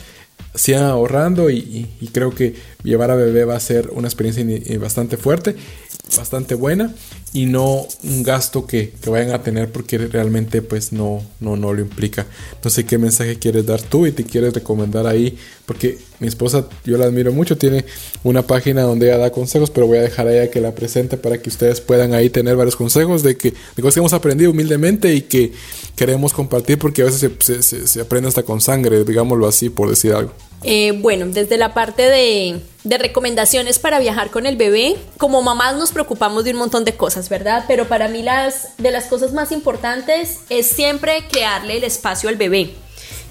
sigan 0.54 0.84
ahorrando 0.84 1.50
y, 1.50 1.88
creo 2.12 2.34
que 2.34 2.54
llevar 2.82 3.10
a 3.10 3.14
bebé 3.14 3.44
va 3.44 3.56
a 3.56 3.60
ser 3.60 3.90
una 3.90 4.08
experiencia 4.08 4.44
bastante 4.78 5.16
fuerte, 5.16 5.56
bastante 6.16 6.54
buena 6.54 6.94
y 7.34 7.46
no 7.46 7.86
un 8.04 8.22
gasto 8.22 8.66
que, 8.66 8.92
vayan 9.06 9.32
a 9.32 9.42
tener 9.42 9.72
porque 9.72 9.96
realmente 9.96 10.60
pues 10.60 10.92
no, 10.92 11.22
no, 11.40 11.56
no 11.56 11.72
lo 11.72 11.80
implica. 11.80 12.26
No 12.62 12.70
sé 12.70 12.84
qué 12.84 12.98
mensaje 12.98 13.38
quieres 13.38 13.64
dar 13.64 13.80
tú 13.80 14.06
y 14.06 14.12
te 14.12 14.24
quieres 14.24 14.52
recomendar 14.52 15.06
ahí 15.06 15.38
porque 15.64 15.98
mi 16.20 16.28
esposa 16.28 16.68
yo 16.84 16.98
la 16.98 17.06
admiro 17.06 17.32
mucho, 17.32 17.56
tiene 17.56 17.86
una 18.22 18.42
página 18.42 18.82
donde 18.82 19.06
ella 19.06 19.18
da 19.18 19.32
consejos, 19.32 19.70
pero 19.70 19.86
voy 19.86 19.98
a 19.98 20.02
dejar 20.02 20.28
a 20.28 20.34
ella 20.34 20.50
que 20.50 20.60
la 20.60 20.74
presente 20.74 21.16
para 21.16 21.40
que 21.40 21.48
ustedes 21.48 21.80
puedan 21.80 22.12
ahí 22.12 22.28
tener 22.28 22.56
varios 22.56 22.76
consejos 22.76 23.22
de, 23.22 23.36
que, 23.36 23.50
de 23.50 23.82
cosas 23.82 23.94
que 23.94 24.00
hemos 24.00 24.12
aprendido 24.12 24.50
humildemente 24.50 25.14
y 25.14 25.22
que 25.22 25.52
queremos 25.96 26.34
compartir 26.34 26.78
porque 26.78 27.02
a 27.02 27.06
veces 27.06 27.32
se, 27.40 27.86
se 27.86 28.00
aprende 28.00 28.28
hasta 28.28 28.42
con 28.42 28.60
sangre, 28.60 29.04
digámoslo 29.04 29.48
así, 29.48 29.70
por 29.70 29.88
decir 29.88 30.12
algo. 30.12 30.32
Eh, 30.64 30.92
bueno, 30.92 31.26
desde 31.26 31.56
la 31.56 31.74
parte 31.74 32.08
de, 32.08 32.60
recomendaciones 32.84 33.78
para 33.78 33.98
viajar 33.98 34.30
con 34.30 34.46
el 34.46 34.56
bebé, 34.56 34.96
como 35.18 35.42
mamás 35.42 35.76
nos 35.76 35.92
preocupamos 35.92 36.44
de 36.44 36.52
un 36.52 36.58
montón 36.58 36.84
de 36.84 36.96
cosas, 36.96 37.28
¿verdad? 37.28 37.64
Pero 37.66 37.88
para 37.88 38.08
mí 38.08 38.22
las 38.22 38.76
de 38.78 38.90
las 38.90 39.06
cosas 39.06 39.32
más 39.32 39.50
importantes 39.50 40.40
es 40.50 40.66
siempre 40.66 41.26
crearle 41.30 41.78
el 41.78 41.84
espacio 41.84 42.28
al 42.28 42.36
bebé, 42.36 42.74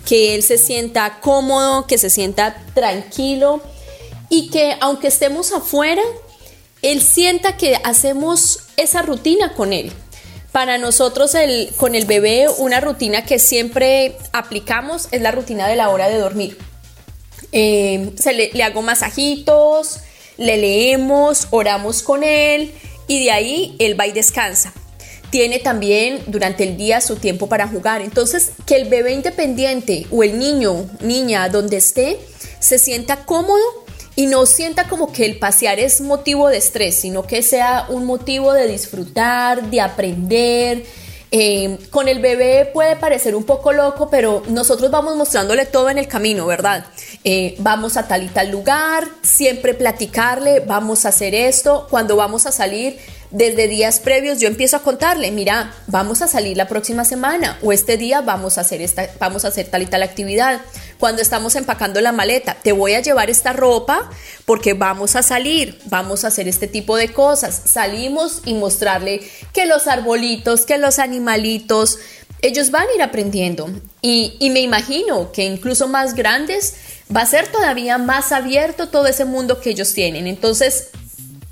que 0.05 0.35
él 0.35 0.43
se 0.43 0.57
sienta 0.57 1.19
cómodo, 1.21 1.87
que 1.87 1.97
se 1.97 2.09
sienta 2.09 2.63
tranquilo 2.73 3.61
y 4.29 4.49
que 4.49 4.75
aunque 4.81 5.07
estemos 5.07 5.53
afuera, 5.53 6.01
él 6.81 7.01
sienta 7.01 7.55
que 7.55 7.77
hacemos 7.83 8.59
esa 8.77 9.01
rutina 9.03 9.53
con 9.53 9.73
él. 9.73 9.91
Para 10.51 10.77
nosotros 10.77 11.33
con 11.77 11.95
el 11.95 12.05
bebé 12.05 12.47
una 12.57 12.81
rutina 12.81 13.23
que 13.25 13.39
siempre 13.39 14.17
aplicamos 14.33 15.07
es 15.11 15.21
la 15.21 15.31
rutina 15.31 15.67
de 15.69 15.77
la 15.77 15.89
hora 15.89 16.09
de 16.09 16.17
dormir 16.17 16.57
eh, 17.51 18.11
se 18.17 18.33
le, 18.33 18.51
hago 18.63 18.81
masajitos, 18.81 19.99
le 20.37 20.57
leemos, 20.57 21.47
oramos 21.51 22.03
con 22.03 22.23
él 22.23 22.73
y 23.07 23.23
de 23.23 23.31
ahí 23.31 23.75
él 23.79 23.99
va 23.99 24.07
y 24.07 24.11
descansa. 24.11 24.73
Tiene 25.29 25.59
también 25.59 26.21
durante 26.27 26.63
el 26.63 26.75
día 26.75 26.99
su 26.99 27.15
tiempo 27.15 27.47
para 27.47 27.67
jugar. 27.67 28.01
Entonces, 28.01 28.51
que 28.65 28.75
el 28.75 28.89
bebé 28.89 29.13
independiente 29.13 30.05
o 30.11 30.23
el 30.23 30.37
niño, 30.37 30.89
niña, 31.01 31.47
donde 31.47 31.77
esté, 31.77 32.19
se 32.59 32.77
sienta 32.77 33.25
cómodo 33.25 33.63
y 34.15 34.25
no 34.25 34.45
sienta 34.45 34.89
como 34.89 35.13
que 35.13 35.25
el 35.25 35.39
pasear 35.39 35.79
es 35.79 36.01
motivo 36.01 36.49
de 36.49 36.57
estrés, 36.57 36.95
sino 36.95 37.23
que 37.23 37.43
sea 37.43 37.85
un 37.89 38.05
motivo 38.05 38.51
de 38.51 38.67
disfrutar, 38.67 39.69
de 39.69 39.79
aprender, 39.79 40.83
eh, 41.33 41.77
con 41.89 42.09
el 42.09 42.19
bebé 42.19 42.69
puede 42.73 42.97
parecer 42.97 43.35
un 43.35 43.45
poco 43.45 43.71
loco, 43.71 44.09
pero 44.09 44.43
nosotros 44.49 44.91
vamos 44.91 45.15
mostrándole 45.15 45.65
todo 45.65 45.89
en 45.89 45.97
el 45.97 46.07
camino, 46.07 46.45
¿verdad? 46.45 46.85
Eh, 47.23 47.55
vamos 47.59 47.95
a 47.95 48.05
tal 48.05 48.23
y 48.23 48.27
tal 48.27 48.51
lugar, 48.51 49.07
siempre 49.21 49.73
platicarle, 49.73 50.59
vamos 50.59 51.05
a 51.05 51.09
hacer 51.09 51.33
esto, 51.33 51.87
cuando 51.89 52.17
vamos 52.17 52.45
a 52.47 52.51
salir, 52.51 52.97
desde 53.31 53.69
días 53.69 54.01
previos 54.01 54.41
yo 54.41 54.49
empiezo 54.49 54.75
a 54.75 54.79
contarle, 54.79 55.31
mira, 55.31 55.73
vamos 55.87 56.21
a 56.21 56.27
salir 56.27 56.57
la 56.57 56.67
próxima 56.67 57.05
semana 57.05 57.57
o 57.61 57.71
este 57.71 57.95
día 57.95 58.19
vamos 58.19 58.57
a 58.57 58.61
hacer 58.61 58.81
esta, 58.81 59.09
vamos 59.19 59.45
a 59.45 59.47
hacer 59.47 59.67
tal 59.67 59.83
y 59.83 59.85
tal 59.85 60.03
actividad 60.03 60.59
cuando 61.01 61.23
estamos 61.23 61.55
empacando 61.55 61.99
la 61.99 62.11
maleta, 62.11 62.57
te 62.61 62.73
voy 62.73 62.93
a 62.93 63.01
llevar 63.01 63.31
esta 63.31 63.53
ropa 63.53 64.07
porque 64.45 64.73
vamos 64.73 65.15
a 65.15 65.23
salir, 65.23 65.79
vamos 65.85 66.23
a 66.23 66.27
hacer 66.27 66.47
este 66.47 66.67
tipo 66.67 66.95
de 66.95 67.11
cosas. 67.11 67.59
Salimos 67.65 68.43
y 68.45 68.53
mostrarle 68.53 69.19
que 69.51 69.65
los 69.65 69.87
arbolitos, 69.87 70.67
que 70.67 70.77
los 70.77 70.99
animalitos, 70.99 71.97
ellos 72.43 72.69
van 72.69 72.87
a 72.87 72.93
ir 72.93 73.01
aprendiendo. 73.01 73.71
Y, 74.03 74.37
me 74.51 74.61
imagino 74.61 75.31
que 75.31 75.43
incluso 75.43 75.87
más 75.87 76.13
grandes 76.13 76.75
va 77.13 77.21
a 77.21 77.25
ser 77.25 77.47
todavía 77.47 77.97
más 77.97 78.31
abierto 78.31 78.89
todo 78.89 79.07
ese 79.07 79.25
mundo 79.25 79.59
que 79.59 79.71
ellos 79.71 79.93
tienen. 79.95 80.27
Entonces, 80.27 80.91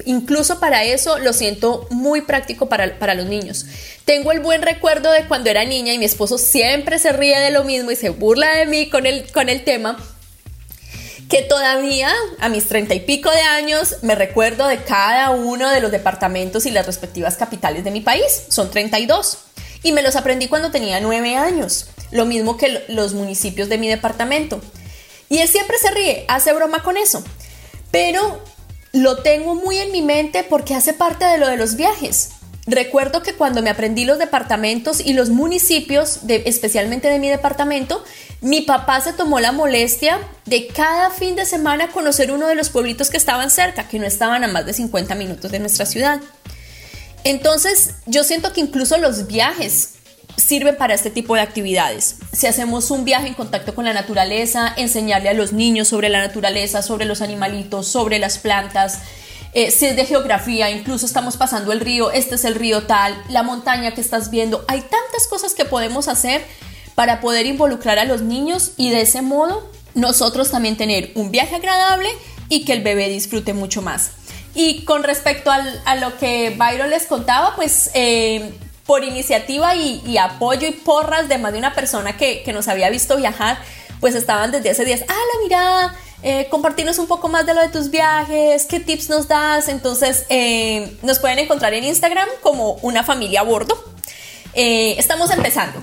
Incluso 0.10 0.60
para 0.60 0.86
eso 0.86 1.20
lo 1.20 1.34
siento 1.34 1.86
muy 1.92 2.22
práctico 2.22 2.68
para, 2.68 2.98
para, 2.98 3.14
los 3.14 3.28
niños. 3.28 3.68
Tengo 4.06 4.32
el 4.32 4.40
buen 4.40 4.64
recuerdo 4.64 5.12
de 5.12 5.28
cuando 5.28 5.52
era 5.52 5.66
niña 5.66 5.94
y 5.94 6.00
mi 6.00 6.06
esposo 6.06 6.40
siempre 6.40 6.98
se 6.98 7.12
ríe 7.12 7.38
de 7.38 7.52
lo 7.52 7.64
mismo 7.64 7.92
y 7.92 7.96
se 7.96 8.10
burla 8.10 8.58
de 8.58 8.66
mí 8.66 8.90
con 8.90 9.06
el, 9.06 9.32
con 9.32 9.50
el 9.50 9.64
tema, 9.64 10.04
que 11.30 11.44
todavía 11.44 12.12
a 12.40 12.50
mis 12.50 12.68
treinta 12.68 12.96
y 12.96 13.02
pico 13.02 13.30
de 13.30 13.42
años 13.42 13.98
me 14.02 14.16
recuerdo 14.16 14.66
de 14.66 14.78
cada 14.84 15.30
uno 15.30 15.70
de 15.70 15.80
los 15.80 15.92
departamentos 15.92 16.66
y 16.66 16.72
las 16.72 16.88
respectivas 16.88 17.38
capitales 17.38 17.84
de 17.84 17.92
mi 17.92 18.02
país. 18.02 18.46
Son 18.50 18.72
32. 18.72 19.38
Y 19.84 19.92
me 19.92 20.02
los 20.02 20.16
aprendí 20.16 20.48
cuando 20.48 20.72
tenía 20.72 21.00
nueve 21.02 21.36
años. 21.36 21.92
Lo 22.10 22.26
mismo 22.26 22.58
que 22.58 22.84
los 22.88 23.14
municipios 23.14 23.70
de 23.70 23.78
mi 23.78 23.88
departamento. 23.88 24.60
Y 25.30 25.38
él 25.38 25.48
siempre 25.48 25.78
se 25.78 25.92
ríe, 25.92 26.26
hace 26.28 26.52
broma 26.52 26.82
con 26.82 26.98
eso. 26.98 27.24
Pero 27.92 28.42
lo 28.92 29.18
tengo 29.18 29.56
muy 29.56 29.78
en 29.78 29.92
mi 29.92 30.02
mente 30.02 30.44
porque 30.44 30.76
hace 30.76 30.94
parte 30.94 31.26
de 31.26 31.38
lo 31.38 31.48
de 31.48 31.58
los 31.58 31.76
viajes. 31.76 32.32
Recuerdo 32.66 33.24
que 33.24 33.34
cuando 33.34 33.64
me 33.64 33.72
aprendí 33.72 34.06
los 34.06 34.20
departamentos 34.20 35.00
y 35.00 35.14
los 35.14 35.30
municipios, 35.30 36.20
especialmente 36.28 37.08
de 37.08 37.18
mi 37.18 37.28
departamento, 37.28 38.04
mi 38.42 38.62
papá 38.62 39.02
se 39.02 39.14
tomó 39.14 39.40
la 39.40 39.52
molestia 39.52 40.20
de 40.46 40.68
cada 40.68 41.10
fin 41.10 41.36
de 41.36 41.46
semana 41.46 41.88
conocer 41.88 42.32
uno 42.32 42.48
de 42.48 42.56
los 42.56 42.70
pueblitos 42.70 43.10
que 43.10 43.18
estaban 43.18 43.50
cerca, 43.50 43.88
que 43.88 43.98
no 43.98 44.06
estaban 44.06 44.44
a 44.44 44.48
más 44.48 44.66
de 44.68 44.74
50 44.74 45.16
minutos 45.16 45.52
de 45.52 45.60
nuestra 45.60 45.88
ciudad. 45.88 46.20
Entonces, 47.24 47.96
yo 48.06 48.24
siento 48.24 48.54
que 48.54 48.62
incluso 48.62 48.98
los 48.98 49.26
viajes 49.28 49.96
sirven 50.38 50.78
para 50.78 50.94
este 50.94 51.10
tipo 51.10 51.36
de 51.36 51.42
actividades. 51.42 52.18
Si 52.32 52.48
hacemos 52.48 52.92
un 52.92 53.06
viaje 53.06 53.28
en 53.28 53.34
contacto 53.34 53.76
con 53.76 53.86
la 53.86 53.94
naturaleza, 53.94 54.74
enseñarle 54.78 55.30
a 55.30 55.34
los 55.34 55.54
niños 55.54 55.88
sobre 55.88 56.10
la 56.10 56.20
naturaleza, 56.20 56.82
sobre 56.82 57.06
los 57.06 57.22
animalitos, 57.22 57.88
sobre 57.88 58.20
las 58.20 58.38
plantas, 58.38 59.00
eh, 59.54 59.72
si 59.72 59.88
es 59.88 59.96
de 59.96 60.06
geografía, 60.06 60.70
incluso 60.70 61.06
estamos 61.06 61.36
pasando 61.36 61.72
el 61.72 61.80
río, 61.80 62.12
este 62.12 62.36
es 62.36 62.46
el 62.46 62.56
río 62.56 62.84
tal, 62.84 63.20
la 63.30 63.42
montaña 63.42 63.94
que 63.94 64.02
estás 64.02 64.30
viendo, 64.30 64.64
hay 64.68 64.82
tantas 64.82 65.28
cosas 65.28 65.56
que 65.56 65.66
podemos 65.66 66.08
hacer 66.08 66.46
para 66.94 67.20
poder 67.20 67.46
involucrar 67.46 67.98
a 67.98 68.06
los 68.06 68.22
niños 68.22 68.74
y 68.78 68.92
de 68.92 69.02
ese 69.02 69.22
modo 69.22 69.70
nosotros 69.96 70.52
también 70.52 70.78
tener 70.78 71.12
un 71.16 71.32
viaje 71.32 71.56
agradable 71.56 72.10
y 72.48 72.64
que 72.64 72.74
el 72.74 72.84
bebé 72.84 73.10
disfrute 73.10 73.54
mucho 73.54 73.82
más. 73.82 74.12
Y 74.54 74.84
con 74.84 75.04
respecto 75.04 75.52
a 75.52 75.96
lo 75.96 76.18
que 76.18 76.56
Byron 76.58 76.90
les 76.90 77.06
contaba, 77.06 77.56
pues 77.56 77.92
eh, 77.94 78.52
por 78.90 79.04
iniciativa 79.04 79.76
y, 79.76 80.18
apoyo 80.18 80.68
y 80.68 80.72
porras 80.72 81.30
de 81.30 81.38
más 81.38 81.54
de 81.54 81.60
una 81.60 81.76
persona 81.76 82.18
que, 82.18 82.44
nos 82.52 82.68
había 82.68 82.90
visto 82.90 83.18
viajar, 83.18 83.60
pues 84.00 84.16
estaban 84.16 84.50
desde 84.50 84.72
hace 84.72 84.84
días, 84.84 85.02
la 85.02 85.16
mira, 85.44 85.96
eh, 86.24 86.48
compartirnos 86.50 86.98
un 86.98 87.06
poco 87.06 87.28
más 87.28 87.46
de 87.46 87.54
lo 87.54 87.62
de 87.62 87.68
tus 87.68 87.92
viajes, 87.92 88.66
qué 88.66 88.80
tips 88.80 89.10
nos 89.10 89.28
das. 89.28 89.68
Entonces, 89.68 90.26
eh, 90.30 90.98
nos 91.04 91.20
pueden 91.20 91.38
encontrar 91.38 91.76
en 91.76 91.84
Instagram 91.84 92.28
como 92.42 92.80
una 92.82 93.04
familia 93.04 93.42
a 93.42 93.44
bordo. 93.44 93.78
Eh, 94.56 94.96
estamos 94.98 95.30
empezando 95.30 95.80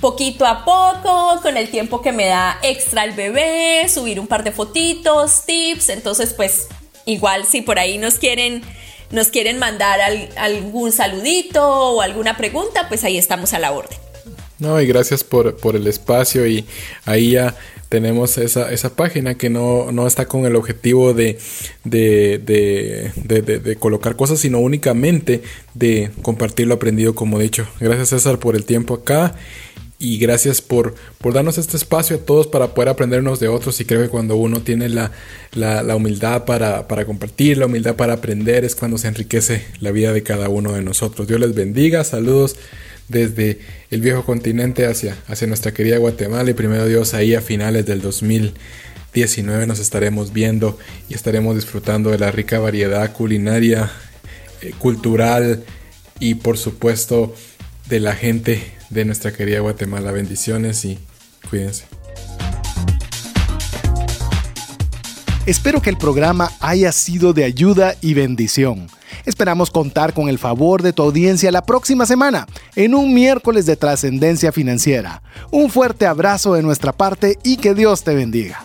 poquito 0.00 0.44
a 0.44 0.64
poco, 0.64 1.40
con 1.42 1.56
el 1.56 1.70
tiempo 1.70 2.02
que 2.02 2.10
me 2.10 2.26
da 2.26 2.58
extra 2.64 3.04
el 3.04 3.12
bebé, 3.12 3.88
subir 3.88 4.18
un 4.18 4.26
par 4.26 4.42
de 4.42 4.50
fotitos, 4.50 5.44
tips. 5.46 5.90
Entonces, 5.90 6.34
pues, 6.34 6.66
igual 7.06 7.46
si 7.46 7.62
por 7.62 7.78
ahí 7.78 7.96
nos 7.96 8.18
quieren 8.18 8.64
nos 9.10 9.28
quieren 9.28 9.58
mandar 9.58 10.00
algún 10.36 10.92
saludito 10.92 11.66
o 11.66 12.00
alguna 12.00 12.36
pregunta, 12.36 12.88
pues 12.88 13.04
ahí 13.04 13.18
estamos 13.18 13.52
a 13.52 13.58
la 13.58 13.72
orden. 13.72 13.98
No, 14.58 14.80
y 14.80 14.86
gracias 14.86 15.24
por, 15.24 15.56
por 15.56 15.74
el 15.74 15.86
espacio 15.86 16.46
y 16.46 16.66
ahí 17.06 17.32
ya 17.32 17.56
tenemos 17.88 18.38
esa, 18.38 18.70
esa 18.70 18.94
página 18.94 19.34
que 19.34 19.50
no, 19.50 19.90
no 19.90 20.06
está 20.06 20.26
con 20.26 20.46
el 20.46 20.54
objetivo 20.54 21.12
de, 21.12 21.38
de, 21.82 22.38
de, 22.38 23.58
de, 23.58 23.76
colocar 23.76 24.14
cosas, 24.14 24.38
sino 24.38 24.60
únicamente 24.60 25.42
de 25.74 26.10
compartir 26.22 26.68
lo 26.68 26.74
aprendido 26.74 27.16
como 27.16 27.40
dicho. 27.40 27.66
Gracias 27.80 28.10
César 28.10 28.38
por 28.38 28.54
el 28.54 28.64
tiempo 28.64 28.94
acá 28.94 29.34
y 30.02 30.16
gracias 30.18 30.62
por, 30.62 30.94
por 31.18 31.34
darnos 31.34 31.58
este 31.58 31.76
espacio 31.76 32.16
a 32.16 32.20
todos 32.20 32.46
para 32.46 32.72
poder 32.72 32.88
aprendernos 32.88 33.38
de 33.38 33.48
otros. 33.48 33.78
Y 33.82 33.84
creo 33.84 34.00
que 34.00 34.08
cuando 34.08 34.34
uno 34.34 34.62
tiene 34.62 34.88
la, 34.88 35.12
la, 35.52 35.94
humildad 35.94 36.46
para, 36.46 36.88
para, 36.88 37.04
compartir, 37.04 37.58
la 37.58 37.66
humildad 37.66 37.96
para 37.96 38.14
aprender 38.14 38.64
es 38.64 38.74
cuando 38.74 38.96
se 38.96 39.08
enriquece 39.08 39.62
la 39.78 39.90
vida 39.90 40.14
de 40.14 40.22
cada 40.22 40.48
uno 40.48 40.72
de 40.72 40.82
nosotros. 40.82 41.28
Dios 41.28 41.38
les 41.38 41.54
bendiga, 41.54 42.02
saludos 42.02 42.56
desde 43.08 43.58
el 43.90 44.00
viejo 44.00 44.24
continente 44.24 44.86
hacia, 44.86 45.18
hacia 45.28 45.46
nuestra 45.46 45.74
querida 45.74 45.98
Guatemala. 45.98 46.48
Y 46.48 46.54
primero 46.54 46.86
Dios 46.86 47.12
ahí 47.12 47.34
a 47.34 47.42
finales 47.42 47.84
del 47.84 48.00
2019 48.00 49.66
nos 49.66 49.80
estaremos 49.80 50.32
viendo 50.32 50.78
y 51.10 51.14
estaremos 51.14 51.56
disfrutando 51.56 52.08
de 52.10 52.18
la 52.18 52.30
rica 52.30 52.58
variedad 52.58 53.12
culinaria, 53.12 53.90
eh, 54.62 54.72
cultural 54.78 55.62
y 56.20 56.36
por 56.36 56.56
supuesto 56.56 57.34
de 57.90 58.00
la 58.00 58.14
gente 58.14 58.72
de 58.88 59.04
nuestra 59.04 59.32
querida 59.32 59.58
Guatemala. 59.60 60.12
Bendiciones 60.12 60.84
y 60.84 60.98
cuídense. 61.50 61.84
Espero 65.44 65.82
que 65.82 65.90
el 65.90 65.98
programa 65.98 66.52
haya 66.60 66.92
sido 66.92 67.32
de 67.32 67.44
ayuda 67.44 67.96
y 68.00 68.14
bendición. 68.14 68.86
Esperamos 69.26 69.70
contar 69.70 70.14
con 70.14 70.28
el 70.28 70.38
favor 70.38 70.82
de 70.82 70.92
tu 70.92 71.02
audiencia 71.02 71.50
la 71.50 71.62
próxima 71.62 72.06
semana, 72.06 72.46
en 72.76 72.94
un 72.94 73.12
miércoles 73.12 73.66
de 73.66 73.76
trascendencia 73.76 74.52
financiera. 74.52 75.22
Un 75.50 75.68
fuerte 75.68 76.06
abrazo 76.06 76.54
de 76.54 76.62
nuestra 76.62 76.92
parte 76.92 77.38
y 77.42 77.56
que 77.56 77.74
Dios 77.74 78.04
te 78.04 78.14
bendiga. 78.14 78.64